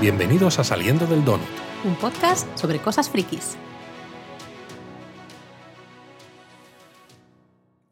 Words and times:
Bienvenidos 0.00 0.58
a 0.58 0.64
Saliendo 0.64 1.06
del 1.06 1.22
Donut. 1.26 1.46
Un 1.84 1.94
podcast 1.94 2.48
sobre 2.56 2.78
cosas 2.78 3.10
frikis. 3.10 3.58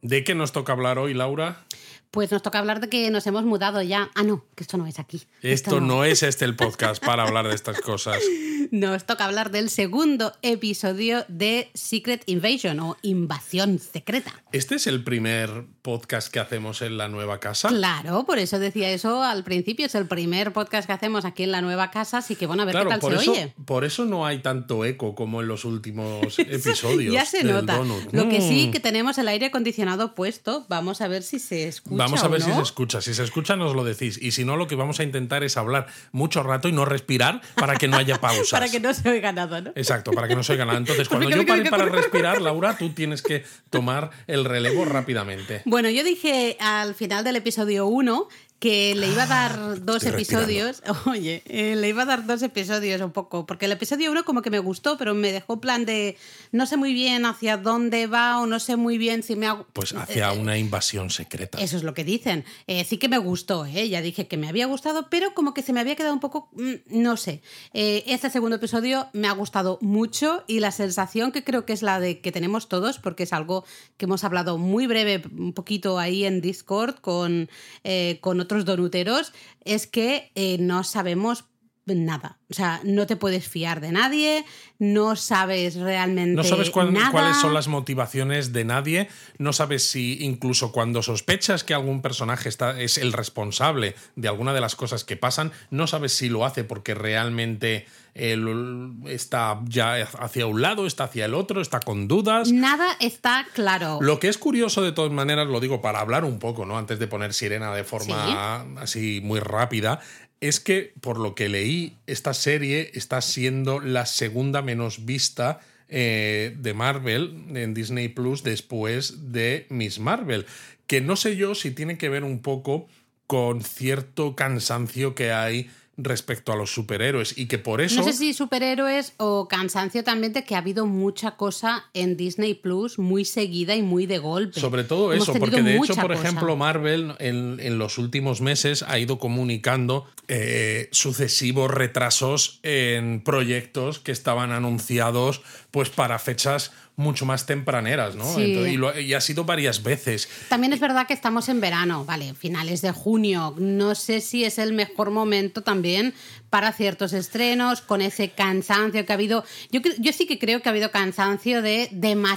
¿De 0.00 0.24
qué 0.24 0.34
nos 0.34 0.52
toca 0.52 0.72
hablar 0.72 0.98
hoy, 0.98 1.12
Laura? 1.12 1.66
Pues 2.10 2.32
nos 2.32 2.42
toca 2.42 2.58
hablar 2.58 2.80
de 2.80 2.88
que 2.88 3.10
nos 3.10 3.26
hemos 3.26 3.44
mudado 3.44 3.82
ya. 3.82 4.10
Ah, 4.14 4.22
no, 4.22 4.44
que 4.54 4.64
esto 4.64 4.78
no 4.78 4.86
es 4.86 4.98
aquí. 4.98 5.22
Esto, 5.42 5.80
no. 5.80 6.04
es 6.04 6.22
este 6.22 6.44
el 6.46 6.56
podcast 6.56 7.04
para 7.04 7.22
hablar 7.24 7.46
de 7.48 7.54
estas 7.54 7.80
cosas. 7.80 8.18
Nos 8.70 9.04
toca 9.04 9.24
hablar 9.24 9.50
del 9.50 9.70
segundo 9.70 10.34
episodio 10.42 11.24
de 11.28 11.70
Secret 11.72 12.22
Invasion 12.26 12.78
o 12.80 12.98
Invasión 13.00 13.78
Secreta. 13.78 14.42
¿Este 14.52 14.74
es 14.74 14.86
el 14.86 15.02
primer 15.04 15.64
podcast 15.80 16.28
que 16.30 16.38
hacemos 16.38 16.82
en 16.82 16.98
la 16.98 17.08
nueva 17.08 17.40
casa? 17.40 17.68
Claro, 17.68 18.24
por 18.26 18.38
eso 18.38 18.58
decía 18.58 18.90
eso 18.90 19.22
al 19.22 19.42
principio. 19.42 19.86
Es 19.86 19.94
el 19.94 20.06
primer 20.06 20.52
podcast 20.52 20.86
que 20.86 20.92
hacemos 20.92 21.24
aquí 21.24 21.44
en 21.44 21.52
la 21.52 21.62
nueva 21.62 21.90
casa, 21.90 22.18
así 22.18 22.36
que 22.36 22.46
bueno, 22.46 22.64
a 22.64 22.66
ver 22.66 22.76
qué 22.76 22.84
tal 22.90 23.00
por 23.00 23.16
se 23.16 23.22
eso, 23.22 23.32
oye. 23.32 23.54
Por 23.64 23.84
eso 23.86 24.04
no 24.04 24.26
hay 24.26 24.40
tanto 24.42 24.84
eco 24.84 25.14
como 25.14 25.40
en 25.40 25.48
los 25.48 25.64
últimos 25.64 26.38
episodios. 26.38 27.14
ya 27.14 27.24
se 27.24 27.38
del 27.38 27.54
nota. 27.54 27.76
Donut. 27.78 28.12
Lo 28.12 28.28
que 28.28 28.42
sí 28.42 28.66
Mm. 28.68 28.70
que 28.72 28.80
tenemos 28.80 29.16
el 29.16 29.28
aire 29.28 29.46
acondicionado 29.46 30.14
puesto. 30.14 30.66
Vamos 30.68 31.00
a 31.00 31.08
ver 31.08 31.22
si 31.22 31.38
se 31.38 31.68
escucha. 31.68 31.97
Vamos 31.98 32.24
a 32.24 32.28
ver 32.28 32.42
si 32.42 32.52
se 32.52 32.62
escucha. 32.62 33.00
Si 33.00 33.14
se 33.14 33.24
escucha, 33.24 33.56
nos 33.56 33.74
lo 33.74 33.84
decís. 33.84 34.18
Y 34.20 34.32
si 34.32 34.44
no, 34.44 34.56
lo 34.56 34.66
que 34.66 34.76
vamos 34.76 35.00
a 35.00 35.02
intentar 35.02 35.44
es 35.44 35.56
hablar 35.56 35.86
mucho 36.12 36.42
rato 36.42 36.68
y 36.68 36.72
no 36.72 36.84
respirar 36.84 37.40
para 37.54 37.76
que 37.76 37.88
no 37.88 37.96
haya 37.96 38.18
pausas. 38.20 38.50
Para 38.50 38.70
que 38.70 38.80
no 38.80 38.94
se 38.94 39.08
oiga 39.08 39.32
nada, 39.32 39.60
¿no? 39.60 39.70
Exacto, 39.74 40.12
para 40.12 40.28
que 40.28 40.36
no 40.36 40.42
se 40.42 40.52
oiga 40.52 40.64
nada. 40.64 40.78
Entonces, 40.78 41.08
cuando 41.08 41.28
yo 41.30 41.44
pare 41.46 41.68
para 41.70 41.86
respirar, 41.86 42.40
Laura, 42.40 42.76
tú 42.76 42.90
tienes 42.90 43.22
que 43.22 43.44
tomar 43.70 44.10
el 44.26 44.44
relevo 44.44 44.84
rápidamente. 44.84 45.62
Bueno, 45.64 45.90
yo 45.90 46.04
dije 46.04 46.56
al 46.60 46.94
final 46.94 47.24
del 47.24 47.36
episodio 47.36 47.86
1 47.86 48.28
que 48.58 48.94
le 48.94 49.08
iba 49.08 49.22
a 49.22 49.26
dar 49.26 49.84
dos 49.84 50.02
estoy 50.02 50.14
episodios. 50.14 50.82
Oye, 51.06 51.42
eh, 51.46 51.76
le 51.76 51.88
iba 51.88 52.02
a 52.02 52.06
dar 52.06 52.26
dos 52.26 52.42
episodios 52.42 53.00
un 53.00 53.12
poco. 53.12 53.46
Porque 53.46 53.66
el 53.66 53.72
episodio 53.72 54.10
1 54.10 54.24
como 54.24 54.42
que 54.42 54.50
me 54.50 54.58
gustó, 54.58 54.98
pero 54.98 55.14
me 55.14 55.30
dejó 55.30 55.60
plan 55.60 55.84
de 55.84 56.16
no 56.50 56.66
sé 56.66 56.76
muy 56.76 56.92
bien 56.92 57.24
hacia 57.24 57.56
dónde 57.56 58.06
va 58.06 58.40
o 58.40 58.46
no 58.46 58.58
sé 58.58 58.76
muy 58.76 58.98
bien 58.98 59.22
si 59.22 59.36
me 59.36 59.46
hago. 59.46 59.66
Pues 59.72 59.94
hacia 59.94 60.32
una 60.32 60.58
invasión 60.58 61.10
secreta. 61.10 61.58
Eso 61.60 61.76
es 61.76 61.84
lo 61.84 61.94
que 61.94 62.04
dicen. 62.04 62.44
Eh, 62.66 62.84
sí 62.84 62.98
que 62.98 63.08
me 63.08 63.18
gustó, 63.18 63.64
¿eh? 63.64 63.88
ya 63.88 64.02
dije 64.02 64.26
que 64.26 64.36
me 64.36 64.48
había 64.48 64.66
gustado, 64.66 65.08
pero 65.08 65.34
como 65.34 65.54
que 65.54 65.62
se 65.62 65.72
me 65.72 65.80
había 65.80 65.94
quedado 65.94 66.14
un 66.14 66.20
poco, 66.20 66.48
mm, 66.52 67.00
no 67.00 67.16
sé. 67.16 67.42
Eh, 67.74 68.02
este 68.06 68.28
segundo 68.30 68.56
episodio 68.56 69.08
me 69.12 69.28
ha 69.28 69.32
gustado 69.32 69.78
mucho 69.80 70.44
y 70.48 70.58
la 70.58 70.72
sensación 70.72 71.30
que 71.30 71.44
creo 71.44 71.64
que 71.64 71.72
es 71.72 71.82
la 71.82 72.00
de 72.00 72.20
que 72.20 72.32
tenemos 72.32 72.68
todos, 72.68 72.98
porque 72.98 73.22
es 73.22 73.32
algo 73.32 73.64
que 73.96 74.06
hemos 74.06 74.24
hablado 74.24 74.58
muy 74.58 74.86
breve, 74.86 75.22
un 75.36 75.52
poquito 75.52 75.98
ahí 75.98 76.24
en 76.24 76.40
Discord 76.40 76.96
con, 76.96 77.48
eh, 77.84 78.18
con 78.20 78.40
otros 78.40 78.47
donuteros, 78.64 79.32
es 79.64 79.86
que 79.86 80.32
eh, 80.34 80.58
no 80.58 80.84
sabemos 80.84 81.44
nada. 81.94 82.38
O 82.50 82.54
sea, 82.54 82.80
no 82.84 83.06
te 83.06 83.16
puedes 83.16 83.46
fiar 83.48 83.80
de 83.80 83.92
nadie, 83.92 84.44
no 84.78 85.16
sabes 85.16 85.74
realmente 85.76 86.32
No 86.34 86.44
sabes 86.44 86.70
cuál- 86.70 86.92
nada. 86.92 87.10
cuáles 87.10 87.36
son 87.36 87.52
las 87.54 87.68
motivaciones 87.68 88.52
de 88.52 88.64
nadie, 88.64 89.08
no 89.38 89.52
sabes 89.52 89.90
si 89.90 90.24
incluso 90.24 90.72
cuando 90.72 91.02
sospechas 91.02 91.64
que 91.64 91.74
algún 91.74 92.00
personaje 92.02 92.48
está, 92.48 92.80
es 92.80 92.96
el 92.98 93.12
responsable 93.12 93.94
de 94.16 94.28
alguna 94.28 94.52
de 94.54 94.60
las 94.60 94.76
cosas 94.76 95.04
que 95.04 95.16
pasan, 95.16 95.52
no 95.70 95.86
sabes 95.86 96.12
si 96.14 96.28
lo 96.28 96.44
hace 96.46 96.64
porque 96.64 96.94
realmente 96.94 97.86
él 98.14 98.94
está 99.06 99.60
ya 99.66 99.94
hacia 100.18 100.46
un 100.46 100.60
lado, 100.60 100.86
está 100.86 101.04
hacia 101.04 101.26
el 101.26 101.34
otro, 101.34 101.60
está 101.60 101.78
con 101.78 102.08
dudas. 102.08 102.50
Nada 102.50 102.96
está 102.98 103.46
claro. 103.54 103.98
Lo 104.00 104.18
que 104.18 104.26
es 104.28 104.38
curioso 104.38 104.82
de 104.82 104.90
todas 104.90 105.12
maneras, 105.12 105.46
lo 105.46 105.60
digo 105.60 105.80
para 105.80 106.00
hablar 106.00 106.24
un 106.24 106.40
poco, 106.40 106.64
¿no? 106.66 106.78
Antes 106.78 106.98
de 106.98 107.06
poner 107.06 107.32
sirena 107.32 107.72
de 107.72 107.84
forma 107.84 108.62
así 108.80 109.20
muy 109.22 109.38
rápida, 109.38 110.00
es 110.40 110.60
que 110.60 110.92
por 111.00 111.18
lo 111.18 111.34
que 111.34 111.48
leí, 111.48 111.96
esta 112.06 112.34
serie 112.34 112.90
está 112.94 113.20
siendo 113.20 113.80
la 113.80 114.06
segunda 114.06 114.62
menos 114.62 115.04
vista 115.04 115.60
eh, 115.88 116.54
de 116.58 116.74
Marvel 116.74 117.44
en 117.54 117.74
Disney 117.74 118.08
Plus 118.08 118.42
después 118.42 119.32
de 119.32 119.66
Miss 119.68 119.98
Marvel. 119.98 120.46
Que 120.86 121.00
no 121.00 121.16
sé 121.16 121.36
yo 121.36 121.54
si 121.54 121.70
tiene 121.70 121.98
que 121.98 122.08
ver 122.08 122.24
un 122.24 122.40
poco 122.40 122.88
con 123.26 123.62
cierto 123.62 124.36
cansancio 124.36 125.14
que 125.14 125.32
hay 125.32 125.70
respecto 125.98 126.52
a 126.52 126.56
los 126.56 126.72
superhéroes 126.72 127.36
y 127.36 127.46
que 127.46 127.58
por 127.58 127.80
eso 127.80 127.96
No 127.96 128.04
sé 128.04 128.12
si 128.12 128.32
superhéroes 128.32 129.14
o 129.16 129.48
cansancio 129.48 130.04
también 130.04 130.32
de 130.32 130.44
que 130.44 130.54
ha 130.54 130.58
habido 130.58 130.86
mucha 130.86 131.32
cosa 131.32 131.84
en 131.92 132.16
Disney 132.16 132.54
Plus 132.54 132.98
muy 132.98 133.24
seguida 133.24 133.74
y 133.74 133.82
muy 133.82 134.06
de 134.06 134.18
golpe. 134.18 134.60
Sobre 134.60 134.84
todo 134.84 135.12
eso, 135.12 135.34
porque 135.34 135.62
de 135.62 135.76
hecho, 135.76 135.96
por 135.96 136.12
cosa. 136.12 136.22
ejemplo, 136.22 136.56
Marvel 136.56 137.14
en, 137.18 137.58
en 137.60 137.78
los 137.78 137.98
últimos 137.98 138.40
meses 138.40 138.84
ha 138.84 138.98
ido 138.98 139.18
comunicando 139.18 140.06
eh, 140.28 140.88
sucesivos 140.92 141.70
retrasos 141.70 142.60
en 142.62 143.22
proyectos 143.22 143.98
que 143.98 144.12
estaban 144.12 144.52
anunciados 144.52 145.42
pues 145.78 145.90
para 145.90 146.18
fechas 146.18 146.72
mucho 146.96 147.24
más 147.24 147.46
tempraneras, 147.46 148.16
¿no? 148.16 148.24
Sí. 148.34 148.42
Entonces, 148.46 148.72
y, 148.72 148.76
lo- 148.76 148.98
y 148.98 149.14
ha 149.14 149.20
sido 149.20 149.44
varias 149.44 149.84
veces. 149.84 150.28
También 150.48 150.72
es 150.72 150.80
verdad 150.80 151.06
que 151.06 151.14
estamos 151.14 151.48
en 151.48 151.60
verano, 151.60 152.04
vale, 152.04 152.34
finales 152.34 152.82
de 152.82 152.90
junio. 152.90 153.54
No 153.58 153.94
sé 153.94 154.20
si 154.20 154.44
es 154.44 154.58
el 154.58 154.72
mejor 154.72 155.12
momento 155.12 155.62
también 155.62 156.14
para 156.50 156.72
ciertos 156.72 157.12
estrenos, 157.12 157.80
con 157.82 158.00
ese 158.00 158.30
cansancio 158.30 159.04
que 159.04 159.12
ha 159.12 159.14
habido. 159.14 159.44
Yo, 159.70 159.80
yo 159.98 160.12
sí 160.12 160.26
que 160.26 160.38
creo 160.38 160.62
que 160.62 160.68
ha 160.68 160.72
habido 160.72 160.90
cansancio 160.90 161.60
de 161.62 161.88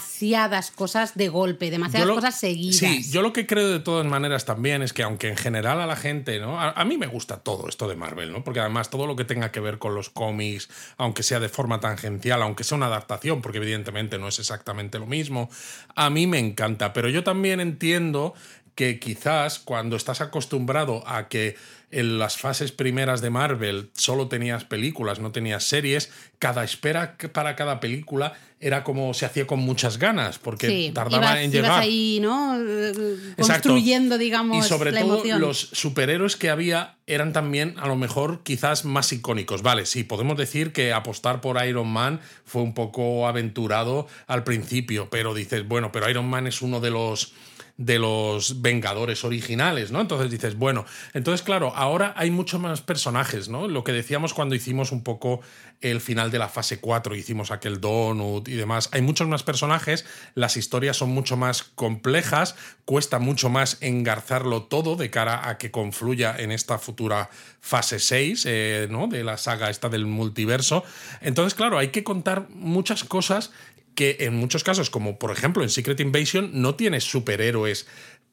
demasiadas 0.01 0.71
cosas 0.71 1.15
de 1.15 1.29
golpe, 1.29 1.69
demasiadas 1.71 2.07
lo- 2.07 2.15
cosas 2.15 2.39
seguidas. 2.39 2.75
Sí, 2.77 3.09
yo 3.11 3.21
lo 3.21 3.33
que 3.33 3.45
creo 3.47 3.69
de 3.69 3.79
todas 3.79 4.05
maneras 4.05 4.45
también 4.45 4.81
es 4.81 4.93
que 4.93 5.03
aunque 5.03 5.27
en 5.29 5.37
general 5.37 5.79
a 5.79 5.85
la 5.85 5.95
gente, 5.95 6.39
¿no? 6.39 6.59
A, 6.59 6.71
a 6.71 6.85
mí 6.85 6.97
me 6.97 7.07
gusta 7.07 7.37
todo 7.37 7.67
esto 7.69 7.87
de 7.87 7.95
Marvel, 7.95 8.31
¿no? 8.31 8.43
Porque 8.43 8.59
además 8.59 8.89
todo 8.89 9.07
lo 9.07 9.15
que 9.15 9.23
tenga 9.25 9.51
que 9.51 9.59
ver 9.59 9.77
con 9.77 9.95
los 9.95 10.09
cómics, 10.09 10.69
aunque 10.97 11.23
sea 11.23 11.39
de 11.39 11.49
forma 11.49 11.79
tangencial, 11.79 12.41
aunque 12.41 12.63
sea 12.63 12.77
una 12.77 12.87
adaptación, 12.87 13.41
porque 13.41 13.59
evidentemente 13.59 14.17
no 14.17 14.27
es 14.27 14.39
exactamente 14.39 14.99
lo 14.99 15.05
mismo, 15.05 15.49
a 15.95 16.09
mí 16.09 16.27
me 16.27 16.39
encanta. 16.39 16.93
Pero 16.93 17.09
yo 17.09 17.23
también 17.23 17.59
entiendo 17.59 18.33
que 18.75 18.99
quizás 18.99 19.59
cuando 19.59 19.95
estás 19.95 20.21
acostumbrado 20.21 21.03
a 21.07 21.27
que 21.27 21.55
en 21.91 22.19
las 22.19 22.37
fases 22.37 22.71
primeras 22.71 23.19
de 23.21 23.29
Marvel 23.29 23.89
solo 23.93 24.29
tenías 24.29 24.63
películas, 24.63 25.19
no 25.19 25.31
tenías 25.33 25.65
series, 25.65 26.09
cada 26.39 26.63
espera 26.63 27.17
para 27.33 27.55
cada 27.57 27.81
película 27.81 28.33
era 28.61 28.83
como 28.83 29.13
se 29.13 29.25
hacía 29.25 29.45
con 29.45 29.59
muchas 29.59 29.97
ganas, 29.97 30.37
porque 30.39 30.67
Sí, 30.67 30.91
tardaba 30.93 31.25
ibas, 31.25 31.37
en 31.39 31.43
ibas 31.51 31.53
llegar. 31.53 31.79
ahí, 31.81 32.19
¿no? 32.21 32.55
Exacto. 32.61 33.69
Construyendo, 33.69 34.17
digamos, 34.17 34.65
Y 34.65 34.69
sobre 34.69 34.91
la 34.91 35.01
todo 35.01 35.15
emoción. 35.15 35.41
los 35.41 35.59
superhéroes 35.59 36.35
que 36.37 36.49
había 36.49 36.95
eran 37.07 37.33
también 37.33 37.75
a 37.77 37.87
lo 37.87 37.95
mejor 37.95 38.41
quizás 38.43 38.85
más 38.85 39.11
icónicos. 39.11 39.61
Vale, 39.63 39.85
sí, 39.85 40.03
podemos 40.03 40.37
decir 40.37 40.71
que 40.71 40.93
apostar 40.93 41.41
por 41.41 41.63
Iron 41.65 41.87
Man 41.89 42.21
fue 42.45 42.61
un 42.61 42.73
poco 42.73 43.27
aventurado 43.27 44.07
al 44.27 44.43
principio, 44.43 45.09
pero 45.09 45.33
dices, 45.33 45.67
bueno, 45.67 45.91
pero 45.91 46.09
Iron 46.09 46.29
Man 46.29 46.47
es 46.47 46.61
uno 46.61 46.79
de 46.79 46.91
los 46.91 47.33
de 47.81 47.97
los 47.97 48.61
Vengadores 48.61 49.23
originales, 49.23 49.91
¿no? 49.91 50.01
Entonces 50.01 50.29
dices, 50.29 50.55
bueno, 50.55 50.85
entonces 51.13 51.41
claro, 51.41 51.73
ahora 51.75 52.13
hay 52.15 52.29
muchos 52.29 52.59
más 52.59 52.81
personajes, 52.81 53.49
¿no? 53.49 53.67
Lo 53.67 53.83
que 53.83 53.91
decíamos 53.91 54.35
cuando 54.35 54.53
hicimos 54.53 54.91
un 54.91 55.03
poco 55.03 55.41
el 55.81 55.99
final 55.99 56.29
de 56.29 56.37
la 56.37 56.47
fase 56.47 56.79
4, 56.79 57.15
hicimos 57.15 57.49
aquel 57.49 57.81
donut 57.81 58.47
y 58.47 58.53
demás, 58.53 58.89
hay 58.91 59.01
muchos 59.01 59.27
más 59.27 59.41
personajes, 59.41 60.05
las 60.35 60.57
historias 60.57 60.97
son 60.97 61.09
mucho 61.09 61.37
más 61.37 61.63
complejas, 61.63 62.55
cuesta 62.85 63.17
mucho 63.17 63.49
más 63.49 63.79
engarzarlo 63.81 64.63
todo 64.63 64.95
de 64.95 65.09
cara 65.09 65.49
a 65.49 65.57
que 65.57 65.71
confluya 65.71 66.35
en 66.37 66.51
esta 66.51 66.77
futura 66.77 67.31
fase 67.61 67.97
6, 67.97 68.45
eh, 68.47 68.87
¿no? 68.91 69.07
De 69.07 69.23
la 69.23 69.37
saga 69.37 69.71
esta 69.71 69.89
del 69.89 70.05
multiverso. 70.05 70.83
Entonces, 71.21 71.55
claro, 71.55 71.79
hay 71.79 71.87
que 71.87 72.03
contar 72.03 72.47
muchas 72.49 73.03
cosas 73.03 73.51
que 73.95 74.17
en 74.21 74.35
muchos 74.35 74.63
casos, 74.63 74.89
como 74.89 75.19
por 75.19 75.31
ejemplo 75.31 75.63
en 75.63 75.69
Secret 75.69 75.99
Invasion, 75.99 76.49
no 76.53 76.75
tienes 76.75 77.03
superhéroes 77.03 77.87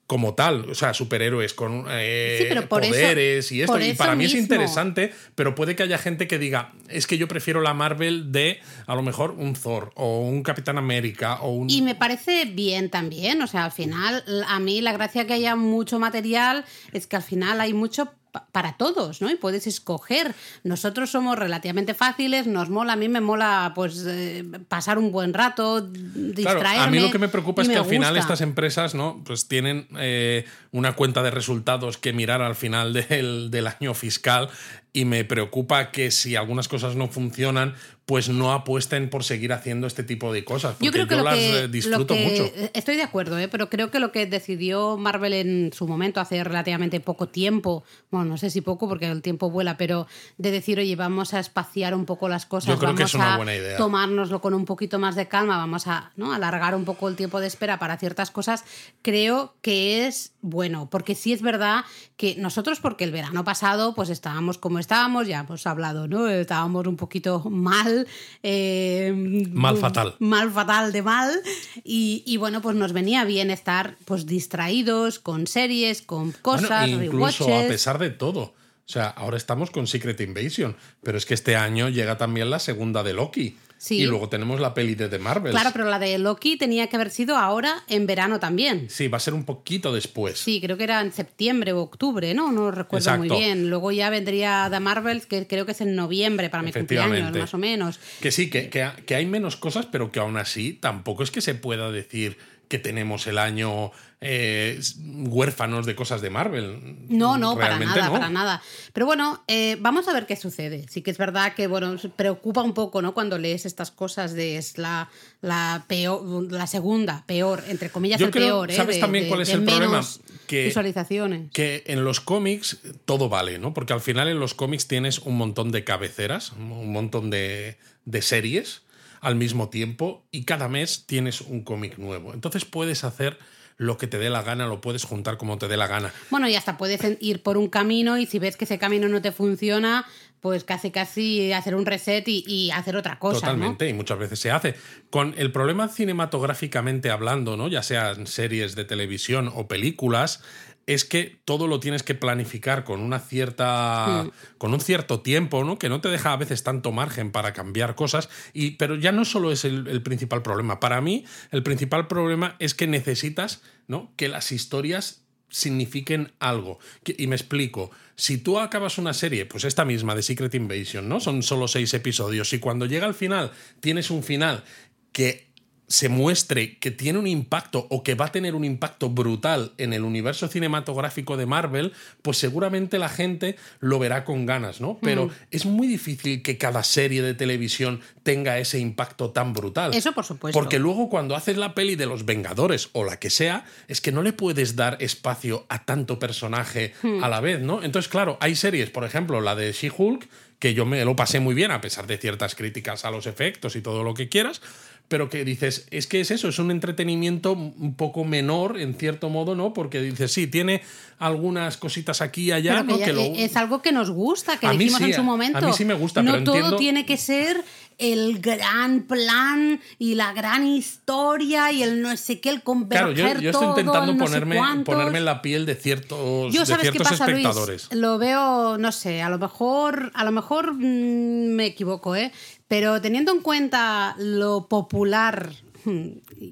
como 0.07 0.35
tal, 0.35 0.71
o 0.71 0.75
sea, 0.75 0.95
superhéroes 0.95 1.53
con 1.53 1.85
eh, 1.91 2.39
Sí, 2.41 2.47
pero 2.49 2.67
por 2.67 2.83
eso- 2.83 2.93
poderes 2.93 3.53
y 3.53 3.61
esto. 3.61 3.79
y 3.79 3.93
para 3.93 4.15
mí 4.15 4.25
es 4.25 4.35
interesante, 4.35 5.13
pero 5.35 5.55
puede 5.55 5.77
que 5.77 5.83
haya 5.83 5.99
gente 5.99 6.27
que 6.27 6.39
diga, 6.39 6.73
es 6.89 7.07
que 7.07 7.19
yo 7.19 7.29
prefiero 7.29 7.61
la 7.61 7.75
Marvel 7.75 8.33
de 8.33 8.59
a 8.87 8.95
lo 8.95 9.03
mejor 9.03 9.33
un 9.33 9.53
Thor 9.53 9.91
o 9.97 10.21
un 10.23 10.43
Capitán 10.43 10.79
América 10.79 11.41
o 11.43 11.51
un... 11.51 11.69
Y 11.69 11.83
me 11.83 11.95
parece 11.95 12.47
bien 12.47 12.89
también, 12.89 13.43
o 13.43 13.47
sea, 13.47 13.67
al 13.67 13.73
final, 13.73 14.25
a 14.47 14.59
mí 14.61 14.81
la 14.81 14.93
gracia 14.95 15.27
que 15.27 15.35
haya 15.35 15.57
mucho 15.57 15.99
material 15.99 16.65
es 16.95 17.07
que 17.07 17.17
al 17.17 17.23
final 17.23 17.61
hay 17.61 17.75
mucho 17.75 18.11
para 18.53 18.77
todos, 18.77 19.21
¿no? 19.21 19.31
Y 19.31 19.37
puedes 19.37 19.67
escoger. 19.67 20.35
Nosotros 20.65 21.11
somos 21.11 21.39
relativamente 21.39 21.95
fáciles, 21.95 22.47
nos 22.47 22.71
mola, 22.71 22.95
a 22.95 22.97
mí 22.97 23.09
me 23.09 23.21
mola 23.21 23.73
pues 23.75 24.05
eh, 24.07 24.45
pasar 24.69 24.99
un 24.99 25.13
buen 25.13 25.35
rato, 25.35 25.81
distraerme. 25.81 26.61
Claro, 26.61 26.83
a 26.83 26.87
mí 26.91 27.01
lo 27.01 27.11
que 27.11 27.19
me 27.19 27.29
preocupa 27.29 27.63
es 27.63 27.69
que 27.69 27.77
al 27.77 27.85
final 27.85 28.17
estas 28.17 28.41
empresas 28.41 28.95
no 28.95 29.23
pues 29.25 29.49
tienen 29.49 29.89
eh, 29.99 30.45
una 30.73 30.95
cuenta 30.95 31.23
de 31.23 31.31
resultados 31.31 31.99
que 31.99 32.13
mirar 32.13 32.43
al 32.43 32.55
final 32.55 32.93
del, 33.09 33.51
del 33.51 33.67
año 33.67 33.95
fiscal 33.95 34.51
y 34.93 35.05
me 35.05 35.25
preocupa 35.25 35.91
que 35.91 36.11
si 36.11 36.37
algunas 36.37 36.69
cosas 36.69 36.97
no 36.97 37.09
funcionan, 37.09 37.75
pues 38.09 38.31
no 38.31 38.55
apuesten 38.55 39.11
por 39.11 39.23
seguir 39.23 39.53
haciendo 39.53 39.87
este 39.87 40.03
tipo 40.03 40.33
de 40.33 40.43
cosas. 40.43 40.77
Porque 40.77 40.87
yo 40.87 40.93
creo 40.93 41.07
que 41.07 41.17
yo 41.17 41.23
las 41.23 41.35
que, 41.35 41.59
eh, 41.65 41.69
disfruto 41.69 42.15
mucho. 42.15 42.51
Estoy 42.73 42.97
de 42.97 43.03
acuerdo, 43.03 43.39
¿eh? 43.39 43.49
pero 43.49 43.69
creo 43.69 43.91
que 43.91 44.01
lo 44.01 44.13
que 44.13 44.25
decidió 44.25 44.97
Marvel 44.97 45.35
en 45.35 45.73
su 45.75 45.87
momento, 45.87 46.19
hace 46.19 46.43
relativamente 46.43 47.01
poco 47.01 47.29
tiempo, 47.29 47.85
bueno, 48.11 48.25
no 48.25 48.39
sé 48.39 48.49
si 48.49 48.63
poco 48.63 48.89
porque 48.89 49.11
el 49.11 49.21
tiempo 49.21 49.51
vuela, 49.51 49.77
pero 49.77 50.07
de 50.39 50.51
decir, 50.51 50.79
oye, 50.79 50.97
vamos 50.97 51.35
a 51.35 51.39
espaciar 51.39 51.95
un 51.95 52.07
poco 52.07 52.31
las 52.31 52.47
cosas, 52.47 52.71
yo 52.71 52.79
creo 52.79 52.89
vamos 52.95 52.99
que 52.99 53.05
es 53.05 53.15
una 53.15 53.35
a 53.35 53.37
buena 53.37 53.55
idea. 53.55 53.77
tomárnoslo 53.77 54.41
con 54.41 54.55
un 54.55 54.65
poquito 54.65 54.99
más 54.99 55.15
de 55.15 55.29
calma, 55.29 55.59
vamos 55.59 55.87
a 55.87 56.11
¿no? 56.17 56.33
alargar 56.33 56.75
un 56.75 56.87
poco 56.87 57.09
el 57.09 57.17
tiempo 57.17 57.41
de 57.41 57.47
espera 57.47 57.79
para 57.79 57.99
ciertas 57.99 58.31
cosas, 58.31 58.65
creo 59.03 59.55
que 59.61 60.07
es 60.07 60.33
bueno, 60.41 60.89
porque 60.91 61.15
sí 61.15 61.35
es 61.35 61.43
verdad 61.43 61.85
que 62.17 62.37
nosotros, 62.37 62.81
porque 62.81 63.05
el 63.05 63.13
verano 63.13 63.45
pasado, 63.45 63.95
pues 63.95 64.09
estábamos 64.09 64.57
como 64.57 64.78
estábamos, 64.79 65.27
ya 65.27 65.41
hemos 65.41 65.67
hablado, 65.67 66.09
¿no? 66.09 66.29
Estábamos 66.29 66.87
un 66.87 66.97
poquito 66.97 67.43
mal 67.51 68.07
eh, 68.43 69.13
mal 69.53 69.77
fatal. 69.77 70.15
Mal 70.19 70.51
fatal 70.51 70.93
de 70.93 71.03
mal. 71.03 71.41
Y, 71.85 72.37
bueno, 72.39 72.63
pues 72.63 72.77
nos 72.77 72.93
venía 72.93 73.25
bien 73.25 73.51
estar 73.51 73.97
pues 74.05 74.27
distraídos 74.27 75.19
con 75.19 75.47
series, 75.47 76.03
con 76.03 76.33
cosas, 76.33 76.89
incluso 76.89 77.45
a 77.45 77.67
pesar 77.69 77.99
de 77.99 78.11
todo. 78.11 78.41
O 78.89 78.91
sea, 78.91 79.09
ahora 79.09 79.37
estamos 79.37 79.71
con 79.71 79.87
Secret 79.87 80.19
Invasion, 80.21 80.75
pero 81.03 81.19
es 81.19 81.27
que 81.27 81.35
este 81.35 81.57
año 81.57 81.91
llega 81.91 82.17
también 82.17 82.49
la 82.49 82.59
segunda 82.59 83.03
de 83.03 83.13
Loki. 83.13 83.57
Y 83.91 84.07
luego 84.07 84.29
tenemos 84.29 84.61
la 84.61 84.75
peli 84.75 84.95
de 84.95 85.09
The 85.09 85.19
Marvels. 85.19 85.55
Claro, 85.55 85.71
pero 85.73 85.85
la 85.85 85.99
de 85.99 86.19
Loki 86.19 86.57
tenía 86.57 86.89
que 86.89 86.97
haber 86.97 87.11
sido 87.11 87.37
ahora 87.37 87.85
en 87.89 88.07
verano 88.07 88.41
también. 88.41 88.89
Sí, 88.91 89.09
va 89.09 89.19
a 89.19 89.21
ser 89.21 89.35
un 89.35 89.45
poquito 89.45 89.93
después. 89.93 90.39
Sí, 90.39 90.61
creo 90.61 90.77
que 90.77 90.85
era 90.85 91.01
en 91.01 91.13
septiembre 91.13 91.73
o 91.73 91.81
octubre, 91.81 92.35
¿no? 92.35 92.51
No 92.53 92.71
recuerdo 92.71 93.17
muy 93.19 93.29
bien. 93.29 93.71
Luego 93.71 93.93
ya 93.93 94.11
vendría 94.11 94.69
The 94.71 94.81
Marvels, 94.81 95.27
que 95.27 95.47
creo 95.47 95.67
que 95.67 95.73
es 95.73 95.81
en 95.81 95.95
noviembre 95.95 96.51
para 96.51 96.63
mi 96.63 96.73
cumpleaños, 96.73 97.37
más 97.37 97.55
o 97.55 97.59
menos. 97.59 98.01
Que 98.21 98.31
sí, 98.31 98.51
que, 98.51 98.69
que 98.69 99.15
hay 99.15 99.27
menos 99.27 99.57
cosas, 99.57 99.87
pero 99.87 100.11
que 100.11 100.21
aún 100.21 100.37
así 100.37 100.73
tampoco 100.73 101.23
es 101.23 101.31
que 101.31 101.41
se 101.41 101.55
pueda 101.55 101.91
decir 101.91 102.37
que 102.69 102.79
tenemos 102.79 103.27
el 103.27 103.39
año 103.39 103.91
eh, 104.21 104.81
huérfanos 105.29 105.87
de 105.87 105.95
cosas 105.95 106.21
de 106.21 106.31
Marvel. 106.31 106.97
No, 107.09 107.39
no, 107.39 107.57
para 107.57 107.79
nada, 107.79 108.11
para 108.11 108.29
nada. 108.29 108.63
Pero 108.93 109.07
bueno, 109.07 109.43
eh, 109.47 109.77
vamos 109.81 110.09
a 110.09 110.13
ver 110.13 110.27
qué 110.27 110.37
sucede. 110.37 110.87
Sí 110.89 111.03
que 111.03 111.11
es 111.11 111.19
verdad 111.19 111.55
que, 111.55 111.67
bueno, 111.67 111.97
preocupa 112.17 112.63
un 112.63 112.75
poco, 112.75 113.01
¿no? 113.01 113.15
Cuando 113.15 113.39
lees 113.39 113.65
estas 113.65 113.91
cosas 113.91 114.35
de 114.35 114.57
es 114.57 114.77
la, 114.77 115.09
la 115.41 115.85
peor, 115.87 116.51
la 116.51 116.67
segunda, 116.67 117.25
peor, 117.27 117.63
entre 117.69 117.91
comillas, 117.91 118.21
el 118.21 118.31
peor. 118.31 118.71
¿eh? 118.71 118.75
¿Sabes 118.75 118.99
también 118.99 119.29
cuál 119.29 119.43
es 119.43 119.51
el 119.51 119.65
problema? 119.65 120.05
Que, 120.47 120.65
visualizaciones. 120.65 121.51
Que 121.53 121.85
en 121.87 122.05
los 122.05 122.21
cómics 122.21 122.79
todo 123.05 123.29
vale, 123.29 123.59
¿no? 123.59 123.73
Porque 123.73 123.93
al 123.93 124.01
final 124.01 124.29
en 124.29 124.41
los 124.41 124.55
cómics 124.55 124.89
tienes 124.89 125.21
un 125.21 125.37
montón 125.37 125.71
de 125.71 125.85
cabeceras, 125.85 126.53
un 126.53 126.91
montón 126.91 127.31
de, 127.31 127.79
de 128.05 128.23
series 128.23 128.83
al 129.21 129.37
mismo 129.37 129.69
tiempo 129.69 130.27
y 130.31 130.45
cada 130.45 130.69
mes 130.69 131.07
tienes 131.07 131.41
un 131.41 131.63
cómic 131.63 131.99
nuevo. 131.99 132.35
Entonces 132.35 132.65
puedes 132.65 133.05
hacer 133.05 133.39
lo 133.79 133.97
que 133.97 134.09
te 134.09 134.19
dé 134.19 134.29
la 134.29 134.43
gana, 134.43 134.67
lo 134.67 134.81
puedes 134.81 135.05
juntar 135.05 135.39
como 135.39 135.57
te 135.57 135.69
dé 135.69 135.77
la 135.77 135.87
gana. 135.87 136.13
Bueno, 136.31 136.49
y 136.49 136.57
hasta 136.57 136.77
puedes 136.77 137.01
ir 137.21 137.43
por 137.43 137.57
un 137.57 137.69
camino 137.69 138.19
y 138.19 138.27
si 138.27 138.41
ves 138.41 138.57
que 138.57 138.65
ese 138.65 138.79
camino 138.79 139.09
no 139.09 139.23
te 139.23 139.31
funciona, 139.31 140.05
pues 140.41 140.65
casi 140.65 140.91
casi 140.91 141.53
hacer 141.53 141.77
un 141.77 141.87
reset 141.87 142.25
y, 142.27 142.71
hacer 142.73 142.97
otra 142.97 143.19
cosa. 143.21 143.41
Totalmente, 143.41 143.89
y 143.89 143.93
muchas 143.93 144.19
veces 144.19 144.41
se 144.41 144.51
hace. 144.51 144.75
Con 145.11 145.35
el 145.39 145.53
problema 145.53 145.89
cinematográficamente 145.89 147.11
hablando, 147.11 147.57
¿no? 147.57 147.69
Ya 147.69 147.83
sean 147.83 148.27
series 148.27 148.75
de 148.75 148.85
televisión 148.85 149.51
o 149.55 149.69
películas, 149.69 150.43
es 150.89 151.05
que 151.05 151.39
todo 151.45 151.67
lo 151.67 151.81
tienes 151.81 152.03
que 152.03 152.15
planificar 152.15 152.83
con 152.83 153.01
una 153.01 153.19
cierta. 153.19 154.27
Con 154.57 154.73
un 154.73 154.81
cierto 154.81 155.21
tiempo, 155.21 155.63
¿no? 155.63 155.79
Que 155.79 155.91
no 155.91 156.01
te 156.01 156.09
deja 156.09 156.33
a 156.33 156.37
veces 156.39 156.63
tanto 156.63 156.93
margen 156.93 157.31
para 157.31 157.53
cambiar 157.53 157.95
cosas. 157.95 158.31
Y, 158.55 158.73
pero 158.73 158.97
ya 158.97 159.13
no 159.13 159.27
solo 159.27 159.53
es 159.53 159.67
el, 159.67 160.03
principal 160.03 160.41
problema. 160.43 160.81
Para 160.81 161.03
mí, 161.03 161.27
el 161.51 161.63
principal 161.63 162.07
problema 162.07 162.57
es 162.59 162.73
que 162.73 162.87
necesitas, 162.87 163.61
¿no? 163.87 164.15
Que 164.17 164.29
las 164.29 164.51
historias 164.51 165.21
signifiquen 165.51 166.33
algo. 166.39 166.79
Y 167.05 167.27
me 167.27 167.37
explico. 167.37 167.91
Si 168.17 168.39
tú 168.39 168.59
acabas 168.59 168.97
una 168.97 169.13
serie, 169.13 169.45
pues 169.45 169.65
esta 169.65 169.85
misma 169.85 170.15
de 170.15 170.23
Secret 170.23 170.55
Invasion, 170.55 171.07
¿no? 171.07 171.21
Son 171.21 171.43
solo 171.43 171.69
seis 171.69 171.93
episodios. 171.93 172.55
Y 172.55 172.61
cuando 172.61 172.87
llega 172.87 173.07
al 173.07 173.15
final, 173.15 173.53
tienes 173.81 174.11
un 174.11 174.23
final 174.23 174.65
que 175.13 175.48
se 175.89 176.11
muestre 176.11 176.79
que 176.79 176.91
tiene 176.91 177.19
un 177.19 177.27
impacto 177.27 177.87
o 177.89 178.03
que 178.03 178.15
va 178.15 178.27
a 178.27 178.33
tener 178.33 178.55
un 178.55 178.65
impacto 178.65 179.09
brutal 179.09 179.73
en 179.79 179.95
el 179.95 180.03
universo 180.03 180.47
cinematográfico 180.47 181.39
de 181.39 181.47
Marvel, 181.47 181.93
pues 182.21 182.37
seguramente 182.37 182.99
la 182.99 183.09
gente 183.09 183.57
lo 183.81 183.99
verá 183.99 184.25
con 184.25 184.45
ganas, 184.45 184.83
¿no? 184.83 184.99
Pero 185.03 185.27
mm. 185.27 185.31
es 185.51 185.65
muy 185.65 185.87
difícil 185.87 186.43
que 186.43 186.59
cada 186.59 186.83
serie 186.83 187.23
de 187.23 187.33
televisión 187.33 188.01
tenga 188.23 188.59
ese 188.59 188.79
impacto 188.79 189.31
tan 189.31 189.55
brutal. 189.55 189.95
Eso 189.95 190.13
por 190.13 190.25
supuesto. 190.25 190.59
Porque 190.59 190.79
luego 190.79 191.09
cuando 191.09 191.35
haces 191.35 191.57
la 191.57 191.75
peli 191.75 191.97
de 191.97 192.07
los 192.07 192.27
Vengadores 192.27 192.91
o 192.93 193.05
la 193.05 193.19
que 193.19 193.31
sea, 193.31 193.65
es 193.89 194.03
que 194.03 194.13
no 194.13 194.23
le 194.23 194.35
puedes 194.35 194.77
dar 194.77 194.99
espacio 195.01 195.65
a 195.71 195.85
tanto 195.85 196.19
personaje 196.19 196.93
mm. 197.03 197.25
a 197.25 197.29
la 197.29 197.41
vez, 197.41 197.61
¿no? 197.61 197.83
Entonces, 197.83 198.11
claro, 198.11 198.37
hay 198.41 198.55
series, 198.57 198.91
por 198.91 199.05
ejemplo, 199.05 199.41
la 199.41 199.55
de 199.55 199.73
She-Hulk, 199.73 200.29
que 200.59 200.75
yo 200.75 200.85
me 200.85 201.05
lo 201.05 201.17
pasé 201.17 201.41
muy 201.41 201.55
bien 201.55 201.71
a 201.71 201.81
pesar 201.81 202.07
de 202.07 202.19
ciertas 202.19 202.55
críticas 202.55 203.05
a 203.05 203.11
los 203.11 203.27
efectos 203.27 203.77
y 203.77 203.81
todo 203.81 204.03
lo 204.03 204.15
que 204.15 204.29
quieras, 204.29 204.61
pero 205.09 205.31
que 205.31 205.45
dices, 205.45 205.87
es 205.91 206.07
que 206.07 206.21
es 206.21 206.31
eso, 206.31 206.49
es 206.49 206.59
un 206.59 206.71
entretenimiento 206.71 207.53
un 207.53 207.95
poco 207.95 208.25
menor, 208.25 208.79
en 208.79 208.95
cierto 208.95 209.31
modo, 209.31 209.55
¿no? 209.55 209.73
Porque 209.73 210.03
dices, 210.03 210.31
sí, 210.31 210.47
tiene 210.47 210.83
algunas 211.19 211.79
cositas 211.79 212.21
aquí 212.21 212.45
y 212.45 212.53
allá, 212.53 212.83
¿no? 212.83 212.99
Que 212.99 213.43
Es 213.43 213.57
algo 213.57 213.81
que 213.81 213.91
nos 213.91 214.11
gusta, 214.11 214.59
que 214.59 214.69
dijimos 214.69 215.01
en 215.01 215.15
su 215.15 215.23
momento. 215.23 215.59
A 215.59 215.61
mí 215.63 215.73
sí 215.73 215.87
me 215.87 215.95
gusta, 215.95 216.23
no 216.23 216.33
pero 216.33 216.45
todo 216.45 216.77
tiene 216.77 217.07
que 217.07 217.17
ser 217.17 217.65
el 217.99 218.39
gran 218.41 219.03
plan 219.03 219.81
y 219.99 220.15
la 220.15 220.33
gran 220.33 220.67
historia 220.67 221.73
y 221.73 221.83
el 221.83 222.01
no 222.01 222.17
sé 222.17 222.41
qué, 222.41 222.51
el 222.51 222.63
converger 222.63 223.15
Claro, 223.15 223.41
yo, 223.41 223.51
estoy 223.51 223.69
intentando 223.69 224.17
ponerme, 224.17 224.61
ponerme 224.85 225.19
en 225.19 225.25
la 225.25 225.43
piel 225.43 225.67
de 225.67 225.75
ciertos, 225.75 226.53
yo, 226.53 226.65
¿sabes 226.65 226.91
qué 226.93 227.01
pasa, 227.01 227.27
espectadores. 227.27 227.89
lo 227.93 228.19
veo, 228.19 228.79
no 228.79 228.93
sé, 228.93 229.21
a 229.21 229.29
lo 229.29 229.39
mejor, 229.39 230.13
a 230.15 230.25
lo 230.25 230.31
mejor 230.31 230.75
mm, 230.75 231.49
me 231.49 231.67
equivoco, 231.67 232.15
¿eh? 232.15 232.33
Pero 232.69 233.01
teniendo 233.01 233.33
en 233.33 233.41
cuenta 233.41 234.15
lo 234.19 234.69
popular, 234.69 235.51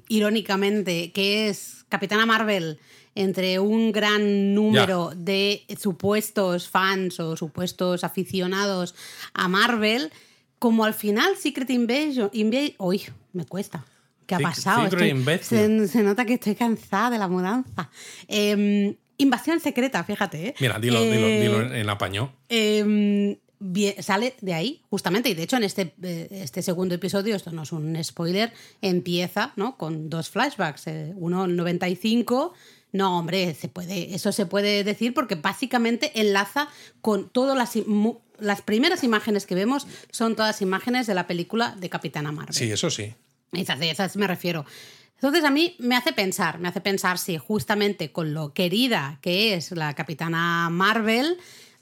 irónicamente, 0.09 1.11
que 1.11 1.47
es 1.47 1.85
Capitana 1.89 2.25
Marvel 2.25 2.79
entre 3.15 3.59
un 3.59 3.91
gran 3.91 4.53
número 4.53 5.11
de 5.15 5.65
supuestos 5.79 6.69
fans 6.69 7.19
o 7.19 7.35
supuestos 7.35 8.03
aficionados 8.03 8.93
a 9.33 9.47
Marvel, 9.47 10.11
como 10.59 10.85
al 10.85 10.93
final 10.93 11.35
Secret 11.37 11.69
Invasion... 11.69 12.31
uy, 12.77 13.01
me 13.33 13.45
cuesta. 13.45 13.85
¿Qué 14.25 14.35
ha 14.35 14.39
pasado? 14.39 14.89
se, 15.41 16.03
nota 16.03 16.25
que 16.25 16.33
estoy 16.33 16.55
cansada 16.55 17.11
de 17.11 17.17
la 17.17 17.29
mudanza. 17.29 17.89
Em, 18.27 18.95
invasión 19.17 19.59
secreta, 19.61 20.03
fíjate. 20.03 20.47
¿eh? 20.47 20.55
Mira, 20.59 20.79
dilo, 20.79 21.01
dilo, 21.01 21.27
dilo 21.27 21.61
eh, 21.73 21.79
en 21.79 21.89
apaño. 21.89 22.33
Eh, 22.49 23.37
sale 24.01 24.35
de 24.41 24.53
ahí, 24.53 24.81
justamente. 24.89 25.29
Y 25.29 25.33
de 25.33 25.43
hecho, 25.43 25.57
en 25.57 25.63
este, 25.63 25.93
eh, 26.03 26.27
este 26.31 26.61
segundo 26.61 26.93
episodio, 26.95 27.35
esto 27.35 27.51
no 27.51 27.63
es 27.63 27.71
un 27.71 28.01
spoiler, 28.03 28.51
empieza 28.81 29.53
¿no? 29.55 29.77
con 29.77 30.09
dos 30.09 30.29
flashbacks. 30.29 30.85
Uno 31.15 31.45
en 31.45 31.55
95. 31.55 32.53
No, 32.93 33.19
hombre, 33.19 33.53
se 33.53 33.67
puede, 33.67 34.15
eso 34.15 34.31
se 34.31 34.45
puede 34.45 34.83
decir 34.83 35.13
porque 35.13 35.35
básicamente 35.35 36.19
enlaza 36.19 36.69
con 37.01 37.29
todas 37.29 37.57
las, 37.57 37.75
las 38.39 38.61
primeras 38.61 39.03
imágenes 39.03 39.45
que 39.45 39.55
vemos, 39.55 39.87
son 40.11 40.35
todas 40.35 40.61
imágenes 40.61 41.07
de 41.07 41.13
la 41.13 41.27
película 41.27 41.75
de 41.77 41.89
Capitana 41.89 42.31
Marvel. 42.31 42.53
Sí, 42.53 42.71
eso 42.71 42.89
sí. 42.89 43.13
Esas, 43.53 43.81
esas 43.81 44.17
me 44.17 44.27
refiero. 44.27 44.65
Entonces 45.15 45.43
a 45.43 45.49
mí 45.49 45.75
me 45.79 45.95
hace 45.95 46.13
pensar, 46.13 46.59
me 46.59 46.67
hace 46.67 46.81
pensar 46.81 47.17
si 47.17 47.37
justamente 47.37 48.11
con 48.11 48.33
lo 48.33 48.53
querida 48.53 49.17
que 49.21 49.55
es 49.55 49.71
la 49.71 49.95
Capitana 49.95 50.69
Marvel, 50.69 51.37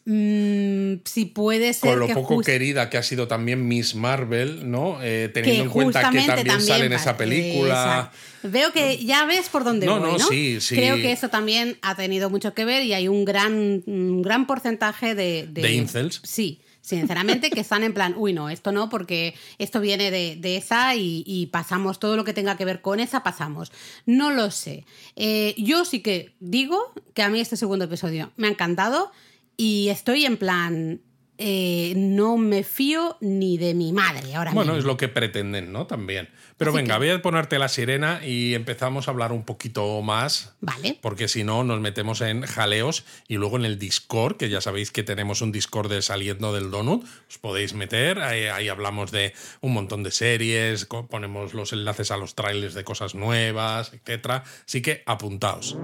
Mm, 0.07 1.01
si 1.03 1.25
puede 1.25 1.73
ser. 1.73 1.97
Con 1.97 2.07
lo 2.07 2.07
poco 2.13 2.41
querida 2.41 2.91
que 2.91 2.97
ha 2.97 3.03
sido 3.03 3.27
también 3.27 3.67
Miss 3.67 3.95
Marvel, 3.95 4.69
¿no? 4.69 4.99
Eh, 5.01 5.31
teniendo 5.33 5.63
en 5.63 5.69
cuenta 5.71 6.11
que 6.11 6.21
también, 6.21 6.61
sale 6.61 6.85
en 6.85 6.93
esa 6.93 7.17
película. 7.17 8.11
Veo 8.43 8.71
que 8.71 9.03
ya 9.03 9.25
ves 9.25 9.49
por 9.49 9.63
dónde 9.63 9.87
voy, 9.87 9.99
¿no? 9.99 10.19
Sí, 10.19 10.61
sí. 10.61 10.75
Creo 10.75 10.97
que 10.97 11.11
eso 11.11 11.29
también 11.29 11.79
ha 11.81 11.95
tenido 11.95 12.29
mucho 12.29 12.53
que 12.53 12.65
ver 12.65 12.83
y 12.83 12.93
hay 12.93 13.07
un 13.07 13.25
gran, 13.25 13.81
gran 14.21 14.45
porcentaje 14.45 15.15
de. 15.15 15.47
De, 15.49 15.73
incels. 15.73 16.21
Sí. 16.23 16.61
Sinceramente, 16.81 17.49
que 17.49 17.61
están 17.61 17.81
en 17.81 17.95
plan, 17.95 18.13
uy, 18.15 18.31
no, 18.31 18.51
esto 18.51 18.71
no, 18.71 18.89
porque 18.89 19.33
esto 19.57 19.81
viene 19.81 20.11
de, 20.11 20.55
esa 20.55 20.93
y, 20.95 21.49
pasamos 21.51 21.97
todo 21.97 22.15
lo 22.15 22.23
que 22.23 22.33
tenga 22.33 22.57
que 22.57 22.65
ver 22.65 22.81
con 22.81 22.99
esa, 22.99 23.23
pasamos. 23.23 23.71
No 24.05 24.29
lo 24.29 24.51
sé. 24.51 24.85
Eh, 25.15 25.55
yo 25.57 25.83
sí 25.83 26.01
que 26.01 26.35
digo 26.39 26.93
que 27.15 27.23
a 27.23 27.29
mí 27.29 27.39
este 27.39 27.57
segundo 27.57 27.85
episodio 27.85 28.31
me 28.37 28.45
ha 28.45 28.51
encantado 28.51 29.11
y 29.57 29.89
estoy 29.89 30.25
en 30.25 30.37
plan, 30.37 31.01
eh, 31.37 31.93
no 31.97 32.37
me 32.37 32.63
fío 32.63 33.17
ni 33.19 33.57
de 33.57 33.73
mi 33.73 33.91
madre 33.91 34.35
ahora 34.35 34.51
Bueno, 34.53 34.71
mismo. 34.71 34.79
es 34.79 34.85
lo 34.85 34.95
que 34.95 35.09
pretenden, 35.09 35.73
¿no? 35.73 35.85
También. 35.85 36.29
Pero 36.55 36.71
Así 36.71 36.77
venga, 36.77 36.93
que- 36.93 36.99
voy 36.99 37.09
a 37.09 37.21
ponerte 37.21 37.59
la 37.59 37.67
sirena 37.67 38.25
y 38.25 38.53
empezamos 38.53 39.09
a 39.09 39.11
hablar 39.11 39.33
un 39.33 39.43
poquito 39.43 40.01
más. 40.01 40.55
Vale. 40.61 40.97
Porque 41.01 41.27
si 41.27 41.43
no, 41.43 41.65
nos 41.65 41.81
metemos 41.81 42.21
en 42.21 42.43
jaleos 42.43 43.03
y 43.27 43.35
luego 43.35 43.57
en 43.57 43.65
el 43.65 43.77
Discord, 43.77 44.37
que 44.37 44.47
ya 44.49 44.61
sabéis 44.61 44.91
que 44.91 45.03
tenemos 45.03 45.41
un 45.41 45.51
Discord 45.51 45.89
de 45.91 46.01
Saliendo 46.01 46.53
del 46.53 46.71
Donut. 46.71 47.03
Os 47.27 47.37
podéis 47.39 47.73
meter, 47.73 48.19
ahí, 48.19 48.43
ahí 48.45 48.69
hablamos 48.69 49.11
de 49.11 49.33
un 49.59 49.73
montón 49.73 50.03
de 50.03 50.11
series, 50.11 50.87
ponemos 51.09 51.53
los 51.53 51.73
enlaces 51.73 52.11
a 52.11 52.15
los 52.17 52.35
trailers 52.35 52.73
de 52.75 52.85
cosas 52.85 53.13
nuevas, 53.15 53.91
etc. 53.91 54.43
Así 54.65 54.81
que 54.81 55.03
apuntaos. 55.05 55.75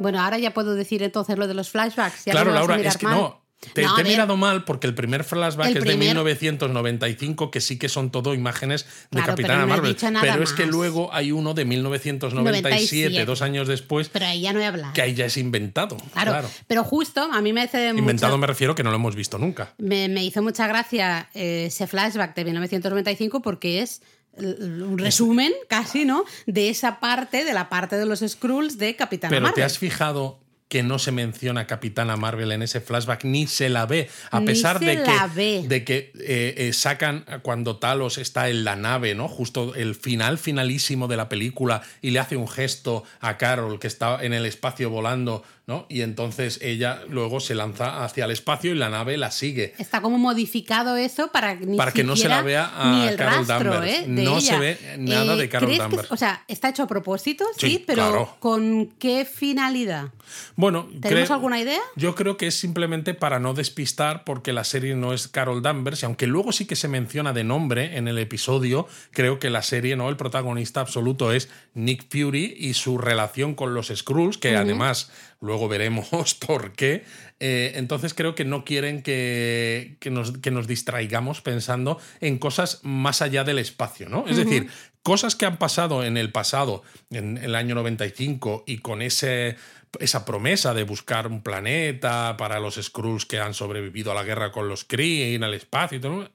Bueno, 0.00 0.20
ahora 0.20 0.38
ya 0.38 0.52
puedo 0.52 0.74
decir 0.74 1.02
entonces 1.02 1.38
lo 1.38 1.46
de 1.46 1.54
los 1.54 1.70
flashbacks. 1.70 2.24
Ya 2.24 2.32
claro, 2.32 2.50
no 2.50 2.54
Laura, 2.56 2.80
es 2.80 2.96
que 2.96 3.06
mal. 3.06 3.16
no. 3.16 3.40
Te, 3.74 3.82
No, 3.82 3.92
a 3.92 3.96
te 3.96 4.00
he 4.00 4.04
mirado 4.04 4.38
mal 4.38 4.64
porque 4.64 4.86
el 4.86 4.94
primer 4.94 5.22
flashback 5.22 5.66
El 5.66 5.76
es 5.76 5.84
de 5.84 5.90
primer- 5.90 6.08
1995, 6.08 7.50
que 7.50 7.60
sí 7.60 7.78
que 7.78 7.90
son 7.90 8.10
todo 8.10 8.32
imágenes 8.32 8.84
de 9.10 9.20
Claro, 9.20 9.34
pero 9.36 9.48
Capitana 9.48 9.58
no 9.58 9.64
he 9.64 9.66
Marvel. 9.68 9.92
dicho 9.94 10.10
nada 10.10 10.32
pero 10.32 10.42
es 10.42 10.52
que 10.54 10.64
luego 10.64 11.12
hay 11.12 11.30
uno 11.30 11.52
de 11.52 11.66
1997, 11.66 13.10
97. 13.10 13.24
dos 13.26 13.42
años 13.42 13.68
después, 13.68 14.08
Pero 14.08 14.24
ahí 14.24 14.40
ya 14.40 14.54
no 14.54 14.60
he 14.60 14.64
hablado. 14.66 14.94
que 14.94 15.02
ahí 15.02 15.14
ya 15.14 15.26
es 15.26 15.36
inventado. 15.36 15.98
Claro, 16.14 16.30
Claro. 16.32 16.48
pero 16.66 16.84
justo 16.84 17.22
a 17.30 17.40
mí 17.42 17.52
me 17.52 17.60
hace 17.62 17.88
Inventado 17.90 18.32
mucha- 18.32 18.40
me 18.40 18.46
refiero 18.46 18.74
que 18.74 18.82
no 18.82 18.88
lo 18.90 18.96
hemos 18.96 19.14
visto 19.14 19.36
nunca. 19.38 19.74
me, 19.76 20.08
me 20.08 20.24
hizo 20.24 20.42
mucha 20.42 20.66
gracia 20.66 21.28
eh, 21.34 21.66
ese 21.66 21.86
flashback 21.86 22.34
de 22.34 22.44
1995 22.46 23.42
porque 23.42 23.82
es 23.82 24.00
un 24.36 24.98
resumen 24.98 25.52
casi, 25.68 26.04
¿no? 26.04 26.24
De 26.46 26.68
esa 26.68 27.00
parte, 27.00 27.44
de 27.44 27.52
la 27.52 27.68
parte 27.68 27.96
de 27.96 28.06
los 28.06 28.20
Skrulls 28.20 28.78
de 28.78 28.96
Capitana 28.96 29.30
Pero 29.30 29.42
Marvel. 29.42 29.54
¿te 29.54 29.64
has 29.64 29.78
fijado 29.78 30.38
que 30.68 30.84
no 30.84 31.00
se 31.00 31.10
menciona 31.10 31.62
a 31.62 31.66
Capitana 31.66 32.16
Marvel 32.16 32.52
en 32.52 32.62
ese 32.62 32.80
flashback, 32.80 33.24
ni 33.24 33.48
se 33.48 33.68
la 33.68 33.86
ve? 33.86 34.08
A 34.30 34.38
Ni 34.38 34.46
pesar 34.46 34.78
de 34.78 35.02
que. 35.02 35.66
De 35.66 35.84
que 35.84 36.12
eh, 36.20 36.54
eh, 36.56 36.72
sacan 36.72 37.24
cuando 37.42 37.78
Talos 37.78 38.18
está 38.18 38.48
en 38.48 38.62
la 38.62 38.76
nave, 38.76 39.16
¿no? 39.16 39.26
Justo 39.26 39.74
el 39.74 39.96
final 39.96 40.38
finalísimo 40.38 41.08
de 41.08 41.16
la 41.16 41.28
película 41.28 41.82
y 42.00 42.10
le 42.10 42.20
hace 42.20 42.36
un 42.36 42.46
gesto 42.46 43.02
a 43.20 43.36
Carol 43.36 43.80
que 43.80 43.88
está 43.88 44.24
en 44.24 44.32
el 44.32 44.46
espacio 44.46 44.90
volando, 44.90 45.42
¿no? 45.66 45.86
Y 45.88 46.00
entonces 46.02 46.58
ella 46.62 47.02
luego 47.08 47.40
se 47.40 47.54
lanza 47.54 48.04
hacia 48.04 48.24
el 48.24 48.30
espacio 48.32 48.72
y 48.72 48.74
la 48.74 48.88
nave 48.90 49.16
la 49.16 49.30
sigue. 49.30 49.74
Está 49.78 50.00
como 50.00 50.18
modificado 50.18 50.96
eso 50.96 51.30
para, 51.32 51.54
ni 51.54 51.76
Para 51.76 51.92
que 51.92 52.02
no 52.04 52.16
se 52.16 52.28
la 52.28 52.42
vea 52.42 52.70
a 52.74 53.08
el 53.10 53.16
Carol 53.16 53.46
rastro, 53.46 53.72
Danvers. 53.74 53.92
¿eh? 54.00 54.04
No 54.08 54.40
se 54.40 54.58
ve 54.58 54.78
nada 54.98 55.36
de 55.36 55.48
Carol 55.48 55.68
¿crees 55.68 55.78
que- 55.78 55.82
Danvers. 55.88 56.12
o 56.12 56.16
sea, 56.16 56.44
está 56.48 56.68
hecho 56.70 56.82
a 56.82 56.86
propósito, 56.88 57.44
sí, 57.56 57.70
Sí, 57.70 57.84
pero 57.86 58.02
claro. 58.08 58.36
¿con 58.40 58.86
qué 58.98 59.24
finalidad? 59.24 60.08
Bueno, 60.56 60.88
¿Tenemos 61.00 61.24
creo- 61.26 61.34
alguna 61.34 61.60
idea? 61.60 61.80
Yo 61.96 62.14
creo 62.14 62.36
que 62.36 62.46
es 62.48 62.54
simplemente 62.56 63.14
para 63.14 63.38
no 63.38 63.54
despistar, 63.54 64.24
porque 64.24 64.52
la 64.52 64.64
serie 64.64 64.94
no 64.94 65.12
es 65.12 65.28
Carol 65.28 65.62
Danvers, 65.62 66.02
y 66.02 66.06
aunque 66.06 66.26
luego 66.26 66.52
sí 66.52 66.66
que 66.66 66.76
se 66.76 66.88
menciona 66.88 67.32
de 67.32 67.44
nombre 67.44 67.96
en 67.96 68.08
el 68.08 68.18
episodio, 68.18 68.86
creo 69.12 69.38
que 69.38 69.50
la 69.50 69.62
serie, 69.62 69.96
¿no? 69.96 70.08
El 70.08 70.16
protagonista 70.16 70.80
absoluto 70.80 71.32
es 71.32 71.48
Nick 71.74 72.06
Fury 72.10 72.54
y 72.58 72.74
su 72.74 72.98
relación 72.98 73.54
con 73.54 73.74
los 73.74 73.88
Skrulls, 73.94 74.38
que 74.38 74.56
además 74.56 75.10
luego 75.40 75.68
veremos 75.68 76.34
por 76.46 76.72
qué. 76.72 77.04
Eh, 77.40 77.72
entonces 77.76 78.14
creo 78.14 78.34
que 78.34 78.44
no 78.44 78.64
quieren 78.64 79.02
que, 79.02 79.96
que 80.00 80.10
nos, 80.10 80.38
que 80.38 80.50
nos 80.50 80.66
distraigamos 80.66 81.40
pensando 81.40 81.98
en 82.20 82.38
cosas 82.38 82.80
más 82.82 83.22
allá 83.22 83.44
del 83.44 83.58
espacio, 83.58 84.08
¿no? 84.08 84.26
Es 84.26 84.36
decir, 84.36 84.68
cosas 85.02 85.34
que 85.34 85.46
han 85.46 85.56
pasado 85.56 86.04
en 86.04 86.16
el 86.16 86.30
pasado, 86.32 86.82
en 87.10 87.38
el 87.38 87.54
año 87.54 87.74
95, 87.74 88.64
y 88.66 88.78
con 88.78 89.02
ese 89.02 89.56
esa 89.98 90.24
promesa 90.24 90.72
de 90.72 90.84
buscar 90.84 91.26
un 91.26 91.42
planeta 91.42 92.36
para 92.36 92.60
los 92.60 92.76
Skrulls 92.76 93.26
que 93.26 93.40
han 93.40 93.54
sobrevivido 93.54 94.12
a 94.12 94.14
la 94.14 94.22
guerra 94.22 94.52
con 94.52 94.68
los 94.68 94.84
Kree 94.84 95.34
en 95.34 95.42
el 95.42 95.52
espacio 95.52 95.98
y 95.98 96.00
todo, 96.00 96.30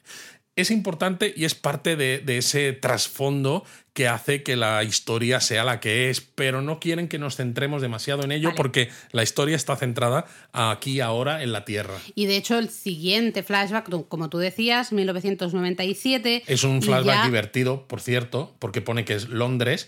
es 0.57 0.71
importante 0.71 1.33
y 1.35 1.45
es 1.45 1.55
parte 1.55 1.95
de, 1.95 2.19
de 2.19 2.37
ese 2.37 2.73
trasfondo 2.73 3.63
que 3.95 4.09
hace 4.09 4.43
que 4.43 4.57
la 4.57 4.83
historia 4.83 5.39
sea 5.39 5.63
la 5.63 5.79
que 5.79 6.09
es, 6.09 6.19
pero 6.19 6.61
no 6.61 6.81
quieren 6.81 7.07
que 7.07 7.17
nos 7.17 7.37
centremos 7.37 7.81
demasiado 7.81 8.25
en 8.25 8.33
ello 8.33 8.49
Vale. 8.49 8.57
porque 8.57 8.89
la 9.13 9.23
historia 9.23 9.55
está 9.55 9.77
centrada 9.77 10.25
aquí 10.51 10.99
ahora 10.99 11.41
en 11.41 11.53
la 11.53 11.63
Tierra. 11.63 11.93
Y 12.13 12.25
de 12.25 12.35
hecho, 12.35 12.59
el 12.59 12.69
siguiente 12.69 13.41
flashback, 13.41 13.89
como 14.09 14.29
tú 14.29 14.37
decías, 14.37 14.91
1997. 14.91 16.43
Es 16.47 16.65
un 16.65 16.81
flashback 16.81 17.15
ya- 17.15 17.25
divertido, 17.25 17.87
por 17.87 18.01
cierto, 18.01 18.53
porque 18.59 18.81
pone 18.81 19.05
que 19.05 19.13
es 19.13 19.29
Londres 19.29 19.87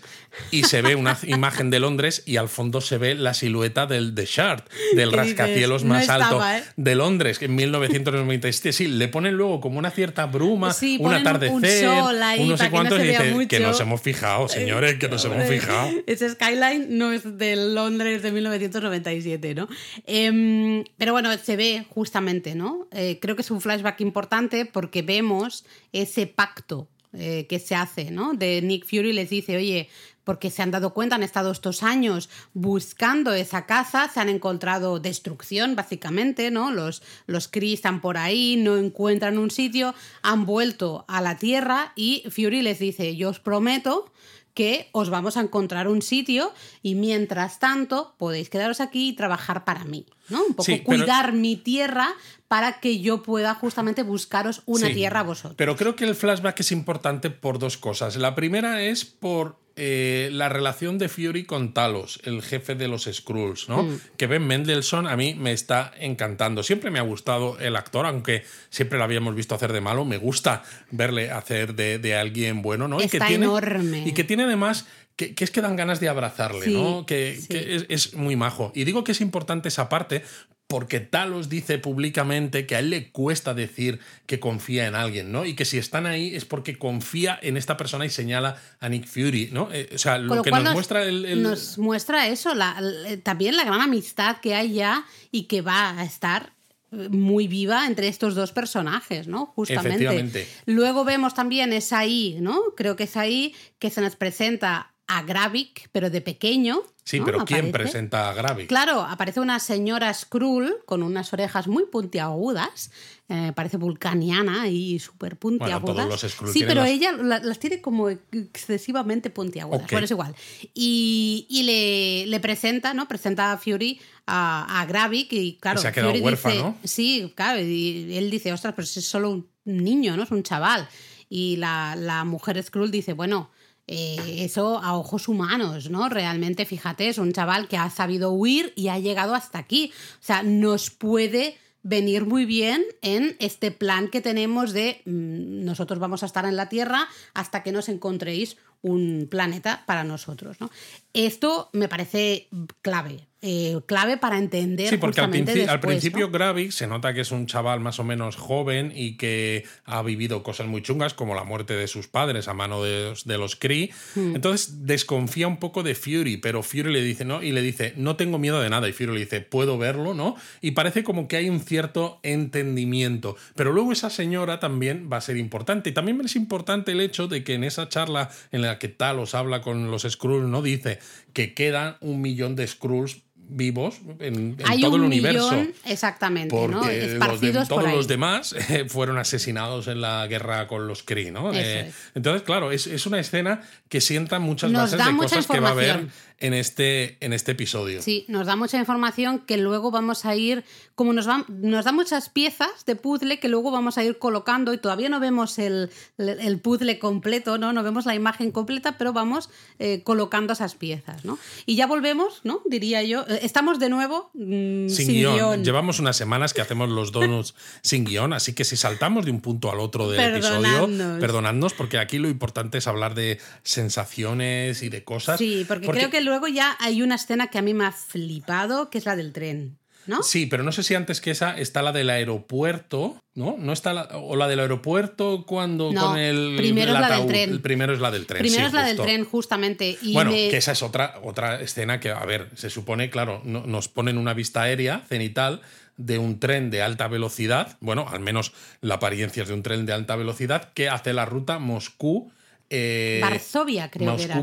y 0.50 0.64
se 0.64 0.80
ve 0.80 0.94
una 0.94 1.18
imagen 1.26 1.68
de 1.68 1.78
Londres 1.78 2.22
y 2.24 2.38
al 2.38 2.48
fondo 2.48 2.80
se 2.80 2.96
ve 2.96 3.14
la 3.14 3.34
silueta 3.34 3.84
del 3.86 4.14
The 4.14 4.24
Shard, 4.24 4.62
del 4.94 5.10
¿Qué 5.10 5.16
rascacielos? 5.16 5.84
No 5.84 5.94
más 5.94 6.08
alto 6.08 6.42
¿eh? 6.46 6.62
de 6.76 6.94
Londres, 6.94 7.38
que 7.38 7.44
en 7.44 7.56
1997. 7.56 8.72
Sí, 8.72 8.86
le 8.88 9.08
ponen 9.08 9.34
luego 9.34 9.60
como 9.60 9.78
una 9.78 9.90
cierta 9.90 10.24
bruma, 10.24 10.72
Sí, 10.72 10.96
un 10.98 11.04
ponen 11.04 11.20
un 11.20 11.26
atardecer, 11.26 11.84
sol 11.84 12.22
ahí 12.22 12.40
un 12.40 12.48
no 12.48 12.56
sé 12.56 12.64
no 12.64 12.70
cuántos, 12.70 12.98
y 13.00 13.02
dice 13.02 13.48
que 13.48 13.60
nos 13.60 13.78
hemos 13.80 13.97
fijado, 14.00 14.48
señores, 14.48 14.98
que 14.98 15.08
nos 15.08 15.24
hemos 15.24 15.48
fijado. 15.48 15.90
Ese 16.06 16.30
skyline 16.30 16.98
no 16.98 17.12
es 17.12 17.38
de 17.38 17.56
Londres 17.56 18.22
de 18.22 18.32
1997, 18.32 19.54
¿no? 19.54 19.68
Em, 20.06 20.84
pero 20.96 21.12
bueno, 21.12 21.36
se 21.38 21.56
ve 21.56 21.84
justamente, 21.88 22.54
¿no? 22.54 22.88
Eh, 22.92 23.18
creo 23.20 23.36
que 23.36 23.42
es 23.42 23.50
un 23.50 23.60
flashback 23.60 24.00
importante 24.00 24.66
porque 24.66 25.02
vemos 25.02 25.64
ese 25.92 26.26
pacto 26.26 26.88
eh, 27.14 27.46
que 27.48 27.58
se 27.58 27.74
hace, 27.74 28.10
¿no? 28.10 28.34
De 28.34 28.60
Nick 28.60 28.84
Fury 28.84 29.12
les 29.12 29.30
dice, 29.30 29.56
oye, 29.56 29.88
porque 30.28 30.50
se 30.50 30.60
han 30.60 30.70
dado 30.70 30.92
cuenta, 30.92 31.14
han 31.16 31.22
estado 31.22 31.50
estos 31.50 31.82
años 31.82 32.28
buscando 32.52 33.32
esa 33.32 33.64
casa, 33.64 34.10
se 34.12 34.20
han 34.20 34.28
encontrado 34.28 35.00
destrucción, 35.00 35.74
básicamente, 35.74 36.50
¿no? 36.50 36.70
Los, 36.70 37.02
los 37.26 37.48
Kree 37.48 37.72
están 37.72 38.02
por 38.02 38.18
ahí, 38.18 38.56
no 38.58 38.76
encuentran 38.76 39.38
un 39.38 39.50
sitio, 39.50 39.94
han 40.20 40.44
vuelto 40.44 41.06
a 41.08 41.22
la 41.22 41.38
Tierra 41.38 41.94
y 41.96 42.24
Fury 42.28 42.60
les 42.60 42.78
dice, 42.78 43.16
yo 43.16 43.30
os 43.30 43.40
prometo 43.40 44.12
que 44.52 44.90
os 44.92 45.08
vamos 45.08 45.38
a 45.38 45.40
encontrar 45.40 45.88
un 45.88 46.02
sitio 46.02 46.52
y 46.82 46.94
mientras 46.94 47.58
tanto 47.58 48.14
podéis 48.18 48.50
quedaros 48.50 48.80
aquí 48.82 49.08
y 49.08 49.12
trabajar 49.14 49.64
para 49.64 49.84
mí, 49.84 50.04
¿no? 50.28 50.40
Un 50.44 50.50
poco 50.50 50.64
Sí, 50.64 50.82
pero- 50.84 51.04
cuidar 51.04 51.32
mi 51.32 51.56
tierra 51.56 52.08
para 52.48 52.80
que 52.80 53.00
yo 53.00 53.22
pueda 53.22 53.54
justamente 53.54 54.02
buscaros 54.02 54.60
una 54.66 54.88
Sí, 54.88 54.94
tierra 54.94 55.20
a 55.20 55.22
vosotros. 55.22 55.54
Pero 55.56 55.74
creo 55.76 55.96
que 55.96 56.04
el 56.04 56.14
flashback 56.14 56.60
es 56.60 56.72
importante 56.72 57.30
por 57.30 57.58
dos 57.58 57.78
cosas. 57.78 58.16
La 58.16 58.34
primera 58.34 58.82
es 58.82 59.06
por 59.06 59.56
eh, 59.78 60.28
la 60.32 60.48
relación 60.48 60.98
de 60.98 61.08
Fury 61.08 61.44
con 61.44 61.72
Talos, 61.72 62.20
el 62.24 62.42
jefe 62.42 62.74
de 62.74 62.88
los 62.88 63.04
Skrulls, 63.04 63.68
¿no? 63.68 63.84
Mm. 63.84 64.00
Que 64.16 64.26
Ben 64.26 64.44
Mendelssohn 64.44 65.06
a 65.06 65.16
mí 65.16 65.34
me 65.34 65.52
está 65.52 65.92
encantando. 65.98 66.64
Siempre 66.64 66.90
me 66.90 66.98
ha 66.98 67.02
gustado 67.02 67.58
el 67.60 67.76
actor, 67.76 68.04
aunque 68.04 68.42
siempre 68.70 68.98
lo 68.98 69.04
habíamos 69.04 69.36
visto 69.36 69.54
hacer 69.54 69.72
de 69.72 69.80
malo. 69.80 70.04
Me 70.04 70.16
gusta 70.16 70.64
verle 70.90 71.30
hacer 71.30 71.74
de, 71.74 71.98
de 72.00 72.16
alguien 72.16 72.60
bueno, 72.60 72.88
¿no? 72.88 73.00
Está 73.00 73.20
que 73.20 73.24
tiene, 73.26 73.46
enorme. 73.46 74.02
Y 74.04 74.12
que 74.12 74.24
tiene 74.24 74.42
además 74.42 74.86
que, 75.14 75.34
que 75.34 75.44
es 75.44 75.50
que 75.50 75.60
dan 75.60 75.76
ganas 75.76 76.00
de 76.00 76.08
abrazarle, 76.08 76.64
Sí, 76.64 76.74
¿no? 76.74 77.06
Que, 77.06 77.38
sí. 77.40 77.48
que 77.48 77.76
es, 77.76 77.86
es 77.88 78.14
muy 78.14 78.34
majo. 78.36 78.72
Y 78.74 78.84
digo 78.84 79.04
que 79.04 79.12
es 79.12 79.20
importante 79.20 79.68
esa 79.68 79.88
parte 79.88 80.22
porque 80.68 81.00
Talos 81.00 81.48
dice 81.48 81.78
públicamente 81.78 82.66
que 82.66 82.76
a 82.76 82.80
él 82.80 82.90
le 82.90 83.10
cuesta 83.10 83.54
decir 83.54 84.00
que 84.26 84.38
confía 84.38 84.86
en 84.86 84.94
alguien, 84.94 85.32
¿no? 85.32 85.46
Y 85.46 85.54
que 85.54 85.64
si 85.64 85.78
están 85.78 86.04
ahí 86.06 86.34
es 86.36 86.44
porque 86.44 86.76
confía 86.78 87.38
en 87.42 87.56
esta 87.56 87.78
persona 87.78 88.04
y 88.04 88.10
señala 88.10 88.60
a 88.78 88.88
Nick 88.90 89.06
Fury, 89.06 89.48
¿no? 89.50 89.70
Eh, 89.72 89.88
o 89.94 89.98
sea, 89.98 90.18
lo, 90.18 90.36
lo 90.36 90.42
que 90.42 90.50
nos, 90.50 90.74
muestra 90.74 91.02
el... 91.04 91.24
el- 91.24 91.42
nos 91.42 91.78
muestra 91.78 92.28
eso, 92.28 92.54
la- 92.54 92.76
l- 92.78 93.16
también 93.16 93.56
la 93.56 93.64
gran 93.64 93.80
amistad 93.80 94.36
que 94.42 94.54
hay 94.54 94.74
ya 94.74 95.06
y 95.32 95.44
que 95.44 95.62
va 95.62 95.98
a 95.98 96.04
estar 96.04 96.52
eh, 96.92 97.08
muy 97.08 97.48
viva 97.48 97.86
entre 97.86 98.08
estos 98.08 98.34
dos 98.34 98.52
personajes, 98.52 99.26
¿no? 99.26 99.46
Justamente. 99.46 99.88
Efectivamente. 100.04 100.46
Luego 100.66 101.02
vemos 101.04 101.32
también 101.34 101.72
es 101.72 101.94
ahí, 101.94 102.36
¿no? 102.42 102.60
Creo 102.76 102.94
que 102.94 103.04
es 103.04 103.16
ahí 103.16 103.54
que 103.78 103.88
se 103.88 104.02
nos 104.02 104.16
presenta 104.16 104.92
a 105.08 105.22
Gravik, 105.22 105.88
pero 105.92 106.10
de 106.10 106.20
pequeño. 106.20 106.82
Sí, 107.04 107.18
¿no? 107.20 107.24
pero 107.24 107.44
¿quién 107.46 107.68
Aparece. 107.68 107.78
presenta 107.78 108.28
a 108.28 108.34
Gravik? 108.34 108.68
Claro, 108.68 109.00
aparece 109.00 109.40
una 109.40 109.58
señora 109.58 110.12
Skrull 110.12 110.76
con 110.84 111.02
unas 111.02 111.32
orejas 111.32 111.66
muy 111.66 111.86
puntiagudas, 111.86 112.90
eh, 113.30 113.52
parece 113.56 113.78
vulcaniana 113.78 114.68
y 114.68 114.98
súper 114.98 115.36
puntiagudas. 115.38 115.96
todos 115.96 116.22
los 116.22 116.30
Skrull 116.32 116.52
sí, 116.52 116.64
pero 116.68 116.82
las- 116.82 116.90
ella 116.90 117.12
la- 117.12 117.38
las 117.38 117.58
tiene 117.58 117.80
como 117.80 118.10
excesivamente 118.10 119.30
puntiagudas. 119.30 119.82
Ok. 119.84 119.90
Bueno, 119.92 120.04
es 120.04 120.10
igual. 120.10 120.34
Y, 120.74 121.46
y 121.48 121.62
le, 121.62 122.26
le 122.26 122.40
presenta, 122.40 122.92
¿no? 122.94 123.08
Presenta 123.08 123.52
a 123.52 123.58
Fury 123.58 124.00
a, 124.26 124.80
a 124.80 124.84
Gravik 124.86 125.32
y 125.32 125.56
claro, 125.58 125.78
Y 125.78 125.82
se 125.82 125.88
ha 125.88 125.92
quedado 125.92 126.10
Fury 126.10 126.22
huérfano. 126.22 126.76
dice, 126.82 126.94
sí, 126.94 127.32
claro, 127.34 127.60
y 127.60 128.16
él 128.16 128.30
dice, 128.30 128.52
ostras, 128.52 128.74
pero 128.76 128.84
si 128.86 129.00
es 129.00 129.06
solo 129.06 129.30
un 129.30 129.48
niño, 129.64 130.16
¿no? 130.16 130.24
Es 130.24 130.30
un 130.30 130.42
chaval. 130.42 130.86
Y 131.30 131.56
la, 131.56 131.94
la 131.96 132.24
mujer 132.24 132.62
Skrull 132.62 132.90
dice, 132.90 133.12
bueno, 133.14 133.50
eh, 133.88 134.44
eso 134.44 134.78
a 134.78 134.96
ojos 134.96 135.28
humanos, 135.28 135.88
¿no? 135.88 136.10
Realmente, 136.10 136.66
fíjate, 136.66 137.08
es 137.08 137.16
un 137.16 137.32
chaval 137.32 137.68
que 137.68 137.78
ha 137.78 137.88
sabido 137.88 138.30
huir 138.30 138.74
y 138.76 138.88
ha 138.88 138.98
llegado 138.98 139.34
hasta 139.34 139.58
aquí. 139.58 139.92
O 140.20 140.24
sea, 140.24 140.42
nos 140.42 140.90
puede 140.90 141.56
venir 141.82 142.26
muy 142.26 142.44
bien 142.44 142.84
en 143.00 143.36
este 143.38 143.70
plan 143.70 144.08
que 144.08 144.20
tenemos 144.20 144.72
de 144.72 145.00
mm, 145.06 145.64
nosotros 145.64 145.98
vamos 145.98 146.22
a 146.22 146.26
estar 146.26 146.44
en 146.44 146.56
la 146.56 146.68
Tierra 146.68 147.08
hasta 147.32 147.62
que 147.62 147.72
nos 147.72 147.88
encontréis 147.88 148.58
un 148.82 149.26
planeta 149.30 149.82
para 149.86 150.04
nosotros. 150.04 150.60
¿no? 150.60 150.70
Esto 151.12 151.70
me 151.72 151.88
parece 151.88 152.48
clave. 152.82 153.20
Eh, 153.40 153.78
clave 153.86 154.16
para 154.16 154.36
entender. 154.36 154.88
Sí, 154.88 154.96
porque 154.96 155.20
al, 155.20 155.32
al 155.68 155.78
principio 155.78 156.26
¿no? 156.26 156.32
Gravik 156.32 156.72
se 156.72 156.88
nota 156.88 157.14
que 157.14 157.20
es 157.20 157.30
un 157.30 157.46
chaval 157.46 157.78
más 157.78 158.00
o 158.00 158.04
menos 158.04 158.34
joven 158.34 158.92
y 158.92 159.16
que 159.16 159.64
ha 159.84 160.02
vivido 160.02 160.42
cosas 160.42 160.66
muy 160.66 160.82
chungas, 160.82 161.14
como 161.14 161.36
la 161.36 161.44
muerte 161.44 161.74
de 161.76 161.86
sus 161.86 162.08
padres 162.08 162.48
a 162.48 162.54
mano 162.54 162.82
de, 162.82 163.10
los- 163.10 163.26
de 163.26 163.38
los 163.38 163.54
Kree. 163.54 163.90
Hmm. 164.16 164.34
Entonces 164.34 164.86
desconfía 164.86 165.46
un 165.46 165.58
poco 165.58 165.84
de 165.84 165.94
Fury, 165.94 166.38
pero 166.38 166.64
Fury 166.64 166.92
le 166.92 167.00
dice, 167.00 167.24
¿no? 167.24 167.40
Y 167.40 167.52
le 167.52 167.62
dice, 167.62 167.92
no 167.96 168.16
tengo 168.16 168.40
miedo 168.40 168.60
de 168.60 168.70
nada. 168.70 168.88
Y 168.88 168.92
Fury 168.92 169.12
le 169.14 169.20
dice, 169.20 169.40
puedo 169.40 169.78
verlo, 169.78 170.14
¿no? 170.14 170.34
Y 170.60 170.72
parece 170.72 171.04
como 171.04 171.28
que 171.28 171.36
hay 171.36 171.48
un 171.48 171.60
cierto 171.60 172.18
entendimiento. 172.24 173.36
Pero 173.54 173.72
luego 173.72 173.92
esa 173.92 174.10
señora 174.10 174.58
también 174.58 175.08
va 175.12 175.18
a 175.18 175.20
ser 175.20 175.36
importante. 175.36 175.90
Y 175.90 175.92
también 175.92 176.20
es 176.24 176.34
importante 176.34 176.90
el 176.90 177.00
hecho 177.00 177.28
de 177.28 177.44
que 177.44 177.54
en 177.54 177.62
esa 177.62 177.88
charla 177.88 178.30
en 178.50 178.62
la 178.62 178.67
que 178.78 178.88
Talos 178.88 179.34
habla 179.34 179.62
con 179.62 179.90
los 179.90 180.02
Skrulls, 180.02 180.48
¿no? 180.48 180.60
Dice 180.60 180.98
que 181.32 181.54
quedan 181.54 181.96
un 182.00 182.20
millón 182.20 182.54
de 182.56 182.66
Skrulls 182.66 183.22
vivos 183.50 183.94
en, 184.20 184.56
en 184.58 184.62
Hay 184.66 184.82
todo 184.82 184.96
un 184.96 185.00
el 185.00 185.06
universo. 185.06 185.50
millón, 185.52 185.72
exactamente, 185.86 186.54
¿no? 186.54 186.60
Porque 186.60 186.76
los 186.76 186.86
de- 186.86 187.12
Esparcidos 187.14 187.68
por 187.68 187.82
todos 187.82 187.94
los 187.96 188.06
demás 188.06 188.52
eh, 188.68 188.84
fueron 188.86 189.16
asesinados 189.16 189.88
en 189.88 190.02
la 190.02 190.26
guerra 190.26 190.66
con 190.66 190.86
los 190.86 191.02
Kree, 191.02 191.30
¿no? 191.30 191.54
Eh, 191.54 191.88
es. 191.88 191.94
Entonces, 192.14 192.42
claro, 192.42 192.72
es, 192.72 192.86
es 192.86 193.06
una 193.06 193.18
escena 193.18 193.62
que 193.88 194.02
sienta 194.02 194.38
muchas 194.38 194.70
Nos 194.70 194.82
bases 194.82 194.98
da 194.98 195.06
de 195.06 195.12
mucha 195.12 195.28
cosas 195.36 195.46
que 195.46 195.60
va 195.60 195.68
a 195.68 195.72
haber. 195.72 196.08
En 196.40 196.54
este, 196.54 197.16
en 197.20 197.32
este 197.32 197.52
episodio. 197.52 198.00
Sí, 198.02 198.24
nos 198.28 198.46
da 198.46 198.54
mucha 198.54 198.78
información 198.78 199.40
que 199.40 199.56
luego 199.56 199.90
vamos 199.90 200.24
a 200.24 200.36
ir, 200.36 200.64
como 200.94 201.12
nos, 201.12 201.28
va, 201.28 201.44
nos 201.48 201.84
da 201.84 201.92
muchas 201.92 202.28
piezas 202.28 202.84
de 202.86 202.94
puzzle 202.94 203.40
que 203.40 203.48
luego 203.48 203.70
vamos 203.70 203.98
a 203.98 204.04
ir 204.04 204.18
colocando 204.18 204.72
y 204.72 204.78
todavía 204.78 205.08
no 205.08 205.18
vemos 205.18 205.58
el, 205.58 205.90
el 206.16 206.60
puzzle 206.60 206.98
completo, 206.98 207.58
¿no? 207.58 207.72
No 207.72 207.82
vemos 207.82 208.06
la 208.06 208.14
imagen 208.14 208.52
completa, 208.52 208.98
pero 208.98 209.12
vamos 209.12 209.50
eh, 209.78 210.02
colocando 210.04 210.52
esas 210.52 210.74
piezas, 210.74 211.24
¿no? 211.24 211.38
Y 211.66 211.74
ya 211.74 211.86
volvemos, 211.86 212.40
¿no? 212.44 212.62
Diría 212.66 213.02
yo. 213.02 213.24
Eh, 213.28 213.40
Estamos 213.42 213.78
de 213.78 213.88
nuevo 213.88 214.30
mm, 214.34 214.88
Sin, 214.88 215.08
guion. 215.08 215.64
Llevamos 215.64 215.98
unas 215.98 216.16
semanas 216.16 216.54
que 216.54 216.60
hacemos 216.60 216.88
los 216.88 217.10
donuts 217.10 217.54
sin 217.82 218.04
guion, 218.04 218.32
así 218.32 218.54
que 218.54 218.64
si 218.64 218.76
saltamos 218.76 219.24
de 219.24 219.32
un 219.32 219.40
punto 219.40 219.72
al 219.72 219.80
otro 219.80 220.08
del 220.08 220.36
episodio, 220.36 220.88
Perdonadnos. 221.18 221.74
porque 221.74 221.98
aquí 221.98 222.18
lo 222.18 222.28
importante 222.28 222.78
es 222.78 222.86
hablar 222.86 223.14
de 223.14 223.40
sensaciones 223.64 224.82
y 224.82 224.88
de 224.88 225.02
cosas. 225.02 225.38
Sí, 225.38 225.64
porque, 225.66 225.88
creo 225.88 226.10
que 226.10 226.27
luego 226.28 226.48
ya 226.48 226.76
hay 226.80 227.02
una 227.02 227.16
escena 227.16 227.48
que 227.48 227.58
a 227.58 227.62
mí 227.62 227.74
me 227.74 227.84
ha 227.86 227.92
flipado, 227.92 228.90
que 228.90 228.98
es 228.98 229.06
la 229.06 229.16
del 229.16 229.32
tren, 229.32 229.78
¿no? 230.06 230.22
Sí, 230.22 230.46
pero 230.46 230.62
no 230.62 230.72
sé 230.72 230.82
si 230.82 230.94
antes 230.94 231.20
que 231.20 231.30
esa 231.30 231.58
está 231.58 231.82
la 231.82 231.92
del 231.92 232.08
aeropuerto, 232.10 233.16
¿no? 233.34 233.56
No 233.58 233.72
está 233.72 233.92
la, 233.92 234.02
o 234.14 234.36
la 234.36 234.48
del 234.48 234.60
aeropuerto 234.60 235.44
cuando 235.46 235.92
No, 235.92 236.06
con 236.08 236.18
el 236.18 236.54
primero 236.56 236.90
el 236.92 236.96
es 236.96 237.00
la 237.00 237.16
del 237.18 237.26
tren. 237.26 237.50
El 237.50 237.60
primero 237.60 237.92
es 237.94 238.00
la 238.00 238.10
del 238.10 238.26
tren. 238.26 238.40
Primero 238.40 238.62
sí, 238.62 238.66
es 238.66 238.72
la 238.72 238.84
del 238.86 238.96
tren, 238.96 239.24
justamente. 239.24 239.98
Y 240.02 240.12
Bueno, 240.14 240.30
me- 240.30 240.48
que 240.48 240.56
esa 240.56 240.72
es 240.72 240.82
otra, 240.82 241.14
otra 241.22 241.60
escena 241.60 242.00
que, 242.00 242.10
a 242.10 242.24
ver, 242.24 242.48
se 242.54 242.70
supone, 242.70 243.10
claro, 243.10 243.42
no- 243.44 243.66
nos 243.66 243.88
ponen 243.88 244.18
una 244.18 244.34
vista 244.34 244.62
aérea 244.62 245.02
cenital 245.08 245.60
de 245.96 246.16
un 246.18 246.38
tren 246.40 246.70
de 246.70 246.80
alta 246.80 247.08
velocidad, 247.08 247.76
bueno, 247.80 248.06
al 248.08 248.20
menos 248.20 248.52
la 248.80 248.94
apariencia 248.94 249.42
es 249.42 249.48
de 249.48 249.54
un 249.54 249.62
tren 249.64 249.84
de 249.84 249.92
alta 249.92 250.14
velocidad, 250.16 250.72
que 250.72 250.88
hace 250.88 251.12
la 251.12 251.24
ruta 251.26 251.58
Moscú. 251.58 252.30
Eh, 252.70 253.18
Varsovia, 253.22 253.90
creo 253.90 254.14
que 254.16 254.24
era, 254.24 254.34
¿no? 254.36 254.42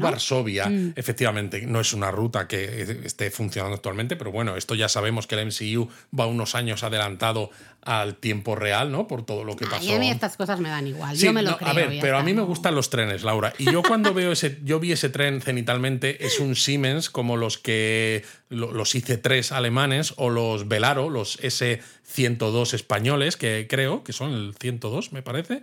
Mm. 0.70 0.94
Efectivamente, 0.96 1.62
no 1.68 1.80
es 1.80 1.94
una 1.94 2.10
ruta 2.10 2.48
que 2.48 2.82
esté 3.04 3.30
funcionando 3.30 3.76
actualmente, 3.76 4.16
pero 4.16 4.32
bueno, 4.32 4.56
esto 4.58 4.74
ya 4.74 4.90
sabemos 4.90 5.28
que 5.28 5.36
el 5.36 5.46
MCU 5.48 5.88
va 6.18 6.26
unos 6.26 6.56
años 6.56 6.84
adelantado 6.84 7.52
al 7.82 8.16
tiempo 8.16 8.56
real, 8.56 8.92
¿no? 8.92 9.08
Por 9.08 9.24
todo 9.28 9.44
lo 9.44 9.56
que 9.56 9.66
Ay, 9.66 9.70
pasó. 9.70 9.96
a 9.96 10.00
mí 10.00 10.10
estas 10.10 10.38
cosas 10.38 10.60
me 10.60 10.70
dan 10.70 10.88
igual. 10.88 11.16
Sí, 11.16 11.26
yo 11.26 11.34
me 11.34 11.44
lo 11.44 11.52
no, 11.52 11.58
creo. 11.58 11.70
a 11.70 11.74
ver, 11.74 11.98
pero 12.02 12.18
a 12.18 12.24
mí 12.24 12.34
me 12.34 12.42
gustan 12.42 12.74
los 12.74 12.90
trenes, 12.90 13.24
Laura. 13.24 13.54
Y 13.60 13.66
yo 13.66 13.84
cuando 13.84 14.12
veo 14.12 14.32
ese, 14.32 14.58
yo 14.64 14.80
vi 14.80 14.92
ese 14.92 15.10
tren 15.10 15.40
cenitalmente, 15.40 16.26
es 16.26 16.40
un 16.40 16.56
Siemens 16.56 17.12
como 17.12 17.38
los 17.38 17.60
que 17.60 18.26
lo- 18.50 18.72
los 18.72 18.96
IC3 18.96 19.52
alemanes 19.52 20.14
o 20.18 20.32
los 20.32 20.68
Velaro, 20.68 21.12
los 21.12 21.38
S102 21.44 22.74
españoles, 22.74 23.38
que 23.38 23.68
creo 23.70 24.04
que 24.04 24.14
son 24.14 24.34
el 24.34 24.56
102, 24.60 25.12
me 25.12 25.22
parece, 25.22 25.62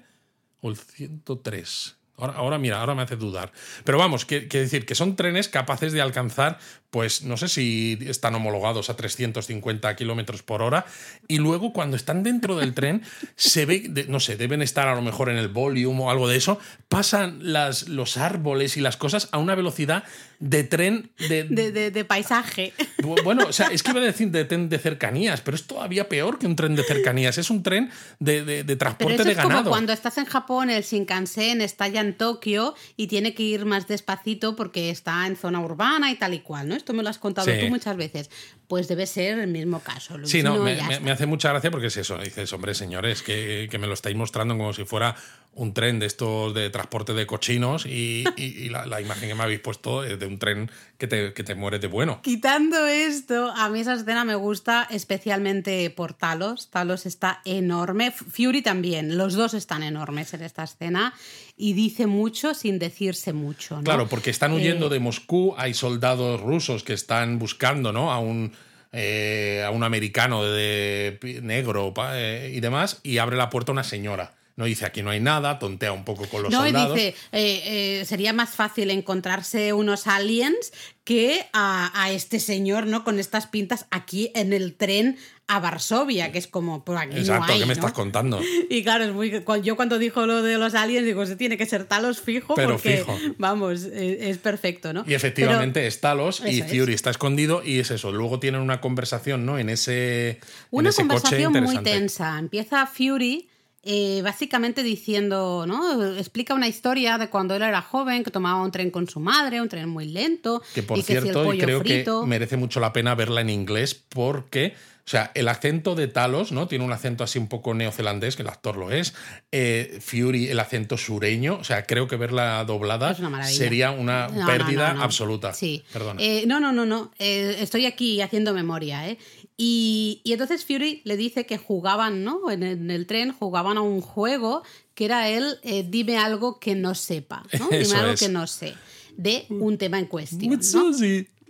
o 0.60 0.70
el 0.70 0.76
103. 0.76 1.96
Ahora, 2.16 2.34
ahora 2.34 2.58
mira, 2.58 2.78
ahora 2.80 2.94
me 2.94 3.02
hace 3.02 3.16
dudar. 3.16 3.52
Pero 3.84 3.98
vamos, 3.98 4.24
que 4.26 4.40
decir 4.42 4.84
que 4.86 4.94
son 4.94 5.16
trenes 5.16 5.48
capaces 5.48 5.92
de 5.92 6.00
alcanzar, 6.02 6.58
pues 6.90 7.22
no 7.22 7.36
sé 7.38 7.48
si 7.48 7.98
están 8.06 8.34
homologados 8.34 8.90
a 8.90 8.96
350 8.96 9.96
kilómetros 9.96 10.42
por 10.42 10.60
hora. 10.62 10.84
Y 11.26 11.38
luego, 11.38 11.72
cuando 11.72 11.96
están 11.96 12.22
dentro 12.22 12.56
del 12.56 12.74
tren, 12.74 13.02
se 13.34 13.64
ve, 13.64 13.86
de- 13.88 14.04
no 14.04 14.20
sé, 14.20 14.36
deben 14.36 14.60
estar 14.60 14.88
a 14.88 14.94
lo 14.94 15.00
mejor 15.00 15.30
en 15.30 15.38
el 15.38 15.48
volume 15.48 16.02
o 16.02 16.10
algo 16.10 16.28
de 16.28 16.36
eso, 16.36 16.58
pasan 16.88 17.38
las, 17.40 17.88
los 17.88 18.18
árboles 18.18 18.76
y 18.76 18.82
las 18.82 18.98
cosas 18.98 19.28
a 19.32 19.38
una 19.38 19.54
velocidad 19.54 20.04
de 20.38 20.64
tren 20.64 21.12
de, 21.30 21.44
De, 21.44 21.72
de- 21.72 21.90
de 21.90 22.04
paisaje. 22.04 22.74
Bu- 22.98 23.22
Bueno, 23.24 23.46
o 23.48 23.52
sea, 23.54 23.68
es 23.68 23.82
que 23.82 23.90
iba 23.92 24.00
a 24.00 24.04
decir 24.04 24.30
de 24.30 24.44
tren 24.44 24.68
de 24.68 24.78
cercanías, 24.78 25.40
pero 25.40 25.54
es 25.54 25.66
todavía 25.66 26.08
peor 26.10 26.38
que 26.38 26.46
un 26.46 26.56
tren 26.56 26.76
de 26.76 26.82
cercanías. 26.84 27.38
Es 27.38 27.48
un 27.48 27.62
tren 27.62 27.90
de, 28.18 28.42
Pero 28.66 28.76
transporte 28.78 29.24
de 29.24 29.30
es 29.32 29.36
como 29.38 29.48
ganado. 29.48 29.70
cuando 29.70 29.92
estás 29.94 30.18
en 30.18 30.26
Japón, 30.26 30.68
el 30.68 30.82
Shinkansen 30.82 31.62
está 31.62 31.88
ya 31.88 32.01
en 32.02 32.14
Tokio 32.18 32.74
y 32.98 33.06
tiene 33.06 33.34
que 33.34 33.42
ir 33.42 33.64
más 33.64 33.88
despacito 33.88 34.54
porque 34.54 34.90
está 34.90 35.26
en 35.26 35.36
zona 35.36 35.60
urbana 35.60 36.10
y 36.10 36.16
tal 36.16 36.34
y 36.34 36.40
cual, 36.40 36.68
¿no? 36.68 36.74
Esto 36.74 36.92
me 36.92 37.02
lo 37.02 37.08
has 37.08 37.18
contado 37.18 37.50
Sí. 37.50 37.58
tú 37.60 37.68
muchas 37.68 37.96
veces. 37.96 38.30
Pues 38.68 38.88
debe 38.88 39.06
ser 39.06 39.38
el 39.38 39.48
mismo 39.48 39.80
caso, 39.80 40.16
Luis. 40.18 40.30
Sí, 40.30 40.42
no, 40.42 40.56
me, 40.58 40.76
ya 40.76 40.86
me- 40.86 40.92
está. 40.94 41.04
me 41.04 41.10
hace 41.10 41.26
mucha 41.26 41.48
gracia 41.50 41.70
porque 41.70 41.86
es 41.86 41.96
eso. 41.96 42.18
Dices, 42.18 42.52
hombre, 42.52 42.74
señores, 42.74 43.22
que, 43.22 43.68
que 43.70 43.78
me 43.78 43.86
lo 43.86 43.94
estáis 43.94 44.16
mostrando 44.16 44.56
como 44.56 44.72
si 44.74 44.84
fuera 44.84 45.14
un 45.54 45.74
tren 45.74 45.98
de 45.98 46.06
estos 46.06 46.54
de 46.54 46.70
transporte 46.70 47.12
de 47.12 47.26
cochinos 47.26 47.84
y, 47.84 48.24
y- 48.36 48.42
y 48.44 48.68
la, 48.70 48.86
la 48.86 49.02
imagen 49.02 49.28
que 49.28 49.34
me 49.34 49.42
habéis 49.42 49.60
puesto 49.60 50.02
es 50.02 50.18
de 50.18 50.24
un 50.26 50.38
tren 50.38 50.70
que 50.96 51.06
te, 51.06 51.34
que 51.34 51.44
te 51.44 51.54
mueres 51.54 51.80
de 51.82 51.88
bueno. 51.88 52.20
Quitando 52.22 52.86
esto, 52.86 53.50
a 53.54 53.68
mí 53.68 53.80
esa 53.80 53.92
escena 53.94 54.24
me 54.24 54.34
gusta 54.34 54.88
especialmente 54.90 55.90
por 55.90 56.14
Talos. 56.14 56.70
Talos 56.70 57.04
está 57.04 57.42
enorme. 57.44 58.12
Fury 58.12 58.62
también. 58.62 59.18
Los 59.18 59.34
dos 59.34 59.52
están 59.52 59.82
enormes 59.82 60.32
en 60.32 60.42
esta 60.42 60.64
escena 60.64 61.12
y 61.56 61.74
dice 61.74 62.06
mucho 62.06 62.54
sin 62.54 62.78
decirse 62.78 63.32
mucho. 63.34 63.76
¿no? 63.76 63.82
Claro, 63.82 64.08
porque 64.08 64.30
están 64.30 64.52
huyendo 64.52 64.86
Eh, 64.86 64.90
de 64.90 65.00
Moscú, 65.00 65.54
hay 65.58 65.74
soldados 65.74 66.40
rusos 66.40 66.82
que 66.82 66.94
están 66.94 67.38
buscando 67.38 67.92
¿no? 67.92 68.10
a, 68.10 68.18
un, 68.18 68.52
eh, 68.92 69.62
a 69.66 69.70
un 69.70 69.82
americano 69.84 70.42
de, 70.44 71.18
negro 71.42 71.92
pa- 71.92 72.18
eh, 72.18 72.52
y 72.54 72.60
demás, 72.60 73.00
y 73.02 73.18
abre 73.18 73.36
la 73.36 73.50
puerta 73.50 73.70
una 73.72 73.84
señora. 73.84 74.34
No 74.56 74.66
dice 74.66 74.84
aquí 74.84 75.02
no 75.02 75.10
hay 75.10 75.20
nada, 75.20 75.58
tontea 75.58 75.92
un 75.92 76.04
poco 76.04 76.26
con 76.28 76.42
los 76.42 76.52
No, 76.52 76.62
soldados. 76.62 76.94
dice, 76.94 77.14
eh, 77.32 78.00
eh, 78.00 78.04
sería 78.04 78.32
más 78.32 78.50
fácil 78.50 78.90
encontrarse 78.90 79.72
unos 79.72 80.06
aliens 80.06 80.72
que 81.04 81.46
a, 81.52 81.90
a 82.00 82.12
este 82.12 82.38
señor, 82.38 82.86
¿no? 82.86 83.02
Con 83.02 83.18
estas 83.18 83.46
pintas 83.46 83.86
aquí 83.90 84.30
en 84.34 84.52
el 84.52 84.74
tren 84.74 85.16
a 85.48 85.58
Varsovia, 85.58 86.32
que 86.32 86.38
es 86.38 86.46
como, 86.46 86.84
por 86.84 86.96
aquí 86.96 87.16
Exacto, 87.18 87.46
no 87.46 87.52
hay, 87.52 87.58
¿qué 87.60 87.66
me 87.66 87.74
¿no? 87.74 87.80
estás 87.80 87.92
contando? 87.92 88.40
Y 88.70 88.82
claro, 88.84 89.04
es 89.04 89.12
muy, 89.12 89.42
yo 89.62 89.76
cuando 89.76 89.98
dijo 89.98 90.26
lo 90.26 90.42
de 90.42 90.56
los 90.58 90.74
aliens, 90.74 91.04
digo, 91.06 91.26
se 91.26 91.36
tiene 91.36 91.56
que 91.56 91.66
ser 91.66 91.84
talos 91.84 92.20
fijo, 92.20 92.54
Pero 92.54 92.74
porque, 92.74 92.98
fijo. 92.98 93.18
vamos, 93.38 93.82
es, 93.82 93.86
es 94.22 94.38
perfecto, 94.38 94.92
¿no? 94.92 95.04
Y 95.06 95.14
efectivamente 95.14 95.80
Pero 95.80 95.88
es 95.88 96.00
Talos 96.00 96.42
y 96.46 96.60
es. 96.60 96.66
Fury 96.70 96.92
está 96.94 97.10
escondido 97.10 97.62
y 97.64 97.80
es 97.80 97.90
eso. 97.90 98.12
Luego 98.12 98.38
tienen 98.38 98.60
una 98.60 98.80
conversación, 98.80 99.44
¿no? 99.44 99.58
En 99.58 99.68
ese, 99.70 100.30
en 100.30 100.38
una 100.70 100.90
coche 100.90 100.98
conversación 101.02 101.52
muy 101.64 101.78
tensa. 101.78 102.38
Empieza 102.38 102.86
Fury 102.86 103.48
eh, 103.84 104.20
básicamente 104.22 104.82
diciendo, 104.82 105.64
¿no? 105.66 106.16
Explica 106.16 106.54
una 106.54 106.68
historia 106.68 107.18
de 107.18 107.28
cuando 107.30 107.54
él 107.56 107.62
era 107.62 107.82
joven, 107.82 108.22
que 108.22 108.30
tomaba 108.30 108.62
un 108.62 108.70
tren 108.70 108.90
con 108.90 109.08
su 109.08 109.18
madre, 109.20 109.60
un 109.60 109.68
tren 109.68 109.88
muy 109.88 110.06
lento. 110.06 110.62
Que 110.74 110.82
por 110.82 110.98
y 110.98 111.00
que 111.02 111.06
si 111.06 111.12
el 111.14 111.22
cierto, 111.22 111.42
y 111.42 111.46
pollo 111.46 111.64
creo 111.64 111.80
frito. 111.80 112.20
que 112.22 112.26
merece 112.28 112.56
mucho 112.56 112.78
la 112.80 112.92
pena 112.92 113.14
verla 113.14 113.40
en 113.40 113.50
inglés 113.50 113.94
porque, 113.94 114.74
o 115.04 115.08
sea, 115.10 115.32
el 115.34 115.48
acento 115.48 115.96
de 115.96 116.06
Talos, 116.06 116.52
¿no? 116.52 116.68
Tiene 116.68 116.84
un 116.84 116.92
acento 116.92 117.24
así 117.24 117.40
un 117.40 117.48
poco 117.48 117.74
neozelandés, 117.74 118.36
que 118.36 118.42
el 118.42 118.48
actor 118.48 118.76
lo 118.76 118.92
es. 118.92 119.14
Eh, 119.50 119.98
Fury, 120.00 120.48
el 120.48 120.60
acento 120.60 120.96
sureño. 120.96 121.56
O 121.60 121.64
sea, 121.64 121.84
creo 121.84 122.06
que 122.06 122.14
verla 122.14 122.64
doblada 122.64 123.10
Es 123.10 123.18
una 123.18 123.30
maravilla. 123.30 123.58
sería 123.58 123.90
una 123.90 124.28
No, 124.28 124.46
pérdida 124.46 124.92
no, 124.92 124.98
no. 124.98 125.02
absoluta. 125.04 125.52
Sí. 125.54 125.82
Perdona. 125.92 126.22
Eh, 126.22 126.44
no, 126.46 126.60
no, 126.60 126.70
no, 126.70 126.86
no. 126.86 127.10
Estoy 127.18 127.86
aquí 127.86 128.20
haciendo 128.20 128.54
memoria, 128.54 129.08
¿eh? 129.08 129.18
Y, 129.56 130.20
y 130.24 130.32
entonces 130.32 130.64
Fury 130.64 131.02
le 131.04 131.16
dice 131.16 131.46
que 131.46 131.58
jugaban, 131.58 132.24
¿no? 132.24 132.50
En, 132.50 132.62
el- 132.62 132.78
en 132.78 132.90
el 132.90 133.06
tren 133.06 133.32
jugaban 133.32 133.76
a 133.76 133.82
un 133.82 134.00
juego 134.00 134.62
que 134.94 135.04
era 135.04 135.28
él, 135.28 135.58
eh, 135.62 135.86
dime 135.88 136.16
algo 136.18 136.58
que 136.58 136.74
no 136.74 136.94
sepa, 136.94 137.42
¿no? 137.58 137.66
Dime 137.70 137.82
Eso 137.82 137.96
algo 137.96 138.12
es. 138.12 138.20
que 138.20 138.28
no 138.28 138.46
sé. 138.46 138.74
De 139.16 139.44
un 139.50 139.76
tema 139.78 139.98
en 139.98 140.06
cuestión. 140.06 140.40
¿no? 140.50 140.92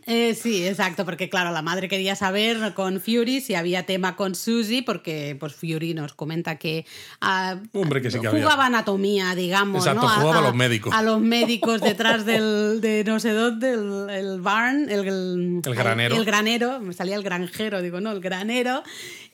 Eh, 0.07 0.35
sí, 0.35 0.67
exacto, 0.67 1.05
porque 1.05 1.29
claro, 1.29 1.53
la 1.53 1.63
madre 1.63 1.89
quería 1.89 2.17
saber 2.17 2.75
con 2.75 3.01
Fury 3.01 3.41
si 3.41 3.55
había 3.55 3.85
tema 3.87 4.17
con 4.17 4.35
Susie, 4.35 4.83
porque 4.83 5.37
pues 5.39 5.55
Fury 5.55 5.95
nos 5.95 6.13
comenta 6.15 6.57
que, 6.57 6.85
ah, 7.21 7.57
Hombre, 7.73 8.03
que 8.03 8.11
sí 8.11 8.19
que 8.21 8.29
jugaba 8.29 8.53
había. 8.53 8.67
anatomía, 8.67 9.35
digamos. 9.35 9.87
Exacto, 9.87 10.09
¿no? 10.09 10.15
jugaba 10.21 10.39
a 10.39 10.43
los 10.43 10.55
médicos. 10.55 10.93
A 10.93 11.03
los 11.03 11.21
médicos 11.21 11.81
detrás 11.83 12.27
del 12.27 12.81
de 12.81 13.05
no 13.05 13.21
sé 13.21 13.31
dónde, 13.33 13.71
el, 13.71 14.11
el 14.11 14.41
barn, 14.41 14.89
el, 14.91 15.07
el, 15.07 15.63
El 15.65 15.75
granero. 15.75 16.17
El, 16.17 16.25
granero, 16.25 16.81
me 16.81 16.93
salía 16.95 17.15
el 17.17 17.23
granjero, 17.23 17.81
digo, 17.81 18.01
no, 18.01 18.11
el 18.11 18.21
granero. 18.21 18.83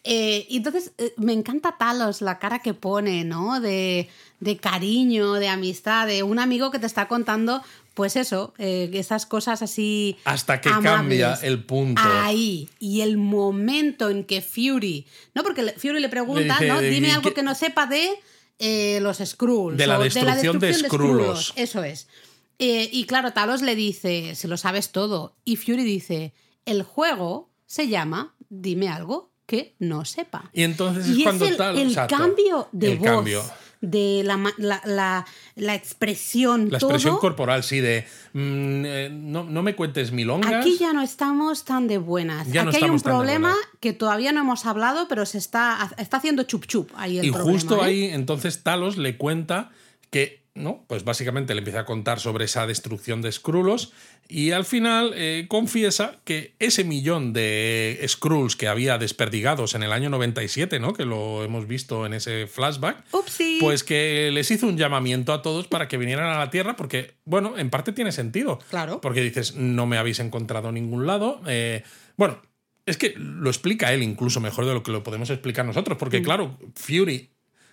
Eh, 0.04 0.46
y 0.48 0.58
entonces 0.58 0.92
eh, 0.98 1.12
me 1.16 1.32
encanta 1.32 1.76
Talos, 1.78 2.22
la 2.22 2.38
cara 2.38 2.60
que 2.60 2.72
pone, 2.74 3.24
¿no? 3.24 3.60
De, 3.60 4.08
de 4.40 4.56
cariño, 4.56 5.34
de 5.34 5.48
amistad, 5.48 6.06
de 6.06 6.22
un 6.22 6.38
amigo 6.38 6.70
que 6.70 6.78
te 6.78 6.86
está 6.86 7.08
contando, 7.08 7.62
pues 7.98 8.14
eso, 8.14 8.54
eh, 8.58 8.88
esas 8.92 9.26
cosas 9.26 9.60
así. 9.60 10.16
Hasta 10.24 10.60
que 10.60 10.68
amables. 10.68 10.92
cambia 10.92 11.34
el 11.42 11.64
punto. 11.64 12.00
Ahí. 12.04 12.68
Y 12.78 13.00
el 13.00 13.16
momento 13.16 14.08
en 14.08 14.22
que 14.22 14.40
Fury. 14.40 15.04
No, 15.34 15.42
porque 15.42 15.74
Fury 15.76 15.98
le 15.98 16.08
pregunta, 16.08 16.60
Le 16.60 16.66
dice, 16.66 16.68
¿no? 16.68 16.80
Dime 16.80 17.08
¿y 17.08 17.10
algo 17.10 17.34
que 17.34 17.42
no 17.42 17.56
sepa 17.56 17.86
de 17.86 18.08
eh, 18.60 19.00
los 19.02 19.18
Skrulls. 19.18 19.76
De 19.76 19.88
la 19.88 19.98
destrucción 19.98 20.60
de 20.60 20.74
Skrullos. 20.74 21.54
Eso 21.56 21.82
es. 21.82 22.06
Eh, 22.60 22.88
y 22.92 23.02
claro, 23.06 23.32
Talos 23.32 23.62
le 23.62 23.74
dice, 23.74 24.36
se 24.36 24.46
lo 24.46 24.56
sabes 24.56 24.92
todo. 24.92 25.34
Y 25.44 25.56
Fury 25.56 25.82
dice, 25.82 26.32
el 26.66 26.84
juego 26.84 27.50
se 27.66 27.88
llama 27.88 28.36
Dime 28.48 28.90
algo 28.90 29.32
que 29.44 29.74
no 29.80 30.04
sepa. 30.04 30.50
Y 30.52 30.62
entonces 30.62 31.08
es 31.08 31.18
Y 31.18 31.24
cuando 31.24 31.46
el, 31.48 31.56
tal. 31.56 31.76
el 31.76 31.88
exacto. 31.88 32.16
cambio 32.16 32.68
de 32.70 32.92
El 32.92 32.98
voz, 32.98 33.08
cambio. 33.08 33.42
De 33.80 34.22
la, 34.24 34.38
la, 34.56 34.80
la- 34.84 35.24
la 35.54 35.74
expresión, 35.74 36.68
La 36.70 36.78
expresión 36.78 37.12
todo, 37.14 37.20
corporal, 37.20 37.62
sí, 37.62 37.80
de 37.80 38.06
mm, 38.32 38.84
eh, 38.86 39.08
no, 39.12 39.44
no 39.44 39.62
me 39.62 39.74
cuentes 39.76 40.10
milongas. 40.12 40.52
Aquí 40.52 40.76
ya 40.78 40.92
no 40.92 41.02
estamos 41.02 41.64
tan 41.64 41.86
de 41.88 41.98
buenas. 41.98 42.50
Ya 42.50 42.64
no 42.64 42.70
Aquí 42.70 42.84
hay 42.84 42.90
un 42.90 43.00
problema 43.00 43.54
que 43.80 43.92
todavía 43.92 44.32
no 44.32 44.40
hemos 44.40 44.66
hablado, 44.66 45.06
pero 45.08 45.26
se 45.26 45.38
está, 45.38 45.90
está 45.98 46.16
haciendo 46.16 46.42
chup 46.44 46.66
chup 46.66 46.90
ahí 46.96 47.18
el 47.18 47.26
y 47.26 47.30
problema, 47.30 47.52
justo 47.52 47.76
¿eh? 47.82 47.86
ahí, 47.86 48.04
entonces 48.06 48.62
Talos 48.62 48.96
le 48.96 49.16
cuenta 49.16 49.70
que, 50.10 50.42
¿no? 50.58 50.84
Pues 50.88 51.04
básicamente 51.04 51.54
le 51.54 51.60
empieza 51.60 51.80
a 51.80 51.84
contar 51.84 52.20
sobre 52.20 52.44
esa 52.44 52.66
destrucción 52.66 53.22
de 53.22 53.32
Skrullos 53.32 53.92
y 54.28 54.50
al 54.50 54.64
final 54.64 55.12
eh, 55.14 55.46
confiesa 55.48 56.16
que 56.24 56.54
ese 56.58 56.84
millón 56.84 57.32
de 57.32 57.98
Skrulls 58.06 58.56
que 58.56 58.68
había 58.68 58.98
desperdigados 58.98 59.74
en 59.74 59.82
el 59.82 59.92
año 59.92 60.10
97, 60.10 60.80
¿no? 60.80 60.92
Que 60.92 61.04
lo 61.04 61.42
hemos 61.44 61.66
visto 61.66 62.04
en 62.04 62.12
ese 62.14 62.46
flashback. 62.46 63.04
Upsi. 63.12 63.58
Pues 63.60 63.84
que 63.84 64.30
les 64.32 64.50
hizo 64.50 64.66
un 64.66 64.76
llamamiento 64.76 65.32
a 65.32 65.40
todos 65.42 65.66
para 65.68 65.88
que 65.88 65.96
vinieran 65.96 66.28
a 66.30 66.38
la 66.38 66.50
Tierra, 66.50 66.76
porque, 66.76 67.14
bueno, 67.24 67.56
en 67.58 67.70
parte 67.70 67.92
tiene 67.92 68.12
sentido. 68.12 68.58
Claro. 68.70 69.00
Porque 69.00 69.22
dices, 69.22 69.54
no 69.54 69.86
me 69.86 69.96
habéis 69.98 70.18
encontrado 70.20 70.68
en 70.68 70.74
ningún 70.74 71.06
lado. 71.06 71.40
Eh, 71.46 71.82
bueno, 72.16 72.42
es 72.84 72.96
que 72.96 73.14
lo 73.16 73.48
explica 73.50 73.92
él 73.92 74.02
incluso 74.02 74.40
mejor 74.40 74.64
de 74.66 74.74
lo 74.74 74.82
que 74.82 74.92
lo 74.92 75.02
podemos 75.02 75.30
explicar 75.30 75.64
nosotros, 75.66 75.96
Mm. 75.96 76.00
porque, 76.00 76.22
claro, 76.22 76.58
Fury 76.74 77.30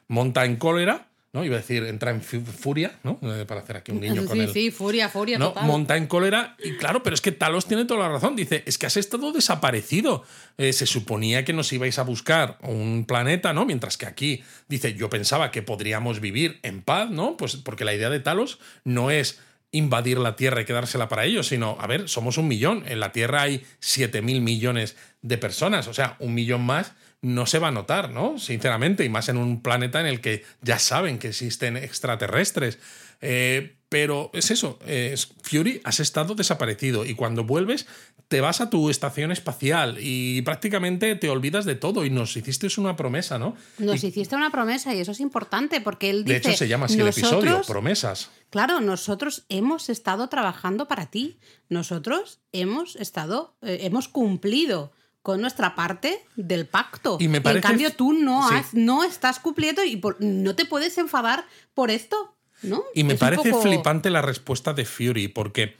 monta 0.08 0.46
en 0.46 0.58
cólera, 0.58 1.10
¿no? 1.36 1.46
Iba 1.46 1.56
a 1.58 1.60
decir, 1.60 1.84
entra 1.84 2.10
en 2.10 2.22
fu- 2.22 2.42
furia, 2.42 2.98
¿no? 3.04 3.20
Eh, 3.22 3.46
para 3.46 3.62
hacer 3.62 3.78
aquí 3.78 3.92
un 3.92 4.00
niño 4.00 4.26
con 4.26 4.40
él. 4.42 4.52
sí, 4.52 4.72
furia, 4.72 5.10
furia 5.10 5.38
¿no? 5.38 5.50
total. 5.50 5.66
Monta 5.68 5.98
en 5.98 6.08
cólera 6.08 6.56
y 6.64 6.72
claro, 6.78 7.04
pero 7.04 7.14
es 7.14 7.22
que 7.22 7.32
Talos 7.32 7.68
tiene 7.68 7.86
toda 7.86 8.00
la 8.00 8.10
razón. 8.10 8.36
Dice, 8.36 8.64
es 8.66 8.78
que 8.80 8.88
has 8.88 8.98
estado 8.98 9.32
desaparecido. 9.34 10.24
Eh, 10.58 10.74
se 10.74 10.86
suponía 10.86 11.46
que 11.46 11.54
nos 11.54 11.72
ibais 11.74 12.00
a 12.00 12.04
buscar 12.04 12.58
un 12.64 13.06
planeta, 13.06 13.54
¿no? 13.54 13.66
Mientras 13.66 13.98
que 13.98 14.06
aquí, 14.06 14.44
dice, 14.68 14.94
yo 14.96 15.10
pensaba 15.10 15.52
que 15.52 15.62
podríamos 15.62 16.20
vivir 16.22 16.60
en 16.64 16.82
paz, 16.82 17.10
¿no? 17.12 17.38
Pues 17.38 17.58
porque 17.58 17.86
la 17.86 17.94
idea 17.94 18.10
de 18.10 18.20
Talos 18.22 18.58
no 18.84 19.12
es 19.12 19.40
invadir 19.72 20.18
la 20.20 20.38
Tierra 20.38 20.62
y 20.62 20.66
quedársela 20.66 21.10
para 21.10 21.26
ellos, 21.26 21.48
sino, 21.48 21.76
a 21.82 21.88
ver, 21.88 22.08
somos 22.08 22.38
un 22.38 22.48
millón. 22.48 22.84
En 22.88 23.02
la 23.02 23.12
Tierra 23.12 23.42
hay 23.42 23.66
7 23.80 24.22
mil 24.22 24.40
millones 24.40 24.96
de 25.22 25.38
personas, 25.38 25.88
o 25.90 25.94
sea, 25.94 26.16
un 26.20 26.34
millón 26.34 26.62
más 26.66 26.94
no 27.26 27.46
se 27.48 27.58
va 27.60 27.70
a 27.70 27.72
notar, 27.72 28.12
¿no? 28.12 28.38
Sinceramente, 28.38 29.04
y 29.04 29.10
más 29.10 29.30
en 29.30 29.38
un 29.38 29.62
planeta 29.64 30.00
en 30.00 30.06
el 30.06 30.22
que 30.22 30.44
ya 30.62 30.78
saben 30.80 31.18
que 31.18 31.30
existen 31.30 31.76
extraterrestres. 31.76 32.78
Eh, 33.22 33.78
pero 33.90 34.30
es 34.34 34.52
eso, 34.52 34.78
es, 34.86 35.30
Fury, 35.44 35.82
has 35.86 36.00
estado 36.00 36.36
desaparecido 36.36 37.06
y 37.06 37.16
cuando 37.16 37.44
vuelves 37.46 37.88
te 38.28 38.42
vas 38.42 38.60
a 38.60 38.70
tu 38.70 38.90
estación 38.90 39.32
espacial 39.32 39.98
y 40.00 40.42
prácticamente 40.42 41.16
te 41.16 41.30
olvidas 41.30 41.64
de 41.66 41.76
todo 41.76 42.06
y 42.06 42.10
nos 42.10 42.36
hiciste 42.36 42.68
una 42.78 42.96
promesa, 42.96 43.38
¿no? 43.40 43.56
Nos 43.78 44.04
Y, 44.04 44.08
hiciste 44.08 44.36
una 44.36 44.50
promesa 44.52 44.94
y 44.94 45.00
eso 45.00 45.12
es 45.12 45.20
importante 45.20 45.80
porque 45.82 46.10
él 46.10 46.26
de 46.26 46.36
dice. 46.36 46.50
hecho, 46.50 46.58
se 46.58 46.68
llama 46.68 46.88
así 46.88 47.00
el 47.00 47.08
episodio, 47.08 47.36
"Nosotros- 47.46 47.68
promesas. 47.68 48.30
Claro, 48.50 48.82
nosotros 48.82 49.46
hemos 49.50 49.90
estado 49.90 50.28
trabajando 50.30 50.88
para 50.88 51.06
ti. 51.08 51.38
Nosotros 51.70 52.40
hemos 52.52 52.96
estado, 52.96 53.56
eh, 53.62 53.80
hemos 53.82 54.08
cumplido 54.08 54.92
con 55.26 55.42
nuestra 55.42 55.74
parte 55.74 56.24
del 56.36 56.68
pacto. 56.68 57.18
Y 57.20 57.28
me 57.28 57.42
parece- 57.42 57.58
en 57.58 57.72
cambio, 57.72 57.92
tú 57.92 58.14
no, 58.14 58.48
sí. 58.48 58.54
has, 58.54 58.76
no 58.76 59.04
estás 59.04 59.40
cumpliendo 59.40 59.84
y 59.84 59.96
por- 59.98 60.18
no 60.20 60.56
te 60.56 60.66
puedes 60.66 61.00
enfadar 61.00 61.46
por 61.74 61.90
esto, 61.90 62.36
¿no? 62.62 62.84
Y 62.94 63.04
me 63.04 63.14
Es 63.16 63.20
parece 63.20 63.50
poco- 63.50 63.64
flipante 63.64 64.12
la 64.12 64.22
respuesta 64.22 64.74
de 64.74 64.86
Fury, 64.86 65.28
porque 65.28 65.78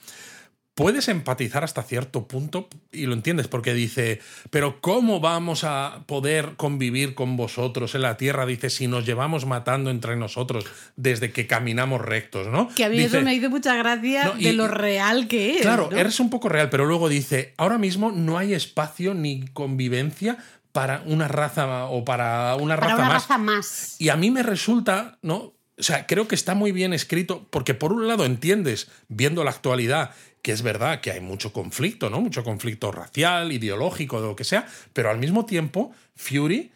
puedes 0.76 1.08
empatizar 1.08 1.64
hasta 1.64 1.84
cierto 1.84 2.28
punto 2.28 2.68
y 2.92 3.06
lo 3.06 3.14
entiendes, 3.14 3.48
porque 3.48 3.74
dice, 3.74 4.20
pero 4.50 4.82
¿cómo 4.82 5.22
vamos 5.22 5.64
a 5.64 6.04
poder 6.06 6.56
convivir 6.58 7.16
con 7.16 7.38
vosotros 7.38 7.96
en 7.96 8.02
la 8.02 8.18
Tierra? 8.18 8.46
Dice, 8.46 8.70
si 8.70 8.88
nos 8.88 9.06
llevamos 9.06 9.46
matando 9.46 9.90
entre 9.90 10.18
nosotros 10.18 10.66
desde 10.98 11.32
que 11.32 11.48
caminamos 11.48 12.02
rectos, 12.02 12.48
¿no? 12.48 12.68
Que 12.76 12.84
a 12.84 12.90
mí 12.90 12.98
Dice, 12.98 13.18
eso 13.18 13.22
me 13.26 13.34
hizo 13.34 13.50
mucha 13.50 13.74
gracia 13.76 14.26
No, 14.26 14.34
y- 14.38 14.44
de 14.44 14.54
lo 14.54 14.68
real 14.68 15.28
que 15.30 15.56
es. 15.56 15.62
Claro, 15.62 15.88
¿no? 15.90 15.98
eres 15.98 16.20
un 16.20 16.30
poco 16.30 16.50
real, 16.50 16.70
pero 16.70 16.86
luego 16.86 17.08
dice, 17.08 17.54
ahora 17.58 17.78
mismo 17.78 18.12
no 18.12 18.38
hay 18.38 18.54
espacio 18.54 19.14
ni 19.14 19.46
convivencia 19.54 20.38
para 20.74 21.04
una 21.06 21.30
raza 21.30 21.86
o 21.86 22.04
para 22.04 22.54
una 22.58 22.76
para 22.76 22.88
raza 22.92 22.96
una 22.98 23.06
más. 23.06 23.14
raza 23.24 23.38
más. 23.38 23.96
Y 23.98 24.10
a 24.10 24.18
mí 24.18 24.30
me 24.30 24.44
resulta, 24.44 25.18
¿no? 25.22 25.54
O 25.78 25.84
sea, 25.84 26.08
creo 26.08 26.28
que 26.28 26.36
está 26.36 26.56
muy 26.56 26.72
bien 26.72 26.94
escrito, 26.94 27.48
porque 27.50 27.74
por 27.74 27.92
un 27.92 28.08
lado 28.08 28.26
entiendes, 28.26 28.90
viendo 29.10 29.44
la 29.44 29.52
actualidad, 29.52 30.12
que 30.42 30.52
es 30.52 30.62
verdad 30.62 31.02
que 31.02 31.12
hay 31.12 31.20
mucho 31.20 31.52
conflicto, 31.52 32.10
¿no? 32.10 32.22
Mucho 32.22 32.44
conflicto 32.44 32.92
racial, 32.92 33.52
ideológico, 33.52 34.22
de 34.22 34.28
lo 34.28 34.36
que 34.36 34.44
sea, 34.44 34.68
pero 34.94 35.10
al 35.10 35.18
mismo 35.18 35.46
tiempo, 35.46 35.92
Fury 36.16 36.72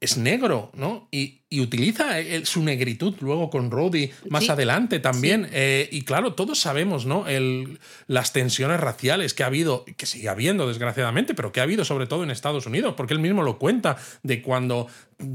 es 0.00 0.16
negro, 0.16 0.70
¿no? 0.74 1.08
Y, 1.10 1.39
y 1.52 1.60
utiliza 1.60 2.20
el- 2.20 2.46
su 2.46 2.62
negritud 2.62 3.14
luego 3.20 3.50
con 3.50 3.72
Rhodey 3.72 4.12
más 4.28 4.44
Sí. 4.44 4.50
adelante 4.50 5.00
también. 5.00 5.48
Eh, 5.52 5.88
y 5.90 6.02
claro, 6.02 6.34
todos 6.34 6.60
sabemos, 6.60 7.06
¿no? 7.06 7.26
El, 7.26 7.80
las 8.06 8.32
tensiones 8.32 8.78
raciales 8.78 9.34
que 9.34 9.42
ha 9.42 9.46
habido, 9.46 9.84
que 9.96 10.06
sigue 10.06 10.28
habiendo, 10.28 10.68
desgraciadamente, 10.68 11.34
pero 11.34 11.50
que 11.50 11.58
ha 11.60 11.64
habido 11.64 11.84
sobre 11.84 12.06
todo 12.06 12.22
en 12.22 12.30
Estados 12.30 12.66
Unidos, 12.66 12.94
porque 12.96 13.14
él 13.14 13.20
mismo 13.20 13.42
lo 13.42 13.58
cuenta 13.58 13.96
de 14.22 14.40
cuando 14.42 14.86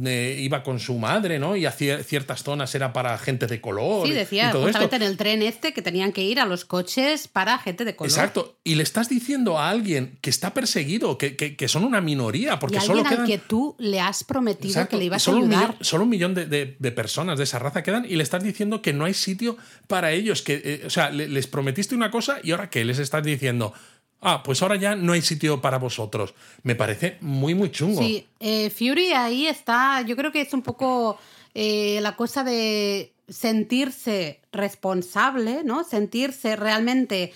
eh, 0.03 0.37
iba 0.41 0.63
con 0.63 0.79
su 0.79 0.97
madre, 0.97 1.37
¿no? 1.37 1.55
Y 1.55 1.67
hacía 1.67 2.01
ciertas 2.03 2.41
zonas 2.41 2.73
era 2.73 2.91
para 2.91 3.15
gente 3.19 3.45
de 3.45 3.61
color. 3.61 4.07
Sí, 4.07 4.13
decía 4.13 4.49
y 4.49 4.51
todo 4.51 4.67
esto. 4.67 4.79
justamente 4.79 4.95
en 4.95 5.03
el 5.03 5.15
tren 5.15 5.41
este 5.43 5.73
que 5.73 5.83
tenían 5.83 6.11
que 6.11 6.23
ir 6.23 6.39
a 6.39 6.45
los 6.47 6.65
coches 6.65 7.27
para 7.27 7.59
gente 7.59 7.85
de 7.85 7.95
color. 7.95 8.09
Exacto. 8.09 8.57
Y 8.63 8.73
le 8.75 8.81
estás 8.83 9.09
diciendo 9.09 9.59
a 9.59 9.69
alguien 9.69 10.17
que 10.21 10.31
está 10.31 10.55
perseguido, 10.55 11.19
que, 11.19 11.35
que- 11.35 11.55
que 11.55 11.67
son 11.67 11.83
una 11.83 12.01
minoría, 12.01 12.57
porque 12.57 12.77
y 12.77 12.79
solo 12.79 13.01
alguien 13.01 13.07
al 13.19 13.27
quedan. 13.27 13.27
que 13.27 13.47
tú 13.47 13.75
le 13.77 13.99
has 13.99 14.23
prometido 14.23 14.69
Exacto. 14.69 14.89
que 14.89 14.97
le 14.97 15.05
ibas 15.05 15.21
solo 15.21 15.37
a 15.37 15.39
un 15.41 15.51
ayudar. 15.51 15.67
millón, 15.69 15.83
solo 15.85 16.04
un 16.05 16.09
millón 16.09 16.33
de, 16.33 16.65
personas 16.95 17.37
de 17.37 17.43
esa 17.43 17.59
raza 17.59 17.83
quedan 17.83 18.05
y 18.05 18.15
le 18.15 18.23
estás 18.23 18.43
diciendo 18.43 18.81
que 18.81 18.93
no 18.93 19.03
hay 19.05 19.13
sitio 19.13 19.57
para 19.87 20.11
ellos. 20.11 20.41
Que, 20.41 20.61
eh, 20.63 20.83
o 20.85 20.89
sea, 20.89 21.09
le- 21.09 21.27
les 21.27 21.47
prometiste 21.47 21.93
una 21.95 22.09
cosa 22.09 22.37
y 22.41 22.51
ahora 22.51 22.69
que 22.69 22.85
les 22.85 22.97
estás 22.99 23.23
diciendo, 23.23 23.73
ah, 24.21 24.41
pues 24.43 24.61
ahora 24.61 24.77
ya 24.77 24.95
no 24.95 25.11
hay 25.13 25.21
sitio 25.21 25.61
para 25.61 25.77
vosotros. 25.77 26.33
Me 26.63 26.75
parece 26.75 27.17
muy, 27.21 27.53
muy 27.53 27.69
chungo. 27.71 28.01
Sí, 28.01 28.25
eh, 28.39 28.69
Fury 28.69 29.11
ahí 29.13 29.47
está, 29.47 30.01
yo 30.01 30.15
creo 30.15 30.31
que 30.31 30.41
es 30.41 30.53
un 30.53 30.61
poco 30.61 31.19
eh, 31.53 31.99
la 32.01 32.15
cosa 32.15 32.43
de 32.43 33.11
sentirse 33.27 34.39
responsable, 34.51 35.63
¿no? 35.63 35.83
Sentirse 35.83 36.55
realmente, 36.55 37.33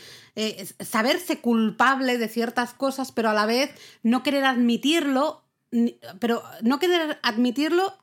saberse 0.80 1.40
culpable 1.40 2.18
de 2.18 2.28
ciertas 2.28 2.74
cosas, 2.74 3.12
pero 3.12 3.30
a 3.30 3.34
la 3.34 3.46
vez 3.46 3.72
no 4.04 4.22
querer 4.24 4.46
admitirlo, 4.46 5.44
pero 6.20 6.44
no 6.62 6.80
querer 6.80 7.20
admitirlo 7.24 7.94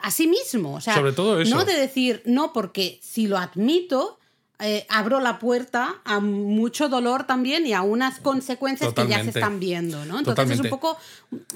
a 0.00 0.10
sí 0.10 0.26
mismo. 0.26 0.74
O 0.74 0.80
sea, 0.80 0.94
Sobre 0.94 1.12
todo 1.12 1.40
eso. 1.40 1.54
No 1.54 1.64
de 1.64 1.74
decir, 1.74 2.22
no, 2.24 2.52
porque 2.52 2.98
si 3.02 3.26
lo 3.26 3.38
admito, 3.38 4.19
eh, 4.60 4.86
abro 4.88 5.20
la 5.20 5.38
puerta 5.38 5.96
a 6.04 6.20
mucho 6.20 6.88
dolor 6.88 7.24
también 7.24 7.66
y 7.66 7.72
a 7.72 7.82
unas 7.82 8.18
consecuencias 8.20 8.92
que 8.94 9.06
ya 9.08 9.22
se 9.22 9.30
están 9.30 9.58
viendo, 9.60 9.98
¿no? 10.04 10.18
Entonces 10.18 10.24
Totalmente. 10.26 10.54
es 10.68 10.72
un 10.72 10.78
poco, 10.78 10.98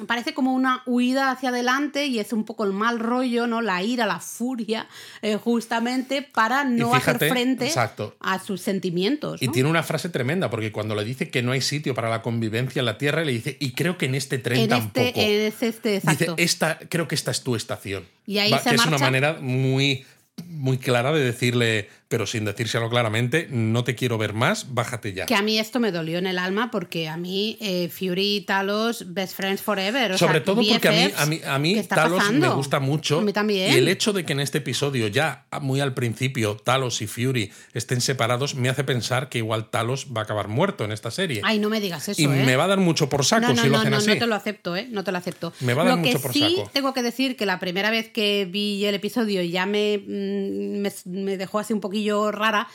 parece 0.07 0.35
como 0.35 0.53
una 0.55 0.83
huida 0.87 1.31
hacia 1.31 1.51
adelante 1.51 2.07
y 2.07 2.19
es 2.19 2.33
un 2.33 2.45
poco 2.45 2.65
el 2.65 2.73
mal 2.73 2.99
rollo, 2.99 3.47
¿no? 3.47 3.61
La 3.61 3.83
ira, 3.83 4.07
la 4.07 4.21
furia, 4.21 4.89
eh, 5.23 5.37
justamente 5.37 6.23
para 6.23 6.65
no 6.65 6.93
fíjate, 6.95 7.11
hacer 7.17 7.31
frente 7.31 7.67
exacto. 7.67 8.17
a 8.21 8.39
sus 8.43 8.61
sentimientos. 8.61 9.43
Y 9.43 9.49
tiene 9.49 9.69
una 9.69 9.83
frase 9.83 10.09
tremenda, 10.09 10.51
porque 10.51 10.73
cuando 10.73 10.95
le 10.95 11.05
dice 11.05 11.31
que 11.31 11.43
no 11.43 11.53
hay 11.53 11.61
sitio 11.61 11.95
para 11.95 12.09
la 12.09 12.23
convivencia 12.23 12.81
en 12.81 12.87
la 12.87 12.99
Tierra, 12.99 13.25
le 13.25 13.33
dice, 13.33 13.57
y 13.61 13.73
creo 13.73 13.99
que 13.99 14.07
en 14.07 14.15
este 14.15 14.39
tren 14.39 14.61
en 14.61 14.69
tampoco. 14.69 15.07
este, 15.07 15.47
es 15.47 15.63
este, 15.63 15.91
Dice, 15.95 16.11
exacto. 16.11 16.35
esta, 16.39 16.79
creo 16.89 17.09
que 17.09 17.15
esta 17.15 17.31
es 17.31 17.43
tu 17.43 17.57
estación. 17.57 18.05
Y 18.27 18.39
ahí 18.39 18.51
Va- 18.51 18.59
se 18.61 18.71
que 18.71 18.77
es 18.77 18.87
una 18.87 18.99
manera 18.99 19.39
muy, 19.41 20.05
muy 20.47 20.79
clara 20.79 21.13
de 21.13 21.23
decirle, 21.23 21.89
pero 22.15 22.29
sin 22.29 22.45
decírselo 22.45 22.89
claramente, 22.89 23.49
no 23.51 23.83
te 23.83 23.97
quiero 23.97 24.19
ver 24.19 24.35
más, 24.35 24.73
bájate 24.73 25.13
ya. 25.13 25.27
Que 25.27 25.35
a 25.35 25.43
mí 25.43 25.59
esto 25.59 25.81
me 25.81 25.91
dolió 25.91 26.17
en 26.19 26.29
el 26.29 26.39
alma 26.39 26.71
porque 26.71 27.09
a 27.09 27.17
mí 27.17 27.59
eh, 27.61 27.89
Fury 27.89 28.37
y 28.37 28.41
Talos, 28.43 29.13
best 29.13 29.35
friends 29.35 29.61
forever. 29.61 30.13
o 30.13 30.17
Sobre 30.17 30.35
sea, 30.35 30.45
todo 30.45 30.63
porque 30.63 30.87
a 30.87 30.93
mí, 30.93 31.13
a 31.17 31.27
mí, 31.27 31.41
a 31.45 31.59
mí 31.59 31.75
¿qué 31.75 31.81
está 31.81 31.97
Talos 31.97 32.31
me 32.31 32.49
gusta 32.51 32.79
mucho. 32.79 33.19
A 33.19 33.23
mí 33.23 33.33
también. 33.33 33.73
Y 33.73 33.79
el 33.79 33.89
hecho 33.89 34.13
de 34.13 34.25
que 34.25 34.33
en 34.33 34.39
este 34.39 34.59
episodio, 34.59 35.09
ya 35.09 35.47
muy 35.61 35.81
al 35.81 35.93
principio, 35.93 36.57
Talos 36.57 37.03
y 37.03 37.09
Fury 37.09 37.51
estén 37.73 38.01
separados, 38.01 38.55
me 38.55 38.69
hace 38.69 38.85
pensar 38.85 39.29
que 39.29 39.39
igual 39.39 39.71
Talos 39.71 40.07
va 40.17 40.21
a 40.21 40.23
acabar 40.23 40.47
muerto 40.47 40.85
en 40.85 40.93
esta 40.93 41.11
serie. 41.11 41.41
Ay, 41.43 41.59
no 41.59 41.69
me 41.69 41.81
digas 41.81 42.09
eso, 42.09 42.23
y 42.23 42.27
¿eh? 42.27 42.29
me 42.29 42.55
va 42.55 42.63
a 42.63 42.69
dar 42.69 42.79
mucho 42.79 43.09
por 43.09 43.25
saco 43.25 43.49
no, 43.49 43.55
no, 43.55 43.63
si 43.63 43.67
lo 43.67 43.73
no, 43.73 43.79
hacen 43.81 43.91
no, 43.91 43.97
así. 43.97 44.07
no 44.11 44.19
te 44.19 44.27
lo 44.29 44.37
acepto, 44.37 44.77
¿eh? 44.77 44.87
No 44.89 45.03
te 45.03 45.11
lo 45.11 45.19
acepto. 45.19 45.53
Me 45.59 45.75
va 45.75 45.83
a 45.83 45.87
dar 45.87 45.97
lo 45.97 46.05
que 46.05 46.11
mucho 46.11 46.23
por 46.23 46.33
sí 46.33 46.59
saco. 46.59 46.71
tengo 46.73 46.95
que 46.95 47.03
decir 47.03 47.37
que 47.37 47.45
la 47.45 47.59
primera 47.59 47.91
vez 47.91 48.09
que 48.09 48.49
vi 48.49 48.85
el 48.85 48.95
episodio 48.95 49.43
ya 49.43 49.67
me, 49.67 49.99
mm, 49.99 50.79
me, 50.81 50.93
me 51.07 51.37
dejó 51.37 51.59
así 51.59 51.73
un 51.73 51.81
poquillo 51.81 52.04
rara 52.31 52.69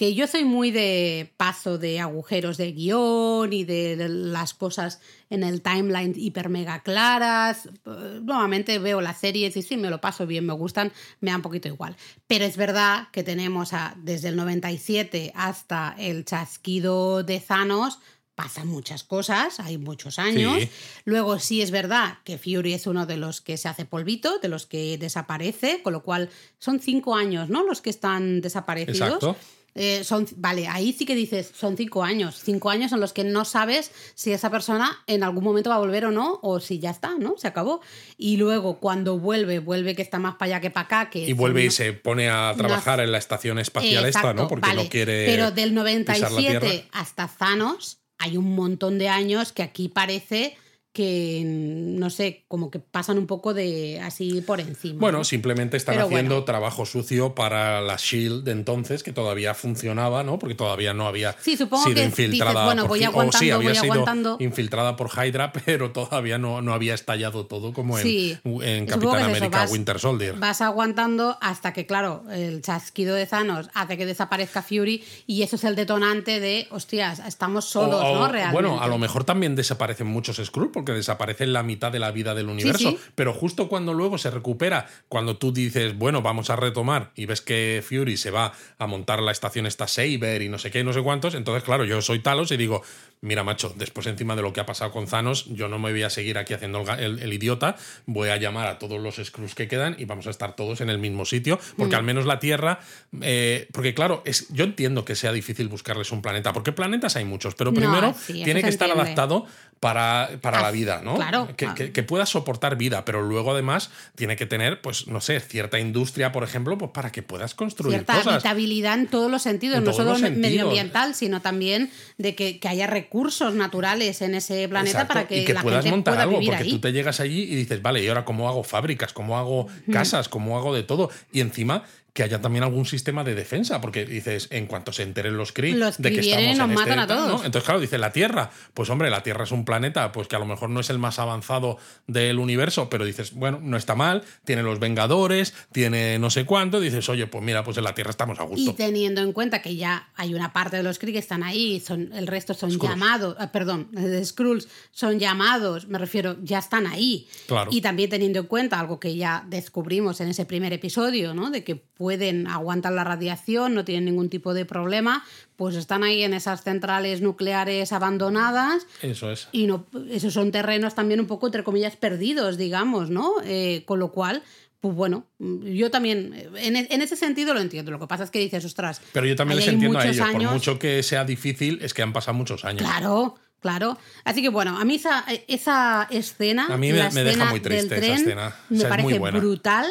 que 0.00 0.14
yo 0.14 0.26
soy 0.26 0.46
muy 0.46 0.70
de 0.70 1.30
paso 1.36 1.76
de 1.76 2.00
agujeros 2.00 2.56
de 2.56 2.72
guion 2.72 3.52
y 3.52 3.64
de 3.64 4.08
las 4.08 4.54
cosas 4.54 4.98
en 5.28 5.42
el 5.42 5.60
timeline 5.60 6.14
hiper 6.16 6.48
mega 6.48 6.82
claras. 6.82 7.68
Nuevamente 7.84 8.78
veo 8.78 9.02
las 9.02 9.18
series 9.18 9.58
y 9.58 9.62
sí, 9.62 9.76
me 9.76 9.90
lo 9.90 10.00
paso 10.00 10.26
bien, 10.26 10.46
me 10.46 10.54
gustan, 10.54 10.90
me 11.20 11.32
da 11.32 11.36
un 11.36 11.42
poquito 11.42 11.68
igual. 11.68 11.98
Pero 12.26 12.46
es 12.46 12.56
verdad 12.56 13.08
que 13.12 13.22
tenemos 13.22 13.74
a, 13.74 13.94
desde 13.98 14.28
el 14.28 14.36
97 14.36 15.32
hasta 15.34 15.94
el 15.98 16.24
chasquido 16.24 17.22
de 17.22 17.38
Thanos, 17.38 17.98
pasan 18.40 18.68
muchas 18.68 19.04
cosas, 19.04 19.60
hay 19.60 19.76
muchos 19.76 20.18
años. 20.18 20.62
Sí. 20.62 20.70
Luego 21.04 21.38
sí 21.38 21.60
es 21.60 21.70
verdad 21.70 22.18
que 22.24 22.38
Fury 22.38 22.72
es 22.72 22.86
uno 22.86 23.04
de 23.04 23.18
los 23.18 23.42
que 23.42 23.58
se 23.58 23.68
hace 23.68 23.84
polvito, 23.84 24.38
de 24.38 24.48
los 24.48 24.64
que 24.64 24.96
desaparece, 24.96 25.82
con 25.82 25.92
lo 25.92 26.02
cual 26.02 26.30
son 26.58 26.80
cinco 26.80 27.14
años, 27.14 27.50
¿no? 27.50 27.64
Los 27.64 27.82
que 27.82 27.90
están 27.90 28.40
desaparecidos. 28.40 29.14
Exacto. 29.14 29.36
Eh, 29.74 30.02
son, 30.04 30.26
vale, 30.36 30.66
ahí 30.66 30.92
sí 30.92 31.04
que 31.04 31.14
dices, 31.14 31.52
son 31.54 31.76
cinco 31.76 32.02
años. 32.02 32.40
Cinco 32.42 32.70
años 32.70 32.92
en 32.92 33.00
los 33.00 33.12
que 33.12 33.24
no 33.24 33.44
sabes 33.44 33.92
si 34.14 34.32
esa 34.32 34.50
persona 34.50 35.04
en 35.06 35.22
algún 35.22 35.44
momento 35.44 35.68
va 35.68 35.76
a 35.76 35.80
volver 35.80 36.06
o 36.06 36.10
no, 36.10 36.40
o 36.42 36.60
si 36.60 36.78
ya 36.78 36.90
está, 36.90 37.16
¿no? 37.18 37.34
Se 37.36 37.46
acabó. 37.46 37.82
Y 38.16 38.38
luego, 38.38 38.80
cuando 38.80 39.18
vuelve, 39.18 39.58
vuelve 39.58 39.94
que 39.94 40.02
está 40.02 40.18
más 40.18 40.36
para 40.36 40.46
allá 40.46 40.60
que 40.60 40.70
para 40.70 40.86
acá. 40.86 41.10
Que 41.10 41.20
Y 41.20 41.34
vuelve 41.34 41.66
y 41.66 41.70
se 41.70 41.92
pone 41.92 42.30
a 42.30 42.54
trabajar 42.56 43.00
en 43.00 43.12
la 43.12 43.18
estación 43.18 43.58
espacial 43.58 44.06
esta, 44.06 44.32
¿no? 44.32 44.48
Porque 44.48 44.66
vale. 44.66 44.84
no 44.84 44.88
quiere. 44.88 45.26
Pero 45.26 45.50
del 45.50 45.70
pisar 46.04 46.32
la 46.32 46.38
Tierra. 46.38 46.60
97 46.60 46.88
hasta 46.92 47.28
Thanos 47.28 47.99
hay 48.20 48.36
un 48.36 48.54
montón 48.54 48.98
de 48.98 49.08
años 49.08 49.52
que 49.52 49.62
aquí 49.62 49.88
parece 49.88 50.56
que, 50.92 51.42
no 51.46 52.10
sé, 52.10 52.44
como 52.48 52.70
que 52.70 52.80
pasan 52.80 53.16
un 53.18 53.26
poco 53.28 53.54
de 53.54 54.00
así 54.00 54.40
por 54.40 54.58
encima. 54.60 54.98
Bueno, 55.00 55.18
¿no? 55.18 55.24
simplemente 55.24 55.76
están 55.76 55.94
Pero 55.94 56.06
haciendo 56.06 56.34
bueno. 56.36 56.44
trabajo 56.44 56.84
sucio 56.84 57.34
para 57.34 57.80
la 57.80 57.96
Shield 57.96 58.42
de 58.44 58.52
entonces, 58.52 59.02
que 59.04 59.12
todavía 59.12 59.54
funcionaba, 59.54 60.24
¿no? 60.24 60.38
Porque 60.40 60.56
todavía 60.56 60.92
no 60.92 61.06
había 61.06 61.36
Sí, 61.40 61.56
supongo 61.56 61.84
sido 61.84 61.94
que 61.96 62.04
infiltrada 62.04 62.50
dices, 62.52 62.64
bueno, 62.64 62.82
por 62.82 62.88
voy 62.88 63.00
Hy- 63.00 63.02
o 63.06 63.10
sí, 63.32 63.50
aguantando, 63.50 63.54
había 63.54 63.68
voy 63.68 63.74
sido 63.78 63.92
aguantando. 63.92 64.36
infiltrada 64.40 64.96
por 64.96 65.10
Hydra, 65.16 65.52
pero 65.64 65.92
todavía 65.92 66.38
no, 66.38 66.60
no 66.60 66.72
había 66.74 66.94
estallado 66.94 67.46
todo 67.46 67.72
como 67.72 67.96
en, 67.98 68.02
Sí, 68.04 68.36
en 68.44 68.88
supongo 68.88 69.12
Capitán 69.12 69.18
eso, 69.20 69.26
América 69.28 69.58
vas- 69.60 69.70
Winter 69.70 69.98
Soldier. 70.00 70.34
Vas 70.38 70.60
aguantando 70.60 71.38
hasta 71.40 71.72
que, 71.72 71.86
claro, 71.86 72.24
el 72.32 72.62
chasquido 72.62 73.14
de 73.14 73.26
Thanos 73.26 73.68
hace 73.74 73.96
que 73.96 74.06
desaparezca 74.06 74.62
Fury 74.62 75.04
y 75.28 75.42
eso 75.42 75.54
es 75.54 75.62
el 75.62 75.76
detonante 75.76 76.40
de, 76.40 76.66
hostias, 76.72 77.20
estamos 77.20 77.64
solos, 77.66 78.02
O- 78.02 78.10
o- 78.10 78.14
¿no? 78.16 78.28
Realmente. 78.28 78.52
Bueno, 78.52 78.82
a 78.82 78.88
lo 78.88 78.98
mejor 78.98 79.22
también 79.22 79.54
desaparecen 79.54 80.08
muchos 80.08 80.38
Skrull 80.44 80.72
porque 80.80 80.92
desaparecen 80.92 81.52
la 81.52 81.62
mitad 81.62 81.92
de 81.92 81.98
la 81.98 82.10
vida 82.10 82.34
del 82.34 82.48
universo. 82.48 82.90
sí. 82.90 82.98
Pero 83.14 83.32
justo 83.34 83.68
cuando 83.68 83.92
luego 83.92 84.16
se 84.18 84.30
recupera, 84.30 84.86
cuando 85.08 85.36
tú 85.36 85.52
dices, 85.52 85.96
bueno, 85.96 86.22
vamos 86.22 86.48
a 86.48 86.56
retomar 86.56 87.12
y 87.14 87.26
ves 87.26 87.42
que 87.42 87.84
Fury 87.86 88.16
se 88.16 88.30
va 88.30 88.52
a 88.78 88.86
montar 88.86 89.20
la 89.20 89.30
estación 89.30 89.66
esta 89.66 89.86
Saber 89.86 90.42
y 90.42 90.48
no 90.48 90.58
sé 90.58 90.70
qué, 90.70 90.82
no 90.82 90.92
sé 90.92 91.02
cuántos, 91.02 91.34
entonces, 91.34 91.64
claro, 91.64 91.84
yo 91.84 92.00
soy 92.00 92.20
Talos 92.20 92.50
y 92.52 92.56
digo, 92.56 92.82
mira, 93.22 93.44
macho, 93.44 93.74
después 93.76 94.06
encima 94.06 94.34
de 94.36 94.42
lo 94.42 94.52
que 94.52 94.60
ha 94.60 94.66
pasado 94.66 94.90
con 94.92 95.06
Thanos, 95.06 95.46
yo 95.50 95.68
no 95.68 95.78
me 95.78 95.90
voy 95.90 96.02
a 96.02 96.10
seguir 96.10 96.38
aquí 96.38 96.54
haciendo 96.54 96.80
el, 96.80 97.00
el- 97.00 97.18
el 97.20 97.32
idiota, 97.32 97.76
voy 98.06 98.30
a 98.30 98.36
llamar 98.38 98.66
a 98.66 98.78
todos 98.78 99.00
los 99.00 99.16
Skrulls 99.16 99.54
que 99.54 99.68
quedan 99.68 99.94
y 99.98 100.04
vamos 100.06 100.26
a 100.26 100.30
estar 100.30 100.56
todos 100.56 100.80
en 100.80 100.88
el 100.90 100.98
mismo 100.98 101.24
sitio, 101.26 101.58
porque 101.76 101.96
Mm. 101.96 101.98
al 101.98 102.04
menos 102.04 102.26
la 102.26 102.38
Tierra, 102.40 102.80
eh, 103.20 103.68
porque 103.72 103.92
claro, 103.94 104.22
es, 104.24 104.48
yo 104.50 104.64
entiendo 104.64 105.04
que 105.04 105.14
sea 105.14 105.32
difícil 105.32 105.68
buscarles 105.68 106.10
un 106.12 106.22
planeta, 106.22 106.52
porque 106.52 106.72
planetas 106.72 107.16
hay 107.16 107.24
muchos, 107.24 107.54
pero 107.54 107.72
No, 107.72 107.76
primero 107.80 108.14
sí, 108.18 108.42
tiene 108.44 108.62
que 108.62 108.68
estar 108.70 108.88
entiende. 108.88 109.12
adaptado 109.12 109.46
para, 109.80 110.30
para 110.42 110.58
Ah, 110.58 110.62
la 110.62 110.70
vida, 110.70 111.00
¿no? 111.02 111.16
claro. 111.16 111.48
Que, 111.56 111.66
Ah. 111.66 111.74
que- 111.74 111.90
que 111.92 112.02
pueda 112.02 112.26
soportar 112.26 112.76
vida, 112.76 113.04
pero 113.04 113.22
luego 113.22 113.52
además 113.52 113.90
tiene 114.14 114.36
que 114.36 114.44
tener, 114.46 114.80
pues, 114.82 115.06
no 115.08 115.20
sé, 115.20 115.40
cierta 115.40 115.78
industria, 115.78 116.32
por 116.32 116.44
ejemplo, 116.44 116.76
pues 116.78 116.90
para 116.92 117.10
que 117.12 117.22
puedas 117.22 117.54
construir 117.54 117.94
cierta 117.96 118.14
cosas. 118.16 118.34
habitabilidad 118.34 118.98
en 118.98 119.06
todos 119.08 119.30
los 119.30 119.42
sentidos, 119.42 119.78
En 119.78 119.84
no 119.84 119.92
solo 119.92 120.16
sentidos. 120.16 120.38
medioambiental, 120.38 121.14
sino 121.14 121.40
también 121.40 121.90
de 122.18 122.34
que, 122.34 122.58
que 122.60 122.68
haya 122.68 122.86
recursos 122.86 123.09
naturales 123.54 124.22
en 124.22 124.34
ese 124.34 124.68
planeta 124.68 125.02
Exacto, 125.02 125.14
para 125.14 125.26
que, 125.28 125.38
y 125.42 125.44
que 125.44 125.54
la 125.54 125.62
puedas 125.62 125.82
gente 125.84 125.90
montar 125.96 126.14
pueda 126.14 126.22
algo, 126.22 126.38
vivir 126.38 126.50
porque 126.50 126.64
ahí. 126.64 126.70
tú 126.70 126.80
te 126.80 126.92
llegas 126.92 127.20
allí 127.20 127.42
y 127.42 127.54
dices, 127.56 127.82
vale, 127.82 128.02
¿y 128.02 128.08
ahora 128.08 128.24
cómo 128.24 128.48
hago 128.48 128.62
fábricas? 128.62 129.12
¿Cómo 129.12 129.36
hago 129.36 129.66
casas? 129.92 130.28
¿Cómo 130.28 130.56
hago 130.56 130.74
de 130.74 130.82
todo? 130.84 131.10
Y 131.32 131.40
encima 131.40 131.84
que 132.20 132.24
haya 132.24 132.42
también 132.42 132.64
algún 132.64 132.84
sistema 132.84 133.24
de 133.24 133.34
defensa, 133.34 133.80
porque 133.80 134.04
dices, 134.04 134.48
en 134.50 134.66
cuanto 134.66 134.92
se 134.92 135.04
enteren 135.04 135.38
los 135.38 135.52
Kree 135.52 135.72
Los 135.72 135.96
de 135.96 136.10
que 136.10 136.16
y 136.16 136.28
estamos 136.28 136.50
en 136.50 136.58
nos 136.58 136.68
este 136.68 136.80
matan 136.82 136.98
a 136.98 137.06
todos. 137.06 137.44
Entonces, 137.46 137.64
claro, 137.64 137.80
dice 137.80 137.96
la 137.96 138.12
Tierra. 138.12 138.50
Pues 138.74 138.90
hombre, 138.90 139.08
la 139.08 139.22
Tierra 139.22 139.44
es 139.44 139.52
un 139.52 139.64
planeta, 139.64 140.12
pues 140.12 140.28
que 140.28 140.36
a 140.36 140.38
lo 140.38 140.44
mejor 140.44 140.68
no 140.68 140.80
es 140.80 140.90
el 140.90 140.98
más 140.98 141.18
avanzado 141.18 141.78
del 142.06 142.38
universo, 142.38 142.90
pero 142.90 143.06
dices, 143.06 143.32
bueno, 143.32 143.58
no 143.62 143.78
está 143.78 143.94
mal, 143.94 144.22
tiene 144.44 144.62
los 144.62 144.78
Vengadores, 144.80 145.54
tiene 145.72 146.18
no 146.18 146.28
sé 146.28 146.44
cuánto, 146.44 146.78
dices, 146.78 147.08
oye, 147.08 147.26
pues 147.26 147.42
mira, 147.42 147.64
pues 147.64 147.78
en 147.78 147.84
la 147.84 147.94
Tierra 147.94 148.10
estamos 148.10 148.38
a 148.38 148.42
Y 148.42 148.48
gusto. 148.48 148.74
teniendo 148.74 149.22
en 149.22 149.32
cuenta 149.32 149.62
que 149.62 149.76
ya 149.76 150.10
hay 150.14 150.34
una 150.34 150.52
parte 150.52 150.76
de 150.76 150.82
los 150.82 150.98
Kree 150.98 151.14
que 151.14 151.20
están 151.20 151.42
ahí, 151.42 151.80
son, 151.80 152.12
el 152.12 152.26
resto 152.26 152.52
son 152.52 152.70
Skrulls. 152.70 152.90
llamados, 152.92 153.36
ah, 153.38 153.50
perdón, 153.50 153.88
de 153.92 154.22
Skrulls 154.22 154.68
son 154.90 155.18
llamados, 155.18 155.88
me 155.88 155.96
refiero, 155.96 156.36
ya 156.42 156.58
están 156.58 156.86
ahí. 156.86 157.28
Claro. 157.46 157.70
Y 157.72 157.80
también 157.80 158.10
teniendo 158.10 158.40
en 158.40 158.46
cuenta 158.46 158.78
algo 158.78 159.00
que 159.00 159.16
ya 159.16 159.42
descubrimos 159.48 160.20
en 160.20 160.28
ese 160.28 160.44
primer 160.44 160.74
episodio, 160.74 161.32
¿no? 161.32 161.50
De 161.50 161.64
que 161.64 161.76
pueden 162.10 162.48
aguantar 162.48 162.92
la 162.92 163.04
radiación, 163.04 163.72
no 163.72 163.84
tienen 163.84 164.04
ningún 164.06 164.28
tipo 164.30 164.52
de 164.52 164.64
problema, 164.64 165.24
pues 165.54 165.76
están 165.76 166.02
ahí 166.02 166.24
en 166.24 166.34
esas 166.34 166.64
centrales 166.64 167.20
nucleares 167.20 167.92
abandonadas. 167.92 168.84
Eso 169.00 169.30
es. 169.30 169.46
Y 169.52 169.68
no, 169.68 169.86
esos 170.10 170.32
son 170.34 170.50
terrenos 170.50 170.96
también 170.96 171.20
un 171.20 171.26
poco, 171.28 171.46
entre 171.46 171.62
comillas, 171.62 171.94
perdidos, 171.94 172.56
digamos, 172.58 173.10
¿no? 173.10 173.34
Eh, 173.44 173.84
con 173.86 174.00
lo 174.00 174.10
cual, 174.10 174.42
pues 174.80 174.92
bueno, 174.92 175.28
yo 175.38 175.92
también, 175.92 176.34
en, 176.56 176.74
en 176.76 177.00
ese 177.02 177.14
sentido 177.14 177.54
lo 177.54 177.60
entiendo. 177.60 177.92
Lo 177.92 178.00
que 178.00 178.08
pasa 178.08 178.24
es 178.24 178.32
que 178.32 178.40
dices, 178.40 178.64
ostras. 178.64 179.00
Pero 179.12 179.26
yo 179.26 179.36
también 179.36 179.58
les 179.60 179.68
entiendo 179.68 180.00
a 180.00 180.04
ellos, 180.04 180.18
por 180.18 180.34
años. 180.36 180.52
mucho 180.52 180.80
que 180.80 181.04
sea 181.04 181.24
difícil, 181.24 181.78
es 181.80 181.94
que 181.94 182.02
han 182.02 182.12
pasado 182.12 182.36
muchos 182.36 182.64
años. 182.64 182.82
Claro, 182.82 183.36
claro. 183.60 183.98
Así 184.24 184.42
que 184.42 184.48
bueno, 184.48 184.78
a 184.80 184.84
mí 184.84 184.96
esa, 184.96 185.24
esa 185.46 186.08
escena. 186.10 186.66
A 186.68 186.76
mí 186.76 186.90
me- 186.90 186.98
la 186.98 187.10
me 187.10 187.22
deja 187.22 187.44
muy 187.50 187.60
triste 187.60 187.94
del 187.94 188.02
esa 188.04 188.12
tren, 188.14 188.22
escena. 188.26 188.46
O 188.48 188.74
Me 188.74 188.78
sea, 188.80 188.88
es 188.88 188.94
muy 188.94 189.02
parece 189.04 189.18
buena. 189.20 189.38
brutal. 189.38 189.86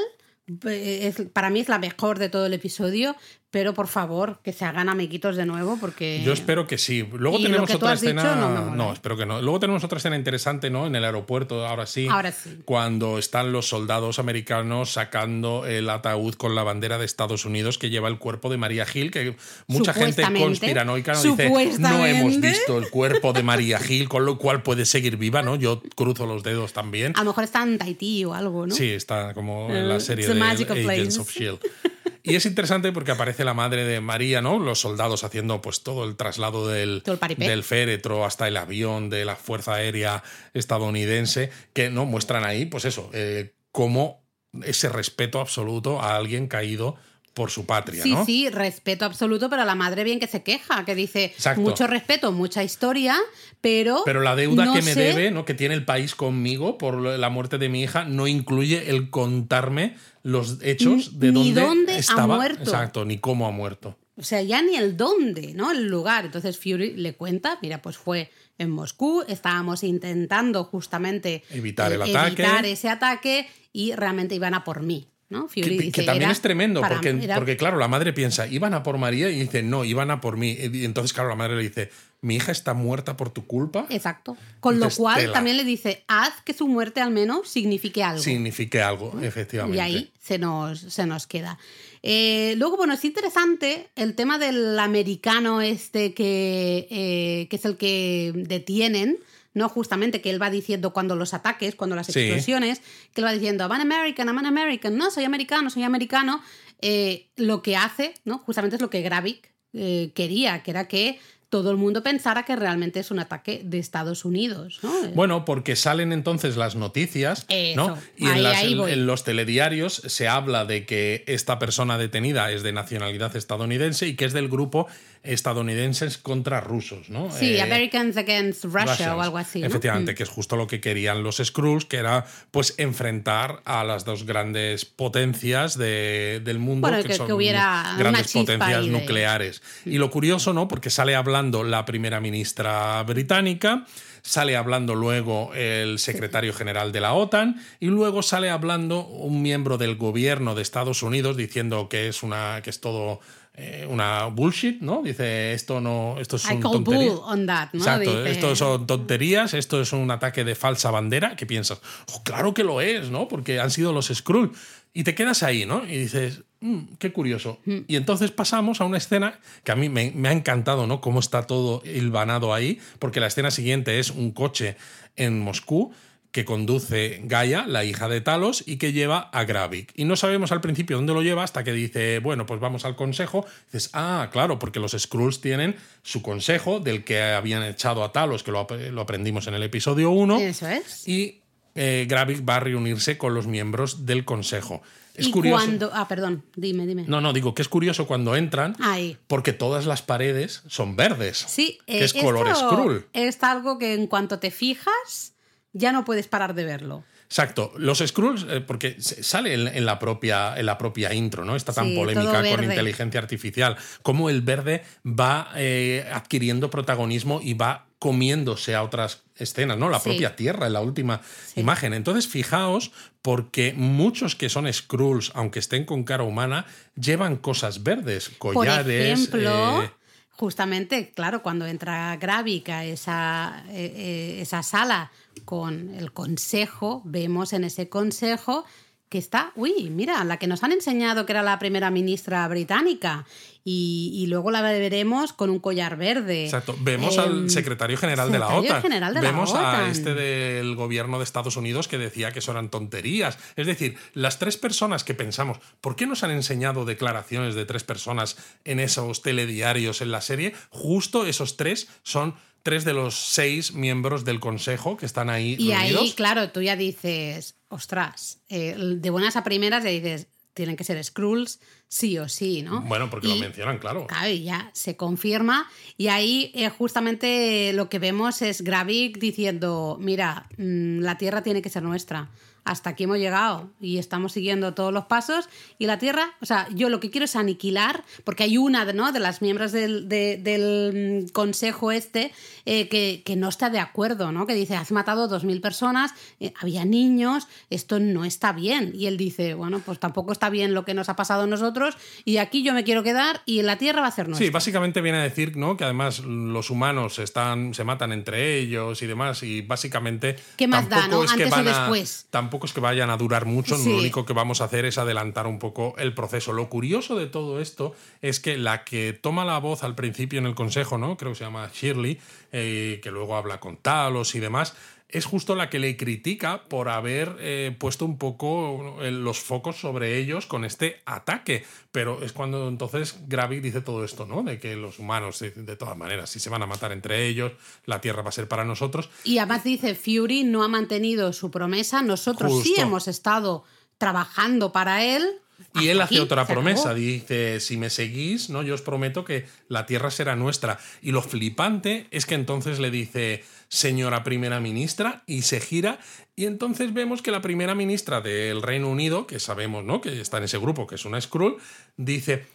Eh, 0.65 1.07
es- 1.07 1.27
para 1.31 1.49
mí 1.49 1.59
es 1.59 1.69
la 1.69 1.79
mejor 1.79 2.17
de 2.19 2.29
todo 2.29 2.45
el 2.45 2.53
episodio, 2.53 3.15
pero 3.51 3.73
por 3.73 3.87
favor, 3.87 4.39
que 4.43 4.53
se 4.53 4.63
hagan 4.65 4.89
amiguitos 4.89 5.35
de 5.35 5.45
nuevo, 5.45 5.77
porque. 5.81 6.21
Yo 6.23 6.33
espero 6.33 6.67
que 6.67 6.77
sí. 6.77 7.07
Luego 7.13 7.39
tenemos 7.41 7.71
otra 7.73 7.93
has 7.93 8.01
dicho 8.01 8.15
escena. 8.17 8.35
no 8.35 8.49
me 8.49 8.75
mola. 8.75 8.93
espero 8.93 9.17
que 9.17 9.25
no. 9.25 9.41
Luego 9.41 9.59
tenemos 9.59 9.83
otra 9.83 9.97
escena 9.97 10.15
interesante, 10.15 10.69
¿no? 10.69 10.85
En 10.85 10.95
el 10.95 11.03
aeropuerto, 11.03 11.65
ahora 11.65 11.85
sí. 11.87 12.07
Ahora 12.07 12.31
sí. 12.31 12.59
Cuando 12.65 13.17
están 13.17 13.51
los 13.51 13.67
soldados 13.67 14.19
americanos 14.19 14.91
sacando 14.91 15.65
el 15.65 15.89
ataúd 15.89 16.35
con 16.35 16.53
la 16.53 16.63
bandera 16.63 16.97
de 16.99 17.05
Estados 17.05 17.45
Unidos 17.45 17.77
que 17.77 17.89
lleva 17.89 18.07
el 18.07 18.19
cuerpo 18.19 18.49
de 18.49 18.57
María 18.57 18.85
Gil, 18.85 19.09
que 19.09 19.35
mucha 19.67 19.93
gente 19.93 20.21
conspiranoica 20.21 21.13
nos 21.13 21.23
dice, 21.23 21.49
no 21.79 22.05
hemos 22.05 22.39
visto 22.39 22.77
el 22.77 22.89
cuerpo 22.89 23.33
de 23.33 23.41
María 23.43 23.79
Gil, 23.79 24.09
con 24.09 24.25
lo 24.25 24.37
cual 24.37 24.61
puede 24.61 24.85
seguir 24.85 25.17
viva, 25.17 25.41
¿no? 25.41 25.55
Yo 25.55 25.81
cruzo 25.95 26.25
los 26.25 26.43
dedos 26.43 26.73
también. 26.73 27.13
A 27.15 27.23
lo 27.23 27.31
mejor 27.31 27.43
está 27.43 27.63
en 27.63 27.77
Tahití 27.77 28.25
o 28.25 28.33
algo, 28.33 28.67
¿no? 28.67 28.75
Sí, 28.75 28.89
está 28.89 29.33
como 29.33 29.69
en 29.69 29.87
la 29.89 29.95
Eh, 29.95 29.99
serie 29.99 30.25
a 30.27 30.33
de 30.33 30.91
Agents 30.91 31.17
of 31.17 31.31
Shield. 31.31 31.59
Y 32.23 32.35
es 32.35 32.45
interesante 32.45 32.91
porque 32.91 33.11
aparece 33.11 33.43
la 33.43 33.53
madre 33.53 33.83
de 33.85 34.01
María, 34.01 34.41
¿no? 34.41 34.59
Los 34.59 34.79
soldados 34.81 35.23
haciendo 35.23 35.61
pues 35.61 35.83
todo 35.83 36.03
el 36.05 36.15
traslado 36.15 36.67
del, 36.67 37.01
el 37.05 37.35
del 37.37 37.63
féretro 37.63 38.25
hasta 38.25 38.47
el 38.47 38.57
avión 38.57 39.09
de 39.09 39.25
la 39.25 39.35
Fuerza 39.35 39.75
Aérea 39.75 40.23
estadounidense, 40.53 41.49
que 41.73 41.89
no 41.89 42.05
muestran 42.05 42.45
ahí, 42.45 42.65
pues 42.65 42.85
eso, 42.85 43.09
eh, 43.13 43.53
como 43.71 44.23
ese 44.63 44.89
respeto 44.89 45.39
absoluto 45.39 46.01
a 46.01 46.15
alguien 46.15 46.47
caído 46.47 46.95
por 47.33 47.51
su 47.51 47.65
patria, 47.65 48.03
Sí, 48.03 48.11
¿no? 48.13 48.25
sí, 48.25 48.49
respeto 48.49 49.05
absoluto, 49.05 49.49
pero 49.49 49.63
la 49.63 49.75
madre 49.75 50.03
bien 50.03 50.19
que 50.19 50.27
se 50.27 50.43
queja, 50.43 50.83
que 50.83 50.93
dice 50.95 51.25
Exacto. 51.25 51.61
mucho 51.61 51.87
respeto, 51.87 52.31
mucha 52.33 52.63
historia, 52.63 53.15
pero. 53.61 54.01
Pero 54.03 54.21
la 54.21 54.35
deuda 54.35 54.65
no 54.65 54.73
que 54.73 54.81
me 54.81 54.93
sé- 54.93 54.99
debe, 55.01 55.31
¿no? 55.31 55.45
Que 55.45 55.53
tiene 55.53 55.75
el 55.75 55.85
país 55.85 56.15
conmigo 56.15 56.77
por 56.77 56.97
la 56.99 57.29
muerte 57.29 57.57
de 57.57 57.69
mi 57.69 57.81
hija, 57.83 58.03
no 58.03 58.27
incluye 58.27 58.89
el 58.89 59.09
contarme 59.09 59.95
los 60.23 60.57
hechos 60.61 61.19
de 61.19 61.31
Ni 61.31 61.51
dónde, 61.53 61.61
dónde 61.61 61.93
ha 61.93 61.97
estaba. 61.97 62.35
muerto. 62.35 62.63
Exacto, 62.63 63.05
ni 63.05 63.17
cómo 63.19 63.47
ha 63.47 63.51
muerto. 63.51 63.97
O 64.17 64.23
sea, 64.23 64.41
ya 64.41 64.61
ni 64.61 64.75
el 64.75 64.97
dónde, 64.97 65.53
¿no? 65.53 65.71
El 65.71 65.87
lugar. 65.87 66.25
Entonces 66.25 66.57
Fury 66.57 66.97
le 66.97 67.13
cuenta, 67.15 67.57
mira, 67.61 67.81
pues 67.81 67.97
fue 67.97 68.29
en 68.57 68.69
Moscú, 68.69 69.23
estábamos 69.29 69.83
intentando 69.83 70.65
justamente 70.65 71.43
Evitar 71.51 71.93
el 71.93 72.01
ataque. 72.01 72.27
evitar 72.43 72.65
ese 72.65 72.89
ataque 72.89 73.47
y 73.71 73.93
realmente 73.93 74.35
iban 74.35 74.53
a 74.53 74.63
por 74.65 74.81
mí. 74.83 75.07
¿no? 75.29 75.45
Que, 75.47 75.61
Fury 75.61 75.77
que 75.77 75.83
dice, 75.85 76.03
también 76.03 76.23
"Era 76.23 76.31
es 76.31 76.41
tremendo, 76.41 76.81
porque, 76.81 77.09
era- 77.09 77.35
porque 77.35 77.55
claro, 77.55 77.77
la 77.77 77.87
madre 77.87 78.13
piensa, 78.13 78.47
iban 78.47 78.73
a 78.73 78.81
por 78.81 78.97
María 78.97 79.29
y 79.29 79.39
dice, 79.41 79.61
no, 79.61 79.85
iban 79.85 80.09
a 80.09 80.21
por 80.21 80.37
mí. 80.37 80.57
Y 80.59 80.85
entonces, 80.85 81.13
claro, 81.13 81.29
la 81.29 81.35
madre 81.35 81.55
le 81.55 81.61
dice, 81.61 81.91
mi 82.21 82.35
hija 82.35 82.51
está 82.51 82.73
muerta 82.73 83.15
por 83.15 83.29
tu 83.29 83.45
culpa. 83.45 83.85
Exacto. 83.89 84.35
Con 84.59 84.79
lo 84.79 84.89
cual 84.89 85.19
"Tela". 85.21 85.33
también 85.33 85.55
le 85.57 85.63
dice, 85.63 86.03
haz 86.07 86.41
que 86.43 86.53
su 86.53 86.67
muerte 86.67 86.99
al 87.01 87.11
menos 87.11 87.47
signifique 87.47 88.03
algo. 88.03 88.21
Signifique 88.21 88.81
algo, 88.81 89.17
efectivamente. 89.21 89.77
Y 89.77 89.79
ahí 89.79 90.11
se 90.21 90.37
nos, 90.37 90.79
se 90.79 91.05
nos 91.05 91.27
queda. 91.27 91.57
Eh, 92.03 92.55
luego, 92.57 92.77
bueno, 92.77 92.93
es 92.93 93.03
interesante 93.05 93.89
el 93.95 94.15
tema 94.15 94.37
del 94.37 94.77
americano 94.79 95.61
este 95.61 96.13
que, 96.13 96.87
eh, 96.89 97.47
que 97.49 97.55
es 97.55 97.65
el 97.65 97.77
que 97.77 98.31
detienen, 98.35 99.17
¿no? 99.53 99.67
Justamente 99.69 100.21
que 100.21 100.29
él 100.29 100.41
va 100.41 100.49
diciendo 100.49 100.93
cuando 100.93 101.15
los 101.15 101.33
ataques, 101.33 101.75
cuando 101.75 101.95
las 101.95 102.07
Sí. 102.07 102.19
explosiones, 102.19 102.81
que 103.13 103.21
él 103.21 103.25
va 103.25 103.31
diciendo, 103.33 103.63
I'm 103.65 103.71
an 103.73 103.81
American, 103.81 104.27
I'm 104.27 104.37
an 104.37 104.45
American, 104.45 104.97
no, 104.97 105.09
soy 105.11 105.23
americano, 105.23 105.69
soy 105.69 105.83
americano. 105.83 106.41
Eh, 106.81 107.29
lo 107.35 107.61
que 107.61 107.75
hace, 107.75 108.13
¿no? 108.23 108.37
Justamente 108.39 108.75
es 108.77 108.81
lo 108.81 108.89
que 108.89 109.01
Gravik 109.01 109.49
eh, 109.73 110.11
quería, 110.15 110.63
que 110.63 110.71
era 110.71 110.87
que 110.87 111.19
todo 111.49 111.71
el 111.71 111.77
mundo 111.77 112.03
pensara 112.03 112.43
que 112.43 112.55
realmente 112.55 112.99
es 112.99 113.09
un 113.09 113.17
ataque 113.19 113.61
de 113.65 113.79
Estados 113.79 114.23
Unidos, 114.23 114.79
¿no? 114.83 114.91
Bueno, 115.15 115.45
porque 115.45 115.75
salen 115.75 116.13
entonces 116.13 116.57
las 116.57 116.75
noticias, 116.75 117.45
¿no? 117.75 117.97
Y 118.17 118.25
en, 118.25 118.31
Ahí- 118.33 118.41
las- 118.43 118.63
en 118.91 119.05
los 119.07 119.23
telediarios 119.23 119.95
se 120.05 120.27
habla 120.27 120.65
de 120.65 120.85
que 120.85 121.23
esta 121.27 121.57
persona 121.57 121.97
detenida 121.97 122.51
es 122.51 122.61
de 122.61 122.71
nacionalidad 122.71 123.35
estadounidense 123.35 124.07
y 124.07 124.15
que 124.15 124.25
es 124.25 124.33
del 124.33 124.47
grupo 124.47 124.85
estadounidenses 125.23 126.17
contra 126.17 126.61
rusos, 126.61 127.09
¿no? 127.09 127.29
Sí, 127.31 127.55
Eh, 127.55 127.61
Americans 127.61 128.17
Against 128.17 128.63
Russia 128.65 128.85
Russians. 128.85 129.13
o 129.13 129.21
algo 129.21 129.37
así. 129.37 129.59
¿no? 129.61 129.67
Efectivamente, 129.67 130.13
Mm. 130.13 130.15
que 130.15 130.23
es 130.23 130.29
justo 130.29 130.55
lo 130.55 130.67
que 130.67 130.79
querían 130.79 131.23
los 131.23 131.37
Skrulls, 131.37 131.85
que 131.85 131.97
era 131.97 132.25
pues 132.51 132.75
enfrentar 132.77 133.61
a 133.65 133.83
las 133.83 134.05
dos 134.05 134.25
grandes 134.25 134.85
potencias 134.85 135.77
de- 135.77 136.41
del 136.43 136.59
mundo, 136.59 136.87
Bueno, 136.87 137.03
que, 137.03 137.09
que- 137.09 137.15
son 137.15 137.27
que 137.27 137.33
hubiera 137.33 137.95
grandes 137.97 138.31
potencias 138.33 138.85
de- 138.85 138.91
nucleares. 138.91 139.61
Y 139.85 139.97
lo 139.97 140.09
curioso, 140.09 140.53
¿no? 140.53 140.67
Porque 140.67 140.89
sale 140.89 141.15
hablando 141.15 141.63
la 141.63 141.85
primera 141.85 142.19
ministra 142.19 143.03
británica. 143.03 143.85
Sale 144.21 144.57
hablando 144.57 144.95
luego 144.95 145.53
el 145.55 145.97
secretario 145.97 146.53
general 146.53 146.91
de 146.91 146.99
la 146.99 147.13
OTAN 147.13 147.55
y 147.79 147.85
luego 147.87 148.21
sale 148.21 148.49
hablando 148.49 149.05
un 149.07 149.41
miembro 149.41 149.77
del 149.77 149.95
gobierno 149.95 150.55
de 150.55 150.61
Estados 150.61 151.03
Unidos 151.03 151.37
diciendo 151.37 151.87
que 151.87 152.09
es 152.09 152.21
una 152.21 152.61
que 152.61 152.69
es 152.69 152.81
todo 152.81 153.21
eh, 153.55 153.85
una 153.89 154.25
bullshit, 154.27 154.81
¿no? 154.81 155.01
Dice 155.03 155.53
esto 155.53 155.81
no 155.81 156.15
esto 156.19 156.37
es 156.37 156.49
I 156.49 156.53
un 156.53 156.61
call 156.61 156.71
tontería. 156.71 157.09
bull 157.11 157.21
on 157.25 157.45
that, 157.45 157.69
¿no? 157.73 157.79
Exacto, 157.79 158.17
Dice- 158.23 158.31
esto 158.31 158.55
son 158.55 158.87
tonterías, 158.87 159.53
esto 159.53 159.81
es 159.81 159.91
un 159.91 160.09
ataque 160.11 160.43
de 160.43 160.55
falsa 160.55 160.91
bandera, 160.91 161.35
que 161.35 161.45
piensas, 161.45 161.81
"Oh, 162.13 162.23
claro 162.23 162.53
que 162.53 162.63
lo 162.63 162.79
es, 162.81 163.09
¿no? 163.09 163.27
Porque 163.27 163.59
han 163.59 163.71
sido 163.71 163.91
los 163.93 164.07
Skrull. 164.07 164.51
Y 164.93 165.03
te 165.03 165.13
quedas 165.13 165.43
ahí, 165.43 165.65
¿no? 165.67 165.85
Y 165.85 165.97
dices, 165.97 166.41
"Mm, 166.61 166.79
qué 166.97 167.11
curioso. 167.13 167.59
Mm. 167.65 167.77
Y 167.87 167.95
entonces 167.95 168.31
pasamos 168.31 168.81
a 168.81 168.85
una 168.85 168.97
escena 168.97 169.39
que 169.63 169.71
a 169.71 169.75
mí 169.75 169.87
me, 169.87 170.11
me 170.15 170.29
ha 170.29 170.31
encantado, 170.31 170.87
¿no? 170.87 170.99
Cómo 170.99 171.19
está 171.19 171.43
todo 171.43 171.83
hilvanado 171.85 172.53
ahí, 172.53 172.79
porque 172.97 173.19
la 173.19 173.27
escena 173.27 173.51
siguiente 173.51 173.99
es 173.99 174.09
un 174.09 174.31
coche 174.31 174.77
en 175.15 175.39
Moscú 175.39 175.91
que 176.31 176.45
conduce 176.45 177.21
Gaia, 177.23 177.65
la 177.65 177.83
hija 177.85 178.07
de 178.07 178.21
Talos, 178.21 178.63
y 178.65 178.77
que 178.77 178.93
lleva 178.93 179.29
a 179.31 179.43
Gravik. 179.45 179.91
Y 179.95 180.05
no 180.05 180.15
sabemos 180.15 180.51
al 180.51 180.61
principio 180.61 180.97
dónde 180.97 181.13
lo 181.13 181.23
lleva 181.23 181.43
hasta 181.43 181.63
que 181.63 181.73
dice, 181.73 182.19
bueno, 182.19 182.45
pues 182.45 182.59
vamos 182.59 182.85
al 182.85 182.95
consejo. 182.95 183.45
dices, 183.65 183.89
ah, 183.93 184.29
claro, 184.31 184.59
porque 184.59 184.79
los 184.79 184.91
Skrulls 184.91 185.41
tienen 185.41 185.75
su 186.03 186.21
consejo 186.21 186.79
del 186.79 187.03
que 187.03 187.21
habían 187.21 187.63
echado 187.63 188.03
a 188.03 188.11
Talos, 188.11 188.43
que 188.43 188.51
lo, 188.51 188.67
lo 188.91 189.01
aprendimos 189.01 189.47
en 189.47 189.55
el 189.55 189.63
episodio 189.63 190.11
1. 190.11 190.39
Eso 190.39 190.67
es. 190.67 191.07
Y 191.07 191.41
eh, 191.75 192.05
Gravik 192.09 192.47
va 192.47 192.57
a 192.57 192.59
reunirse 192.59 193.17
con 193.17 193.33
los 193.33 193.47
miembros 193.47 194.05
del 194.05 194.25
consejo. 194.25 194.81
Es 195.15 195.27
y 195.27 195.31
curioso. 195.31 195.65
cuando. 195.65 195.91
Ah, 195.93 196.07
perdón, 196.07 196.43
dime, 196.55 196.85
dime. 196.85 197.05
No, 197.07 197.21
no, 197.21 197.33
digo 197.33 197.53
que 197.53 197.61
es 197.61 197.69
curioso 197.69 198.07
cuando 198.07 198.35
entran, 198.35 198.75
Ahí. 198.79 199.17
porque 199.27 199.53
todas 199.53 199.85
las 199.85 200.01
paredes 200.01 200.63
son 200.67 200.95
verdes. 200.95 201.45
Sí, 201.47 201.79
que 201.85 201.99
eh, 201.99 202.03
es 202.03 202.13
color 202.13 202.47
esto 202.47 202.69
Skrull. 202.69 203.07
Es 203.13 203.41
algo 203.43 203.77
que 203.77 203.93
en 203.93 204.07
cuanto 204.07 204.39
te 204.39 204.51
fijas, 204.51 205.33
ya 205.73 205.91
no 205.91 206.05
puedes 206.05 206.27
parar 206.27 206.53
de 206.55 206.65
verlo. 206.65 207.03
Exacto. 207.25 207.71
Los 207.77 207.99
Skrulls, 207.99 208.45
eh, 208.49 208.59
porque 208.59 208.95
sale 208.99 209.53
en, 209.53 209.67
en 209.67 209.85
la 209.85 209.99
propia, 209.99 210.57
en 210.57 210.65
la 210.65 210.79
propia 210.79 211.13
intro, 211.13 211.45
¿no? 211.45 211.55
Esta 211.55 211.73
tan 211.73 211.89
Sí, 211.89 211.95
polémica 211.95 212.41
con 212.41 212.63
inteligencia 212.63 213.19
artificial. 213.19 213.77
Cómo 214.01 214.31
el 214.31 214.41
verde 214.41 214.83
va 215.05 215.51
eh, 215.55 216.09
adquiriendo 216.11 216.71
protagonismo 216.71 217.39
y 217.43 217.53
va 217.53 217.85
comiéndose 217.99 218.73
a 218.75 218.81
otras 218.81 219.23
escenas, 219.35 219.77
¿no? 219.77 219.89
La 219.89 219.99
Sí. 219.99 220.09
propia 220.09 220.35
Tierra 220.35 220.65
en 220.67 220.73
la 220.73 220.81
última 220.81 221.21
imagen. 221.55 221.93
Entonces, 221.93 222.27
fijaos, 222.27 222.91
porque 223.21 223.73
muchos 223.75 224.35
que 224.35 224.49
son 224.49 224.71
Skrulls, 224.71 225.31
aunque 225.35 225.59
estén 225.59 225.85
con 225.85 226.03
cara 226.05 226.23
humana, 226.23 226.65
llevan 226.95 227.35
cosas 227.35 227.83
verdes, 227.83 228.29
Por 228.29 228.53
collares. 228.55 229.19
ejemplo, 229.19 229.83
eh, 229.83 229.91
justamente, 230.39 231.11
claro, 231.11 231.43
cuando 231.43 231.67
entra 231.67 232.15
Gravik 232.15 232.69
a 232.69 232.85
esa, 232.85 233.61
eh, 233.71 233.93
eh, 233.93 234.41
esa 234.41 234.63
sala 234.63 235.11
con 235.43 235.93
el 235.93 236.13
consejo, 236.13 237.01
vemos 237.03 237.51
en 237.51 237.65
ese 237.65 237.89
consejo 237.89 238.63
que 239.09 239.17
está, 239.17 239.51
uy, 239.55 239.89
mira, 239.89 240.23
la 240.23 240.37
que 240.37 240.45
nos 240.47 240.63
han 240.63 240.71
enseñado 240.71 241.25
que 241.25 241.33
era 241.33 241.41
la 241.43 241.57
primera 241.59 241.89
ministra 241.89 242.47
británica. 242.47 243.25
Y, 243.65 244.11
y 244.15 244.27
luego 244.27 244.51
la 244.51 244.61
veremos 244.61 245.33
con 245.33 245.49
un 245.49 245.59
collar 245.59 245.97
verde. 245.97 246.45
Exacto. 246.45 246.75
Vemos 246.79 247.17
Em, 247.17 247.23
al 247.23 247.49
secretario 247.49 247.97
general 247.97 248.31
de 248.31 248.39
la 248.39 248.47
OTAN. 248.47 248.81
general 248.81 249.13
de 249.13 249.21
la 249.21 249.27
Vemos 249.31 249.53
a 249.53 249.59
OTAN. 249.59 249.89
este 249.91 250.13
del 250.13 250.75
gobierno 250.75 251.17
de 251.17 251.23
Estados 251.25 251.57
Unidos 251.57 251.87
que 251.87 251.97
decía 251.97 252.31
que 252.31 252.39
eso 252.39 252.51
eran 252.51 252.69
tonterías. 252.69 253.37
Es 253.57 253.67
decir, 253.67 253.97
las 254.13 254.39
tres 254.39 254.57
personas 254.57 255.03
que 255.03 255.13
pensamos, 255.13 255.59
¿por 255.81 255.95
qué 255.95 256.07
nos 256.07 256.23
han 256.23 256.31
enseñado 256.31 256.85
declaraciones 256.85 257.53
de 257.53 257.65
tres 257.65 257.83
personas 257.83 258.37
en 258.63 258.79
esos 258.79 259.21
telediarios 259.21 260.01
en 260.01 260.11
la 260.11 260.21
serie? 260.21 260.53
Justo 260.69 261.25
esos 261.25 261.57
tres 261.57 261.89
son 262.01 262.35
tres 262.63 262.85
de 262.85 262.93
los 262.93 263.15
seis 263.15 263.73
miembros 263.73 264.25
del 264.25 264.39
consejo 264.39 264.97
que 264.97 265.05
están 265.05 265.29
ahí 265.29 265.55
Y 265.59 265.71
ahí, 265.71 266.13
claro, 266.15 266.51
tú 266.51 266.61
ya 266.61 266.75
dices, 266.75 267.55
ostras, 267.67 268.39
eh, 268.49 268.75
de 268.77 269.09
buenas 269.09 269.35
a 269.35 269.43
primeras 269.43 269.83
ya 269.83 269.89
dices, 269.89 270.27
tienen 270.53 270.75
que 270.75 270.83
ser 270.83 271.01
Skrulls, 271.01 271.59
sí 271.87 272.17
o 272.17 272.27
sí, 272.27 272.61
¿no? 272.63 272.81
Bueno, 272.81 273.09
porque 273.09 273.27
lo 273.27 273.35
mencionan, 273.37 273.77
claro. 273.77 274.07
Claro, 274.07 274.29
y 274.29 274.43
ya 274.43 274.69
se 274.73 274.97
confirma. 274.97 275.69
Y 275.95 276.09
ahí 276.09 276.51
eh, 276.53 276.69
justamente 276.69 277.71
lo 277.73 277.89
que 277.89 277.97
vemos 277.97 278.41
es 278.41 278.61
Gravik 278.61 279.19
diciendo, 279.19 279.97
mira, 280.01 280.49
mm, 280.57 280.99
la 280.99 281.17
Tierra 281.17 281.43
tiene 281.43 281.61
que 281.61 281.69
ser 281.69 281.83
nuestra. 281.83 282.29
Hasta 282.63 282.91
aquí 282.91 283.05
hemos 283.05 283.17
llegado 283.17 283.69
y 283.81 283.97
estamos 283.97 284.33
siguiendo 284.33 284.73
todos 284.73 284.93
los 284.93 285.05
pasos. 285.05 285.49
Y 285.77 285.85
la 285.85 285.97
Tierra, 285.97 286.33
o 286.41 286.45
sea, 286.45 286.67
yo 286.73 286.89
lo 286.89 286.99
que 286.99 287.09
quiero 287.09 287.25
es 287.25 287.35
aniquilar, 287.35 288.03
porque 288.23 288.43
hay 288.43 288.57
una 288.57 288.85
¿no? 288.93 289.11
de 289.11 289.19
las 289.19 289.41
miembros 289.41 289.71
del, 289.71 290.07
de- 290.09 290.37
del, 290.37 291.23
mm, 291.25 291.29
consejo 291.31 291.91
este 291.91 292.31
eh, 292.65 292.87
que, 292.89 293.23
que 293.25 293.35
no 293.35 293.49
está 293.49 293.69
de 293.69 293.79
acuerdo, 293.79 294.31
¿no? 294.31 294.45
Que 294.47 294.53
dice, 294.53 294.75
has 294.75 294.91
matado 294.91 295.27
2.000 295.29 295.61
personas, 295.61 296.13
eh, 296.39 296.53
había 296.59 296.85
niños, 296.85 297.47
esto 297.69 297.99
no 297.99 298.25
está 298.25 298.51
bien. 298.53 298.91
Y 298.93 299.07
él 299.07 299.17
dice, 299.17 299.53
bueno, 299.53 299.81
pues 299.85 299.99
tampoco 299.99 300.31
está 300.31 300.49
bien 300.49 300.73
lo 300.73 300.85
que 300.85 300.93
nos 300.93 301.09
ha 301.09 301.15
pasado 301.15 301.43
a 301.43 301.47
nosotros 301.47 301.95
y 302.25 302.37
aquí 302.37 302.63
yo 302.63 302.73
me 302.73 302.83
quiero 302.83 303.03
quedar 303.03 303.41
y 303.45 303.61
la 303.63 303.77
Tierra 303.77 304.01
va 304.01 304.07
a 304.07 304.11
ser 304.11 304.27
nuestra. 304.27 304.45
Sí, 304.45 304.51
básicamente 304.51 305.01
viene 305.01 305.17
a 305.19 305.23
decir 305.23 305.57
¿no? 305.57 305.77
que 305.77 305.83
además 305.85 306.19
los 306.19 306.69
humanos 306.69 307.19
están, 307.19 307.73
se 307.73 307.83
matan 307.83 308.11
entre 308.11 308.57
ellos 308.59 309.01
y 309.01 309.07
demás, 309.07 309.43
y 309.43 309.61
básicamente. 309.61 310.35
¿Qué 310.55 310.67
más 310.67 310.87
da, 310.89 311.07
no? 311.07 311.21
Antes 311.21 311.51
o 311.51 311.55
a- 311.55 311.63
después. 311.63 312.27
Tampoco 312.49 312.65
es 312.65 312.73
que 312.73 312.79
vayan 312.79 313.11
a 313.11 313.17
durar 313.17 313.45
mucho, 313.45 313.77
Sí. 313.77 313.91
lo 313.91 313.99
único 313.99 314.25
que 314.25 314.33
vamos 314.33 314.59
a 314.59 314.63
hacer 314.63 314.83
es 314.85 314.97
adelantar 314.97 315.45
un 315.45 315.59
poco 315.59 315.93
el 315.99 316.15
proceso. 316.15 316.51
Lo 316.51 316.67
curioso 316.67 317.15
de 317.15 317.27
todo 317.27 317.61
esto 317.61 317.93
es 318.23 318.39
que 318.39 318.57
la 318.57 318.83
que 318.83 319.13
toma 319.13 319.45
la 319.45 319.59
voz 319.59 319.83
al 319.83 319.93
principio 319.93 320.39
en 320.39 320.47
el 320.47 320.55
consejo, 320.55 320.97
¿no? 320.97 321.15
Creo 321.15 321.33
que 321.33 321.37
se 321.37 321.43
llama 321.43 321.69
Shirley, 321.71 322.19
eh, 322.51 322.99
que 323.03 323.11
luego 323.11 323.35
habla 323.35 323.59
con 323.59 323.77
Talos 323.77 324.33
y 324.33 324.39
demás. 324.39 324.75
Es 325.11 325.25
justo 325.25 325.55
la 325.55 325.71
que 325.71 325.79
le 325.79 325.97
critica 325.97 326.65
por 326.69 326.87
haber 326.87 327.35
eh, 327.39 327.75
puesto 327.77 328.05
un 328.05 328.19
poco 328.19 328.97
eh, 329.01 329.09
los 329.09 329.39
focos 329.39 329.77
sobre 329.77 330.19
ellos 330.19 330.45
con 330.45 330.65
este 330.65 331.01
ataque. 331.05 331.65
Pero 331.91 332.21
es 332.21 332.31
cuando 332.31 332.67
entonces 332.67 333.17
Gravik 333.27 333.61
dice 333.61 333.81
todo 333.81 334.05
esto, 334.05 334.27
¿no? 334.27 334.43
De 334.43 334.59
que 334.59 334.75
los 334.75 334.99
humanos, 334.99 335.39
de, 335.39 335.49
de 335.49 335.75
todas 335.75 335.97
maneras, 335.97 336.29
si 336.29 336.39
se 336.39 336.51
van 336.51 336.61
a 336.61 336.67
matar 336.67 336.91
entre 336.91 337.27
ellos, 337.27 337.53
la 337.85 338.01
Tierra 338.01 338.21
va 338.21 338.29
a 338.29 338.33
ser 338.33 338.47
para 338.47 338.65
nosotros. 338.65 339.09
Y 339.23 339.39
además 339.39 339.63
dice, 339.63 339.95
Fury 339.95 340.43
no 340.43 340.63
ha 340.63 340.67
mantenido 340.67 341.33
su 341.33 341.49
promesa, 341.49 342.03
nosotros 342.03 342.61
sí 342.61 342.75
hemos 342.77 343.07
estado 343.07 343.63
trabajando 343.97 344.71
para 344.71 345.03
él. 345.03 345.27
Y 345.75 345.89
él 345.89 345.99
hace 346.01 346.21
otra 346.21 346.47
promesa, 346.47 346.93
dice, 346.93 347.59
si 347.59 347.77
me 347.77 347.89
seguís, 347.89 348.49
¿no? 348.49 348.63
yo 348.63 348.73
os 348.73 348.81
prometo 348.81 349.25
que 349.25 349.45
la 349.67 349.85
tierra 349.85 350.09
será 350.09 350.35
nuestra. 350.35 350.79
Y 351.01 351.11
lo 351.11 351.21
flipante 351.21 352.07
es 352.11 352.25
que 352.25 352.35
entonces 352.35 352.79
le 352.79 352.91
dice, 352.91 353.43
señora 353.69 354.23
primera 354.23 354.59
ministra, 354.59 355.23
y 355.25 355.43
se 355.43 355.61
gira, 355.61 355.99
y 356.35 356.45
entonces 356.45 356.93
vemos 356.93 357.21
que 357.21 357.31
la 357.31 357.41
primera 357.41 357.75
ministra 357.75 358.19
del 358.19 358.61
Reino 358.61 358.89
Unido, 358.89 359.27
que 359.27 359.39
sabemos 359.39 359.85
¿no? 359.85 360.01
que 360.01 360.19
está 360.19 360.37
en 360.39 360.45
ese 360.45 360.57
grupo, 360.57 360.87
que 360.87 360.95
es 360.95 361.05
una 361.05 361.21
Skrull, 361.21 361.57
dice, 361.95 362.45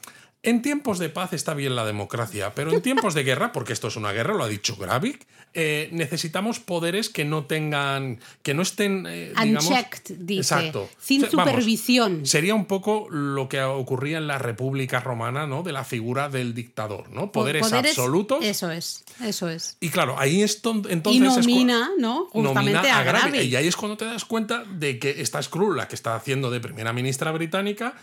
En 0.44 0.62
tiempos 0.62 0.98
de 0.98 1.08
paz 1.08 1.32
está 1.32 1.54
bien 1.54 1.74
la 1.74 1.84
democracia, 1.84 2.54
pero 2.54 2.70
en 2.72 2.82
tiempos 2.82 3.14
de 3.14 3.24
guerra, 3.24 3.50
porque 3.52 3.72
esto 3.72 3.88
es 3.88 3.96
una 3.96 4.12
guerra, 4.12 4.34
lo 4.34 4.44
ha 4.44 4.48
dicho 4.48 4.76
Gravik, 4.76 5.26
eh, 5.54 5.88
necesitamos 5.92 6.58
poderes 6.60 7.08
que 7.08 7.24
no 7.24 7.44
tengan, 7.46 8.18
que 8.42 8.54
no 8.54 8.62
estén, 8.62 9.06
eh, 9.08 9.32
digamos, 9.40 9.66
Unchecked, 9.66 10.16
dice. 10.18 10.40
Exacto. 10.54 10.88
Sin 11.00 11.22
O 11.24 11.26
sea, 11.28 11.36
vamos, 11.36 11.52
supervisión. 11.52 12.26
sería 12.26 12.54
un 12.54 12.66
poco 12.66 13.08
lo 13.10 13.48
que 13.48 13.62
ocurría 13.62 14.18
en 14.18 14.26
la 14.26 14.38
República 14.38 15.00
Romana, 15.00 15.46
¿no? 15.46 15.62
De 15.62 15.72
la 15.72 15.84
figura 15.84 16.28
del 16.28 16.54
dictador, 16.54 17.08
¿no? 17.10 17.32
Poderes, 17.32 17.72
absolutos. 17.72 18.44
Eso 18.44 18.70
es, 18.70 19.04
eso 19.22 19.48
es. 19.48 19.76
Y 19.80 19.88
claro, 19.90 20.16
ahí 20.18 20.42
es 20.42 20.60
ton- 20.60 20.86
entonces 20.90 21.22
y 21.22 21.26
es 21.26 21.36
nomina, 21.38 21.88
¿no? 21.98 22.26
Justamente 22.26 22.72
nomina 22.72 22.98
a 22.98 23.02
Gravik. 23.02 23.32
Gravik. 23.34 23.50
Y 23.50 23.56
ahí 23.56 23.66
es 23.66 23.76
cuando 23.76 23.96
te 23.96 24.04
das 24.04 24.24
cuenta 24.24 24.64
de 24.64 24.98
que 24.98 25.22
esta 25.22 25.40
Skrull, 25.40 25.76
la 25.76 25.88
que 25.88 25.94
está 25.94 26.16
haciendo 26.16 26.50
de 26.50 26.60
primera 26.60 26.92
ministra 26.92 27.30
británica, 27.32 27.94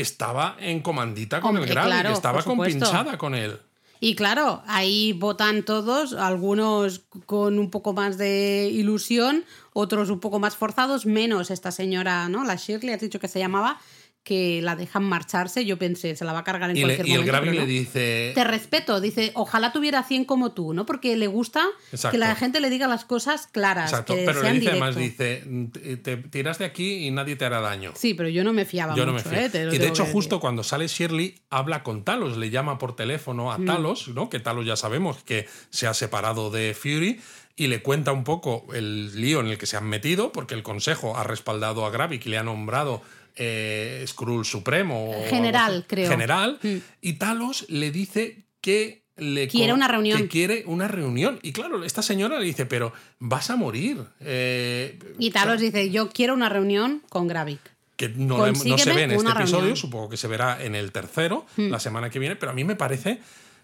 estaba 0.00 0.56
en 0.60 0.80
comandita 0.80 1.40
con 1.40 1.50
Hombre, 1.50 1.64
el 1.64 1.70
Gravik, 1.70 1.92
claro, 1.92 2.12
estaba 2.12 2.42
compinchada 2.42 3.18
con 3.18 3.34
él. 3.34 3.58
Y 4.00 4.14
claro, 4.14 4.62
ahí 4.68 5.12
votan 5.12 5.64
todos, 5.64 6.12
algunos 6.12 7.00
con 7.26 7.58
un 7.58 7.70
poco 7.70 7.92
más 7.92 8.16
de 8.16 8.70
ilusión, 8.72 9.44
otros 9.72 10.10
un 10.10 10.20
poco 10.20 10.38
más 10.38 10.56
forzados, 10.56 11.04
menos 11.04 11.50
esta 11.50 11.72
señora, 11.72 12.28
¿no? 12.28 12.44
La 12.44 12.54
Shirley, 12.54 12.94
has 12.94 13.00
dicho 13.00 13.18
que 13.18 13.26
se 13.26 13.40
llamaba, 13.40 13.80
que 14.28 14.60
la 14.62 14.76
dejan 14.76 15.04
marcharse. 15.04 15.64
Yo 15.64 15.78
pensé, 15.78 16.14
se 16.14 16.24
la 16.26 16.34
va 16.34 16.40
a 16.40 16.44
cargar 16.44 16.68
en 16.70 16.76
Y, 16.76 16.80
le- 16.80 16.96
cualquier 16.96 17.06
y 17.08 17.10
el 17.12 17.18
momento. 17.20 17.32
Gravik 17.32 17.50
pero 17.50 17.60
le 17.66 17.72
no. 17.72 17.80
dice... 17.80 18.32
Te 18.34 18.44
respeto, 18.44 19.00
dice, 19.00 19.32
ojalá 19.34 19.72
tuviera 19.72 20.02
100 20.02 20.26
como 20.26 20.52
tú, 20.52 20.74
¿no? 20.74 20.84
Porque 20.84 21.16
le 21.16 21.26
gusta 21.26 21.64
Exacto. 21.90 22.12
que 22.12 22.18
la 22.18 22.34
gente 22.34 22.60
le 22.60 22.68
diga 22.68 22.86
las 22.88 23.06
cosas 23.06 23.46
claras, 23.46 23.90
Exacto, 23.90 24.14
que 24.14 24.24
pero 24.26 24.42
le 24.42 24.52
dice 24.52 24.70
además, 24.70 24.94
directo. 24.96 25.24
dice, 25.24 25.96
te 26.02 26.16
tiras 26.18 26.58
de 26.58 26.66
aquí 26.66 27.06
y 27.06 27.10
nadie 27.10 27.36
te 27.36 27.46
hará 27.46 27.60
daño. 27.60 27.92
Sí, 27.96 28.12
pero 28.14 28.28
yo 28.28 28.44
no 28.44 28.52
me 28.52 28.64
fiaba 28.66 28.94
Yo 28.94 29.06
no 29.06 29.12
me 29.12 29.22
mucho. 29.22 29.32
¿eh? 29.34 29.48
Te 29.48 29.62
y 29.74 29.78
de 29.78 29.88
hecho, 29.88 30.04
justo 30.04 30.36
decir. 30.36 30.40
cuando 30.40 30.62
sale 30.62 30.86
Shirley, 30.88 31.40
habla 31.48 31.82
con 31.82 32.04
Talos, 32.04 32.36
le 32.36 32.50
llama 32.50 32.76
por 32.78 32.94
teléfono 32.94 33.46
Mm. 33.46 33.62
a 33.62 33.64
Talos, 33.64 34.08
¿no? 34.08 34.28
Que 34.28 34.40
Talos 34.40 34.66
ya 34.66 34.76
sabemos 34.76 35.22
que 35.24 35.46
se 35.70 35.86
ha 35.86 35.94
separado 35.94 36.50
de 36.50 36.74
Fury 36.74 37.20
y 37.56 37.66
le 37.66 37.82
cuenta 37.82 38.12
un 38.12 38.22
poco 38.24 38.66
el 38.72 39.20
lío 39.20 39.40
en 39.40 39.48
el 39.48 39.58
que 39.58 39.66
se 39.66 39.76
han 39.76 39.84
metido, 39.88 40.30
porque 40.32 40.54
el 40.54 40.62
Consejo 40.62 41.16
ha 41.16 41.24
respaldado 41.24 41.86
a 41.86 41.90
Gravik 41.90 42.24
y 42.26 42.28
le 42.28 42.38
ha 42.38 42.42
nombrado 42.44 43.02
eh, 43.38 44.04
Skrull 44.06 44.44
Supremo. 44.44 45.12
General, 45.28 45.84
creo. 45.88 46.10
General. 46.10 46.58
Mm. 46.62 46.76
Y 47.00 47.12
Talos 47.14 47.64
le 47.68 47.90
dice 47.90 48.44
que 48.60 49.04
le 49.16 49.48
Quiere 49.48 49.72
una 49.72 49.88
reunión. 49.88 50.18
Que 50.18 50.28
quiere 50.28 50.62
una 50.66 50.86
reunión. 50.86 51.40
Y 51.42 51.52
claro, 51.52 51.82
esta 51.84 52.02
señora 52.02 52.38
le 52.38 52.44
dice, 52.44 52.66
pero 52.66 52.92
vas 53.18 53.50
a 53.50 53.56
morir. 53.56 54.04
Eh, 54.20 54.98
Y 55.18 55.30
Talos 55.32 55.60
dice, 55.60 55.90
yo 55.90 56.08
quiero 56.10 56.34
una 56.34 56.48
reunión 56.48 57.02
con 57.08 57.26
Gravik. 57.26 57.60
que 57.96 58.10
no, 58.10 58.36
se 58.54 58.92
ve 58.92 59.02
en 59.02 59.10
este 59.10 59.20
una 59.20 59.32
episodio, 59.32 59.56
reunión. 59.58 59.76
supongo 59.76 60.08
que 60.08 60.16
se 60.16 60.28
verá 60.28 60.62
en 60.62 60.76
el 60.76 60.92
tercero, 60.92 61.46
Hmm. 61.56 61.68
la 61.70 61.80
semana 61.80 62.10
que 62.10 62.20
viene, 62.20 62.36
pero 62.36 62.52
a 62.52 62.54
mí 62.54 62.62
me 62.62 62.76
parece 62.76 63.18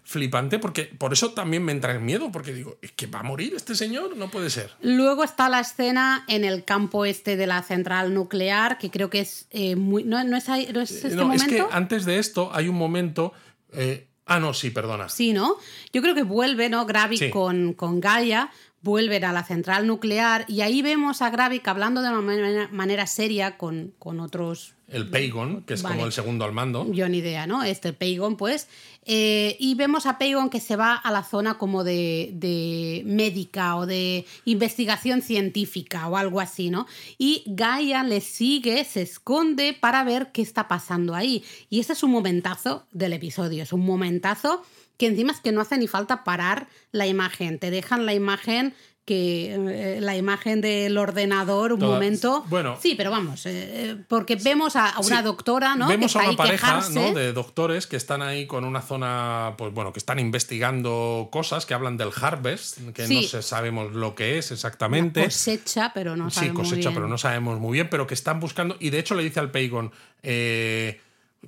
flipante 0.05 0.59
porque 0.59 0.83
por 0.83 1.11
eso 1.13 1.31
también 1.33 1.63
me 1.65 1.71
entra 1.71 1.91
el 1.91 1.99
miedo, 1.99 2.31
porque 2.31 2.53
digo, 2.53 2.77
es 2.81 2.91
que 2.91 3.07
va 3.07 3.19
a 3.19 3.23
morir 3.23 3.53
este 3.55 3.73
señor, 3.75 4.15
no 4.15 4.29
puede 4.29 4.49
ser. 4.51 4.71
Luego 4.81 5.23
está 5.23 5.49
la 5.49 5.59
escena 5.59 6.23
en 6.27 6.45
el 6.45 6.63
campo 6.63 7.05
este 7.05 7.35
de 7.35 7.47
la 7.47 7.63
central 7.63 8.13
nuclear, 8.13 8.77
que 8.77 8.91
creo 8.91 9.09
que 9.09 9.21
es 9.21 9.47
eh, 9.49 9.75
muy. 9.75 10.03
¿No, 10.03 10.23
no 10.23 10.37
es, 10.37 10.47
ahí- 10.47 10.69
no 10.71 10.79
es 10.79 10.91
este 10.91 11.07
Eh, 11.09 11.15
no, 11.15 11.33
es 11.33 11.43
que 11.43 11.65
antes 11.71 12.05
de 12.05 12.19
esto 12.19 12.51
hay 12.53 12.69
un 12.69 12.75
momento... 12.75 13.33
eh, 13.73 14.07
ah, 14.27 14.39
no, 14.39 14.53
sí, 14.53 14.69
perdona. 14.69 15.09
Sí, 15.09 15.33
¿no? 15.33 15.55
Yo 15.91 16.01
creo 16.03 16.13
que 16.13 16.23
vuelve, 16.23 16.69
¿no? 16.69 16.85
Gravik 16.85 17.19
Sí. 17.19 17.29
con, 17.31 17.73
con 17.73 17.99
Gaia, 17.99 18.51
vuelven 18.81 19.25
a 19.25 19.33
la 19.33 19.43
central 19.43 19.87
nuclear 19.87 20.45
y 20.47 20.61
ahí 20.61 20.83
vemos 20.83 21.23
a 21.23 21.31
Gravik 21.31 21.67
hablando 21.67 22.03
de 22.03 22.09
una 22.09 22.21
manera, 22.21 22.69
manera 22.71 23.07
seria 23.07 23.57
con, 23.57 23.95
con 23.97 24.19
otros 24.19 24.74
El 24.87 25.09
Pagon, 25.09 25.63
que 25.63 25.73
es 25.73 25.81
Vale. 25.81 25.95
como 25.95 26.05
el 26.05 26.11
segundo 26.11 26.45
al 26.45 26.51
mando. 26.51 26.91
Yo 26.91 27.09
ni 27.09 27.17
idea, 27.17 27.47
¿no? 27.47 27.63
Este 27.63 27.91
Pagon, 27.91 28.37
pues. 28.37 28.67
Eh, 29.03 29.57
y 29.59 29.75
vemos 29.75 30.05
a 30.05 30.17
Pagon 30.17 30.49
que 30.49 30.59
se 30.59 30.75
va 30.75 30.95
a 30.95 31.11
la 31.11 31.23
zona 31.23 31.57
como 31.57 31.83
de, 31.83 32.31
de 32.33 33.03
médica 33.05 33.75
o 33.77 33.85
de 33.85 34.25
investigación 34.45 35.21
científica 35.21 36.07
o 36.07 36.17
algo 36.17 36.39
así, 36.39 36.69
¿no? 36.69 36.87
Y 37.17 37.43
Gaia 37.47 38.03
le 38.03 38.21
sigue, 38.21 38.83
se 38.83 39.01
esconde 39.01 39.73
para 39.73 40.03
ver 40.03 40.31
qué 40.31 40.41
está 40.41 40.67
pasando 40.67 41.15
ahí. 41.15 41.43
Y 41.69 41.79
este 41.79 41.93
es 41.93 42.03
un 42.03 42.11
momentazo 42.11 42.85
del 42.91 43.13
episodio, 43.13 43.63
es 43.63 43.73
un 43.73 43.85
momentazo 43.85 44.63
que 44.97 45.07
encima 45.07 45.31
es 45.31 45.39
que 45.39 45.51
no 45.51 45.61
hace 45.61 45.77
ni 45.77 45.87
falta 45.87 46.23
parar 46.23 46.67
la 46.91 47.07
imagen, 47.07 47.59
te 47.59 47.69
dejan 47.69 48.05
la 48.05 48.13
imagen 48.13 48.73
que 49.05 49.53
eh, 49.53 50.01
la 50.01 50.17
imagen 50.17 50.61
del 50.61 50.97
ordenador 50.97 51.71
un 51.73 51.79
momento 51.79 52.43
bueno. 52.49 52.75
sí 52.81 52.95
pero 52.97 53.11
vamos 53.11 53.45
eh, 53.45 53.95
porque 54.07 54.35
vemos 54.35 54.75
a, 54.75 54.89
a 54.89 54.99
una 54.99 55.17
Sí, 55.19 55.23
doctora 55.23 55.75
no 55.75 55.87
Vemos 55.87 56.11
que 56.13 56.19
a 56.19 56.23
una 56.29 56.35
pareja 56.35 56.67
quejarse. 56.79 57.11
¿no? 57.11 57.13
de 57.17 57.31
doctores 57.31 57.85
que 57.85 57.97
están 57.97 58.23
ahí 58.23 58.47
con 58.47 58.65
una 58.65 58.81
zona, 58.81 59.53
pues 59.57 59.71
bueno, 59.73 59.93
que 59.93 59.99
están 59.99 60.17
investigando 60.17 61.29
cosas, 61.31 61.65
que 61.67 61.73
hablan 61.73 61.97
del 61.97 62.09
harvest, 62.19 62.79
que 62.93 63.05
Sí. 63.05 63.29
no 63.33 63.41
sabemos 63.41 63.93
lo 63.93 64.15
que 64.15 64.37
es 64.39 64.51
exactamente. 64.51 65.23
cosecha, 65.23 65.91
pero 65.93 66.15
no 66.15 66.29
Sí, 66.31 66.35
sabemos 66.37 66.55
muy 66.57 66.63
cosecha, 66.69 66.89
bien. 66.89 66.95
pero 66.95 67.07
no 67.07 67.17
sabemos 67.17 67.59
muy 67.59 67.73
bien, 67.73 67.87
pero 67.89 68.07
que 68.07 68.13
están 68.15 68.39
buscando, 68.39 68.75
y 68.79 68.89
de 68.89 68.99
hecho 68.99 69.13
le 69.15 69.23
dice 69.23 69.39
al 69.39 69.51
Pagon, 69.51 69.91
eh, 70.23 70.99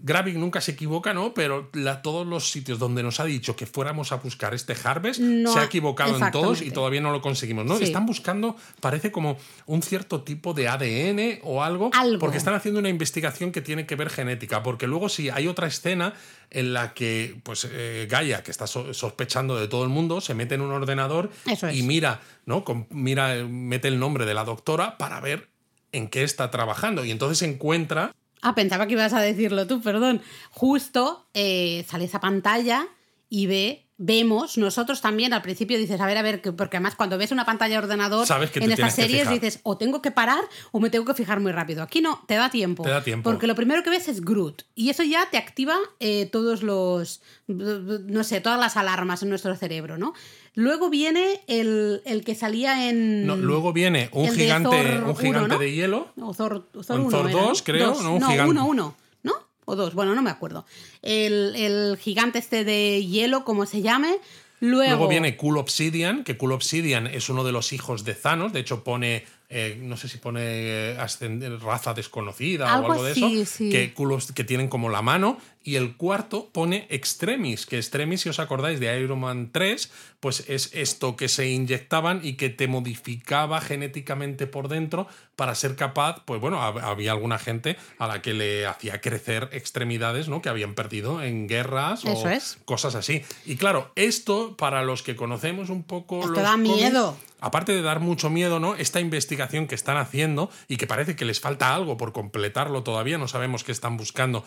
Gravik 0.01 0.35
nunca 0.35 0.61
se 0.61 0.71
equivoca, 0.71 1.13
¿no? 1.13 1.33
Pero 1.33 1.69
la- 1.73 2.01
todos 2.01 2.25
los 2.25 2.49
sitios 2.51 2.79
donde 2.79 3.03
nos 3.03 3.19
ha 3.19 3.25
dicho 3.25 3.55
que 3.55 3.65
fuéramos 3.65 4.11
a 4.11 4.15
buscar 4.17 4.53
este 4.53 4.75
Harvest, 4.83 5.19
No 5.19 5.53
se 5.53 5.59
ha 5.59 5.63
equivocado 5.65 6.17
en 6.17 6.31
todos 6.31 6.61
y 6.61 6.71
todavía 6.71 7.01
no 7.01 7.11
lo 7.11 7.21
conseguimos, 7.21 7.65
¿no? 7.65 7.77
Sí. 7.77 7.85
Están 7.85 8.05
buscando, 8.05 8.55
parece 8.81 9.11
como 9.11 9.37
un 9.65 9.81
cierto 9.81 10.21
tipo 10.23 10.53
de 10.53 10.67
ADN 10.67 11.39
o 11.43 11.63
algo, 11.63 11.89
Algo. 11.93 12.19
porque 12.19 12.37
están 12.37 12.53
haciendo 12.53 12.79
una 12.79 12.89
investigación 12.89 13.51
que 13.51 13.61
tiene 13.61 13.85
que 13.85 13.95
ver 13.95 14.09
genética, 14.09 14.63
porque 14.63 14.87
luego 14.87 15.09
sí 15.09 15.29
hay 15.29 15.47
otra 15.47 15.67
escena 15.67 16.13
en 16.49 16.73
la 16.73 16.93
que, 16.93 17.35
pues, 17.43 17.67
eh, 17.69 18.07
Gaia, 18.09 18.43
que 18.43 18.51
está 18.51 18.67
so- 18.67 18.93
sospechando 18.93 19.57
de 19.59 19.67
todo 19.67 19.83
el 19.83 19.89
mundo, 19.89 20.21
se 20.21 20.33
mete 20.33 20.55
en 20.55 20.61
un 20.61 20.71
ordenador 20.71 21.29
Eso 21.45 21.67
es. 21.67 21.75
y 21.77 21.83
mira, 21.83 22.21
¿no? 22.45 22.63
Con- 22.63 22.87
mira, 22.89 23.35
mete 23.47 23.87
el 23.89 23.99
nombre 23.99 24.25
de 24.25 24.33
la 24.33 24.43
doctora 24.45 24.97
para 24.97 25.19
ver 25.19 25.49
en 25.91 26.07
qué 26.09 26.23
está 26.23 26.51
trabajando. 26.51 27.03
Y 27.05 27.11
entonces 27.11 27.41
encuentra. 27.47 28.13
Ah, 28.41 28.55
pensaba 28.55 28.87
que 28.87 28.93
ibas 28.93 29.13
a 29.13 29.21
decirlo 29.21 29.67
tú, 29.67 29.81
perdón. 29.81 30.21
Justo 30.51 31.27
eh, 31.33 31.85
sale 31.89 32.05
esa 32.05 32.19
pantalla 32.19 32.87
y 33.29 33.47
ve, 33.47 33.86
vemos, 33.99 34.57
nosotros 34.57 35.01
también 35.01 35.33
al 35.33 35.41
principio 35.41 35.77
dices, 35.77 35.99
a 35.99 36.05
ver, 36.05 36.17
a 36.17 36.21
ver, 36.21 36.41
que- 36.41 36.51
porque 36.51 36.77
además 36.77 36.95
cuando 36.95 37.17
ves 37.17 37.31
una 37.31 37.45
pantalla 37.45 37.73
de 37.73 37.85
ordenador 37.85 38.27
Sabes 38.27 38.51
que 38.51 38.59
te 38.59 38.65
en 38.65 38.71
estas 38.71 38.93
series 38.95 39.29
dices, 39.29 39.59
o 39.63 39.77
tengo 39.77 40.01
que 40.01 40.11
parar 40.11 40.43
o 40.71 40.79
me 40.79 40.89
tengo 40.89 41.05
que 41.05 41.13
fijar 41.15 41.39
muy 41.39 41.51
rápido. 41.51 41.81
Aquí 41.81 42.01
no, 42.01 42.23
te 42.27 42.35
da 42.35 42.49
tiempo. 42.49 42.83
Te 42.83 42.89
da 42.89 43.03
tiempo. 43.03 43.29
Porque 43.29 43.47
lo 43.47 43.55
primero 43.55 43.81
que 43.83 43.89
ves 43.89 44.07
es 44.07 44.21
Groot. 44.21 44.63
Y 44.75 44.89
eso 44.89 45.03
ya 45.03 45.27
te 45.31 45.37
activa 45.37 45.75
eh, 45.99 46.27
todos 46.31 46.61
los, 46.63 47.21
no 47.47 48.23
sé, 48.23 48.39
todas 48.41 48.59
las 48.59 48.77
alarmas 48.77 49.23
en 49.23 49.29
nuestro 49.29 49.55
cerebro, 49.55 49.97
¿no? 49.97 50.13
Luego 50.53 50.89
viene 50.89 51.41
el, 51.47 52.01
el 52.05 52.23
que 52.23 52.33
salía 52.35 52.89
en... 52.89 53.25
no, 53.27 53.35
luego 53.35 53.73
viene 53.73 54.09
un 54.11 54.31
gigante, 54.31 54.69
Thor 54.69 55.03
un 55.09 55.15
gigante 55.17 55.49
¿no? 55.49 55.59
de 55.59 55.71
hielo. 55.71 56.07
O 56.19 56.33
Thor, 56.33 56.67
Thor 56.71 56.85
Thor 56.85 57.29
era, 57.29 57.41
2, 57.41 57.61
creo, 57.61 57.87
Dos. 57.89 58.03
¿no? 58.03 58.13
Un 58.15 58.19
no, 58.21 58.27
gigante. 58.29 58.51
uno, 58.51 58.65
uno, 58.65 58.83
¿no? 58.83 59.06
O 59.69 59.75
dos, 59.75 59.93
bueno, 59.93 60.15
no 60.15 60.21
me 60.21 60.29
acuerdo. 60.29 60.65
El, 61.01 61.53
el 61.57 61.97
gigante 61.97 62.39
este 62.39 62.63
de 62.63 63.05
hielo, 63.05 63.43
como 63.43 63.65
se 63.65 63.81
llame. 63.81 64.17
Luego, 64.61 64.91
Luego 64.91 65.07
viene 65.09 65.35
Cool 65.35 65.57
Obsidian, 65.57 66.23
que 66.23 66.37
Cool 66.37 66.53
Obsidian 66.53 67.05
es 67.05 67.27
uno 67.29 67.43
de 67.43 67.51
los 67.51 67.73
hijos 67.73 68.05
de 68.05 68.15
Thanos. 68.15 68.53
De 68.53 68.61
hecho, 68.61 68.83
pone. 68.85 69.25
eh, 69.49 69.77
no 69.81 69.97
sé 69.97 70.07
si 70.07 70.17
pone 70.19 70.39
eh, 70.41 70.97
raza 71.61 71.93
desconocida 71.93 72.73
Algo 72.73 72.87
o 72.87 72.91
algo 72.93 73.03
de 73.03 73.11
así, 73.11 73.39
eso. 73.41 73.51
sí. 73.57 73.69
Que, 73.69 73.93
Cool 73.93 74.11
Obs- 74.13 74.33
que 74.33 74.43
tienen 74.45 74.69
como 74.69 74.89
la 74.89 75.01
mano. 75.01 75.37
Y 75.67 75.75
el 75.75 75.97
cuarto 75.97 76.49
pone 76.53 76.87
Extremis, 76.89 77.65
que 77.65 77.75
Extremis, 77.75 78.21
si 78.21 78.29
os 78.29 78.39
acordáis 78.39 78.79
de 78.79 79.01
Iron 79.01 79.19
Man 79.19 79.49
3, 79.51 79.91
pues 80.21 80.45
es 80.47 80.69
esto 80.73 81.17
que 81.17 81.27
se 81.27 81.49
inyectaban 81.49 82.21
y 82.23 82.33
que 82.37 82.49
te 82.49 82.69
modificaba 82.69 83.59
genéticamente 83.59 84.47
por 84.47 84.69
dentro 84.69 85.07
para 85.35 85.55
ser 85.55 85.75
capaz, 85.75 86.23
pues 86.25 86.39
bueno, 86.39 86.61
hab- 86.61 86.81
había 86.81 87.11
alguna 87.11 87.37
gente 87.37 87.75
a 87.99 88.07
la 88.07 88.21
que 88.21 88.33
le 88.33 88.65
hacía 88.65 89.01
crecer 89.01 89.49
extremidades, 89.51 90.29
¿no? 90.29 90.41
Que 90.41 90.47
habían 90.47 90.73
perdido 90.73 91.21
en 91.21 91.47
guerras 91.49 92.05
o 92.05 92.29
es. 92.29 92.57
cosas 92.63 92.95
así. 92.95 93.23
Y 93.45 93.57
claro, 93.57 93.91
esto 93.95 94.55
para 94.55 94.83
los 94.83 95.03
que 95.03 95.17
conocemos 95.17 95.69
un 95.69 95.83
poco 95.83 96.19
Esto 96.21 96.31
los 96.31 96.43
da 96.43 96.51
cómics, 96.51 96.75
miedo. 96.77 97.17
aparte 97.41 97.73
de 97.73 97.81
dar 97.81 97.99
mucho 97.99 98.29
miedo, 98.29 98.61
¿no? 98.61 98.75
Esta 98.75 99.01
investigación 99.01 99.67
que 99.67 99.75
están 99.75 99.97
haciendo 99.97 100.49
y 100.69 100.77
que 100.77 100.87
parece 100.87 101.17
que 101.17 101.25
les 101.25 101.41
falta 101.41 101.75
algo 101.75 101.97
por 101.97 102.13
completarlo 102.13 102.83
todavía, 102.83 103.17
no 103.17 103.27
sabemos 103.27 103.63
qué 103.65 103.73
están 103.73 103.97
buscando, 103.97 104.45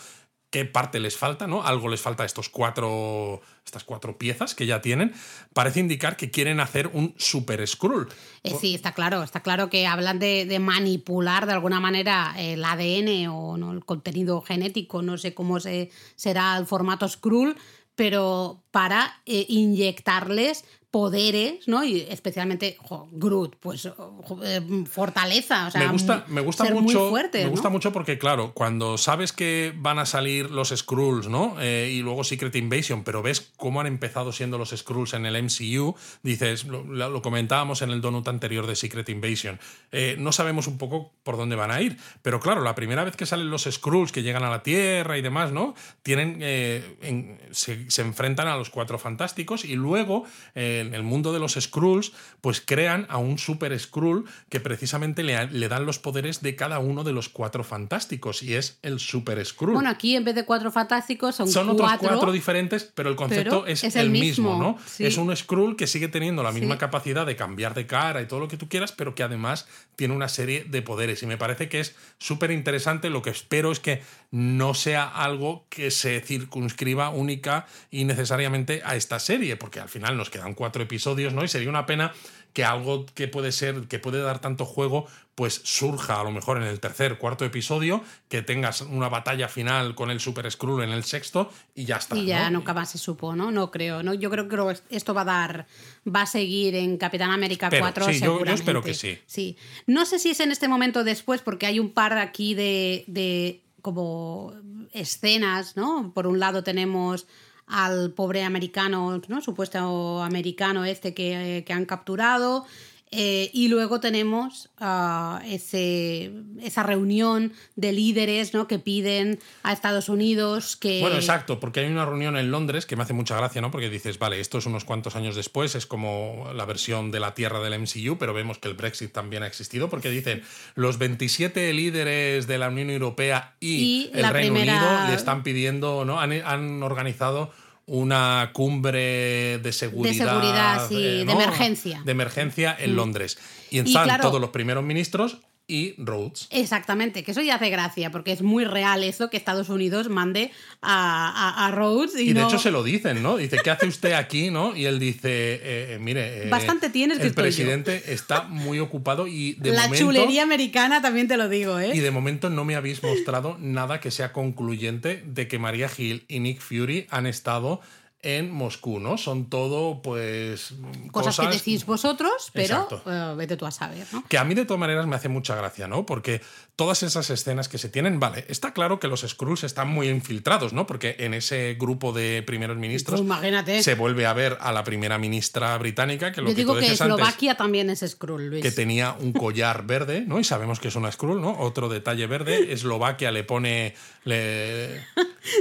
qué 0.50 0.64
parte 0.64 0.98
les 0.98 1.16
falta, 1.16 1.46
¿no? 1.46 1.62
Algo 1.62 1.88
les 1.88 2.00
falta 2.00 2.24
a 2.24 2.26
estos 2.26 2.48
cuatro, 2.48 3.40
estas 3.64 3.84
cuatro 3.84 4.18
piezas 4.18 4.54
que 4.54 4.66
ya 4.66 4.80
tienen. 4.80 5.14
Parece 5.54 5.80
indicar 5.80 6.16
que 6.16 6.30
quieren 6.30 6.60
hacer 6.60 6.88
un 6.92 7.14
super 7.16 7.66
Skrull. 7.66 8.08
Eh, 8.42 8.54
sí, 8.60 8.74
está 8.74 8.92
claro, 8.92 9.22
está 9.22 9.40
claro 9.40 9.70
que 9.70 9.86
hablan 9.86 10.18
de, 10.18 10.58
manipular 10.60 11.46
de 11.46 11.52
alguna 11.52 11.80
manera 11.80 12.34
el 12.36 12.64
ADN 12.64 13.28
o 13.28 13.56
el 13.72 13.84
contenido 13.84 14.42
genético, 14.42 15.02
no 15.02 15.16
sé 15.18 15.34
cómo 15.34 15.60
se, 15.60 15.90
será 16.16 16.56
el 16.58 16.66
formato 16.66 17.08
Skrull, 17.08 17.56
pero 17.94 18.64
para 18.70 19.20
eh, 19.26 19.46
inyectarles 19.48 20.64
poderes, 20.90 21.68
¿no? 21.68 21.84
Y 21.84 22.00
especialmente 22.00 22.76
jo, 22.80 23.08
Groot, 23.12 23.54
pues 23.60 23.88
jo, 23.96 24.40
eh, 24.42 24.60
fortaleza, 24.90 25.68
o 25.68 25.70
sea, 25.70 25.82
me 25.82 25.86
gusta, 25.92 26.24
me 26.26 26.40
gusta 26.40 26.64
ser 26.64 26.74
mucho. 26.74 26.98
muy 27.02 27.10
fuerte, 27.10 27.38
me 27.38 27.44
¿no? 27.44 27.50
gusta 27.52 27.68
mucho 27.68 27.92
porque, 27.92 28.18
claro, 28.18 28.52
cuando 28.54 28.98
sabes 28.98 29.32
que 29.32 29.72
van 29.76 30.00
a 30.00 30.06
salir 30.06 30.50
los 30.50 30.70
Skrulls, 30.70 31.28
¿no? 31.28 31.54
Eh, 31.60 31.92
y 31.94 32.00
luego 32.02 32.24
Secret 32.24 32.56
Invasion, 32.56 33.04
pero 33.04 33.22
ves 33.22 33.52
cómo 33.56 33.80
han 33.80 33.86
empezado 33.86 34.32
siendo 34.32 34.58
los 34.58 34.70
Skrulls 34.70 35.14
en 35.14 35.26
el 35.26 35.40
MCU, 35.40 35.94
dices, 36.24 36.64
lo, 36.64 36.82
lo 36.82 37.22
comentábamos 37.22 37.82
en 37.82 37.90
el 37.90 38.00
donut 38.00 38.26
anterior 38.26 38.66
de 38.66 38.74
Secret 38.74 39.08
Invasion. 39.10 39.60
Eh, 39.92 40.16
no 40.18 40.32
sabemos 40.32 40.66
un 40.66 40.76
poco 40.76 41.12
por 41.22 41.36
dónde 41.36 41.54
van 41.54 41.70
a 41.70 41.80
ir. 41.80 41.98
Pero 42.22 42.40
claro, 42.40 42.62
la 42.62 42.74
primera 42.74 43.04
vez 43.04 43.14
que 43.14 43.26
salen 43.26 43.48
los 43.48 43.62
Skrulls 43.62 44.10
que 44.10 44.24
llegan 44.24 44.42
a 44.42 44.50
la 44.50 44.64
Tierra 44.64 45.16
y 45.16 45.22
demás, 45.22 45.52
¿no? 45.52 45.76
Tienen. 46.02 46.38
eh, 46.42 46.96
en- 47.02 47.38
se, 47.52 47.88
se 47.92 48.02
enfrentan 48.02 48.48
a 48.48 48.56
los 48.60 48.70
cuatro 48.70 48.96
fantásticos 48.98 49.64
y 49.64 49.74
luego. 49.74 50.24
eh, 50.54 50.84
en 50.86 50.94
el 50.94 51.02
mundo 51.02 51.32
de 51.32 51.40
los 51.40 51.54
Skrulls, 51.54 52.12
pues 52.40 52.60
crean 52.60 53.06
a 53.08 53.18
un 53.18 53.38
Super 53.38 53.76
Skrull 53.78 54.24
que 54.48 54.60
precisamente 54.60 55.22
le, 55.24 55.46
le 55.48 55.68
dan 55.68 55.84
los 55.86 55.98
poderes 55.98 56.42
de 56.42 56.54
cada 56.54 56.78
uno 56.78 57.02
de 57.04 57.12
los 57.12 57.28
cuatro 57.28 57.64
fantásticos 57.64 58.42
y 58.42 58.54
es 58.54 58.78
el 58.82 59.00
Super 59.00 59.44
Skrull. 59.44 59.74
Bueno, 59.74 59.90
aquí 59.90 60.14
en 60.14 60.24
vez 60.24 60.34
de 60.34 60.44
cuatro 60.44 60.70
fantásticos 60.70 61.34
son, 61.34 61.48
Son 61.50 61.68
otros 61.70 61.88
cuatro. 61.88 62.08
cuatro 62.08 62.32
diferentes, 62.32 62.84
pero 62.94 63.08
el 63.10 63.16
concepto 63.16 63.62
pero 63.62 63.66
es, 63.66 63.82
es 63.84 63.96
el, 63.96 64.02
el 64.06 64.10
mismo, 64.10 64.50
mismo, 64.50 64.62
¿no? 64.62 64.78
sí. 64.86 65.04
Es 65.06 65.16
un 65.16 65.34
Skrull 65.36 65.76
que 65.76 65.86
sigue 65.86 66.08
teniendo 66.08 66.42
la 66.42 66.52
misma 66.52 66.74
Sí. 66.74 66.78
capacidad 66.80 67.26
de 67.26 67.34
cambiar 67.36 67.74
de 67.74 67.86
cara 67.86 68.22
y 68.22 68.26
todo 68.26 68.38
lo 68.40 68.48
que 68.48 68.56
tú 68.56 68.68
quieras, 68.68 68.92
pero 68.92 69.14
que 69.14 69.22
además 69.22 69.66
tiene 69.96 70.14
una 70.14 70.28
serie 70.28 70.64
de 70.64 70.82
poderes. 70.82 71.22
Y 71.22 71.26
me 71.26 71.36
parece 71.38 71.68
que 71.68 71.80
es 71.80 71.94
súper 72.18 72.50
interesante. 72.50 73.10
Lo 73.10 73.22
que 73.22 73.30
espero 73.30 73.72
es 73.72 73.80
que 73.80 74.02
no 74.30 74.74
sea 74.74 75.08
algo 75.08 75.66
que 75.68 75.90
se 75.90 76.20
circunscriba 76.20 77.10
única 77.10 77.66
y 77.90 78.04
necesariamente 78.04 78.80
a 78.84 78.94
esta 78.96 79.18
serie, 79.18 79.56
porque 79.56 79.80
al 79.80 79.88
final 79.88 80.16
nos 80.16 80.30
quedan 80.30 80.54
cuatro 80.54 80.82
episodios, 80.82 81.32
¿no? 81.32 81.44
Y 81.44 81.48
sería 81.48 81.68
una 81.68 81.86
pena 81.86 82.12
que 82.52 82.64
algo 82.64 83.06
que 83.14 83.28
puede 83.28 83.52
ser, 83.52 83.82
que 83.88 83.98
puede 83.98 84.20
dar 84.20 84.40
tanto 84.40 84.64
juego, 84.64 85.06
pues 85.36 85.60
surja 85.64 86.20
a 86.20 86.24
lo 86.24 86.32
mejor 86.32 86.56
en 86.56 86.64
el 86.64 86.80
tercer, 86.80 87.18
cuarto 87.18 87.44
episodio, 87.44 88.02
que 88.28 88.42
tengas 88.42 88.80
una 88.82 89.08
batalla 89.08 89.48
final 89.48 89.94
con 89.94 90.10
el 90.10 90.20
Super 90.20 90.50
Skrull 90.50 90.82
en 90.82 90.90
el 90.90 91.04
sexto 91.04 91.52
y 91.74 91.84
ya 91.84 91.96
está. 91.96 92.16
Y 92.16 92.26
ya 92.26 92.50
¿no? 92.50 92.58
nunca 92.58 92.74
más 92.74 92.90
se 92.90 92.98
supo, 92.98 93.36
¿no? 93.36 93.50
No 93.52 93.70
creo, 93.70 94.02
¿no? 94.02 94.14
Yo 94.14 94.30
creo 94.30 94.48
que 94.48 94.80
esto 94.90 95.14
va 95.14 95.22
a 95.22 95.24
dar, 95.24 95.66
va 96.06 96.22
a 96.22 96.26
seguir 96.26 96.74
en 96.74 96.96
Capitán 96.98 97.30
América 97.30 97.66
Espero, 97.66 97.82
4 97.84 98.06
sí, 98.06 98.20
yo- 98.20 98.44
espero 98.44 98.82
que 98.82 98.94
sí. 98.94 99.18
Sí. 99.26 99.56
No 99.86 100.04
sé 100.04 100.18
si 100.18 100.30
es 100.30 100.40
en 100.40 100.50
este 100.50 100.66
momento 100.68 101.00
o 101.00 101.04
después, 101.04 101.42
porque 101.42 101.66
hay 101.66 101.78
un 101.78 101.90
par 101.90 102.18
aquí 102.18 102.54
de, 102.54 103.04
de 103.06 103.62
como 103.82 104.52
escenas, 104.92 105.76
¿no? 105.76 106.12
Por 106.14 106.26
un 106.26 106.38
lado 106.38 106.62
tenemos 106.62 107.26
al 107.66 108.12
pobre 108.12 108.42
americano, 108.42 109.20
¿no? 109.28 109.40
Supuesto 109.40 110.22
americano 110.22 110.84
este 110.84 111.14
que, 111.14 111.58
eh, 111.58 111.64
que 111.64 111.72
han 111.72 111.86
capturado. 111.86 112.66
Eh, 113.12 113.50
y 113.52 113.66
luego 113.68 113.98
tenemos 113.98 114.70
ah, 114.78 115.42
ese, 115.46 116.30
esa 116.62 116.82
reunión 116.84 117.52
de 117.74 117.92
líderes 117.92 118.54
¿no? 118.54 118.68
que 118.68 118.78
piden 118.78 119.40
a 119.64 119.72
Estados 119.72 120.08
Unidos 120.08 120.76
que... 120.76 121.00
Bueno, 121.00 121.16
exacto, 121.16 121.58
porque 121.58 121.80
hay 121.80 121.86
una 121.86 122.06
reunión 122.06 122.36
en 122.36 122.50
Londres 122.52 122.86
que 122.86 122.94
me 122.94 123.02
hace 123.02 123.12
mucha 123.12 123.36
gracia, 123.36 123.60
¿no? 123.60 123.70
Porque 123.72 123.90
dices, 123.90 124.18
vale, 124.18 124.38
esto 124.38 124.58
es 124.58 124.66
unos 124.66 124.84
cuantos 124.84 125.16
años 125.16 125.34
después, 125.34 125.74
es 125.74 125.86
como 125.86 126.50
la 126.54 126.64
versión 126.66 127.10
de 127.10 127.18
la 127.20 127.34
Tierra 127.34 127.58
del 127.60 127.80
MCU, 127.80 128.16
pero 128.18 128.32
vemos 128.32 128.58
que 128.58 128.68
el 128.68 128.74
Brexit 128.74 129.12
también 129.12 129.42
ha 129.42 129.46
existido, 129.48 129.90
porque 129.90 130.08
dicen, 130.10 130.42
los 130.76 130.98
27 130.98 131.72
líderes 131.72 132.46
de 132.46 132.58
la 132.58 132.68
Unión 132.68 132.90
Europea 132.90 133.54
y, 133.60 133.74
Y 133.74 134.10
el 134.14 134.28
Reino 134.28 134.54
primera- 134.54 134.76
Unido 134.76 135.08
le 135.08 135.14
están 135.14 135.42
pidiendo, 135.42 136.04
¿no? 136.04 136.20
Han, 136.20 136.32
han 136.32 136.82
organizado 136.82 137.50
una 137.92 138.50
cumbre 138.52 139.58
de 139.58 139.72
seguridad. 139.72 140.14
seguridad, 140.30 140.88
sí, 140.88 140.94
de 141.18 141.24
¿no? 141.24 141.32
emergencia. 141.32 142.00
De 142.04 142.12
emergencia 142.12 142.76
en 142.78 142.94
Londres. 142.94 143.36
Y 143.68 143.78
están 143.80 144.04
claro- 144.04 144.22
todos 144.22 144.40
los 144.40 144.50
primeros 144.50 144.84
ministros 144.84 145.38
y 145.70 145.94
Rhodes. 145.98 146.48
Exactamente, 146.50 147.22
que 147.22 147.30
eso 147.30 147.40
ya 147.42 147.54
hace 147.54 147.70
gracia, 147.70 148.10
porque 148.10 148.32
es 148.32 148.42
muy 148.42 148.64
real 148.64 149.04
eso 149.04 149.30
que 149.30 149.36
Estados 149.36 149.68
Unidos 149.68 150.08
mande 150.08 150.50
a, 150.82 151.28
a, 151.64 151.66
a 151.66 151.70
Rhodes 151.70 152.14
y, 152.18 152.30
Y 152.30 152.32
de 152.32 152.40
no- 152.40 152.48
hecho 152.48 152.58
se 152.58 152.70
lo 152.70 152.82
dicen, 152.82 153.22
¿no? 153.22 153.36
Dice, 153.36 153.58
¿qué 153.62 153.70
hace 153.70 153.86
usted 153.86 154.12
aquí, 154.12 154.50
no? 154.50 154.74
Y 154.76 154.86
él 154.86 154.98
dice, 154.98 155.28
eh, 155.54 155.60
eh, 155.94 155.98
mire, 156.00 156.46
eh, 156.46 156.48
Bastante 156.50 156.90
tienes 156.90 157.18
que 157.18 157.24
el 157.24 157.28
estoy 157.30 157.44
yo". 157.44 157.46
presidente 157.46 158.12
está 158.12 158.42
muy 158.42 158.78
ocupado 158.80 159.26
y 159.26 159.52
de 159.54 159.70
La 159.70 159.84
momento 159.84 160.04
chulería 160.04 160.42
americana 160.42 161.00
también 161.00 161.28
te 161.28 161.36
lo 161.36 161.48
digo, 161.48 161.78
¿eh? 161.78 161.92
y 161.94 162.00
de 162.00 162.10
momento 162.10 162.50
no 162.50 162.64
me 162.64 162.74
habéis 162.76 163.02
mostrado 163.02 163.56
nada 163.60 164.00
que 164.00 164.10
sea 164.10 164.32
concluyente 164.32 165.22
de 165.26 165.46
que 165.48 165.58
María 165.58 165.88
Gil 165.88 166.24
y 166.28 166.40
Nick 166.40 166.60
Fury 166.60 167.06
han 167.10 167.26
estado 167.26 167.80
en 168.22 168.50
Moscú, 168.50 169.00
¿no? 169.00 169.16
Son 169.16 169.48
todo, 169.48 170.02
pues, 170.02 170.74
cosas, 171.10 171.38
que 171.38 171.46
decís 171.48 171.86
vosotros, 171.86 172.50
pero 172.52 172.86
eh, 173.06 173.34
vete 173.36 173.56
tú 173.56 173.64
a 173.66 173.70
saber, 173.70 174.06
¿no? 174.12 174.24
Que 174.28 174.36
a 174.38 174.44
mí 174.44 174.54
de 174.54 174.64
todas 174.66 174.78
maneras 174.80 175.06
me 175.06 175.16
hace 175.16 175.28
mucha 175.28 175.56
gracia, 175.56 175.88
¿no? 175.88 176.04
Porque 176.04 176.42
todas 176.76 177.02
esas 177.02 177.30
escenas 177.30 177.68
que 177.68 177.78
se 177.78 177.88
tienen, 177.88 178.20
vale, 178.20 178.44
está 178.48 178.72
claro 178.72 179.00
que 179.00 179.08
los 179.08 179.20
Skrulls 179.22 179.64
están 179.64 179.88
muy 179.88 180.08
infiltrados, 180.08 180.72
¿no? 180.72 180.86
Porque 180.86 181.16
en 181.18 181.34
ese 181.34 181.76
grupo 181.78 182.12
de 182.12 182.42
primeros 182.42 182.76
ministros 182.76 183.20
Pues 183.20 183.26
imagínate. 183.26 183.82
se 183.82 183.94
vuelve 183.94 184.26
a 184.26 184.32
ver 184.32 184.58
a 184.60 184.72
la 184.72 184.84
primera 184.84 185.18
ministra 185.18 185.76
británica, 185.78 186.32
que 186.32 186.40
lo 186.42 186.48
Yo 186.48 186.54
que 186.54 186.60
digo 186.60 186.74
tú 186.74 186.80
que 186.80 186.86
antes, 186.86 187.00
Eslovaquia 187.00 187.54
también 187.56 187.90
es 187.90 188.00
Skrull, 188.06 188.48
Luis. 188.48 188.62
que 188.62 188.70
tenía 188.70 189.14
un 189.18 189.32
collar 189.32 189.86
verde, 189.86 190.24
¿no? 190.26 190.38
Y 190.40 190.44
sabemos 190.44 190.78
que 190.80 190.88
es 190.88 190.94
una 190.96 191.10
Skrull, 191.10 191.40
¿no? 191.40 191.58
Otro 191.58 191.88
detalle 191.88 192.26
verde, 192.26 192.72
Eslovaquia 192.72 193.30
le 193.30 193.44
pone, 193.44 193.94
le, 194.24 195.04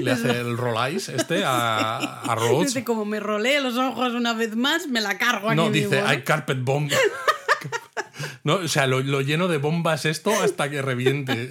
le 0.02 0.12
hace 0.12 0.32
el 0.40 0.58
roll 0.58 0.76
eyes 0.90 1.10
este 1.10 1.44
a, 1.46 1.98
a 2.22 2.36
Dice, 2.60 2.84
como 2.84 3.06
me 3.06 3.20
rolé 3.20 3.60
los 3.62 3.78
ojos 3.78 4.14
una 4.14 4.34
vez 4.34 4.56
más, 4.56 4.88
me 4.88 5.02
la 5.02 5.18
cargo 5.18 5.50
aquí 5.50 5.56
No, 5.58 5.70
dice, 5.70 6.00
hay 6.02 6.24
carpet 6.24 6.60
bomb. 6.64 6.92
no, 8.44 8.56
o 8.56 8.68
sea, 8.68 8.88
lo, 8.88 9.00
lo 9.02 9.22
lleno 9.22 9.48
de 9.48 9.58
bombas 9.58 10.06
esto 10.06 10.32
hasta 10.42 10.70
que 10.70 10.82
reviente. 10.82 11.50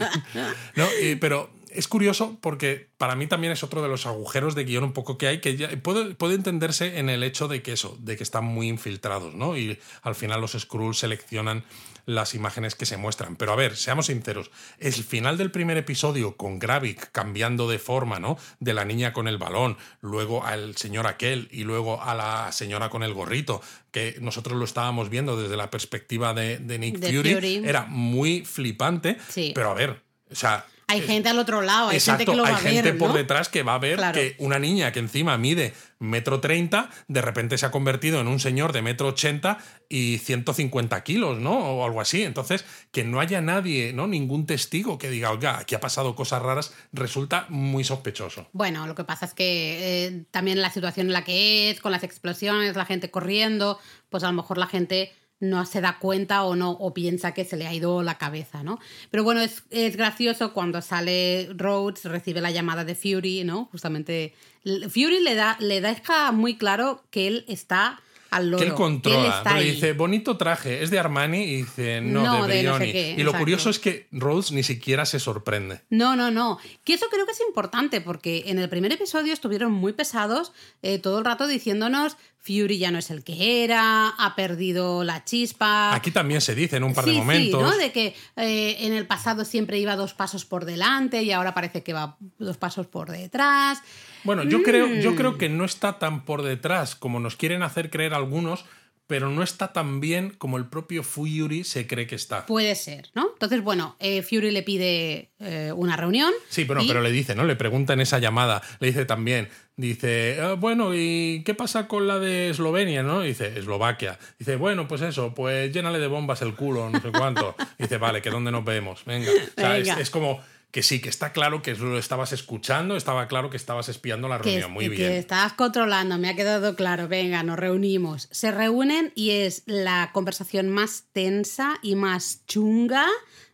¿No? 0.74 0.86
Pero 1.20 1.50
es 1.70 1.86
curioso 1.86 2.38
porque 2.40 2.88
para 2.98 3.14
mí 3.14 3.26
también 3.26 3.52
es 3.52 3.62
otro 3.62 3.82
de 3.82 3.88
los 3.88 4.06
agujeros 4.06 4.54
de 4.54 4.64
guion 4.64 4.84
un 4.84 4.92
poco 4.92 5.18
que 5.18 5.28
hay, 5.28 5.40
que 5.40 5.56
ya- 5.56 5.70
puede, 5.82 6.14
puede 6.14 6.34
entenderse 6.34 6.98
en 6.98 7.08
el 7.10 7.22
hecho 7.22 7.46
de 7.46 7.62
que 7.62 7.72
eso, 7.72 7.96
de 8.00 8.16
que 8.16 8.22
están 8.22 8.44
muy 8.44 8.68
infiltrados, 8.68 9.34
¿no? 9.34 9.56
Y 9.56 9.78
al 10.02 10.14
final 10.14 10.40
los 10.40 10.52
Skrulls 10.52 10.98
seleccionan 10.98 11.64
las 12.08 12.34
imágenes 12.34 12.74
que 12.74 12.86
se 12.86 12.96
muestran. 12.96 13.36
Pero 13.36 13.52
a 13.52 13.56
ver, 13.56 13.76
seamos 13.76 14.06
sinceros, 14.06 14.50
el 14.78 14.94
final 14.94 15.36
del 15.36 15.50
primer 15.50 15.76
episodio 15.76 16.36
con 16.38 16.58
Gravik 16.58 17.12
cambiando 17.12 17.68
de 17.68 17.78
forma, 17.78 18.18
¿no? 18.18 18.38
De 18.60 18.72
la 18.72 18.86
niña 18.86 19.12
con 19.12 19.28
el 19.28 19.36
balón, 19.36 19.76
luego 20.00 20.44
al 20.44 20.74
señor 20.76 21.06
aquel 21.06 21.48
y 21.52 21.64
luego 21.64 22.02
a 22.02 22.14
la 22.14 22.50
señora 22.50 22.88
con 22.88 23.02
el 23.02 23.12
gorrito, 23.12 23.60
que 23.90 24.16
nosotros 24.22 24.56
lo 24.58 24.64
estábamos 24.64 25.10
viendo 25.10 25.36
desde 25.40 25.56
la 25.58 25.70
perspectiva 25.70 26.32
de, 26.32 26.56
de 26.58 26.78
Nick 26.78 26.96
De 26.98 27.12
Fury, 27.14 27.34
Fury. 27.34 27.56
era 27.68 27.84
muy 27.84 28.44
flipante, 28.44 29.18
Sí. 29.28 29.52
pero 29.54 29.70
a 29.70 29.74
ver, 29.74 30.02
o 30.30 30.34
sea... 30.34 30.64
Hay 30.90 31.02
gente 31.02 31.28
al 31.28 31.38
otro 31.38 31.60
lado, 31.60 31.90
hay 31.90 31.96
Exacto, 31.98 32.20
gente 32.20 32.32
que 32.32 32.36
lo 32.36 32.42
va 32.44 32.48
hay 32.48 32.54
a 32.54 32.58
ver, 32.60 32.72
gente 32.84 32.92
por 32.94 33.08
¿no? 33.10 33.14
detrás 33.14 33.48
que 33.50 33.62
va 33.62 33.74
a 33.74 33.78
ver 33.78 33.96
Claro. 33.96 34.14
que 34.18 34.34
una 34.38 34.58
niña 34.58 34.90
que 34.90 34.98
encima 35.00 35.36
mide 35.36 35.74
metro 35.98 36.40
treinta, 36.40 36.88
de 37.08 37.20
repente 37.20 37.58
se 37.58 37.66
ha 37.66 37.70
convertido 37.70 38.20
en 38.20 38.26
un 38.28 38.40
señor 38.40 38.72
de 38.72 38.80
metro 38.82 39.08
ochenta 39.08 39.58
y 39.88 40.16
150 40.18 41.02
kilos, 41.04 41.38
¿no? 41.38 41.58
O 41.58 41.84
algo 41.84 42.00
así. 42.00 42.22
Entonces, 42.22 42.64
que 42.90 43.04
no 43.04 43.20
haya 43.20 43.40
nadie, 43.40 43.92
¿no? 43.92 44.06
Ningún 44.06 44.46
testigo 44.46 44.96
que 44.96 45.10
diga, 45.10 45.30
oiga, 45.30 45.58
aquí 45.58 45.74
ha 45.74 45.80
pasado 45.80 46.14
cosas 46.14 46.40
raras, 46.42 46.72
resulta 46.92 47.46
muy 47.50 47.84
sospechoso. 47.84 48.48
Bueno, 48.52 48.86
lo 48.86 48.94
que 48.94 49.04
pasa 49.04 49.26
es 49.26 49.34
que 49.34 50.06
eh, 50.06 50.24
también 50.30 50.62
la 50.62 50.70
situación 50.70 51.08
en 51.08 51.12
la 51.12 51.24
que 51.24 51.70
es, 51.70 51.80
con 51.80 51.92
las 51.92 52.02
explosiones, 52.04 52.76
la 52.76 52.86
gente 52.86 53.10
corriendo, 53.10 53.78
pues 54.08 54.24
a 54.24 54.28
lo 54.28 54.32
mejor 54.34 54.56
la 54.56 54.66
gente 54.68 55.12
no 55.40 55.64
se 55.66 55.80
da 55.80 55.98
cuenta 55.98 56.42
o 56.44 56.56
no 56.56 56.70
o 56.72 56.92
piensa 56.92 57.32
que 57.32 57.44
se 57.44 57.56
le 57.56 57.66
ha 57.66 57.72
ido 57.74 58.02
la 58.02 58.18
cabeza, 58.18 58.62
¿no? 58.62 58.78
Pero 59.10 59.22
bueno, 59.24 59.40
es, 59.40 59.62
es 59.70 59.96
gracioso 59.96 60.52
cuando 60.52 60.82
sale 60.82 61.48
Rhodes, 61.56 62.04
recibe 62.04 62.40
la 62.40 62.50
llamada 62.50 62.84
de 62.84 62.94
Fury, 62.94 63.44
¿no? 63.44 63.66
Justamente 63.70 64.34
Fury 64.64 65.20
le 65.20 65.34
da 65.34 65.56
le 65.60 65.80
deja 65.80 66.32
muy 66.32 66.56
claro 66.56 67.04
que 67.10 67.26
él 67.28 67.44
está 67.48 68.00
al 68.30 68.50
loro, 68.50 68.62
que 68.62 68.68
él 68.68 68.74
controla, 68.74 69.20
él 69.20 69.26
está 69.26 69.42
pero 69.44 69.56
ahí. 69.56 69.70
dice, 69.70 69.92
bonito 69.94 70.36
traje, 70.36 70.82
es 70.82 70.90
de 70.90 70.98
Armani, 70.98 71.44
y 71.44 71.56
dice, 71.62 72.02
no, 72.02 72.22
No, 72.24 72.46
de 72.46 72.56
de 72.56 72.62
no 72.64 72.72
sé 72.72 72.78
Brioni. 72.80 72.92
qué, 72.92 73.10
y 73.12 73.16
lo 73.22 73.30
exacto. 73.30 73.38
curioso 73.38 73.70
es 73.70 73.78
que 73.78 74.06
Rhodes 74.12 74.52
ni 74.52 74.62
siquiera 74.62 75.06
se 75.06 75.18
sorprende. 75.18 75.80
No, 75.88 76.14
no, 76.14 76.30
no. 76.30 76.58
Que 76.84 76.92
eso 76.92 77.06
creo 77.10 77.24
que 77.24 77.32
es 77.32 77.40
importante 77.40 78.02
porque 78.02 78.44
en 78.48 78.58
el 78.58 78.68
primer 78.68 78.92
episodio 78.92 79.32
estuvieron 79.32 79.72
muy 79.72 79.94
pesados 79.94 80.52
eh, 80.82 80.98
todo 80.98 81.20
el 81.20 81.24
rato 81.24 81.46
diciéndonos 81.46 82.18
Fury 82.40 82.78
ya 82.78 82.90
no 82.90 82.98
es 82.98 83.10
el 83.10 83.24
que 83.24 83.64
era, 83.64 84.08
ha 84.10 84.34
perdido 84.34 85.04
la 85.04 85.24
chispa. 85.24 85.94
Aquí 85.94 86.10
también 86.10 86.40
se 86.40 86.54
dice 86.54 86.76
en 86.76 86.84
un 86.84 86.94
par 86.94 87.04
de 87.04 87.12
momentos. 87.12 87.60
Sí, 87.60 87.66
¿no? 87.70 87.76
De 87.76 87.92
que 87.92 88.14
eh, 88.36 88.76
en 88.86 88.92
el 88.94 89.06
pasado 89.06 89.44
siempre 89.44 89.78
iba 89.78 89.96
dos 89.96 90.14
pasos 90.14 90.44
por 90.44 90.64
delante 90.64 91.22
y 91.22 91.32
ahora 91.32 91.52
parece 91.52 91.82
que 91.82 91.92
va 91.92 92.16
dos 92.38 92.56
pasos 92.56 92.86
por 92.86 93.10
detrás. 93.10 93.82
Bueno, 94.24 94.44
yo 94.44 94.62
creo, 94.62 94.86
yo 95.00 95.12
Mm. 95.12 95.16
creo 95.16 95.38
que 95.38 95.48
no 95.48 95.64
está 95.64 95.98
tan 95.98 96.24
por 96.24 96.42
detrás 96.42 96.94
como 96.96 97.20
nos 97.20 97.36
quieren 97.36 97.62
hacer 97.62 97.90
creer 97.90 98.14
algunos, 98.14 98.64
pero 99.08 99.28
no 99.30 99.42
está 99.42 99.72
tan 99.72 99.98
bien 99.98 100.30
como 100.38 100.56
el 100.58 100.66
propio 100.66 101.02
Fury 101.02 101.64
se 101.64 101.86
cree 101.88 102.06
que 102.06 102.14
está. 102.14 102.46
Puede 102.46 102.76
ser, 102.76 103.08
¿no? 103.14 103.30
Entonces, 103.32 103.60
bueno, 103.62 103.96
eh, 103.98 104.22
Fury 104.22 104.52
le 104.52 104.62
pide 104.62 105.30
eh, 105.40 105.72
una 105.74 105.96
reunión. 105.96 106.30
Sí, 106.48 106.62
bueno, 106.64 106.82
y- 106.82 106.86
pero 106.88 107.00
le 107.02 107.10
dice, 107.10 107.34
¿no? 107.34 107.44
Le 107.44 107.56
pregunta 107.56 107.94
en 107.94 108.00
esa 108.00 108.18
llamada, 108.20 108.62
le 108.78 108.86
dice 108.88 109.04
también, 109.06 109.48
dice, 109.76 110.38
"Ah, 110.40 110.52
bueno, 110.54 110.94
¿y 110.94 111.42
qué 111.44 111.54
pasa 111.54 111.88
con 111.88 112.06
la 112.06 112.18
de 112.18 112.50
Eslovenia, 112.50 113.02
no? 113.02 113.22
Dice, 113.22 113.58
Eslovaquia. 113.58 114.18
Dice, 114.38 114.56
bueno, 114.56 114.86
pues 114.86 115.00
eso, 115.02 115.32
pues 115.34 115.72
llénale 115.72 115.98
de 115.98 116.06
bombas 116.06 116.42
el 116.42 116.54
culo, 116.54 116.90
no 116.90 117.00
sé 117.00 117.10
cuánto. 117.10 117.56
Dice, 117.78 117.96
vale, 117.98 118.20
que 118.22 118.30
dónde 118.30 118.50
nos 118.52 118.64
vemos, 118.64 119.04
venga. 119.06 119.30
O 119.30 119.60
sea, 119.60 119.78
es 119.78 120.10
como 120.10 120.40
que 120.70 120.82
sí, 120.82 121.00
que 121.00 121.08
está 121.08 121.32
claro 121.32 121.62
que 121.62 121.74
lo 121.74 121.98
estabas 121.98 122.32
escuchando, 122.32 122.96
estaba 122.96 123.26
claro 123.26 123.48
que 123.48 123.56
estabas 123.56 123.88
espiando 123.88 124.28
la 124.28 124.38
que, 124.38 124.50
reunión, 124.50 124.72
muy 124.72 124.84
que 124.84 124.90
bien. 124.90 125.12
estabas 125.12 125.54
controlando, 125.54 126.18
me 126.18 126.28
ha 126.28 126.36
quedado 126.36 126.76
claro. 126.76 127.08
Venga, 127.08 127.42
nos 127.42 127.58
reunimos. 127.58 128.28
Se 128.30 128.50
reúnen 128.50 129.12
y 129.14 129.30
es 129.30 129.62
la 129.66 130.10
conversación 130.12 130.68
más 130.68 131.04
tensa 131.12 131.78
y 131.82 131.94
más 131.94 132.44
chunga 132.46 133.06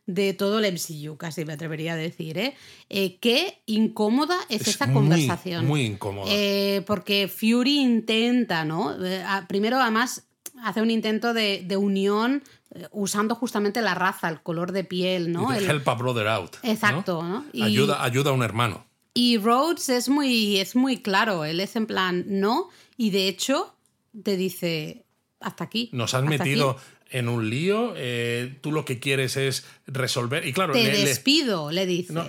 de 0.07 0.35
todo 0.35 0.59
el 0.59 0.71
MCU, 0.75 1.17
casi 1.17 1.45
me 1.45 1.55
atrevería 1.55 1.95
a 1.95 1.97
decir. 1.97 2.37
¿eh? 2.37 2.55
Eh, 2.91 3.17
qué 3.21 3.63
incómoda 3.67 4.37
es, 4.49 4.63
Es 4.63 4.69
esa 4.69 4.87
muy, 4.87 4.95
conversación. 4.95 5.67
muy 5.67 5.83
incómoda. 5.83 6.27
Eh, 6.31 6.83
porque 6.87 7.29
Fury 7.29 7.79
intenta, 7.81 8.65
¿no? 8.65 8.95
Eh, 9.03 9.23
primero, 9.49 9.81
además, 9.81 10.25
hace 10.63 10.83
un 10.83 10.91
intento 10.91 11.33
de, 11.33 11.63
de 11.65 11.77
unión 11.77 12.43
usando 12.91 13.35
justamente 13.35 13.81
la 13.83 13.95
raza, 13.95 14.29
el 14.29 14.41
color 14.43 14.73
de 14.73 14.85
piel, 14.85 15.33
¿no? 15.33 15.53
El- 15.53 15.69
help 15.71 15.89
a 15.89 15.95
brother 15.95 16.27
out. 16.29 16.57
Exacto, 16.63 17.23
¿no? 17.23 17.45
Y- 17.53 17.63
Ayuda, 17.63 18.03
ayuda 18.03 18.31
a 18.31 18.33
un 18.33 18.43
hermano. 18.43 18.85
y 19.15 19.39
Rhodes 19.39 19.89
es 19.91 20.09
muy, 20.09 20.59
es 20.59 20.75
muy 20.75 21.01
claro, 21.01 21.45
él 21.45 21.61
es 21.61 21.77
en 21.77 21.87
plan, 21.87 22.25
no, 22.27 22.69
y 22.97 23.11
de 23.11 23.29
hecho 23.29 23.75
te 24.25 24.37
dice, 24.37 25.05
hasta 25.41 25.65
aquí. 25.65 25.89
Nos 25.93 26.15
has 26.15 26.23
hasta 26.25 26.31
metido 26.31 26.71
aquí. 26.71 26.81
en 27.11 27.29
un 27.29 27.49
lío, 27.49 27.93
eh, 27.97 28.57
tú 28.61 28.73
lo 28.73 28.85
que 28.85 28.99
quieres 28.99 29.37
es 29.37 29.65
resolver. 29.87 30.45
Y 30.47 30.53
claro, 30.53 30.73
Te 30.73 30.83
le- 30.85 31.05
despido, 31.05 31.71
le 31.71 31.87
dice. 31.87 32.13
No, 32.13 32.25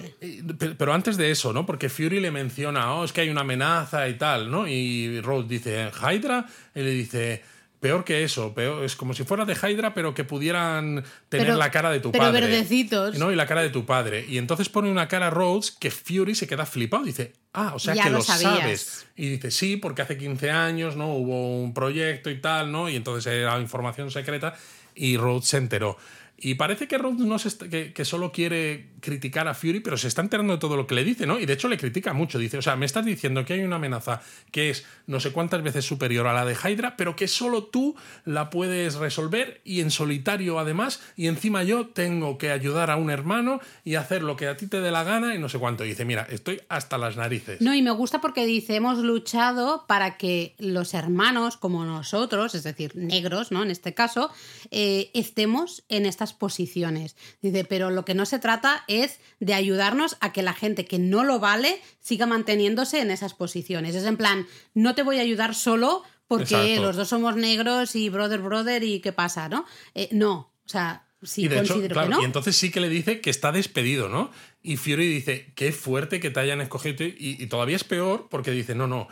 pero 0.77 0.93
antes 0.93 1.17
de 1.17 1.31
eso, 1.31 1.53
¿no? 1.53 1.65
Porque 1.65 1.89
Fury 1.89 2.19
le 2.19 2.29
menciona, 2.29 2.93
oh, 2.93 3.03
es 3.03 3.13
que 3.13 3.21
hay 3.21 3.29
una 3.29 3.41
amenaza 3.41 4.07
y 4.09 4.15
tal, 4.17 4.51
¿no? 4.51 4.67
Y 4.67 5.21
Rhodes 5.21 5.47
dice, 5.47 5.89
¿Hydra? 6.01 6.45
Y 6.75 6.79
le 6.81 6.91
dice, 6.91 7.43
peor 7.79 8.03
que 8.03 8.23
eso, 8.23 8.53
peor, 8.53 8.83
es 8.83 8.95
como 8.95 9.13
si 9.13 9.23
fuera 9.23 9.45
de 9.45 9.53
Hydra, 9.55 9.93
pero 9.93 10.13
que 10.13 10.23
pudieran 10.23 11.03
tener 11.29 11.47
Pero- 11.47 11.57
la 11.57 11.69
cara 11.71 11.91
de 11.91 11.99
tu 11.99 12.11
pero 12.11 12.23
padre. 12.25 12.41
verdecitos. 12.47 13.17
¿no? 13.17 13.31
Y 13.31 13.35
la 13.35 13.45
cara 13.45 13.61
de 13.61 13.69
tu 13.69 13.85
padre. 13.85 14.25
Y 14.27 14.37
entonces 14.37 14.69
pone 14.69 14.89
una 14.89 15.07
cara 15.07 15.27
a 15.27 15.29
Rhodes 15.29 15.71
que 15.71 15.91
Fury 15.91 16.35
se 16.35 16.47
queda 16.47 16.65
flipado. 16.65 17.03
Dice, 17.03 17.33
ah, 17.53 17.73
o 17.75 17.79
sea 17.79 17.93
Ya 17.93 18.03
que 18.05 18.09
lo 18.09 18.21
sabías. 18.21 18.59
sabes. 18.59 19.05
Y 19.15 19.29
dice, 19.29 19.51
sí, 19.51 19.77
porque 19.77 20.01
hace 20.01 20.17
15 20.17 20.49
años, 20.51 20.95
¿no? 20.95 21.13
Hubo 21.13 21.61
un 21.61 21.73
proyecto 21.73 22.29
y 22.29 22.39
tal, 22.41 22.71
¿no? 22.71 22.89
Y 22.89 22.95
entonces 22.95 23.31
era 23.31 23.59
información 23.59 24.09
secreta 24.11 24.55
y 24.95 25.17
Rhodes 25.17 25.45
se 25.47 25.57
enteró. 25.57 25.97
Y 26.37 26.55
parece 26.55 26.87
que 26.87 26.97
Rhodes 26.97 27.19
no 27.19 27.39
se 27.39 27.93
que, 27.93 28.05
solo 28.05 28.31
quiere 28.31 28.89
criticar 28.99 29.47
a 29.47 29.53
Fury, 29.53 29.79
pero 29.79 29.97
se 29.97 30.07
está 30.07 30.21
enterando 30.21 30.53
de 30.53 30.59
todo 30.59 30.75
lo 30.75 30.85
que 30.85 30.95
le 30.95 31.03
dice, 31.03 31.25
¿no? 31.25 31.39
Y 31.39 31.45
de 31.45 31.53
hecho 31.53 31.69
le 31.69 31.77
critica 31.77 32.13
mucho. 32.13 32.39
Dice, 32.39 32.57
o 32.57 32.61
sea, 32.61 32.75
me 32.75 32.85
estás 32.85 33.05
diciendo 33.05 33.45
que 33.45 33.53
hay 33.53 33.61
una 33.61 33.77
amenaza 33.77 34.21
que 34.51 34.69
es 34.69 34.85
no 35.07 35.19
sé 35.19 35.31
cuántas 35.31 35.63
veces 35.63 35.85
superior 35.85 36.27
a 36.27 36.33
la 36.33 36.45
de 36.45 36.55
Hydra, 36.55 36.97
pero 36.97 37.15
que 37.15 37.27
solo 37.27 37.63
tú 37.65 37.95
la 38.25 38.49
puedes 38.49 38.95
resolver 38.95 39.61
y 39.63 39.81
en 39.81 39.91
solitario 39.91 40.59
además, 40.59 41.01
y 41.15 41.27
encima 41.27 41.63
yo 41.63 41.87
tengo 41.87 42.37
que 42.37 42.51
ayudar 42.51 42.91
a 42.91 42.97
un 42.97 43.09
hermano 43.09 43.61
y 43.83 43.95
hacer 43.95 44.21
lo 44.21 44.35
que 44.35 44.47
a 44.47 44.57
ti 44.57 44.67
te 44.67 44.81
dé 44.81 44.91
la 44.91 45.03
gana 45.03 45.35
y 45.35 45.39
no 45.39 45.49
sé 45.49 45.59
cuánto. 45.59 45.83
Dice, 45.83 46.05
mira, 46.05 46.27
estoy 46.29 46.61
hasta 46.69 46.97
las 46.97 47.15
narices. 47.15 47.61
No, 47.61 47.73
y 47.73 47.81
me 47.81 47.91
gusta 47.91 48.19
porque 48.19 48.45
dice, 48.45 48.75
hemos 48.75 48.99
luchado 48.99 49.85
para 49.87 50.17
que 50.17 50.55
los 50.57 50.93
hermanos 50.93 51.57
como 51.57 51.85
nosotros, 51.85 52.55
es 52.55 52.63
decir, 52.63 52.95
negros, 52.95 53.51
¿no? 53.51 53.63
En 53.63 53.71
este 53.71 53.93
caso, 53.93 54.31
eh, 54.71 55.11
estemos 55.13 55.83
en 55.89 56.05
estas 56.25 56.37
posiciones. 56.37 57.15
Dice, 57.41 57.65
pero 57.65 57.91
lo 57.91 58.03
que 58.03 58.15
no 58.15 58.25
se 58.25 58.39
trata 58.39 58.83
es 58.87 59.19
de 59.39 59.53
ayudarnos 59.53 60.17
a 60.19 60.33
que 60.33 60.41
la 60.41 60.53
gente 60.53 60.85
que 60.85 60.99
no 60.99 61.23
lo 61.23 61.39
vale 61.39 61.79
siga 61.99 62.25
manteniéndose 62.25 62.99
en 62.99 63.11
esas 63.11 63.33
posiciones. 63.33 63.95
Es 63.95 64.05
en 64.05 64.17
plan, 64.17 64.47
no 64.73 64.95
te 64.95 65.03
voy 65.03 65.19
a 65.19 65.21
ayudar 65.21 65.53
solo 65.53 66.03
porque 66.27 66.43
Exacto. 66.43 66.81
los 66.81 66.95
dos 66.95 67.07
somos 67.09 67.35
negros 67.35 67.95
y 67.95 68.09
brother, 68.09 68.39
brother 68.39 68.83
y 68.83 68.99
qué 68.99 69.11
pasa, 69.11 69.47
¿no? 69.49 69.65
Eh, 69.93 70.09
no, 70.11 70.51
o 70.65 70.69
sea, 70.69 71.05
sí, 71.21 71.43
y 71.43 71.47
de 71.47 71.59
hecho, 71.59 71.73
considero 71.73 71.93
claro, 71.93 72.09
que 72.09 72.15
no. 72.15 72.21
y 72.23 72.25
entonces 72.25 72.55
sí 72.55 72.71
que 72.71 72.79
le 72.79 72.89
dice 72.89 73.21
que 73.21 73.29
está 73.29 73.51
despedido, 73.51 74.09
¿no? 74.09 74.31
Y 74.63 74.77
Fury 74.77 75.07
dice, 75.07 75.53
qué 75.55 75.71
fuerte 75.71 76.19
que 76.19 76.31
te 76.31 76.39
hayan 76.39 76.59
escogido. 76.61 77.03
Y, 77.03 77.15
y 77.19 77.45
todavía 77.45 77.75
es 77.75 77.83
peor 77.83 78.27
porque 78.31 78.49
dice, 78.49 78.73
no, 78.73 78.87
no, 78.87 79.07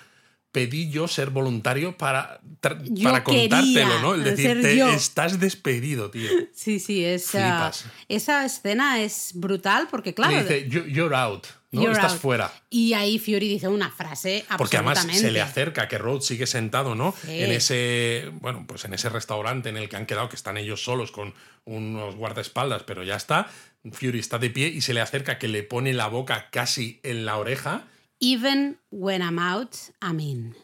pedí 0.54 0.90
yo 0.90 1.10
ser 1.10 1.32
voluntario 1.32 1.98
para, 1.98 2.40
para 2.62 3.24
contártelo, 3.24 4.00
¿no? 4.02 4.14
El 4.14 4.24
decir, 4.24 4.62
te 4.62 4.94
estás 4.94 5.40
despedido, 5.42 6.10
tío. 6.12 6.30
Sí, 6.54 6.80
sí, 6.80 7.04
esa, 7.04 7.72
esa 8.08 8.46
escena 8.46 9.02
es 9.02 9.32
brutal 9.34 9.88
porque, 9.92 10.14
claro, 10.14 10.38
Le 10.38 10.44
dice, 10.44 10.70
"You- 10.70 10.86
you're 10.86 11.16
out, 11.16 11.48
¿no? 11.72 11.82
You're 11.82 11.94
Estás 11.94 12.14
out. 12.14 12.22
fuera. 12.22 12.54
Y 12.70 12.94
ahí 12.94 13.18
Fury 13.18 13.50
dice 13.50 13.68
una 13.68 13.90
frase 13.90 14.46
Porque 14.58 14.78
además 14.78 15.06
se 15.12 15.32
le 15.32 15.42
acerca 15.42 15.88
que 15.88 15.98
Rhodes 15.98 16.26
sigue 16.26 16.46
sentado, 16.46 16.94
¿no? 16.96 17.14
Sí. 17.26 17.42
En 17.42 17.52
ese, 17.52 18.30
bueno, 18.40 18.64
pues 18.68 18.86
en 18.86 18.94
ese 18.94 19.10
restaurante 19.10 19.70
en 19.70 19.78
el 19.78 19.90
que 19.90 19.96
han 19.98 20.06
quedado, 20.06 20.30
que 20.30 20.36
están 20.36 20.58
ellos 20.58 20.84
solos 20.84 21.12
con 21.12 21.34
unos 21.66 22.16
guardaespaldas, 22.16 22.84
pero 22.84 23.04
ya 23.04 23.16
está. 23.16 23.50
Fury 23.92 24.20
está 24.20 24.38
de 24.38 24.52
pie 24.52 24.68
y 24.68 24.82
se 24.82 24.94
le 24.94 25.02
acerca 25.02 25.40
que 25.40 25.48
le 25.48 25.64
pone 25.64 25.94
la 25.94 26.08
boca 26.08 26.50
casi 26.52 27.00
en 27.04 27.26
la 27.26 27.38
oreja. 27.38 27.88
Even 28.26 28.78
when 28.90 29.22
I'm 29.22 29.38
out, 29.38 29.76
I'm 30.02 30.20
in. 30.22 30.56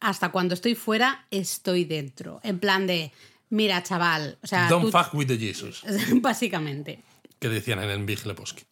Hasta 0.00 0.30
cuando 0.32 0.54
estoy 0.54 0.74
fuera, 0.74 1.26
estoy 1.30 1.84
dentro. 1.84 2.40
En 2.42 2.58
plan 2.58 2.86
de, 2.88 3.12
mira, 3.50 3.82
chaval, 3.84 4.38
o 4.42 4.46
sea, 4.46 4.68
Don't 4.68 4.86
tú- 4.86 4.90
fuck 4.90 5.14
with 5.14 5.26
the 5.28 5.38
Jesus, 5.38 5.82
básicamente. 6.20 7.02
que 7.38 7.48
decían 7.48 7.78
en 7.82 7.90
el 7.90 8.04
Big 8.04 8.24
Lebowski. 8.26 8.64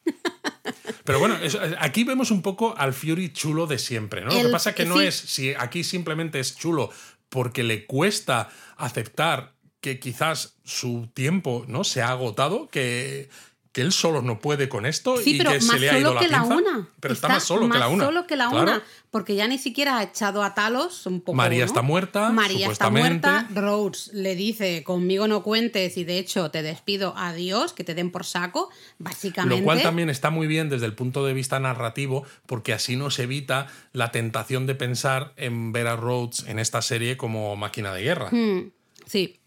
Pero 1.04 1.18
bueno, 1.18 1.36
aquí 1.78 2.04
vemos 2.04 2.30
un 2.30 2.42
poco 2.42 2.74
al 2.76 2.92
Fury 2.94 3.32
chulo 3.32 3.66
de 3.66 3.78
siempre, 3.78 4.24
¿no? 4.24 4.32
Lo 4.32 4.40
que 4.42 4.48
pasa 4.48 4.70
es 4.70 4.76
que 4.76 4.84
no 4.84 4.98
sí. 4.98 5.04
es, 5.06 5.14
si 5.16 5.52
aquí 5.54 5.84
simplemente 5.84 6.40
es 6.40 6.56
chulo 6.56 6.90
porque 7.28 7.62
le 7.64 7.86
cuesta 7.86 8.48
aceptar 8.76 9.54
que 9.80 9.98
quizás 9.98 10.56
su 10.64 11.08
tiempo 11.12 11.64
no 11.68 11.82
se 11.84 12.02
ha 12.02 12.10
agotado, 12.10 12.68
que, 12.68 13.28
que 13.72 13.80
él 13.80 13.90
solo 13.92 14.20
no 14.20 14.38
puede 14.38 14.68
con 14.68 14.84
esto 14.84 15.16
Sí, 15.16 15.34
y 15.34 15.38
pero 15.38 15.50
que 15.52 15.60
más 15.60 15.66
se 15.66 15.78
le 15.78 15.90
ha 15.90 15.98
ido 15.98 16.08
solo 16.10 16.20
la 16.20 16.26
que 16.26 16.30
la 16.32 16.40
pinza. 16.40 16.56
una. 16.56 16.88
Pero 17.00 17.14
está, 17.14 17.28
más 17.28 17.42
solo 17.42 17.68
que 17.70 17.78
la 17.78 17.88
una. 17.88 18.04
solo 18.04 18.26
que 18.26 18.36
la 18.36 18.50
Claro. 18.50 18.62
una. 18.64 18.82
Porque 19.10 19.34
ya 19.34 19.48
ni 19.48 19.58
siquiera 19.58 19.98
ha 19.98 20.02
echado 20.02 20.42
a 20.42 20.54
Talos 20.54 21.06
un 21.06 21.20
poco. 21.20 21.34
María 21.36 21.60
¿no? 21.60 21.64
está 21.66 21.82
muerta, 21.82 22.30
María 22.30 22.70
está 22.70 22.90
muerta. 22.90 23.48
Rhodes 23.54 24.10
le 24.12 24.36
dice: 24.36 24.82
Conmigo 24.84 25.26
no 25.26 25.42
cuentes 25.42 25.96
y 25.96 26.04
de 26.04 26.18
hecho 26.18 26.50
te 26.50 26.62
despido. 26.62 27.14
Adiós, 27.16 27.72
que 27.72 27.84
te 27.84 27.94
den 27.94 28.10
por 28.10 28.24
saco. 28.24 28.68
Básicamente. 28.98 29.58
Lo 29.60 29.64
cual 29.64 29.82
también 29.82 30.10
está 30.10 30.30
muy 30.30 30.46
bien 30.46 30.68
desde 30.68 30.86
el 30.86 30.94
punto 30.94 31.24
de 31.24 31.32
vista 31.32 31.58
narrativo, 31.58 32.24
porque 32.46 32.74
así 32.74 32.96
nos 32.96 33.18
evita 33.18 33.68
la 33.92 34.12
tentación 34.12 34.66
de 34.66 34.74
pensar 34.74 35.32
en 35.36 35.72
ver 35.72 35.86
a 35.86 35.96
Rhodes 35.96 36.44
en 36.46 36.58
esta 36.58 36.82
serie 36.82 37.16
como 37.16 37.56
máquina 37.56 37.92
de 37.94 38.02
guerra. 38.02 38.28
Mm, 38.30 38.70
sí. 39.06 39.38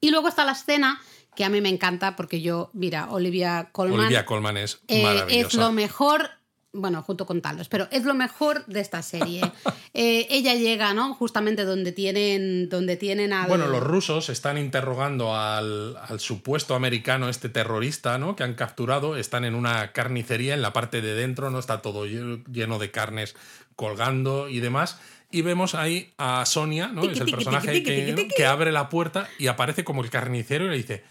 Y 0.00 0.10
luego 0.10 0.28
está 0.28 0.44
la 0.44 0.52
escena 0.52 1.00
que 1.34 1.44
a 1.44 1.48
mí 1.48 1.60
me 1.60 1.68
encanta 1.68 2.16
porque 2.16 2.40
yo, 2.40 2.70
mira, 2.74 3.08
Olivia 3.10 3.68
Colman. 3.72 4.00
Olivia 4.00 4.24
Colman 4.26 4.56
es 4.56 4.80
Eh, 4.88 5.02
maravillosa. 5.02 5.46
es 5.48 5.54
lo 5.54 5.72
mejor, 5.72 6.30
bueno, 6.74 7.02
junto 7.02 7.24
con 7.26 7.40
Talos, 7.40 7.68
pero 7.68 7.88
es 7.90 8.04
lo 8.04 8.14
mejor 8.14 8.64
de 8.66 8.80
esta 8.80 9.02
serie. 9.02 9.40
Eh, 9.94 10.26
ella 10.30 10.54
llega, 10.54 10.94
¿no? 10.94 11.12
Justamente 11.14 11.66
donde 11.66 11.92
tienen, 11.92 12.70
donde 12.70 12.96
tienen 12.96 13.34
al. 13.34 13.46
Bueno, 13.46 13.66
los 13.66 13.82
rusos 13.82 14.30
están 14.30 14.56
interrogando 14.56 15.36
al, 15.36 15.98
al 16.08 16.18
supuesto 16.18 16.74
americano, 16.74 17.28
este 17.28 17.50
terrorista, 17.50 18.16
¿no? 18.16 18.34
Que 18.34 18.42
han 18.42 18.54
capturado. 18.54 19.18
Están 19.18 19.44
en 19.44 19.54
una 19.54 19.92
carnicería, 19.92 20.54
en 20.54 20.62
la 20.62 20.72
parte 20.72 21.02
de 21.02 21.12
dentro, 21.14 21.50
¿no? 21.50 21.58
Está 21.58 21.82
todo 21.82 22.06
lle- 22.06 22.42
lleno 22.50 22.78
de 22.78 22.90
carnes 22.90 23.36
colgando 23.76 24.48
y 24.48 24.60
demás. 24.60 24.98
Y 25.30 25.42
vemos 25.42 25.74
ahí 25.74 26.14
a 26.16 26.46
Sonia, 26.46 26.88
¿no? 26.88 27.02
Es 27.04 27.20
el 27.20 27.30
personaje 27.30 27.82
que, 27.82 28.28
que 28.34 28.46
abre 28.46 28.72
la 28.72 28.88
puerta 28.88 29.28
y 29.38 29.48
aparece 29.48 29.84
como 29.84 30.02
el 30.02 30.08
carnicero 30.08 30.64
y 30.64 30.70
le 30.70 30.76
dice, 30.78 31.04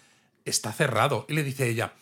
está 0.46 0.72
cerrado. 0.74 1.26
Y 1.30 1.34
le 1.34 1.44
dice 1.44 1.70
ella, 1.70 1.94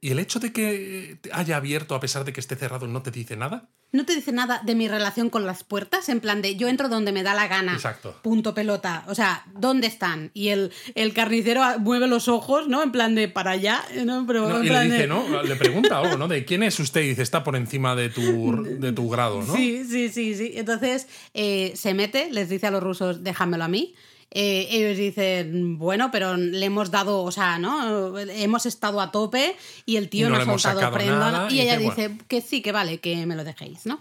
¿y 0.00 0.10
el 0.10 0.18
hecho 0.18 0.40
de 0.40 0.52
que 0.52 1.18
haya 1.32 1.56
abierto 1.56 1.94
a 1.94 2.00
pesar 2.00 2.24
de 2.24 2.32
que 2.32 2.40
esté 2.40 2.56
cerrado 2.56 2.86
no 2.86 3.02
te 3.02 3.10
dice 3.10 3.36
nada? 3.36 3.68
No 3.94 4.06
te 4.06 4.14
dice 4.14 4.32
nada 4.32 4.62
de 4.64 4.74
mi 4.74 4.88
relación 4.88 5.28
con 5.28 5.44
las 5.44 5.64
puertas, 5.64 6.08
en 6.08 6.20
plan 6.20 6.40
de 6.40 6.56
yo 6.56 6.66
entro 6.68 6.88
donde 6.88 7.12
me 7.12 7.22
da 7.22 7.34
la 7.34 7.46
gana. 7.46 7.74
Exacto. 7.74 8.18
Punto 8.22 8.54
pelota. 8.54 9.04
O 9.06 9.14
sea, 9.14 9.44
¿dónde 9.52 9.86
están? 9.86 10.30
Y 10.32 10.48
el, 10.48 10.72
el 10.94 11.12
carnicero 11.12 11.62
mueve 11.78 12.06
los 12.06 12.26
ojos, 12.26 12.68
¿no? 12.68 12.82
En 12.82 12.90
plan 12.90 13.14
de 13.14 13.28
para 13.28 13.50
allá. 13.50 13.84
¿no? 14.06 14.24
Pero 14.26 14.48
No, 14.48 14.60
en 14.60 14.64
y 14.64 14.70
le 14.70 14.80
dice, 14.84 14.96
de- 15.00 15.06
¿no? 15.08 15.42
Le 15.42 15.56
pregunta 15.56 15.98
algo, 15.98 16.16
¿no? 16.16 16.26
De 16.26 16.46
quién 16.46 16.62
es 16.62 16.80
usted 16.80 17.02
y 17.02 17.08
dice, 17.08 17.20
está 17.20 17.44
por 17.44 17.54
encima 17.54 17.94
de 17.94 18.08
tu, 18.08 18.64
de 18.64 18.92
tu 18.92 19.10
grado, 19.10 19.42
¿no? 19.42 19.54
Sí, 19.54 19.84
sí, 19.84 20.08
sí, 20.08 20.34
sí. 20.36 20.52
Entonces 20.54 21.06
eh, 21.34 21.74
se 21.76 21.92
mete, 21.92 22.30
les 22.30 22.48
dice 22.48 22.68
a 22.68 22.70
los 22.70 22.82
rusos, 22.82 23.22
déjamelo 23.22 23.64
a 23.64 23.68
mí. 23.68 23.94
Eh, 24.34 24.66
ellos 24.70 24.96
dicen, 24.96 25.78
bueno, 25.78 26.10
pero 26.10 26.36
le 26.38 26.64
hemos 26.64 26.90
dado, 26.90 27.22
o 27.22 27.30
sea, 27.30 27.58
¿no? 27.58 28.16
Hemos 28.18 28.64
estado 28.66 29.00
a 29.02 29.10
tope 29.12 29.54
y 29.84 29.96
el 29.96 30.08
tío 30.08 30.28
Y 30.28 30.30
no 30.30 30.38
nos 30.44 30.48
ha 30.66 30.72
soltado 30.72 30.92
prenda. 30.94 31.18
nada, 31.30 31.48
y 31.50 31.56
y 31.56 31.60
ella 31.60 31.76
dice, 31.76 32.16
que 32.28 32.40
sí, 32.40 32.62
que 32.62 32.72
vale, 32.72 32.98
que 32.98 33.26
me 33.26 33.36
lo 33.36 33.44
dejéis, 33.44 33.84
¿no? 33.84 33.98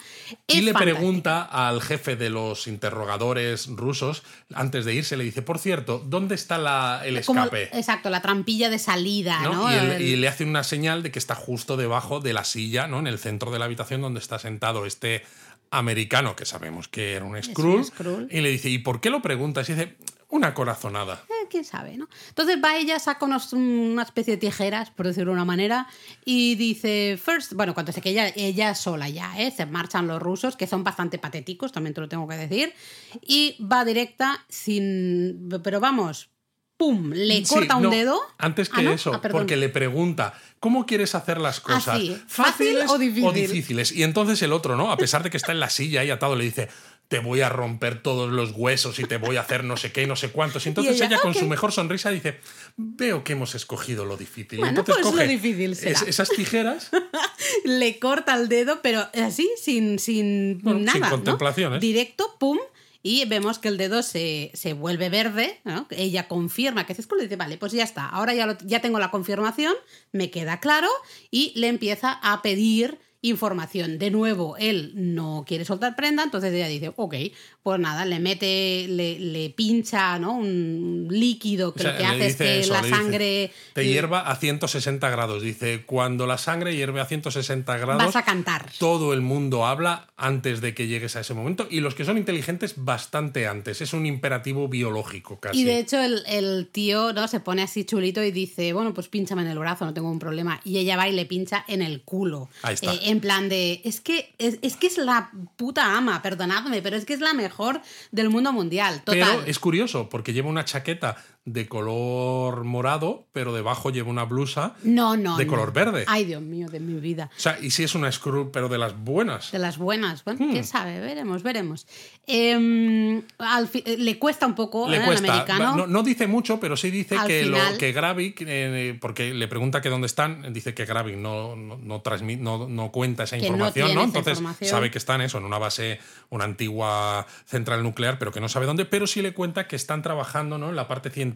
Y 0.48 0.62
le 0.62 0.72
fantástico. 0.72 0.98
pregunta 1.00 1.42
al 1.44 1.82
jefe 1.82 2.16
de 2.16 2.30
los 2.30 2.68
interrogadores 2.68 3.68
rusos, 3.68 4.24
antes 4.54 4.86
de 4.86 4.94
irse, 4.96 5.18
le 5.18 5.24
dice, 5.26 5.42
por 5.42 5.60
cierto, 5.60 6.00
¿dónde 6.06 6.36
está 6.36 6.58
la- 6.58 7.02
el 7.06 7.24
Como- 7.26 7.42
escape? 7.44 7.64
exacto, 7.78 8.10
la 8.10 8.22
trampilla 8.22 8.70
de 8.70 8.80
salida, 8.80 9.42
¿no? 9.42 9.54
¿no? 9.54 9.72
Y, 9.72 9.76
él- 9.76 9.92
El- 9.92 10.02
y 10.02 10.16
le 10.16 10.28
hace 10.30 10.46
una 10.46 10.64
señal 10.64 11.04
de 11.04 11.12
que 11.12 11.20
está 11.20 11.36
justo 11.36 11.76
debajo 11.76 12.22
de 12.22 12.32
la 12.34 12.46
silla, 12.46 12.88
¿no? 12.88 13.00
En 13.00 13.08
el 13.08 13.20
centro 13.20 13.52
de 13.52 13.60
la 13.60 13.66
habitación 13.66 14.02
donde 14.02 14.20
está 14.22 14.40
sentado 14.40 14.86
este 14.86 15.24
americano, 15.72 16.36
que 16.36 16.46
sabemos 16.46 16.88
que 16.88 17.14
era 17.14 17.26
un. 17.26 17.42
Skrull. 17.42 18.28
Y 18.30 18.42
le 18.42 18.50
dice, 18.50 18.70
¿y 18.70 18.78
por 18.80 19.00
qué 19.00 19.10
lo 19.10 19.22
preguntas? 19.22 19.70
Y 19.70 19.74
dice, 19.74 19.96
una 20.32 20.54
corazonada. 20.54 21.24
Eh, 21.30 21.48
quién 21.50 21.64
sabe, 21.64 21.98
¿no? 21.98 22.08
Entonces 22.30 22.58
va 22.64 22.78
ella, 22.78 22.98
saca 23.00 23.26
unos- 23.26 23.54
una 23.54 24.04
especie 24.04 24.34
de 24.36 24.38
tijeras, 24.40 24.90
por 24.90 25.06
decirlo 25.08 25.32
de 25.32 25.36
una 25.36 25.46
manera, 25.46 25.88
y 26.26 26.56
dice, 26.56 27.20
first, 27.24 27.54
bueno, 27.54 27.74
cuando 27.74 27.92
sé 27.92 28.02
que 28.02 28.10
ella, 28.10 28.32
ella 28.36 28.74
sola 28.74 29.10
ya, 29.10 29.40
¿eh? 29.40 29.52
Se 29.56 29.66
marchan 29.66 30.08
los 30.08 30.22
rusos, 30.22 30.56
que 30.58 30.68
son 30.68 30.84
bastante 30.84 31.20
patéticos, 31.20 31.72
también 31.72 31.94
te 31.94 32.02
lo 32.02 32.10
tengo 32.10 32.28
que 32.28 32.36
decir, 32.38 32.74
y 33.22 33.58
va 33.64 33.86
directa 33.86 34.46
sin, 34.50 35.50
pero 35.64 35.80
vamos, 35.80 36.30
¡pum! 36.78 37.12
Le 37.14 37.46
Sí, 37.46 37.54
corta 37.54 37.76
un 37.76 37.84
no, 37.84 37.90
dedo. 37.92 38.20
Antes 38.40 38.70
que 38.70 38.80
Ah, 38.80 38.84
¿no? 38.84 38.92
eso, 38.94 39.14
Ah, 39.14 39.22
porque 39.32 39.56
le 39.58 39.70
pregunta, 39.70 40.34
¿cómo 40.60 40.86
quieres 40.88 41.14
hacer 41.14 41.40
las 41.40 41.60
cosas? 41.60 42.00
sí. 42.00 42.18
¿Fácil 42.28 42.78
o 42.88 42.98
difícil? 42.98 43.34
difíciles? 43.34 43.92
Y 43.92 44.02
entonces 44.04 44.42
el 44.42 44.52
otro, 44.54 44.76
¿no? 44.76 44.92
A 44.92 44.98
pesar 44.98 45.22
de 45.22 45.30
que 45.30 45.38
está 45.38 45.52
en 45.52 45.60
la 45.60 45.70
silla 45.70 46.04
y 46.04 46.10
atado, 46.10 46.36
le 46.36 46.44
dice, 46.46 46.70
te 47.12 47.20
voy 47.20 47.42
a 47.42 47.50
romper 47.50 48.02
todos 48.02 48.32
los 48.32 48.54
huesos 48.56 48.98
y 49.00 49.04
te 49.04 49.18
voy 49.18 49.36
a 49.36 49.42
hacer 49.42 49.64
no 49.66 49.76
sé 49.78 49.92
qué 49.92 50.08
no 50.08 50.16
sé 50.16 50.30
cuántos. 50.32 50.66
Y 50.66 50.70
entonces 50.70 50.96
ella, 50.96 51.06
ella, 51.08 51.20
con 51.20 51.36
su 51.36 51.46
mejor 51.46 51.72
sonrisa 51.72 52.10
dice, 52.10 52.40
veo 52.78 53.24
que 53.24 53.34
hemos 53.34 53.54
escogido 53.54 54.06
lo 54.06 54.16
difícil. 54.18 54.60
Bueno, 54.60 54.80
entonces 54.80 55.04
pues 55.04 55.16
lo 55.16 55.28
difícil 55.28 55.76
será. 55.76 55.92
es- 55.92 56.02
esas 56.08 56.30
tijeras 56.30 56.90
le 57.66 58.00
corta 58.00 58.34
el 58.36 58.48
dedo, 58.48 58.82
pero 58.82 59.08
así, 59.24 59.50
sin, 59.62 60.00
sin 60.00 60.60
Bueno, 60.64 60.80
sin 60.80 60.86
nada. 60.86 61.00
¿no? 61.00 61.10
contemplaciones. 61.12 61.82
Directo, 61.82 62.36
pum. 62.40 62.58
Y 63.04 63.26
vemos 63.26 63.58
que 63.58 63.68
el 63.68 63.78
dedo 63.78 64.04
se, 64.04 64.52
se 64.54 64.74
vuelve 64.74 65.10
verde. 65.10 65.60
¿no? 65.64 65.88
Ella 65.90 66.28
confirma 66.28 66.86
que 66.86 66.94
es 66.94 67.02
Skrull 67.02 67.20
y 67.22 67.24
dice: 67.24 67.36
Vale, 67.36 67.58
pues 67.58 67.72
ya 67.72 67.84
está. 67.84 68.06
Ahora 68.08 68.34
ya, 68.36 68.46
lo- 68.46 68.58
ya 68.64 68.80
tengo 68.80 69.00
la 69.00 69.10
confirmación, 69.12 69.74
me 70.12 70.30
queda 70.30 70.60
claro. 70.60 70.88
Y 71.32 71.52
le 71.56 71.68
empieza 71.68 72.12
a 72.22 72.42
pedir 72.44 73.00
información. 73.22 73.98
De 74.00 74.10
nuevo, 74.12 74.58
él 74.58 74.92
no 74.96 75.44
quiere 75.48 75.66
soltar 75.66 75.96
prenda, 75.96 76.24
entonces 76.24 76.54
ella 76.54 76.68
dice: 76.68 76.92
Ok, 76.96 77.16
pues 77.64 77.80
nada, 77.80 78.06
le 78.06 78.20
mete, 78.20 78.88
le, 78.90 79.20
le 79.20 79.50
pincha 79.52 80.18
¿no? 80.20 80.34
un 80.38 81.08
líquido 81.10 81.74
que 81.74 81.80
O 81.82 81.84
sea, 81.84 81.92
lo 81.94 81.98
que 82.00 82.06
hace 82.06 82.28
es 82.28 82.36
que 82.36 82.60
eso, 82.62 82.74
la 82.74 82.82
dice, 82.82 82.96
sangre. 82.96 83.52
te 83.74 83.86
hierva 83.88 84.22
a 84.22 84.36
160 84.36 85.10
grados. 85.10 85.44
Dice, 85.44 85.84
cuando 85.86 86.26
la 86.28 86.38
sangre 86.38 86.76
hierve 86.76 87.02
a 87.02 87.06
160 87.06 87.78
grados, 87.78 88.04
Vas 88.06 88.16
a 88.16 88.24
cantar. 88.24 88.70
todo 88.80 89.14
el 89.14 89.22
mundo 89.22 89.66
habla 89.66 90.08
antes 90.18 90.62
de 90.62 90.74
que 90.74 90.88
llegues 90.88 91.16
a 91.16 91.22
ese 91.22 91.34
momento 91.34 91.68
y 91.70 91.80
los 91.82 91.94
que 91.96 92.06
son 92.06 92.18
inteligentes 92.18 92.74
bastante 92.78 93.48
antes. 93.48 93.82
Es 93.82 93.94
un 93.94 94.06
imperativo 94.06 94.68
biológico 94.68 95.40
casi. 95.40 95.62
Y 95.62 95.64
de 95.64 95.80
hecho 95.80 96.00
el, 96.02 96.24
el 96.28 96.68
tío 96.72 97.14
¿no? 97.14 97.28
se 97.28 97.40
pone 97.40 97.62
así 97.62 97.86
chulito 97.86 98.24
y 98.24 98.32
dice, 98.32 98.74
bueno, 98.74 98.94
pues 98.94 99.08
pínchame 99.08 99.44
en 99.44 99.50
el 99.50 99.60
brazo, 99.60 99.86
no 99.86 99.94
tengo 99.94 100.10
un 100.10 100.20
problema. 100.20 100.60
Y 100.64 100.78
ella 100.80 100.98
va 100.98 101.08
y 101.08 101.14
le 101.14 101.26
pincha 101.26 101.64
en 101.68 101.82
el 101.82 102.02
culo. 102.02 102.50
Ahí 102.64 102.74
está. 102.76 102.94
Eh, 102.94 103.00
en 103.12 103.20
plan 103.20 103.50
de, 103.50 103.82
es 103.84 104.02
que 104.02 104.34
es, 104.38 104.58
es 104.62 104.76
que 104.76 104.88
es 104.88 104.98
la 104.98 105.32
puta 105.56 105.96
ama, 105.96 106.22
perdonadme, 106.22 106.82
pero 106.82 106.96
es 106.96 107.06
que 107.06 107.14
es 107.14 107.20
la 107.20 107.34
mejor 107.34 107.82
del 108.12 108.30
mundo 108.30 108.52
mundial. 108.54 109.02
Total. 109.04 109.20
Pero 109.20 109.44
es 109.46 109.60
curioso 109.60 110.10
porque 110.10 110.34
lleva 110.34 110.50
una 110.50 110.66
chaqueta 110.66 111.18
de 111.44 111.68
color 111.68 112.64
morado, 112.66 113.26
pero 113.34 113.52
debajo 113.52 113.90
lleva 113.90 114.10
una 114.12 114.26
blusa 114.26 114.76
no, 114.84 115.18
no. 115.18 115.38
de 115.38 115.46
no. 115.46 115.50
color 115.52 115.74
verde. 115.74 116.06
Ay, 116.08 116.24
Dios 116.26 116.42
mío, 116.44 116.70
de 116.70 116.80
mi 116.80 117.00
vida. 117.00 117.32
O 117.36 117.40
sea, 117.40 117.58
y 117.60 117.72
si 117.72 117.84
es 117.84 117.96
una 117.96 118.12
Skrull, 118.12 118.52
pero 118.52 118.70
de 118.70 118.78
las 118.78 118.96
buenas. 118.96 119.52
De 119.52 119.58
las 119.58 119.80
buenas. 119.80 120.24
Bueno, 120.24 120.46
Hmm. 120.46 120.52
quién 120.52 120.64
sabe, 120.64 121.00
veremos, 121.00 121.42
veremos. 121.42 121.88
Em, 122.28 123.24
al 123.40 123.68
eh, 123.74 123.98
le 123.98 124.20
cuesta 124.20 124.46
un 124.46 124.54
poco 124.54 124.88
Le 124.88 124.98
¿eh, 124.98 125.04
americano. 125.04 125.76
No, 125.76 125.88
no 125.88 126.04
dice 126.04 126.28
mucho, 126.28 126.60
pero 126.60 126.78
sí 126.78 126.92
dice 126.92 127.18
Al 127.18 127.28
que, 127.28 127.44
final- 127.46 127.74
lo, 127.74 127.78
que 127.80 127.92
Gravik, 127.92 128.44
eh, 128.46 128.98
porque 129.02 129.34
le 129.34 129.48
pregunta 129.48 129.82
que 129.82 129.90
dónde 129.90 130.06
están, 130.06 130.54
dice 130.54 130.76
que 130.76 130.86
Gravik 130.86 131.16
no, 131.18 131.56
no, 131.56 131.76
no, 131.78 132.04
transmi- 132.04 132.38
no, 132.38 132.68
no 132.70 132.92
cuenta 132.92 133.24
esa 133.24 133.38
Que 133.38 133.48
información, 133.48 133.96
¿no? 133.96 134.04
Entonces 134.04 134.34
información. 134.38 134.70
sabe 134.70 134.92
que 134.92 135.00
están 135.00 135.22
eso, 135.22 135.40
en 135.40 135.46
una 135.46 135.58
base, 135.58 136.00
una 136.30 136.44
antigua 136.46 137.26
central 137.48 137.82
nuclear, 137.82 138.20
pero 138.20 138.32
que 138.32 138.40
no 138.40 138.48
sabe 138.48 138.68
dónde, 138.68 138.86
pero 138.86 139.08
sí 139.08 139.24
le 139.24 139.34
cuenta 139.34 139.68
que 139.68 139.76
están 139.76 140.04
trabajando 140.04 140.60
¿no? 140.60 140.70
en 140.70 140.76
la 140.76 140.88
parte 140.88 141.10
científica 141.10 141.31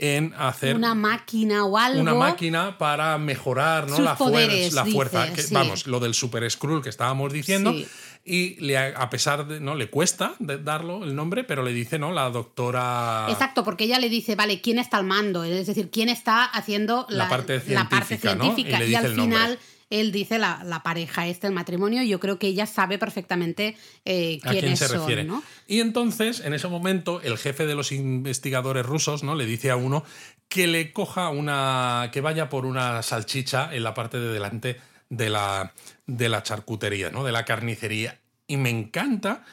en 0.00 0.32
hacer 0.38 0.76
Una 0.76 0.94
máquina 0.94 1.64
o 1.64 1.76
algo. 1.76 2.00
una 2.00 2.14
máquina 2.14 2.78
para 2.78 3.18
mejorar 3.18 3.88
¿no? 3.88 3.98
La, 3.98 4.14
fuer- 4.14 4.18
poderes, 4.18 4.72
la 4.72 4.84
fuerza. 4.86 5.22
dice, 5.24 5.34
que, 5.34 5.42
sí. 5.42 5.54
Vamos, 5.54 5.86
lo 5.88 5.98
del 5.98 6.14
Super 6.14 6.48
Skrull 6.48 6.82
que 6.82 6.88
estábamos 6.88 7.32
diciendo. 7.32 7.72
Sí. 7.72 7.86
Y 8.24 8.60
le, 8.60 8.76
a 8.78 9.10
pesar 9.10 9.46
de, 9.48 9.58
¿no? 9.58 9.74
Le 9.74 9.90
cuesta 9.90 10.34
de- 10.38 10.58
darlo 10.58 11.02
el 11.02 11.16
nombre, 11.16 11.42
pero 11.44 11.62
le 11.62 11.72
dice, 11.72 11.98
¿no? 11.98 12.12
La 12.12 12.30
doctora. 12.30 13.26
Exacto, 13.28 13.64
porque 13.64 13.84
ella 13.84 13.98
le 13.98 14.08
dice, 14.08 14.36
vale, 14.36 14.60
¿quién 14.60 14.78
está 14.78 14.98
al 14.98 15.04
mando? 15.04 15.42
Es 15.44 15.66
decir, 15.66 15.90
¿quién 15.90 16.08
está 16.08 16.44
haciendo 16.44 17.06
la, 17.08 17.24
La 17.24 17.28
parte 17.28 17.62
la 17.68 17.88
parte 17.88 18.18
científica, 18.18 18.78
¿no? 18.78 18.84
Y 18.84 18.94
al 18.94 19.16
nombre. 19.16 19.58
Él 19.90 20.12
dice 20.12 20.38
la, 20.38 20.62
la 20.64 20.82
pareja 20.82 21.26
este, 21.26 21.46
el 21.46 21.52
matrimonio, 21.52 22.02
y 22.02 22.08
yo 22.08 22.20
creo 22.20 22.38
que 22.38 22.48
ella 22.48 22.66
sabe 22.66 22.98
perfectamente 22.98 23.76
eh, 24.04 24.38
¿A 24.42 24.50
quién 24.50 24.60
quiénes 24.60 24.78
se 24.78 24.88
son, 24.88 25.00
refiere? 25.00 25.24
¿no? 25.24 25.42
Y 25.66 25.80
entonces, 25.80 26.40
en 26.40 26.54
ese 26.54 26.68
momento, 26.68 27.20
el 27.22 27.38
jefe 27.38 27.66
de 27.66 27.74
los 27.74 27.92
investigadores 27.92 28.84
rusos, 28.84 29.22
¿no? 29.22 29.34
Le 29.34 29.46
dice 29.46 29.70
a 29.70 29.76
uno 29.76 30.04
que 30.48 30.66
le 30.66 30.92
coja 30.92 31.28
una. 31.30 32.10
que 32.12 32.20
vaya 32.20 32.48
por 32.48 32.66
una 32.66 33.02
salchicha 33.02 33.74
en 33.74 33.82
la 33.82 33.94
parte 33.94 34.18
de 34.18 34.32
delante 34.32 34.80
de 35.10 35.30
la, 35.30 35.72
de 36.06 36.28
la 36.28 36.42
charcutería, 36.42 37.10
¿no? 37.10 37.24
De 37.24 37.32
la 37.32 37.44
carnicería. 37.44 38.20
Y 38.46 38.56
me 38.56 38.70
encanta 38.70 39.44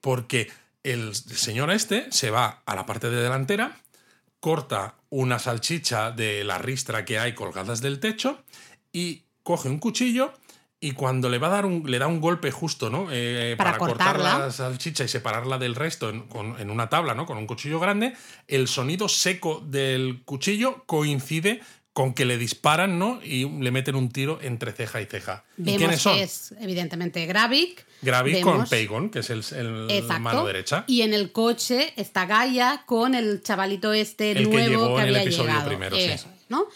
porque 0.00 0.50
el 0.82 1.14
señor 1.14 1.70
este 1.70 2.10
se 2.10 2.30
va 2.30 2.62
a 2.66 2.74
la 2.74 2.86
parte 2.86 3.10
de 3.10 3.22
delantera, 3.22 3.80
corta 4.40 4.96
una 5.08 5.38
salchicha 5.38 6.10
de 6.10 6.44
la 6.44 6.58
ristra 6.58 7.04
que 7.04 7.18
hay 7.18 7.34
colgadas 7.34 7.80
del 7.80 8.00
techo 8.00 8.42
y 8.92 9.24
coge 9.44 9.68
un 9.68 9.78
cuchillo 9.78 10.32
y 10.80 10.90
cuando 10.92 11.28
le 11.30 11.38
va 11.38 11.46
a 11.46 11.50
dar 11.50 11.64
un, 11.66 11.88
le 11.88 11.98
da 11.98 12.08
un 12.08 12.20
golpe 12.20 12.50
justo, 12.50 12.90
¿no? 12.90 13.06
Eh, 13.12 13.54
Para 13.56 13.78
cortar 13.78 14.16
cortarla. 14.16 14.38
la 14.46 14.50
salchicha 14.52 15.04
y 15.04 15.08
separarla 15.08 15.56
del 15.58 15.76
resto 15.76 16.10
en, 16.10 16.22
con- 16.22 16.60
en 16.60 16.68
una 16.70 16.88
tabla, 16.88 17.14
¿no? 17.14 17.24
Con 17.24 17.38
un 17.38 17.46
cuchillo 17.46 17.78
grande, 17.80 18.14
el 18.48 18.66
sonido 18.68 19.08
seco 19.08 19.62
del 19.64 20.22
cuchillo 20.24 20.82
coincide 20.86 21.60
con 21.94 22.12
que 22.12 22.24
le 22.24 22.36
disparan, 22.38 22.98
¿no? 22.98 23.20
Y 23.22 23.48
le 23.48 23.70
meten 23.70 23.94
un 23.94 24.10
tiro 24.10 24.40
entre 24.42 24.72
ceja 24.72 25.00
y 25.00 25.06
ceja. 25.06 25.44
¿Y 25.56 25.62
Vemos 25.62 25.78
quiénes 25.78 26.02
son? 26.02 26.16
que 26.16 26.22
es, 26.24 26.52
evidentemente, 26.60 27.24
Gravik. 27.24 27.86
Gravik 28.02 28.40
con 28.42 28.66
Pagon, 28.66 29.10
que 29.10 29.20
es 29.20 29.30
el, 29.30 30.02
mano 30.20 30.44
derecha. 30.44 30.82
Y 30.88 31.02
en 31.02 31.14
el 31.14 31.30
coche 31.30 31.92
está 31.96 32.26
Gaia 32.26 32.82
con 32.84 33.14
el 33.14 33.42
chavalito 33.42 33.92
este 33.92 34.32
El 34.32 34.50
que 34.50 34.54
nuevo 34.56 34.68
llegó 34.68 34.96
que, 34.96 35.02
en 35.02 35.08
el 35.08 35.14
había 35.14 35.22
episodio 35.22 35.50
llegado. 35.50 35.68
primero, 35.68 35.96
sí. 35.96 36.02
Eso 36.02 36.28
es, 36.28 36.44
¿no? 36.50 36.66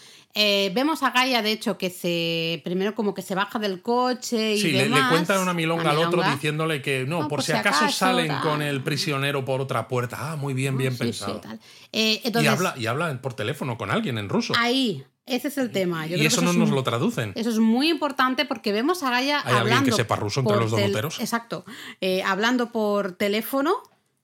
Eh, 0.41 0.71
vemos 0.73 1.03
a 1.03 1.09
Gaia, 1.11 1.41
de 1.41 1.51
hecho, 1.51 1.77
que 1.77 1.89
se 1.89 2.61
primero 2.63 2.95
como 2.95 3.13
que 3.13 3.21
se 3.21 3.35
baja 3.35 3.59
del 3.59 3.81
coche 3.81 4.53
y 4.55 4.61
Sí, 4.61 4.71
le, 4.71 4.87
le 4.87 5.01
cuentan 5.09 5.39
una 5.41 5.53
milonga 5.53 5.91
al 5.91 5.97
otro 5.97 6.23
diciéndole 6.23 6.81
que 6.81 7.03
no, 7.05 7.19
No, 7.23 7.27
por, 7.27 7.39
por 7.39 7.43
si 7.43 7.51
acaso, 7.51 7.83
acaso, 7.83 7.97
salen 7.97 8.29
tal. 8.29 8.41
con 8.41 8.61
el 8.61 8.81
prisionero 8.81 9.43
por 9.43 9.59
otra 9.59 9.89
puerta. 9.89 10.17
Ah, 10.31 10.35
muy 10.37 10.53
bien, 10.53 10.77
bien 10.77 10.93
Sí, 10.93 10.99
pensado. 10.99 11.33
sí, 11.35 11.39
tal. 11.41 11.59
Eh, 11.91 12.21
y, 12.23 12.27
entonces, 12.27 12.49
habla, 12.51 12.73
y 12.77 12.85
habla 12.85 13.21
por 13.21 13.33
teléfono 13.33 13.77
con 13.77 13.91
alguien 13.91 14.17
en 14.17 14.29
ruso. 14.29 14.53
ahí, 14.57 15.03
ese 15.25 15.49
es 15.49 15.57
el 15.57 15.71
tema. 15.71 16.07
Yo 16.07 16.15
y 16.15 16.19
creo 16.19 16.27
eso 16.29 16.39
que 16.39 16.45
no 16.45 16.53
nos 16.53 16.69
un- 16.69 16.75
lo 16.75 16.83
traducen. 16.83 17.33
Eso 17.35 17.49
es 17.49 17.59
muy 17.59 17.89
importante 17.89 18.45
porque 18.45 18.71
vemos 18.71 19.03
a 19.03 19.09
Gaia 19.11 19.41
Hay 19.43 19.55
alguien 19.55 19.83
que 19.83 19.91
sepa 19.91 20.15
ruso 20.15 20.39
entre 20.39 20.55
los 20.55 20.71
dos. 20.71 21.19
Exacto. 21.19 21.65
Eh, 21.99 22.23
hablando 22.23 22.71
por 22.71 23.11
teléfono. 23.11 23.73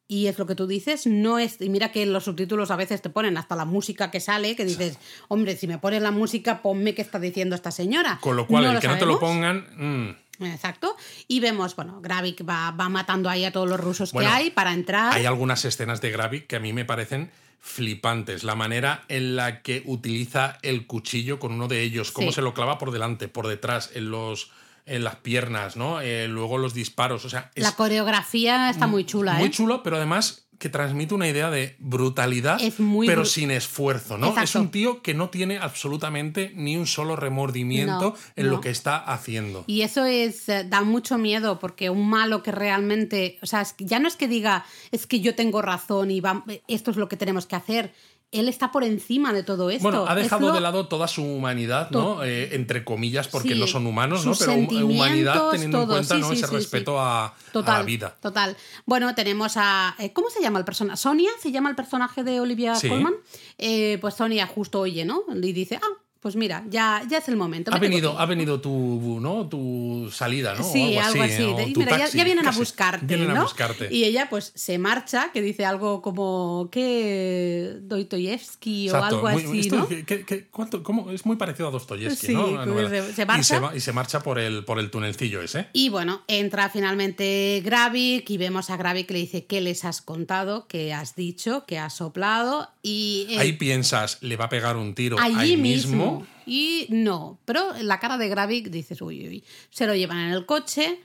Y 0.07 0.27
es 0.27 0.37
lo 0.37 0.45
que 0.45 0.53
tú 0.55 0.67
dices, 0.67 1.07
no 1.07 1.39
es. 1.39 1.59
Y 1.61 1.69
mira 1.69 1.91
que 1.91 2.05
los 2.05 2.25
subtítulos 2.25 2.69
a 2.69 2.75
veces 2.75 3.01
te 3.01 3.09
ponen 3.09 3.37
hasta 3.37 3.55
la 3.55 3.65
música 3.65 4.11
que 4.11 4.19
sale, 4.19 4.55
que 4.55 4.63
dices, 4.65 4.99
hombre, 5.29 5.55
si 5.57 5.65
me 5.67 5.79
pones 5.79 6.01
la 6.01 6.11
música, 6.11 6.61
ponme 6.61 6.93
qué 6.93 7.01
está 7.01 7.19
diciendo 7.19 7.55
esta 7.55 7.71
señora. 7.71 8.19
Con 8.21 8.35
lo 8.35 8.45
cual, 8.45 8.65
No 8.65 8.71
el 8.73 8.79
que 8.79 8.87
no 8.87 8.97
te 8.99 9.05
lo 9.07 9.19
pongan. 9.19 9.65
mm, 9.75 10.43
Exacto. 10.45 10.95
Y 11.27 11.39
vemos, 11.39 11.75
bueno, 11.75 12.01
Gravik 12.01 12.47
va, 12.47 12.69
va 12.71 12.87
matando 12.89 13.29
ahí 13.29 13.45
a 13.45 13.51
todos 13.51 13.67
los 13.69 13.79
rusos 13.79 14.11
Bueno, 14.11 14.29
que 14.29 14.35
hay 14.35 14.51
para 14.51 14.73
entrar. 14.73 15.13
Hay 15.13 15.25
algunas 15.25 15.63
escenas 15.65 16.01
de 16.01 16.11
Gravik 16.11 16.45
que 16.45 16.57
a 16.57 16.59
mí 16.59 16.71
me 16.73 16.85
parecen 16.85 17.31
flipantes. 17.59 18.43
La 18.43 18.53
manera 18.53 19.05
en 19.07 19.35
la 19.35 19.61
que 19.63 19.81
utiliza 19.85 20.59
el 20.61 20.85
cuchillo 20.85 21.39
con 21.39 21.51
uno 21.53 21.67
de 21.67 21.81
ellos, 21.81 22.11
cómo 22.11 22.27
Sí. 22.29 22.35
se 22.35 22.41
lo 22.43 22.53
clava 22.53 22.77
por 22.77 22.91
delante, 22.91 23.27
por 23.27 23.47
detrás, 23.47 23.89
en 23.95 24.11
los 24.11 24.51
en 24.85 25.03
las 25.03 25.15
piernas, 25.17 25.75
¿no? 25.75 26.01
Eh, 26.01 26.27
luego 26.27 26.57
los 26.57 26.73
disparos. 26.73 27.25
O 27.25 27.29
sea, 27.29 27.51
es 27.55 27.63
la 27.63 27.71
coreografía 27.73 28.69
está 28.69 28.87
muy 28.87 29.05
chula, 29.05 29.33
muy 29.35 29.47
¿eh? 29.47 29.51
chulo, 29.51 29.81
pero 29.83 29.97
además 29.97 30.43
que 30.57 30.69
transmite 30.69 31.13
una 31.13 31.27
idea 31.27 31.49
de 31.51 31.75
brutalidad, 31.79 32.61
Es 32.61 32.79
muy 32.79 33.07
pero 33.07 33.25
sin 33.25 33.51
esfuerzo, 33.51 34.17
¿no? 34.17 34.39
Es 34.41 34.55
un 34.55 34.71
tío 34.71 35.01
que 35.01 35.13
no 35.13 35.29
tiene 35.29 35.57
absolutamente 35.57 36.53
ni 36.55 36.77
un 36.77 36.87
solo 36.87 37.17
remordimiento 37.17 38.11
No, 38.11 38.15
en 38.37 38.45
no. 38.45 38.51
lo 38.53 38.61
que 38.61 38.69
está 38.69 38.95
haciendo. 38.97 39.65
Y 39.67 39.81
eso 39.81 40.05
es 40.05 40.47
eh, 40.47 40.63
da 40.67 40.81
mucho 40.81 41.17
miedo 41.17 41.59
porque 41.59 41.89
un 41.89 42.07
malo 42.09 42.41
que 42.41 42.53
realmente, 42.53 43.37
o 43.41 43.45
sea, 43.47 43.65
ya 43.79 43.99
no 43.99 44.07
es 44.07 44.15
que 44.15 44.29
diga, 44.29 44.65
es 44.91 45.07
que 45.07 45.19
yo 45.19 45.35
tengo 45.35 45.61
razón 45.61 46.09
y 46.09 46.21
va- 46.21 46.45
esto 46.69 46.89
es 46.91 46.95
lo 46.97 47.09
que 47.09 47.17
tenemos 47.17 47.45
que 47.47 47.55
hacer. 47.57 47.93
Él 48.31 48.49
está 48.49 48.71
por 48.71 48.83
encima 48.83 49.31
de 49.31 49.43
todo 49.43 49.69
esto. 49.69 49.83
Bueno, 49.83 50.05
ha 50.07 50.15
dejado 50.15 50.47
lo- 50.47 50.53
de 50.53 50.59
lado 50.59 50.87
toda 50.87 51.07
su 51.07 51.23
humanidad, 51.23 51.89
¿no? 51.91 52.23
Eh, 52.23 52.53
entre 52.55 52.83
comillas, 52.83 53.27
porque 53.29 53.53
Sí, 53.53 53.59
no 53.59 53.65
son 53.67 53.87
humanos, 53.87 54.25
¿no? 54.25 54.33
Pero 54.37 54.53
hum- 54.53 54.83
humanidad 54.83 55.49
teniendo 55.51 55.81
en 55.83 55.87
cuenta 55.87 56.15
Sí, 56.15 56.21
¿no? 56.21 56.29
sí, 56.29 56.35
ese 56.35 56.47
respeto 56.47 56.99
a, 56.99 57.33
la 57.53 57.83
vida. 57.83 58.15
Total. 58.21 58.57
Bueno, 58.85 59.15
tenemos 59.15 59.53
a. 59.55 59.95
eh, 59.99 60.11
¿Cómo 60.11 60.29
se 60.29 60.41
llama 60.41 60.59
el 60.59 60.65
personaje? 60.65 60.97
¿Sonia? 60.97 61.29
¿Se 61.41 61.51
llama 61.51 61.69
el 61.69 61.75
personaje 61.75 62.23
de 62.23 62.39
Olivia. 62.41 62.73
Colman? 62.87 63.13
Eh, 63.57 63.97
pues 64.01 64.15
Sonia 64.15 64.47
justo 64.47 64.81
oye, 64.81 65.05
¿no? 65.05 65.23
Y 65.33 65.53
dice, 65.53 65.79
ah, 65.81 65.87
pues 66.25 66.35
mira, 66.35 66.63
ya, 66.71 67.03
ya 67.07 67.19
es 67.19 67.27
el 67.29 67.35
momento. 67.35 67.71
Ha 67.71 67.77
venido, 67.77 68.09
que 68.09 68.15
ir". 68.15 68.21
ha 68.23 68.25
venido 68.25 68.59
tu, 68.59 69.19
¿no? 69.21 69.47
tu 69.47 70.09
salida, 70.11 70.55
¿no? 70.55 70.67
O 70.67 70.73
Sí, 70.73 70.97
algo 70.97 71.21
así. 71.21 71.43
mira, 71.75 71.91
ya, 71.91 71.97
taxi, 71.99 72.17
ya 72.17 72.23
vienen 72.23 72.47
a 72.47 72.51
buscarte, 72.51 73.05
Vienen 73.05 73.27
¿no? 73.31 73.41
a 73.41 73.43
buscarte. 73.43 73.89
Y 73.93 74.05
ella 74.05 74.27
pues 74.27 74.51
se 74.55 74.79
marcha, 74.79 75.29
que 75.31 75.43
dice 75.43 75.65
algo 75.65 76.01
como 76.01 76.67
que 76.71 77.75
Dostoyevsky 77.81 78.89
o 78.89 79.03
algo 79.03 79.29
muy- 79.29 79.43
así, 79.43 79.59
esto, 79.59 79.75
¿no? 79.75 79.87
¿qué- 79.87 80.47
cuánto- 80.49 80.81
cómo? 80.81 81.11
Es 81.11 81.27
muy 81.27 81.35
parecido 81.35 81.67
a 81.67 81.71
Dostoyevsky, 81.71 82.25
Sí, 82.25 82.33
¿no? 82.33 82.63
Pues 82.73 82.89
se- 82.89 83.13
se 83.13 83.21
y, 83.21 83.25
marcha. 83.25 83.43
se 83.43 83.59
va- 83.59 83.75
y 83.75 83.79
se 83.79 83.93
marcha 83.93 84.21
por 84.21 84.39
el, 84.39 84.65
por 84.65 84.79
el 84.79 84.89
tunelcillo 84.89 85.43
ese. 85.43 85.67
Y 85.73 85.89
bueno, 85.89 86.23
entra 86.27 86.69
finalmente 86.69 87.61
Gravik 87.63 88.27
y 88.31 88.37
vemos 88.37 88.71
a 88.71 88.77
Gravik 88.77 89.05
que 89.07 89.13
le 89.13 89.19
dice 89.19 89.45
qué 89.45 89.61
les 89.61 89.85
has 89.85 90.01
contado, 90.01 90.65
qué 90.67 90.91
has 90.91 91.15
dicho, 91.15 91.65
qué 91.67 91.77
has 91.77 91.93
soplado 91.93 92.69
y 92.81 93.27
eh, 93.29 93.37
Ahí 93.39 93.53
piensas, 93.53 94.17
le 94.21 94.37
va 94.37 94.45
a 94.45 94.49
pegar 94.49 94.75
un 94.75 94.95
tiro 94.95 95.19
allí 95.19 95.35
ahí 95.37 95.57
mismo. 95.57 95.91
mismo. 95.97 96.14
Y 96.45 96.87
no, 96.89 97.39
pero 97.45 97.73
la 97.81 97.99
cara 97.99 98.17
de 98.17 98.29
Gravik 98.29 98.69
dices, 98.69 99.01
uy, 99.01 99.27
uy, 99.27 99.43
se 99.69 99.87
lo 99.87 99.95
llevan 99.95 100.19
en 100.19 100.31
el 100.31 100.45
coche, 100.45 100.99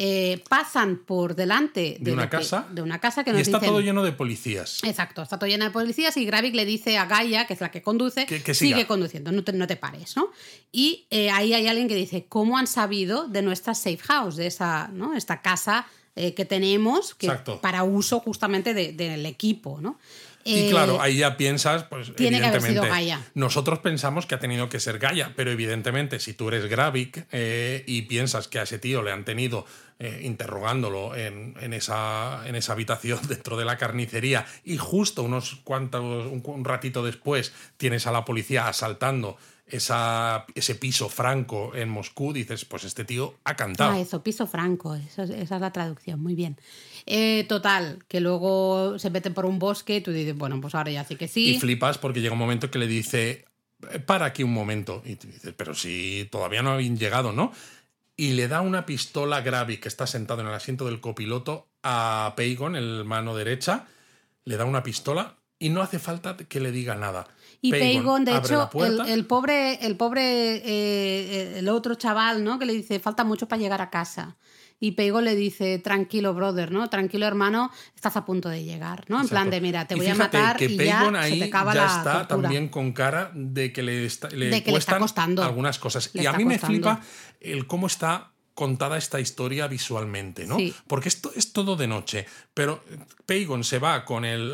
eh, 0.00 0.42
pasan 0.48 0.98
por 1.04 1.34
delante 1.34 1.96
De 2.00 2.12
una 2.12 2.24
lo 2.24 2.30
que- 2.30 2.36
casa. 2.36 2.68
de 2.70 2.82
una 2.82 3.00
casa 3.00 3.24
que 3.24 3.32
Y 3.32 3.40
está 3.40 3.58
dicen- 3.58 3.70
todo 3.70 3.80
lleno 3.80 4.04
de 4.04 4.12
policías. 4.12 4.78
Exacto, 4.84 5.22
está 5.22 5.38
todo 5.40 5.48
lleno 5.50 5.64
de 5.64 5.72
policías 5.72 6.16
y 6.16 6.24
Gravik 6.24 6.54
le 6.54 6.64
dice 6.64 6.96
a 6.98 7.06
Gaia, 7.06 7.46
que 7.48 7.54
es 7.54 7.60
la 7.60 7.72
que 7.72 7.82
conduce, 7.82 8.24
Que- 8.26 8.40
que 8.42 8.54
sigue 8.54 8.86
conduciendo, 8.86 9.32
no 9.32 9.42
te, 9.42 9.52
no 9.52 9.66
te 9.66 9.74
pares, 9.76 10.16
¿no? 10.16 10.30
Y 10.70 11.06
eh, 11.10 11.30
ahí 11.30 11.52
hay 11.52 11.66
alguien 11.66 11.88
que 11.88 11.96
dice, 11.96 12.26
¿cómo 12.28 12.58
han 12.58 12.68
sabido 12.68 13.26
de 13.26 13.42
nuestra 13.42 13.74
safe 13.74 13.98
house, 13.98 14.36
de 14.36 14.46
esa, 14.46 14.88
¿no? 14.92 15.14
Esta 15.16 15.42
casa 15.42 15.86
eh, 16.20 16.34
que 16.34 16.44
tenemos 16.44 17.14
que, 17.14 17.26
Exacto. 17.26 17.60
para 17.60 17.84
uso 17.84 18.18
justamente 18.18 18.74
de- 18.74 18.92
del 18.92 19.24
equipo, 19.24 19.80
¿no? 19.80 20.00
Y 20.48 20.66
Eh, 20.66 20.70
claro, 20.70 21.00
ahí 21.00 21.18
ya 21.18 21.36
piensas, 21.36 21.84
pues 21.84 22.14
tiene 22.14 22.38
que 22.40 22.46
haber 22.46 22.60
sido 22.62 22.82
evidentemente, 22.84 22.88
Gaia. 23.14 23.26
nosotros 23.34 23.80
pensamos 23.80 24.26
que 24.26 24.34
ha 24.34 24.38
tenido 24.38 24.68
que 24.68 24.80
ser 24.80 24.98
Gaia, 24.98 25.32
pero 25.36 25.50
evidentemente 25.50 26.18
si 26.20 26.32
tú 26.32 26.48
eres 26.48 26.66
Gravik 26.66 27.26
eh, 27.32 27.84
y 27.86 28.02
piensas 28.02 28.48
que 28.48 28.58
a 28.58 28.62
ese 28.62 28.78
tío 28.78 29.02
le 29.02 29.12
han 29.12 29.24
tenido 29.24 29.66
eh, 29.98 30.20
interrogándolo 30.24 31.14
en, 31.16 31.54
en 31.60 31.72
esa, 31.72 32.46
en 32.46 32.54
esa 32.56 32.72
habitación 32.72 33.18
dentro 33.28 33.56
de 33.56 33.64
la 33.64 33.76
carnicería 33.76 34.46
y 34.64 34.76
justo 34.78 35.22
unos 35.22 35.56
cuantos, 35.64 36.26
un, 36.26 36.42
un 36.44 36.64
ratito 36.64 37.04
después 37.04 37.52
tienes 37.76 38.06
a 38.06 38.12
la 38.12 38.24
policía 38.24 38.68
asaltando 38.68 39.36
esa, 39.70 40.46
ese 40.54 40.74
piso 40.76 41.10
franco 41.10 41.74
en 41.74 41.90
Moscú, 41.90 42.32
dices, 42.32 42.64
pues 42.64 42.84
este 42.84 43.04
tío 43.04 43.34
ha 43.44 43.54
cantado. 43.54 43.90
Ah, 43.92 44.00
eso, 44.00 44.22
piso 44.22 44.46
franco, 44.46 44.94
eso 44.94 45.24
es- 45.24 45.30
esa 45.30 45.56
es 45.56 45.60
la 45.60 45.72
traducción, 45.72 46.20
muy 46.22 46.34
bien. 46.34 46.56
Eh, 47.10 47.46
total, 47.48 48.04
que 48.06 48.20
luego 48.20 48.98
se 48.98 49.08
meten 49.08 49.32
por 49.32 49.46
un 49.46 49.58
bosque 49.58 49.96
y 49.96 50.00
tú 50.02 50.12
dices, 50.12 50.36
bueno, 50.36 50.60
pues 50.60 50.74
ahora 50.74 50.90
ya 50.90 51.04
sí 51.04 51.16
que 51.16 51.26
sí. 51.26 51.54
Y 51.54 51.58
flipas 51.58 51.96
porque 51.96 52.20
llega 52.20 52.34
un 52.34 52.38
momento 52.38 52.70
que 52.70 52.78
le 52.78 52.86
dice, 52.86 53.46
"Eh, 53.90 53.98
para 53.98 54.26
aquí 54.26 54.42
un 54.42 54.52
momento. 54.52 55.02
Y 55.06 55.16
tú 55.16 55.26
dices, 55.26 55.54
pero 55.56 55.72
si 55.74 56.28
todavía 56.30 56.60
no 56.62 56.72
habían 56.72 56.98
llegado, 56.98 57.32
¿no? 57.32 57.50
Y 58.14 58.32
le 58.32 58.46
da 58.46 58.60
una 58.60 58.84
pistola 58.84 59.40
Gravik, 59.40 59.80
que 59.80 59.88
está 59.88 60.06
sentado 60.06 60.42
en 60.42 60.48
el 60.48 60.52
asiento 60.54 60.84
del 60.84 61.00
copiloto, 61.00 61.68
a 61.82 62.34
Pagon, 62.36 62.76
el 62.76 63.06
mano 63.06 63.34
derecha. 63.34 63.86
Le 64.44 64.58
da 64.58 64.66
una 64.66 64.82
pistola 64.82 65.36
y 65.58 65.70
no 65.70 65.80
hace 65.80 65.98
falta 65.98 66.36
que 66.36 66.60
le 66.60 66.72
diga 66.72 66.94
nada. 66.94 67.26
Y 67.62 67.70
Pagon, 67.70 68.26
de 68.26 68.36
hecho, 68.36 68.68
el, 69.06 69.24
pobre, 69.24 69.86
el 69.86 69.96
pobre, 69.96 70.56
eh, 70.56 71.58
el 71.58 71.70
otro 71.70 71.94
chaval, 71.94 72.44
¿no? 72.44 72.58
Que 72.58 72.66
le 72.66 72.74
dice, 72.74 73.00
falta 73.00 73.24
mucho 73.24 73.48
para 73.48 73.62
llegar 73.62 73.80
a 73.80 73.88
casa. 73.88 74.36
Y 74.80 74.92
Pagon 74.92 75.24
le 75.24 75.34
dice, 75.34 75.78
tranquilo, 75.78 76.34
brother, 76.34 76.70
¿no? 76.70 76.88
Tranquilo, 76.88 77.26
hermano, 77.26 77.70
estás 77.94 78.16
a 78.16 78.24
punto 78.24 78.48
de 78.48 78.62
llegar, 78.64 79.04
¿no? 79.08 79.20
En 79.20 79.28
plan 79.28 79.50
de, 79.50 79.60
mira, 79.60 79.86
te 79.86 79.94
Y 79.96 79.98
voy 79.98 80.06
a 80.08 80.14
matar 80.14 80.56
que 80.56 80.66
y 80.66 80.76
Pagon 80.76 81.14
ya 81.14 81.20
ahí 81.20 81.32
se 81.32 81.38
te 81.40 81.44
acaba 81.46 81.74
ya 81.74 81.80
la 81.82 81.86
está 81.88 82.02
tortura. 82.28 82.42
también 82.42 82.68
con 82.68 82.92
cara 82.92 83.30
de 83.34 83.72
que 83.72 83.82
le, 83.82 84.04
está, 84.04 84.28
le 84.30 84.50
De 84.50 84.62
que 84.62 84.70
le 84.70 84.78
está 84.78 84.92
cuestan 84.92 85.00
costando. 85.00 85.42
algunas 85.42 85.78
cosas. 85.78 86.10
Le 86.14 86.22
y 86.22 86.26
a 86.26 86.32
mí 86.32 86.44
me 86.44 86.58
flipa 86.58 87.00
el 87.40 87.66
cómo 87.66 87.86
está 87.88 88.32
contada 88.58 88.98
esta 88.98 89.20
historia 89.20 89.68
visualmente, 89.68 90.44
¿no? 90.48 90.56
Sí. 90.56 90.74
Porque 90.88 91.08
esto 91.08 91.30
es 91.36 91.52
todo 91.52 91.76
de 91.76 91.86
noche, 91.86 92.26
pero 92.54 92.82
Pagon 93.24 93.62
se 93.62 93.78
va 93.78 94.04
con 94.04 94.24
el, 94.24 94.50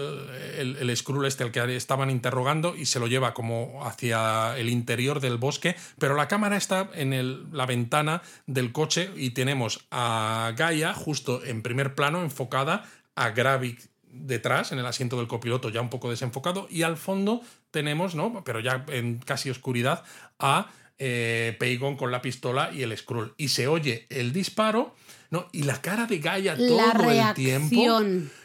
el, 0.58 0.76
el 0.76 0.94
Skrull 0.94 1.24
este 1.24 1.42
al 1.42 1.50
que 1.50 1.74
estaban 1.74 2.10
interrogando 2.10 2.76
y 2.76 2.84
se 2.84 3.00
lo 3.00 3.06
lleva 3.06 3.32
como 3.32 3.82
hacia 3.86 4.58
el 4.58 4.68
interior 4.68 5.20
del 5.20 5.38
bosque, 5.38 5.74
pero 5.98 6.14
la 6.16 6.28
cámara 6.28 6.58
está 6.58 6.90
en 6.94 7.14
el- 7.14 7.46
la 7.50 7.64
ventana 7.64 8.20
del 8.46 8.72
coche 8.72 9.10
y 9.16 9.30
tenemos 9.30 9.86
a 9.90 10.52
Gaia 10.54 10.92
justo 10.92 11.42
en 11.42 11.62
primer 11.62 11.94
plano 11.94 12.20
enfocada 12.22 12.84
a 13.14 13.30
Gravik 13.30 13.88
detrás, 14.16 14.70
en 14.70 14.78
el 14.78 14.86
asiento 14.86 15.16
del 15.16 15.26
copiloto, 15.28 15.70
ya 15.70 15.80
un 15.80 15.88
poco 15.90 16.10
desenfocado, 16.10 16.68
y 16.70 16.82
al 16.82 16.96
fondo 16.98 17.40
tenemos, 17.70 18.14
¿no? 18.14 18.44
Pero 18.44 18.60
ya 18.60 18.84
en 18.88 19.18
casi 19.18 19.48
oscuridad, 19.50 20.04
a 20.38 20.70
eh, 20.98 21.78
con 21.98 22.10
la 22.10 22.22
pistola 22.22 22.70
y 22.72 22.82
el 22.82 22.96
Skrull. 22.96 23.34
Y 23.36 23.48
se 23.48 23.66
oye 23.66 24.06
el 24.10 24.32
disparo, 24.32 24.94
¿no? 25.30 25.48
Y 25.52 25.62
la 25.62 25.80
cara 25.80 26.06
de 26.06 26.18
Gaia 26.18 26.56
La 26.56 26.92
todo 26.92 27.10
el 27.10 27.34
tiempo 27.34 28.02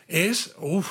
es. 0.08 0.54
Uf. 0.60 0.88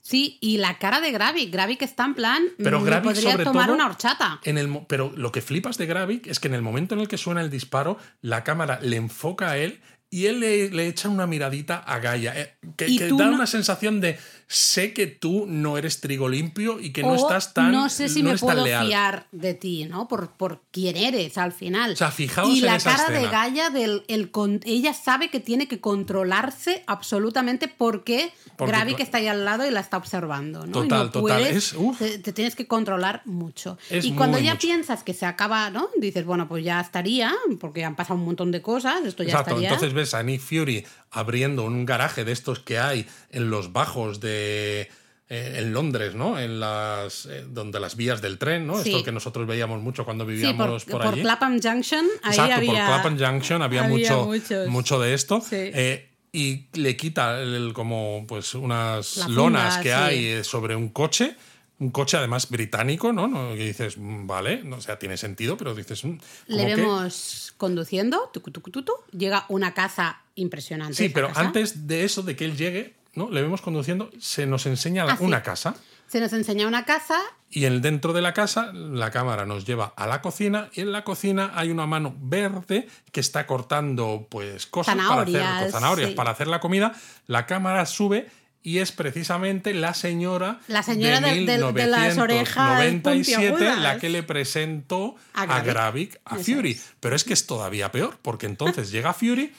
Sí, 0.00 0.38
y 0.40 0.56
la 0.56 0.78
cara 0.78 1.02
de 1.02 1.12
Gravik. 1.12 1.52
Gravik 1.52 1.82
está 1.82 2.06
en 2.06 2.14
plan, 2.14 2.42
Pero 2.56 2.80
mm, 2.80 2.84
Gravik, 2.84 3.04
podría 3.12 3.32
sobre 3.32 3.44
tomar 3.44 3.66
todo, 3.66 3.74
una 3.74 3.86
horchata. 3.86 4.40
En 4.42 4.56
el, 4.56 4.86
pero 4.88 5.12
lo 5.14 5.32
que 5.32 5.42
flipas 5.42 5.76
de 5.76 5.84
Gravik 5.84 6.26
es 6.28 6.40
que 6.40 6.48
en 6.48 6.54
el 6.54 6.62
momento 6.62 6.94
en 6.94 7.02
el 7.02 7.08
que 7.08 7.18
suena 7.18 7.42
el 7.42 7.50
disparo, 7.50 7.98
la 8.22 8.42
cámara 8.42 8.78
le 8.80 8.96
enfoca 8.96 9.50
a 9.50 9.58
él 9.58 9.82
y 10.10 10.26
él 10.26 10.40
le, 10.40 10.70
le 10.70 10.86
echa 10.86 11.08
una 11.08 11.26
miradita 11.26 11.76
a 11.78 11.98
Gaia, 11.98 12.38
eh, 12.40 12.54
que, 12.76 12.86
que 12.96 13.08
da 13.08 13.26
no- 13.26 13.34
una 13.34 13.46
sensación 13.46 14.00
de 14.00 14.18
sé 14.50 14.94
que 14.94 15.06
tú 15.06 15.44
no 15.46 15.76
eres 15.76 16.00
trigo 16.00 16.26
limpio 16.30 16.80
y 16.80 16.90
que 16.94 17.02
no 17.02 17.14
estás 17.14 17.52
tan 17.52 17.70
No 17.70 17.90
sé 17.90 18.08
si 18.08 18.22
no 18.22 18.30
me 18.32 18.38
puedo 18.38 18.64
leal. 18.64 18.86
fiar 18.86 19.26
de 19.30 19.52
ti, 19.52 19.84
¿no? 19.84 20.08
Por, 20.08 20.30
por 20.30 20.62
quién 20.70 20.96
eres 20.96 21.36
al 21.36 21.52
final. 21.52 21.92
O 21.92 21.96
sea, 21.96 22.10
fijaos 22.10 22.48
y 22.54 22.60
en 22.60 22.64
la 22.66 22.76
esa 22.76 22.96
cara 22.96 23.10
de. 23.20 23.26
Gaia, 23.28 23.68
del, 23.68 24.04
el 24.08 24.30
ella 24.64 24.94
sabe 24.94 25.28
que 25.28 25.40
tiene 25.40 25.68
que 25.68 25.80
controlarse 25.80 26.82
absolutamente 26.86 27.68
porque, 27.68 28.32
Porque 28.56 28.72
Gravik 28.72 28.96
co- 28.96 29.02
está 29.02 29.18
ahí 29.18 29.26
al 29.26 29.44
lado 29.44 29.66
y 29.66 29.70
la 29.70 29.80
está 29.80 29.98
observando. 29.98 30.60
¿no? 30.60 30.66
Y 30.66 30.72
Total, 30.72 30.98
no 31.06 31.10
total. 31.10 31.20
puedes- 31.42 31.56
Es- 31.56 31.74
uf. 31.74 31.98
te, 31.98 32.18
te 32.18 32.32
tienes 32.32 32.54
que 32.56 32.66
controlar 32.66 33.20
mucho. 33.26 33.76
Y 33.90 34.12
cuando 34.12 34.38
ya 34.38 34.52
mucho. 34.54 34.66
piensas 34.66 35.04
que 35.04 35.12
se 35.12 35.26
acaba, 35.26 35.68
¿no? 35.68 35.90
Dices, 35.98 36.24
bueno, 36.24 36.48
pues 36.48 36.64
ya 36.64 36.80
estaría, 36.80 37.34
porque 37.60 37.84
han 37.84 37.96
pasado 37.96 38.18
un 38.18 38.24
montón 38.24 38.50
de 38.50 38.62
cosas, 38.62 39.04
esto 39.04 39.22
ya 39.22 39.30
Exacto, 39.32 39.50
estaría. 39.50 39.68
entonces 39.68 39.92
ves 39.98 40.14
a 40.14 40.22
Nick 40.22 40.40
Fury 40.40 40.86
abriendo 41.10 41.64
un 41.64 41.84
garaje 41.84 42.24
de 42.24 42.32
estos 42.32 42.60
que 42.60 42.78
hay 42.78 43.06
en 43.30 43.50
los 43.50 43.72
bajos 43.72 44.20
de 44.20 44.88
eh, 45.30 45.56
en 45.58 45.72
Londres, 45.74 46.14
¿no? 46.14 46.38
En 46.38 46.58
las 46.60 47.26
eh, 47.26 47.44
donde 47.46 47.78
las 47.80 47.96
vías 47.96 48.22
del 48.22 48.38
tren, 48.38 48.66
¿no? 48.66 48.82
Sí. 48.82 48.88
Esto 48.90 49.04
que 49.04 49.12
nosotros 49.12 49.46
veíamos 49.46 49.82
mucho 49.82 50.04
cuando 50.06 50.24
vivíamos 50.24 50.84
por, 50.84 50.92
por, 50.92 51.02
por 51.02 51.12
allí. 51.12 51.20
Clapham 51.22 51.60
Junction, 51.60 52.06
ahí 52.22 52.30
Exacto, 52.30 52.54
había. 52.56 52.70
por 52.70 52.94
Clapham 52.94 53.18
Junction 53.18 53.60
había, 53.62 53.84
había 53.84 53.96
mucho, 53.98 54.24
muchos. 54.26 54.68
mucho 54.68 54.98
de 55.00 55.12
esto. 55.14 55.40
Sí. 55.40 55.56
Eh, 55.56 56.08
y 56.32 56.66
le 56.74 56.96
quita 56.96 57.40
el- 57.42 57.72
como 57.74 58.24
pues 58.26 58.54
unas 58.54 59.06
funda, 59.24 59.28
lonas 59.34 59.78
que 59.78 59.92
hay 59.92 60.44
sobre 60.44 60.74
un 60.76 60.88
coche. 60.90 61.36
Un 61.80 61.90
coche 61.90 62.16
además 62.16 62.48
británico, 62.50 63.12
¿no? 63.12 63.28
¿no? 63.28 63.50
Que 63.54 63.66
dices, 63.66 63.96
mm, 63.98 64.26
vale, 64.26 64.62
no, 64.64 64.76
o 64.76 64.80
sea, 64.80 64.98
tiene 64.98 65.16
sentido, 65.16 65.56
pero 65.56 65.74
dices. 65.74 66.04
mm, 66.04 66.18
Le 66.48 66.56
como 66.64 66.68
que- 66.68 66.74
vemos 66.76 67.54
conduciendo, 67.56 68.30
tucu, 68.32 68.50
tucu, 68.50 68.70
tutu, 68.70 68.92
llega 69.12 69.44
una 69.48 69.74
casa 69.74 70.22
impresionante. 70.34 70.94
Sí, 70.94 71.08
pero 71.08 71.28
casa. 71.28 71.40
antes 71.40 71.86
de 71.86 72.04
eso, 72.04 72.22
de 72.22 72.34
que 72.34 72.44
él 72.46 72.56
llegue, 72.56 72.94
¿no? 73.14 73.30
Le 73.30 73.42
vemos 73.42 73.60
conduciendo, 73.60 74.10
se 74.20 74.46
nos 74.46 74.66
enseña 74.66 75.04
Ah, 75.08 75.16
sí. 75.16 75.24
una 75.24 75.42
casa. 75.42 75.76
Se 76.08 76.20
nos 76.20 76.32
enseña 76.32 76.66
una 76.66 76.84
casa 76.86 77.20
Y 77.50 77.64
en, 77.66 77.80
dentro 77.82 78.12
de 78.14 78.20
la 78.22 78.32
casa, 78.34 78.72
la 78.74 79.10
cámara 79.10 79.46
nos 79.46 79.64
lleva 79.66 79.92
a 79.96 80.06
la 80.06 80.20
cocina 80.20 80.68
y 80.74 80.80
en 80.82 80.92
la 80.92 81.02
cocina 81.04 81.52
hay 81.54 81.70
una 81.70 81.86
mano 81.86 82.14
verde 82.18 82.88
que 83.12 83.20
está 83.20 83.46
cortando 83.46 84.26
pues 84.30 84.66
cosas 84.66 84.96
para 84.96 85.22
hacer, 85.22 85.34
Zanahorias, 85.34 85.72
zanahorias 85.72 86.08
sí. 86.10 86.14
para 86.14 86.30
hacer 86.32 86.46
la 86.46 86.60
comida. 86.60 86.92
La 87.26 87.46
cámara 87.46 87.86
sube 87.86 88.28
y 88.62 88.78
es 88.78 88.92
precisamente 88.92 89.72
la 89.72 89.94
señora, 89.94 90.60
La 90.68 90.82
señora 90.82 91.20
de, 91.20 91.44
del- 91.46 91.74
de 91.74 91.86
las 91.86 92.18
orejas 92.18 92.80
1997 92.80 93.48
puntiagudas. 93.50 93.78
la 93.80 93.98
que 93.98 94.08
le 94.10 94.22
presentó 94.22 95.16
A 95.34 95.42
a 95.42 95.60
Gravik. 95.62 96.18
A 96.24 96.36
Fury. 96.36 96.72
es. 96.72 96.92
Pero 97.00 97.16
es 97.16 97.24
que 97.24 97.32
es 97.32 97.46
todavía 97.46 97.90
peor, 97.92 98.18
porque 98.20 98.46
entonces 98.46 98.90
llega 98.92 99.12
Fury, 99.14 99.52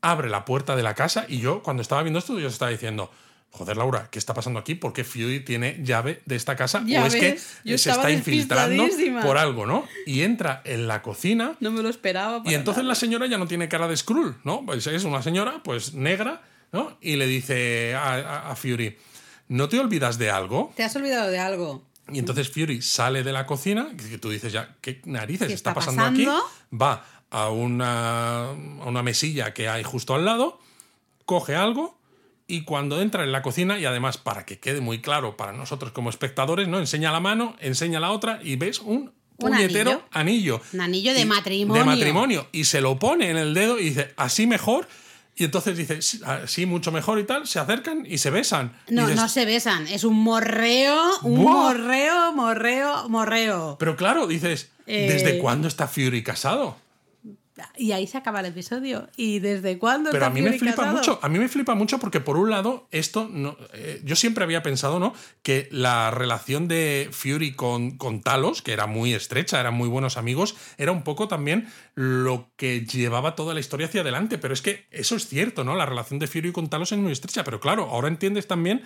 abre 0.00 0.28
la 0.28 0.44
puerta 0.44 0.76
de 0.76 0.82
la 0.82 0.94
casa 0.94 1.26
y 1.28 1.38
yo 1.40 1.62
cuando 1.62 1.82
estaba 1.82 2.02
viendo 2.02 2.18
esto 2.18 2.38
yo 2.38 2.48
estaba 2.48 2.70
diciendo, 2.70 3.10
joder, 3.50 3.76
Laura, 3.76 4.08
¿qué 4.10 4.18
está 4.18 4.34
pasando 4.34 4.58
aquí? 4.60 4.74
¿Por 4.74 4.92
qué 4.92 5.04
Fury 5.04 5.40
tiene 5.40 5.78
llave 5.82 6.22
de 6.24 6.36
esta 6.36 6.56
casa? 6.56 6.82
Ya 6.86 7.02
o 7.02 7.06
es 7.06 7.14
que 7.16 7.38
se 7.78 7.90
está 7.90 8.10
infiltrando 8.10 8.86
por 9.22 9.38
algo, 9.38 9.66
¿no? 9.66 9.86
Y 10.06 10.22
entra 10.22 10.62
en 10.64 10.88
la 10.88 11.02
cocina 11.02 11.56
No 11.60 11.70
me 11.70 11.82
lo 11.82 11.88
esperaba. 11.90 12.42
y 12.44 12.54
entonces 12.54 12.82
nada. 12.82 12.88
la 12.92 12.94
señora 12.94 13.26
ya 13.26 13.38
no 13.38 13.46
tiene 13.46 13.68
cara 13.68 13.88
de 13.88 13.96
Skrull, 13.96 14.36
¿no? 14.44 14.64
Pues 14.66 14.86
es 14.86 15.04
una 15.04 15.22
señora, 15.22 15.60
pues 15.64 15.94
negra, 15.94 16.42
¿no? 16.72 16.96
Y 17.00 17.16
le 17.16 17.26
dice 17.26 17.94
a, 17.94 18.14
a- 18.14 18.50
a 18.50 18.56
Fury, 18.56 18.96
¿no 19.48 19.68
te 19.68 19.78
olvidas 19.78 20.18
de 20.18 20.30
algo? 20.30 20.72
Te 20.76 20.84
has 20.84 20.94
olvidado 20.96 21.30
de 21.30 21.38
algo. 21.38 21.84
Y 22.10 22.18
entonces 22.18 22.48
Fury 22.50 22.80
sale 22.82 23.22
de 23.22 23.32
la 23.32 23.44
cocina, 23.46 23.88
que 23.96 24.18
tú 24.18 24.30
dices 24.30 24.52
ya, 24.52 24.76
¿qué 24.80 25.00
narices 25.04 25.48
¿Qué 25.48 25.54
está, 25.54 25.70
está 25.70 25.74
pasando, 25.80 26.02
pasando? 26.02 26.32
aquí? 26.38 26.76
Va 26.76 27.04
a 27.30 27.50
una, 27.50 28.48
a 28.50 28.52
una 28.52 29.02
mesilla 29.02 29.52
que 29.52 29.68
hay 29.68 29.82
justo 29.82 30.14
al 30.14 30.24
lado, 30.24 30.58
coge 31.26 31.54
algo 31.54 31.98
y 32.46 32.62
cuando 32.62 33.02
entra 33.02 33.24
en 33.24 33.32
la 33.32 33.42
cocina, 33.42 33.78
y 33.78 33.84
además 33.84 34.16
para 34.16 34.46
que 34.46 34.58
quede 34.58 34.80
muy 34.80 35.02
claro 35.02 35.36
para 35.36 35.52
nosotros 35.52 35.92
como 35.92 36.08
espectadores, 36.08 36.66
¿no? 36.66 36.78
Enseña 36.78 37.12
la 37.12 37.20
mano, 37.20 37.54
enseña 37.60 38.00
la 38.00 38.10
otra 38.10 38.40
y 38.42 38.56
ves 38.56 38.78
un 38.78 39.12
Un 39.36 39.50
puñetero 39.50 40.02
anillo. 40.10 40.62
Un 40.72 40.80
anillo 40.80 41.12
de 41.12 41.20
Y- 41.20 41.24
matrimonio. 41.26 41.82
De 41.82 41.84
matrimonio. 41.86 42.48
Y 42.52 42.64
se 42.64 42.80
lo 42.80 42.98
pone 42.98 43.28
en 43.30 43.36
el 43.36 43.52
dedo 43.52 43.78
y 43.78 43.84
dice, 43.90 44.14
así 44.16 44.46
mejor. 44.46 44.88
Y 45.40 45.44
entonces 45.44 45.76
dice, 45.76 46.02
"Sí, 46.02 46.20
así 46.26 46.66
mucho 46.66 46.90
mejor 46.90 47.18
y 47.20 47.24
tal, 47.24 47.46
se 47.46 47.60
acercan 47.60 48.04
y 48.04 48.18
se 48.18 48.30
besan. 48.30 48.72
No, 48.88 49.02
dices, 49.02 49.16
no 49.16 49.28
se 49.28 49.44
besan. 49.44 49.86
Es 49.86 50.02
un 50.02 50.16
morreo, 50.16 51.00
un 51.22 51.42
¡Buah! 51.44 51.52
morreo, 51.52 52.32
morreo, 52.32 53.08
morreo. 53.08 53.76
Pero 53.78 53.96
claro, 53.96 54.26
dices, 54.26 54.70
Eh, 54.86 55.06
¿desde 55.08 55.38
cuándo 55.38 55.68
está 55.68 55.86
Fury 55.86 56.22
casado? 56.24 56.76
Y 57.76 57.92
ahí 57.92 58.06
se 58.06 58.18
acaba 58.18 58.40
el 58.40 58.46
episodio. 58.46 59.08
¿Y 59.16 59.38
desde 59.38 59.78
cuándo 59.78 60.10
Pero 60.10 60.26
a 60.26 60.30
mí 60.30 60.42
me 60.42 60.52
flipa 60.58 60.76
casado? 60.76 60.96
mucho, 60.96 61.18
a 61.22 61.28
mí 61.28 61.38
me 61.38 61.48
flipa 61.48 61.74
mucho 61.74 61.98
porque 61.98 62.20
por 62.20 62.36
un 62.36 62.50
lado 62.50 62.88
esto 62.90 63.28
no, 63.30 63.56
eh, 63.72 64.00
yo 64.04 64.16
siempre 64.16 64.44
había 64.44 64.62
pensado, 64.62 64.98
¿no? 64.98 65.14
Que 65.42 65.68
la 65.70 66.10
relación 66.10 66.68
de 66.68 67.08
Fury 67.12 67.52
con, 67.54 67.96
con 67.98 68.22
Talos, 68.22 68.62
que 68.62 68.72
era 68.72 68.86
muy 68.86 69.14
estrecha, 69.14 69.60
eran 69.60 69.74
muy 69.74 69.88
buenos 69.88 70.16
amigos, 70.16 70.56
era 70.76 70.92
un 70.92 71.02
poco 71.02 71.28
también 71.28 71.68
lo 71.94 72.50
que 72.56 72.84
llevaba 72.84 73.34
toda 73.34 73.54
la 73.54 73.60
historia 73.60 73.86
hacia 73.86 74.00
adelante. 74.02 74.38
Pero 74.38 74.54
es 74.54 74.62
que 74.62 74.86
eso 74.90 75.16
es 75.16 75.26
cierto, 75.26 75.64
¿no? 75.64 75.74
La 75.74 75.86
relación 75.86 76.18
de 76.18 76.26
Fury 76.26 76.52
con 76.52 76.68
Talos 76.68 76.92
es 76.92 76.98
muy 76.98 77.12
estrecha. 77.12 77.44
Pero 77.44 77.60
claro, 77.60 77.88
ahora 77.90 78.08
entiendes 78.08 78.46
también 78.46 78.82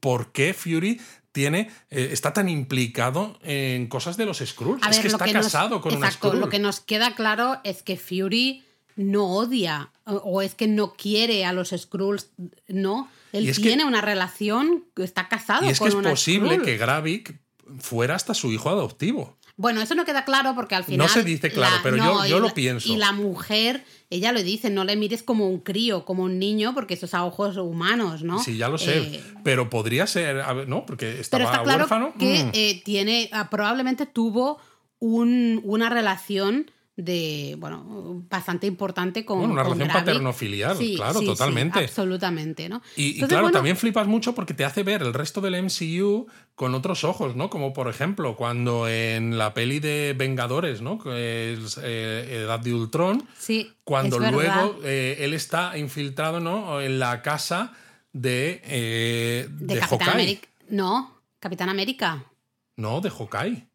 por 0.00 0.32
qué 0.32 0.54
Fury 0.54 1.00
tiene, 1.36 1.70
eh, 1.90 2.08
está 2.12 2.32
tan 2.32 2.48
implicado 2.48 3.38
en 3.42 3.86
cosas 3.88 4.16
de 4.16 4.24
los 4.24 4.38
Skrulls. 4.38 4.82
Es 4.82 4.90
ver, 4.90 5.00
que 5.02 5.08
está 5.08 5.24
que 5.26 5.34
nos- 5.34 5.44
casado 5.44 5.80
con 5.82 5.94
una 5.94 6.06
exacto, 6.06 6.28
Skrull. 6.28 6.40
Lo 6.40 6.48
que 6.48 6.58
nos 6.58 6.80
queda 6.80 7.14
claro 7.14 7.60
es 7.62 7.82
que 7.82 7.96
Fury 7.98 8.64
no 8.96 9.26
odia 9.36 9.90
o, 10.06 10.40
es 10.40 10.54
que 10.54 10.66
no 10.66 10.94
quiere 10.94 11.44
a 11.44 11.52
los 11.52 11.74
Skrulls, 11.76 12.30
no. 12.68 13.10
Él 13.32 13.44
que- 13.54 13.60
tiene 13.60 13.84
una 13.84 14.00
relación, 14.00 14.84
está 14.96 15.28
casado 15.28 15.66
Y 15.66 15.68
es 15.68 15.78
que 15.78 15.88
es 15.88 15.94
una 15.94 16.08
posible 16.10 16.52
Skrull. 16.54 16.64
que 16.64 16.76
Gravik 16.78 17.38
fuera 17.78 18.14
hasta 18.14 18.32
su 18.32 18.50
hijo 18.52 18.70
adoptivo. 18.70 19.35
Bueno, 19.58 19.80
eso 19.80 19.94
no 19.94 20.04
queda 20.04 20.24
claro 20.26 20.54
porque 20.54 20.74
al 20.74 20.84
final. 20.84 21.08
se 21.08 21.22
dice 21.22 21.50
claro, 21.50 21.76
pero 21.82 21.96
yo- 21.96 22.26
yo 22.26 22.38
lo 22.40 22.48
la- 22.48 22.54
pienso. 22.54 22.92
Y 22.92 22.96
la 22.98 23.12
mujer, 23.12 23.84
ella 24.10 24.32
lo 24.32 24.42
dice, 24.42 24.68
no 24.68 24.84
le 24.84 24.96
mires 24.96 25.22
como 25.22 25.48
un 25.48 25.60
crío, 25.60 26.04
como 26.04 26.24
un 26.24 26.38
niño, 26.38 26.74
porque 26.74 26.92
eso 26.94 27.06
es 27.06 27.14
a 27.14 27.24
ojos 27.24 27.56
humanos, 27.56 28.22
¿no? 28.22 28.38
Sí, 28.38 28.58
ya 28.58 28.68
lo 28.68 28.76
sé. 28.76 28.98
Eh, 28.98 29.22
pero 29.44 29.70
podría 29.70 30.06
ser, 30.06 30.44
¿no? 30.68 30.84
Porque 30.84 31.06
pero 31.10 31.20
estaba 31.22 31.44
está 31.44 31.62
claro 31.62 31.78
huérfano. 31.84 32.12
que 32.18 32.44
Mm. 32.44 32.50
eh, 32.52 32.82
tiene, 32.84 33.30
ah, 33.32 33.48
probablemente 33.48 34.04
tuvo 34.04 34.58
un- 34.98 35.60
una 35.64 35.88
relación 35.88 36.70
de, 36.96 37.56
bueno, 37.58 38.24
bastante 38.28 38.66
importante 38.66 39.24
con. 39.26 39.38
Bueno, 39.38 39.52
una 39.52 39.64
con 39.64 39.78
relación 39.78 40.04
paterno-filial, 40.04 40.78
claro, 40.96 41.20
sí, 41.20 41.20
sí, 41.20 41.26
totalmente. 41.26 41.80
absolutamente, 41.80 42.70
¿no? 42.70 42.80
Y, 42.96 43.18
claro, 43.18 43.42
bueno, 43.42 43.50
también 43.50 43.76
flipas 43.76 44.06
mucho 44.06 44.34
porque 44.34 44.54
te 44.54 44.64
hace 44.64 44.82
ver 44.82 45.02
el 45.02 45.12
resto 45.12 45.42
del 45.42 45.62
MCU 45.62 46.26
con 46.54 46.74
otros 46.74 47.04
ojos, 47.04 47.36
¿no? 47.36 47.50
Como 47.50 47.74
por 47.74 47.88
ejemplo, 47.88 48.34
cuando 48.34 48.88
en 48.88 49.36
la 49.36 49.52
peli 49.52 49.78
de 49.78 50.14
Vengadores, 50.16 50.80
¿no? 50.80 50.98
Que 50.98 51.52
es 51.52 51.78
eh, 51.82 52.42
Edad 52.44 52.60
de 52.60 52.72
Ultron, 52.72 53.28
Sí, 53.38 53.74
cuando 53.84 54.18
luego 54.18 54.78
eh, 54.82 55.18
él 55.20 55.34
está 55.34 55.76
infiltrado, 55.76 56.40
¿no? 56.40 56.80
En 56.80 56.98
la 56.98 57.20
casa 57.20 57.74
de, 58.14 58.62
eh, 58.64 59.48
De, 59.50 59.74
de 59.74 59.80
Capitán 59.80 59.98
Hawkeye. 59.98 60.14
América. 60.14 60.48
No, 60.70 61.20
Capitán 61.40 61.68
América. 61.68 62.24
No, 62.76 63.02
de 63.02 63.10
Hawkeye. 63.10 63.66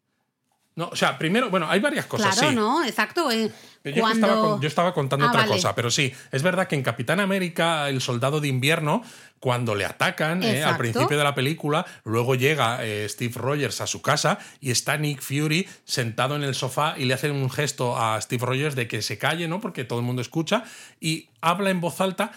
No, 0.74 0.88
o 0.88 0.96
sea, 0.96 1.18
primero, 1.18 1.50
bueno, 1.50 1.66
hay 1.68 1.80
varias 1.80 2.06
cosas, 2.06 2.34
claro, 2.34 2.50
sí. 2.50 2.56
¿no? 2.56 2.82
Exacto. 2.84 3.30
eh, 3.30 3.50
Yo, 3.84 4.00
cuando... 4.00 4.26
estaba, 4.26 4.60
yo 4.60 4.68
estaba 4.68 4.94
contando 4.94 5.26
Ah, 5.26 5.28
otra 5.28 5.40
vale. 5.42 5.52
cosa, 5.52 5.74
pero 5.74 5.90
sí, 5.90 6.12
es 6.30 6.42
verdad 6.42 6.66
que 6.66 6.76
en 6.76 6.82
Capitán 6.82 7.20
América, 7.20 7.88
el 7.90 8.00
soldado 8.00 8.40
de 8.40 8.48
invierno, 8.48 9.02
cuando 9.38 9.74
le 9.74 9.84
atacan 9.84 10.42
eh, 10.42 10.62
al 10.64 10.78
principio 10.78 11.18
de 11.18 11.24
la 11.24 11.34
película, 11.34 11.84
luego 12.04 12.36
llega 12.36 12.78
eh, 12.84 13.06
Steve 13.08 13.34
Rogers 13.36 13.80
a 13.80 13.86
su 13.86 14.00
casa 14.00 14.38
y 14.60 14.70
está 14.70 14.96
Nick 14.96 15.20
Fury 15.20 15.68
sentado 15.84 16.36
en 16.36 16.44
el 16.44 16.54
sofá 16.54 16.94
y 16.96 17.04
le 17.06 17.14
hacen 17.14 17.32
un 17.32 17.50
gesto 17.50 17.98
a 17.98 18.20
Steve 18.20 18.46
Rogers 18.46 18.74
de 18.76 18.86
que 18.88 19.02
se 19.02 19.18
calle, 19.18 19.48
¿no? 19.48 19.60
Porque 19.60 19.84
todo 19.84 19.98
el 19.98 20.04
mundo 20.06 20.22
escucha 20.22 20.62
y 21.00 21.28
habla 21.40 21.70
en 21.70 21.80
voz 21.80 22.00
alta 22.00 22.32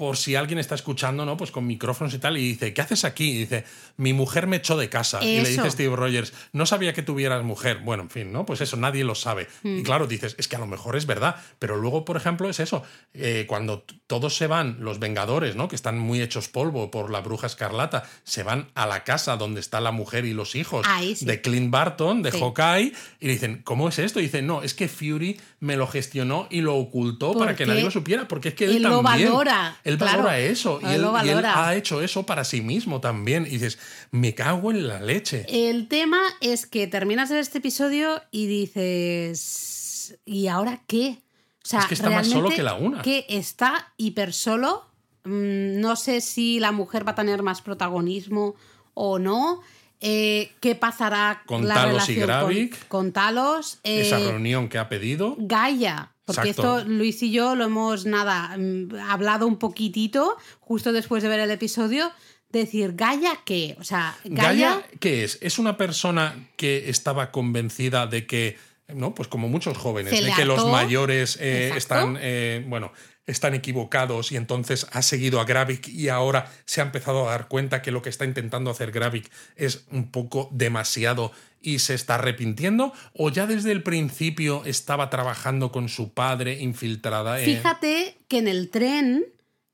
por 0.00 0.16
si 0.16 0.34
alguien 0.34 0.58
está 0.58 0.74
escuchando, 0.74 1.26
¿no? 1.26 1.36
Pues 1.36 1.50
con 1.50 1.66
micrófonos 1.66 2.14
y 2.14 2.18
tal, 2.18 2.38
y 2.38 2.40
dice, 2.40 2.72
¿qué 2.72 2.80
haces 2.80 3.04
aquí? 3.04 3.32
Y 3.32 3.38
dice, 3.40 3.64
mi 3.98 4.14
mujer 4.14 4.46
me 4.46 4.56
echó 4.56 4.78
de 4.78 4.88
casa. 4.88 5.22
Y 5.22 5.42
le 5.42 5.48
dice 5.50 5.70
Steve 5.70 5.94
Rogers, 5.94 6.32
no 6.54 6.64
sabía 6.64 6.94
que 6.94 7.02
tuvieras 7.02 7.44
mujer. 7.44 7.80
Bueno, 7.84 8.04
en 8.04 8.08
fin, 8.10 8.32
¿no? 8.32 8.46
Pues 8.46 8.62
eso, 8.62 8.78
nadie 8.78 9.04
lo 9.04 9.14
sabe. 9.14 9.46
Y 9.62 9.82
claro, 9.82 10.06
dices, 10.06 10.36
es 10.38 10.48
que 10.48 10.56
a 10.56 10.58
lo 10.58 10.66
mejor 10.66 10.96
es 10.96 11.04
verdad. 11.04 11.36
Pero 11.58 11.76
luego, 11.76 12.06
por 12.06 12.16
ejemplo, 12.16 12.48
es 12.48 12.60
eso. 12.60 12.82
eh, 13.12 13.44
cuando 13.46 13.84
todos 14.06 14.36
se 14.36 14.46
van, 14.46 14.78
los 14.80 14.98
Vengadores, 15.00 15.54
¿no? 15.54 15.68
Que 15.68 15.76
están 15.76 15.98
muy 15.98 16.22
hechos 16.22 16.48
polvo 16.48 16.90
por 16.90 17.10
la 17.10 17.20
bruja 17.20 17.46
escarlata, 17.46 18.04
se 18.24 18.42
van 18.42 18.68
a 18.74 18.86
la 18.86 19.04
casa 19.04 19.36
donde 19.36 19.60
está 19.60 19.80
la 19.82 19.92
mujer 19.92 20.24
y 20.24 20.32
los 20.32 20.54
hijos 20.54 20.86
Ahí 20.88 21.14
sí. 21.14 21.26
de 21.26 21.42
Clint 21.42 21.70
Barton, 21.70 22.22
de 22.22 22.32
Sí. 22.32 22.38
Hawkeye, 22.40 22.92
y 23.20 23.26
le 23.26 23.32
dicen, 23.34 23.60
¿cómo 23.64 23.88
es 23.90 23.98
esto? 23.98 24.18
Y 24.18 24.22
dicen, 24.22 24.46
no, 24.46 24.62
es 24.62 24.72
que 24.72 24.88
Fury 24.88 25.38
me 25.60 25.76
lo 25.76 25.86
gestionó 25.86 26.46
y 26.50 26.62
lo 26.62 26.76
ocultó 26.76 27.34
para 27.38 27.54
que 27.54 27.66
nadie 27.66 27.82
lo 27.82 27.90
supiera, 27.90 28.26
porque 28.26 28.48
es 28.50 28.54
que 28.54 28.64
él, 28.64 28.76
él 28.76 28.82
lo 28.84 29.02
también. 29.02 29.28
valora, 29.30 29.76
Él 29.90 29.98
claro. 29.98 30.18
valora 30.18 30.38
eso. 30.38 30.80
Y 30.82 30.86
Él 30.86 31.04
y 31.24 31.28
ha 31.44 31.74
hecho 31.74 32.00
eso 32.02 32.24
para 32.24 32.44
sí 32.44 32.60
mismo 32.60 33.00
también. 33.00 33.44
Y 33.46 33.50
dices, 33.50 33.78
me 34.10 34.34
cago 34.34 34.70
en 34.70 34.86
la 34.88 35.00
leche. 35.00 35.46
El 35.48 35.88
tema 35.88 36.20
es 36.40 36.66
que 36.66 36.86
terminas 36.86 37.30
este 37.30 37.58
episodio 37.58 38.22
y 38.30 38.46
dices. 38.46 40.18
¿Y 40.24 40.48
ahora 40.48 40.80
qué? 40.86 41.18
O 41.64 41.68
sea, 41.68 41.80
Es 41.80 41.86
que 41.86 41.94
está 41.94 42.10
más 42.10 42.26
solo 42.26 42.48
que 42.50 42.62
la 42.62 42.74
una. 42.74 43.02
Que 43.02 43.26
está 43.28 43.92
hiper 43.96 44.32
solo. 44.32 44.84
Mm, 45.24 45.80
No 45.80 45.96
sé 45.96 46.20
si 46.20 46.58
la 46.60 46.72
mujer 46.72 47.06
va 47.06 47.12
a 47.12 47.14
tener 47.14 47.42
más 47.42 47.62
protagonismo 47.62 48.54
o 48.94 49.18
no. 49.18 49.60
Eh, 50.00 50.52
¿Qué 50.60 50.74
pasará 50.74 51.42
Con 51.44 51.68
la 51.68 51.74
Talos 51.74 52.08
y 52.08 52.14
relación 52.14 52.26
Gravik. 52.26 52.78
con, 52.88 52.88
con 52.88 53.12
Talos? 53.12 53.78
Eh, 53.84 54.00
Esa 54.00 54.18
reunión 54.18 54.68
que 54.68 54.78
ha 54.78 54.88
pedido. 54.88 55.36
Gaia. 55.38 56.12
Porque 56.32 56.50
Exacto. 56.50 56.78
esto 56.78 56.88
Luis 56.88 57.22
y 57.22 57.30
yo 57.30 57.54
lo 57.54 57.64
hemos, 57.64 58.06
nada, 58.06 58.56
mm, 58.56 58.94
hablado 59.08 59.46
un 59.46 59.58
poquitito 59.58 60.36
justo 60.60 60.92
después 60.92 61.22
de 61.22 61.28
ver 61.28 61.40
el 61.40 61.50
episodio. 61.50 62.10
Decir, 62.50 62.94
¿Gaia 62.94 63.40
qué? 63.44 63.76
O 63.78 63.84
sea, 63.84 64.16
Gaia. 64.24 64.48
Gaia, 64.48 64.82
¿qué 64.98 65.24
es? 65.24 65.38
¿Es 65.40 65.58
una 65.58 65.76
persona 65.76 66.48
que 66.56 66.90
estaba 66.90 67.30
convencida 67.30 68.06
de 68.08 68.26
que, 68.26 68.58
no? 68.88 69.14
Pues 69.14 69.28
como 69.28 69.48
muchos 69.48 69.78
jóvenes, 69.78 70.10
de 70.10 70.32
que 70.32 70.44
los 70.44 70.66
mayores 70.66 71.38
eh, 71.40 71.72
están, 71.76 72.18
eh, 72.20 72.64
bueno, 72.66 72.92
están 73.30 73.54
equivocados 73.54 74.32
y 74.32 74.36
entonces 74.36 74.86
ha 74.92 75.02
seguido 75.02 75.40
a 75.40 75.44
Gravik 75.44 75.88
y 75.88 76.08
ahora 76.08 76.50
se 76.64 76.80
ha 76.80 76.84
empezado 76.84 77.28
a 77.28 77.32
dar 77.32 77.48
cuenta 77.48 77.82
que 77.82 77.92
lo 77.92 78.02
que 78.02 78.08
está 78.08 78.24
intentando 78.24 78.70
hacer 78.70 78.90
Gravik 78.90 79.30
es 79.56 79.84
un 79.90 80.10
poco 80.10 80.48
demasiado 80.50 81.32
y 81.60 81.78
se 81.80 81.94
está 81.94 82.14
arrepintiendo? 82.16 82.92
¿O 83.14 83.30
ya 83.30 83.46
desde 83.46 83.72
el 83.72 83.82
principio 83.82 84.62
estaba 84.64 85.10
trabajando 85.10 85.70
con 85.72 85.88
su 85.88 86.12
padre 86.14 86.60
infiltrada? 86.60 87.40
en- 87.40 87.44
Fíjate 87.56 88.18
que 88.28 88.38
en 88.38 88.48
el 88.48 88.70
tren 88.70 89.24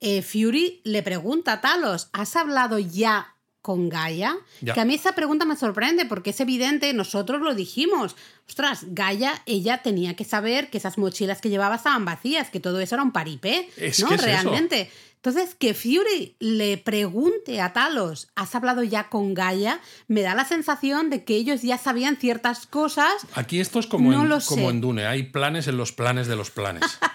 eh, 0.01 0.23
Fury 0.23 0.81
le 0.85 1.03
pregunta 1.03 1.53
a 1.53 1.61
Talos, 1.61 2.09
¿has 2.13 2.37
hablado 2.37 2.79
ya 2.79 3.35
con 3.63 3.89
Gaia? 3.89 4.37
Ya. 4.61 4.75
Que 4.75 4.81
a 4.81 4.85
mí 4.85 4.95
esa 4.95 5.15
pregunta 5.15 5.45
me 5.45 5.57
sorprende 5.57 6.05
porque 6.07 6.31
es 6.31 6.39
evidente, 6.41 6.93
nosotros 6.93 7.41
lo 7.41 7.55
dijimos. 7.55 8.15
Ostras, 8.49 8.85
Gaia, 8.89 9.43
ella 9.47 9.83
tenía 9.83 10.15
que 10.15 10.25
saber 10.25 10.71
que 10.71 10.79
esas 10.79 10.99
mochilas 10.99 11.41
que 11.41 11.49
llevaba 11.51 11.77
estaban 11.77 12.05
vacías, 12.05 12.51
que 12.51 12.61
todo 12.61 12.79
eso 12.81 12.95
era 12.95 13.03
un 13.03 13.11
paripé, 13.13 13.69
Es 13.77 13.99
¿no? 14.01 14.13
es. 14.13 14.23
Realmente. 14.23 14.91
Entonces, 15.27 15.57
que 15.57 15.75
Fury 15.75 16.37
le 16.39 16.79
pregunte 16.79 17.61
a 17.61 17.73
Talos, 17.73 18.29
¿has 18.37 18.55
hablado 18.55 18.85
ya 18.85 19.09
con 19.09 19.35
Gaia? 19.35 19.81
Me 20.07 20.23
da 20.23 20.37
la 20.37 20.45
sensación 20.45 21.11
de 21.11 21.25
que 21.25 21.35
ellos 21.35 21.63
ya 21.63 21.79
sabían 21.79 22.17
ciertas 22.17 22.69
cosas. 22.69 23.11
Aquí 23.35 23.59
esto 23.59 23.81
es 23.81 23.89
como, 23.89 24.13
No 24.13 24.23
en, 24.37 24.41
como 24.43 24.71
en 24.71 24.81
Dune, 24.81 25.05
hay 25.05 25.25
planes 25.25 25.67
en 25.67 25.79
los 25.79 25.91
planes 25.91 26.29
de 26.29 26.37
los 26.37 26.53
planes. 26.53 26.85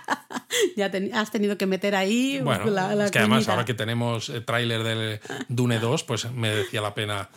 Ya 0.76 0.92
has 1.14 1.32
tenido 1.32 1.58
que 1.58 1.66
meter 1.66 1.96
ahí 1.96 2.40
Bueno, 2.44 2.66
la, 2.66 2.94
la 2.94 3.06
es 3.06 3.12
que 3.12 3.20
además 3.20 3.48
ahora 3.48 3.66
que 3.66 3.74
tenemos 3.74 4.30
el 4.30 4.46
tráiler 4.46 4.84
del 4.84 5.20
Dune 5.48 5.80
2, 5.80 6.04
pues 6.04 6.30
me 6.32 6.54
decía 6.54 6.82
la 6.82 6.94
pena 6.94 7.30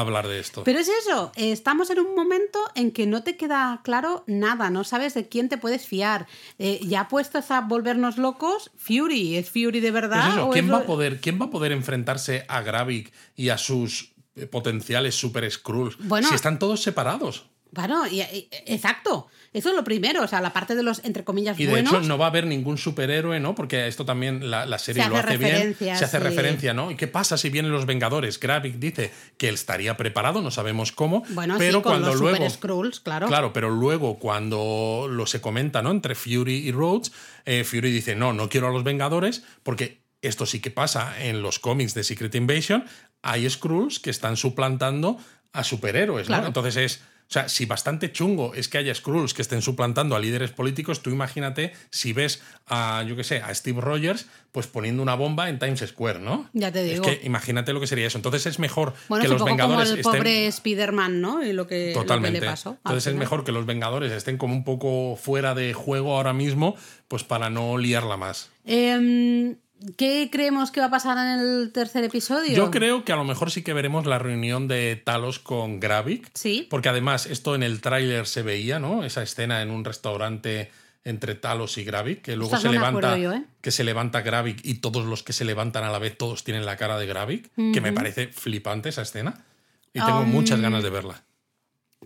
hablar 0.00 0.28
de 0.28 0.38
esto. 0.40 0.64
Pero 0.64 0.78
es 0.78 0.88
eso, 0.88 1.32
estamos 1.36 1.90
en 1.90 2.00
un 2.00 2.14
momento 2.14 2.58
en 2.74 2.90
que 2.92 3.06
no 3.06 3.22
te 3.22 3.36
queda 3.36 3.80
claro 3.84 4.24
nada, 4.26 4.70
no 4.70 4.84
sabes 4.84 5.14
de 5.14 5.28
quién 5.28 5.48
te 5.48 5.58
puedes 5.58 5.86
fiar. 5.86 6.26
Eh, 6.58 6.80
ya 6.82 7.08
puestos 7.08 7.50
a 7.50 7.60
volvernos 7.62 8.18
locos, 8.18 8.70
Fury, 8.76 9.36
¿es 9.36 9.50
Fury 9.50 9.80
de 9.80 9.90
verdad? 9.90 10.22
Pues 10.24 10.34
eso, 10.36 10.46
o 10.48 10.50
¿quién, 10.50 10.64
es 10.66 10.70
va 10.72 10.76
lo- 10.78 10.82
a 10.84 10.86
poder, 10.86 11.20
¿Quién 11.20 11.40
va 11.40 11.46
a 11.46 11.50
poder 11.50 11.72
enfrentarse 11.72 12.44
a 12.48 12.60
Gravik 12.62 13.12
y 13.34 13.48
a 13.50 13.58
sus 13.58 14.12
eh, 14.36 14.46
potenciales 14.46 15.14
Super 15.14 15.50
Skrulls 15.50 15.96
Bueno. 15.98 16.28
si 16.28 16.34
están 16.34 16.58
todos 16.58 16.82
separados? 16.82 17.46
Bueno, 17.72 18.06
y- 18.06 18.20
y- 18.22 18.48
exacto. 18.66 19.26
Eso 19.56 19.70
es 19.70 19.74
lo 19.74 19.84
primero, 19.84 20.22
o 20.22 20.28
sea, 20.28 20.42
la 20.42 20.52
parte 20.52 20.74
de 20.74 20.82
los, 20.82 21.02
entre 21.02 21.24
comillas, 21.24 21.58
Y 21.58 21.64
de 21.64 21.70
buenos. 21.70 21.90
hecho 21.90 22.02
no 22.02 22.18
va 22.18 22.26
a 22.26 22.28
haber 22.28 22.46
ningún 22.46 22.76
superhéroe, 22.76 23.40
¿no? 23.40 23.54
Porque 23.54 23.86
esto 23.86 24.04
también 24.04 24.50
la, 24.50 24.66
la 24.66 24.78
serie 24.78 25.02
Se 25.02 25.08
lo 25.08 25.16
hace 25.16 25.28
hace 25.28 25.38
bien. 25.38 25.74
Se 25.78 25.90
hace 25.90 26.18
sí. 26.18 26.22
referencia, 26.22 26.74
¿no? 26.74 26.90
¿Y 26.90 26.96
qué 26.96 27.06
pasa 27.06 27.38
si 27.38 27.48
vienen 27.48 27.72
los 27.72 27.86
Vengadores? 27.86 28.38
Gravik 28.38 28.74
dice 28.74 29.10
que 29.38 29.48
él 29.48 29.54
estaría 29.54 29.96
preparado, 29.96 30.42
no 30.42 30.50
sabemos 30.50 30.92
cómo. 30.92 31.24
bueno, 31.30 31.54
pero 31.56 31.78
sí, 31.78 31.82
con 31.82 31.92
cuando 31.92 32.08
los 32.08 32.20
luego. 32.20 32.36
Super 32.36 32.50
Skrulls, 32.50 33.00
claro. 33.00 33.28
Claro, 33.28 33.54
pero 33.54 33.70
luego 33.70 34.18
cuando 34.18 35.08
lo 35.10 35.24
se 35.26 35.40
comenta, 35.40 35.80
¿no? 35.80 35.90
Entre 35.90 36.14
Fury 36.14 36.68
y 36.68 36.72
Rhodes, 36.72 37.12
eh, 37.46 37.64
Fury 37.64 37.90
dice, 37.90 38.14
no, 38.14 38.34
no 38.34 38.50
quiero 38.50 38.68
a 38.68 38.72
los 38.72 38.84
Vengadores 38.84 39.42
porque 39.62 40.02
esto 40.20 40.44
sí 40.44 40.60
que 40.60 40.70
pasa 40.70 41.14
en 41.22 41.40
los 41.40 41.60
cómics 41.60 41.94
de 41.94 42.04
Secret 42.04 42.34
Invasion. 42.34 42.84
Hay 43.22 43.48
Skrulls 43.48 44.00
que 44.00 44.10
están 44.10 44.36
suplantando 44.36 45.16
a 45.54 45.64
superhéroes, 45.64 46.28
¿no? 46.28 46.34
Claro. 46.34 46.46
Entonces 46.48 46.76
es... 46.76 47.00
O 47.28 47.32
sea, 47.32 47.48
si 47.48 47.66
bastante 47.66 48.12
chungo 48.12 48.54
es 48.54 48.68
que 48.68 48.78
haya 48.78 48.94
Skrulls 48.94 49.34
que 49.34 49.42
estén 49.42 49.60
suplantando 49.60 50.14
a 50.14 50.20
líderes 50.20 50.52
políticos, 50.52 51.02
tú 51.02 51.10
imagínate 51.10 51.72
si 51.90 52.12
ves 52.12 52.40
a, 52.68 53.02
yo 53.02 53.16
qué 53.16 53.24
sé, 53.24 53.42
a 53.42 53.52
Steve 53.52 53.80
Rogers, 53.80 54.26
pues 54.52 54.68
poniendo 54.68 55.02
una 55.02 55.16
bomba 55.16 55.48
en 55.48 55.58
Times 55.58 55.84
Square, 55.86 56.20
¿no? 56.20 56.48
Ya 56.52 56.70
te 56.70 56.84
digo. 56.84 57.04
Es 57.04 57.18
que 57.18 57.26
imagínate 57.26 57.72
lo 57.72 57.80
que 57.80 57.88
sería 57.88 58.06
eso. 58.06 58.16
Entonces 58.16 58.46
es 58.46 58.60
mejor 58.60 58.94
Bueno, 59.08 59.22
que 59.22 59.26
es 59.26 59.32
los 59.32 59.40
poco 59.40 59.50
como 59.50 59.62
Vengadores 59.62 59.90
el 59.90 59.98
estén... 59.98 60.12
pobre 60.12 60.46
Spider-Man, 60.46 61.20
¿no? 61.20 61.44
Y 61.44 61.52
lo 61.52 61.66
que, 61.66 61.88
lo 61.88 62.00
que 62.02 62.06
Totalmente. 62.06 62.40
le 62.40 62.46
pasó. 62.46 62.76
Entonces 62.84 63.08
es 63.08 63.18
mejor 63.18 63.42
que 63.44 63.50
los 63.50 63.66
Vengadores 63.66 64.12
estén 64.12 64.38
como 64.38 64.54
un 64.54 64.62
poco 64.62 65.16
fuera 65.16 65.54
de 65.54 65.74
juego 65.74 66.16
ahora 66.16 66.32
mismo, 66.32 66.76
pues 67.08 67.24
para 67.24 67.50
no 67.50 67.76
liarla 67.76 68.16
más. 68.16 68.50
Em, 68.64 69.56
¿Qué 69.96 70.30
creemos 70.32 70.70
que 70.70 70.80
va 70.80 70.86
a 70.86 70.90
pasar 70.90 71.18
en 71.18 71.40
el 71.40 71.72
tercer 71.72 72.04
episodio? 72.04 72.56
Yo 72.56 72.70
creo 72.70 73.04
que 73.04 73.12
a 73.12 73.16
lo 73.16 73.24
mejor 73.24 73.50
sí 73.50 73.62
que 73.62 73.74
veremos 73.74 74.06
la 74.06 74.18
reunión 74.18 74.68
de 74.68 74.96
Talos 74.96 75.38
con 75.38 75.80
Gravik. 75.80 76.30
Sí. 76.34 76.66
Porque 76.70 76.88
además 76.88 77.26
esto 77.26 77.54
en 77.54 77.62
el 77.62 77.80
tráiler 77.80 78.26
se 78.26 78.42
veía, 78.42 78.78
¿no? 78.78 79.04
Esa 79.04 79.22
escena 79.22 79.60
en 79.62 79.70
un 79.70 79.84
restaurante 79.84 80.70
entre 81.04 81.34
Talos 81.34 81.78
y 81.78 81.84
Gravik, 81.84 82.22
que 82.22 82.36
luego 82.36 82.56
se 82.56 82.66
no 82.66 82.72
levanta, 82.72 83.16
yo, 83.16 83.32
¿eh? 83.32 83.44
que 83.60 83.70
se 83.70 83.84
levanta 83.84 84.22
Gravik 84.22 84.64
y 84.64 84.74
todos 84.74 85.06
los 85.06 85.22
que 85.22 85.32
se 85.32 85.44
levantan 85.44 85.84
a 85.84 85.92
la 85.92 86.00
vez 86.00 86.18
todos 86.18 86.42
tienen 86.42 86.66
la 86.66 86.76
cara 86.76 86.98
de 86.98 87.06
Gravik, 87.06 87.50
que 87.72 87.80
me 87.80 87.92
parece 87.92 88.28
flipante 88.28 88.88
esa 88.88 89.02
escena. 89.02 89.44
Y 89.92 90.00
tengo 90.00 90.20
Um, 90.20 90.30
muchas 90.30 90.60
ganas 90.60 90.82
de 90.82 90.90
verla. 90.90 91.22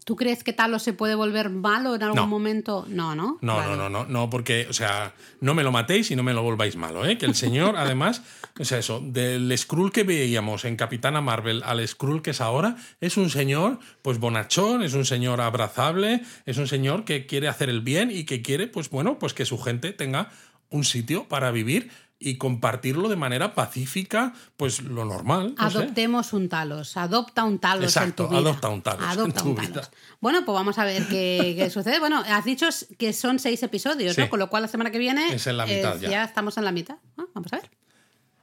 ¿Tú 0.04 0.14
crees 0.16 0.44
que 0.44 0.52
Talos 0.52 0.82
se 0.82 0.92
puede 0.92 1.14
volver 1.14 1.50
malo 1.50 1.94
en 1.94 2.02
algún 2.02 2.16
No. 2.16 2.26
momento? 2.26 2.86
No, 2.88 3.14
¿no? 3.16 3.38
No, 3.42 3.56
Vale. 3.56 3.70
no, 3.70 3.76
no, 3.76 3.88
no, 3.90 4.04
no, 4.06 4.30
porque, 4.30 4.66
o 4.70 4.72
sea, 4.72 5.14
no 5.40 5.52
me 5.52 5.62
lo 5.64 5.72
matéis 5.72 6.10
y 6.10 6.16
no 6.16 6.22
me 6.22 6.32
lo 6.32 6.42
volváis 6.42 6.76
malo, 6.76 7.04
¿eh? 7.04 7.18
Que 7.18 7.26
el 7.26 7.34
señor, 7.34 7.74
además, 7.76 8.22
o 8.58 8.64
sea, 8.64 8.78
eso, 8.78 9.00
del 9.04 9.52
Skrull 9.58 9.90
que 9.92 10.04
veíamos 10.04 10.64
en 10.64 10.76
Capitana 10.76 11.20
Marvel 11.20 11.62
al 11.66 11.86
Skrull 11.86 12.22
que 12.22 12.30
es 12.30 12.40
ahora, 12.40 12.76
es 13.00 13.16
un 13.16 13.30
señor, 13.30 13.78
pues 14.02 14.18
bonachón, 14.18 14.82
es 14.82 14.94
un 14.94 15.04
señor 15.04 15.40
abrazable, 15.40 16.22
es 16.46 16.56
un 16.56 16.68
señor 16.68 17.04
que 17.04 17.26
quiere 17.26 17.48
hacer 17.48 17.68
el 17.68 17.80
bien 17.80 18.10
y 18.10 18.24
que 18.24 18.42
quiere, 18.42 18.68
pues 18.68 18.90
bueno, 18.90 19.18
pues 19.18 19.34
que 19.34 19.44
su 19.44 19.58
gente 19.58 19.92
tenga 19.92 20.30
un 20.70 20.84
sitio 20.84 21.24
para 21.28 21.50
vivir 21.50 21.90
y 22.22 22.36
compartirlo 22.36 23.08
de 23.08 23.16
manera 23.16 23.54
pacífica, 23.54 24.34
pues 24.58 24.82
lo 24.82 25.06
normal. 25.06 25.54
no 25.56 25.70
sé. 25.70 25.78
Adoptemos 25.78 26.34
un 26.34 26.50
Talos, 26.50 26.96
adopta 26.98 27.44
un 27.44 27.58
Talos 27.58 27.84
Exacto, 27.86 28.24
en 28.24 28.28
tu 28.28 28.34
vida. 28.36 28.38
adopta 28.50 28.68
un 28.68 28.82
Talos 28.82 29.04
Adopta 29.08 29.40
en 29.40 29.44
tu 29.44 29.50
un 29.50 29.56
vida. 29.56 29.72
Talos. 29.72 29.90
Bueno, 30.20 30.44
pues 30.44 30.54
vamos 30.54 30.78
a 30.78 30.84
ver 30.84 31.08
qué, 31.08 31.54
qué 31.58 31.70
sucede. 31.70 31.98
Bueno, 31.98 32.22
has 32.28 32.44
dicho 32.44 32.68
que 32.98 33.14
son 33.14 33.38
seis 33.38 33.62
episodios, 33.62 34.14
Sí. 34.14 34.20
¿no? 34.20 34.28
Con 34.28 34.38
lo 34.38 34.50
cual 34.50 34.62
la 34.62 34.68
semana 34.68 34.90
que 34.90 34.98
viene 34.98 35.32
Es 35.32 35.46
en 35.46 35.56
la 35.56 35.64
mitad 35.64 35.98
ya. 35.98 36.10
ya 36.10 36.24
estamos 36.24 36.58
en 36.58 36.64
la 36.66 36.72
mitad. 36.72 36.96
Ah, 37.16 37.24
vamos 37.34 37.52
a 37.54 37.56
ver. 37.56 37.70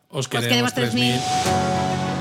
Os 0.09 0.28
queremos 0.28 0.49
queremos 0.49 0.73
3000. 0.73 1.13
3000. 1.19 2.16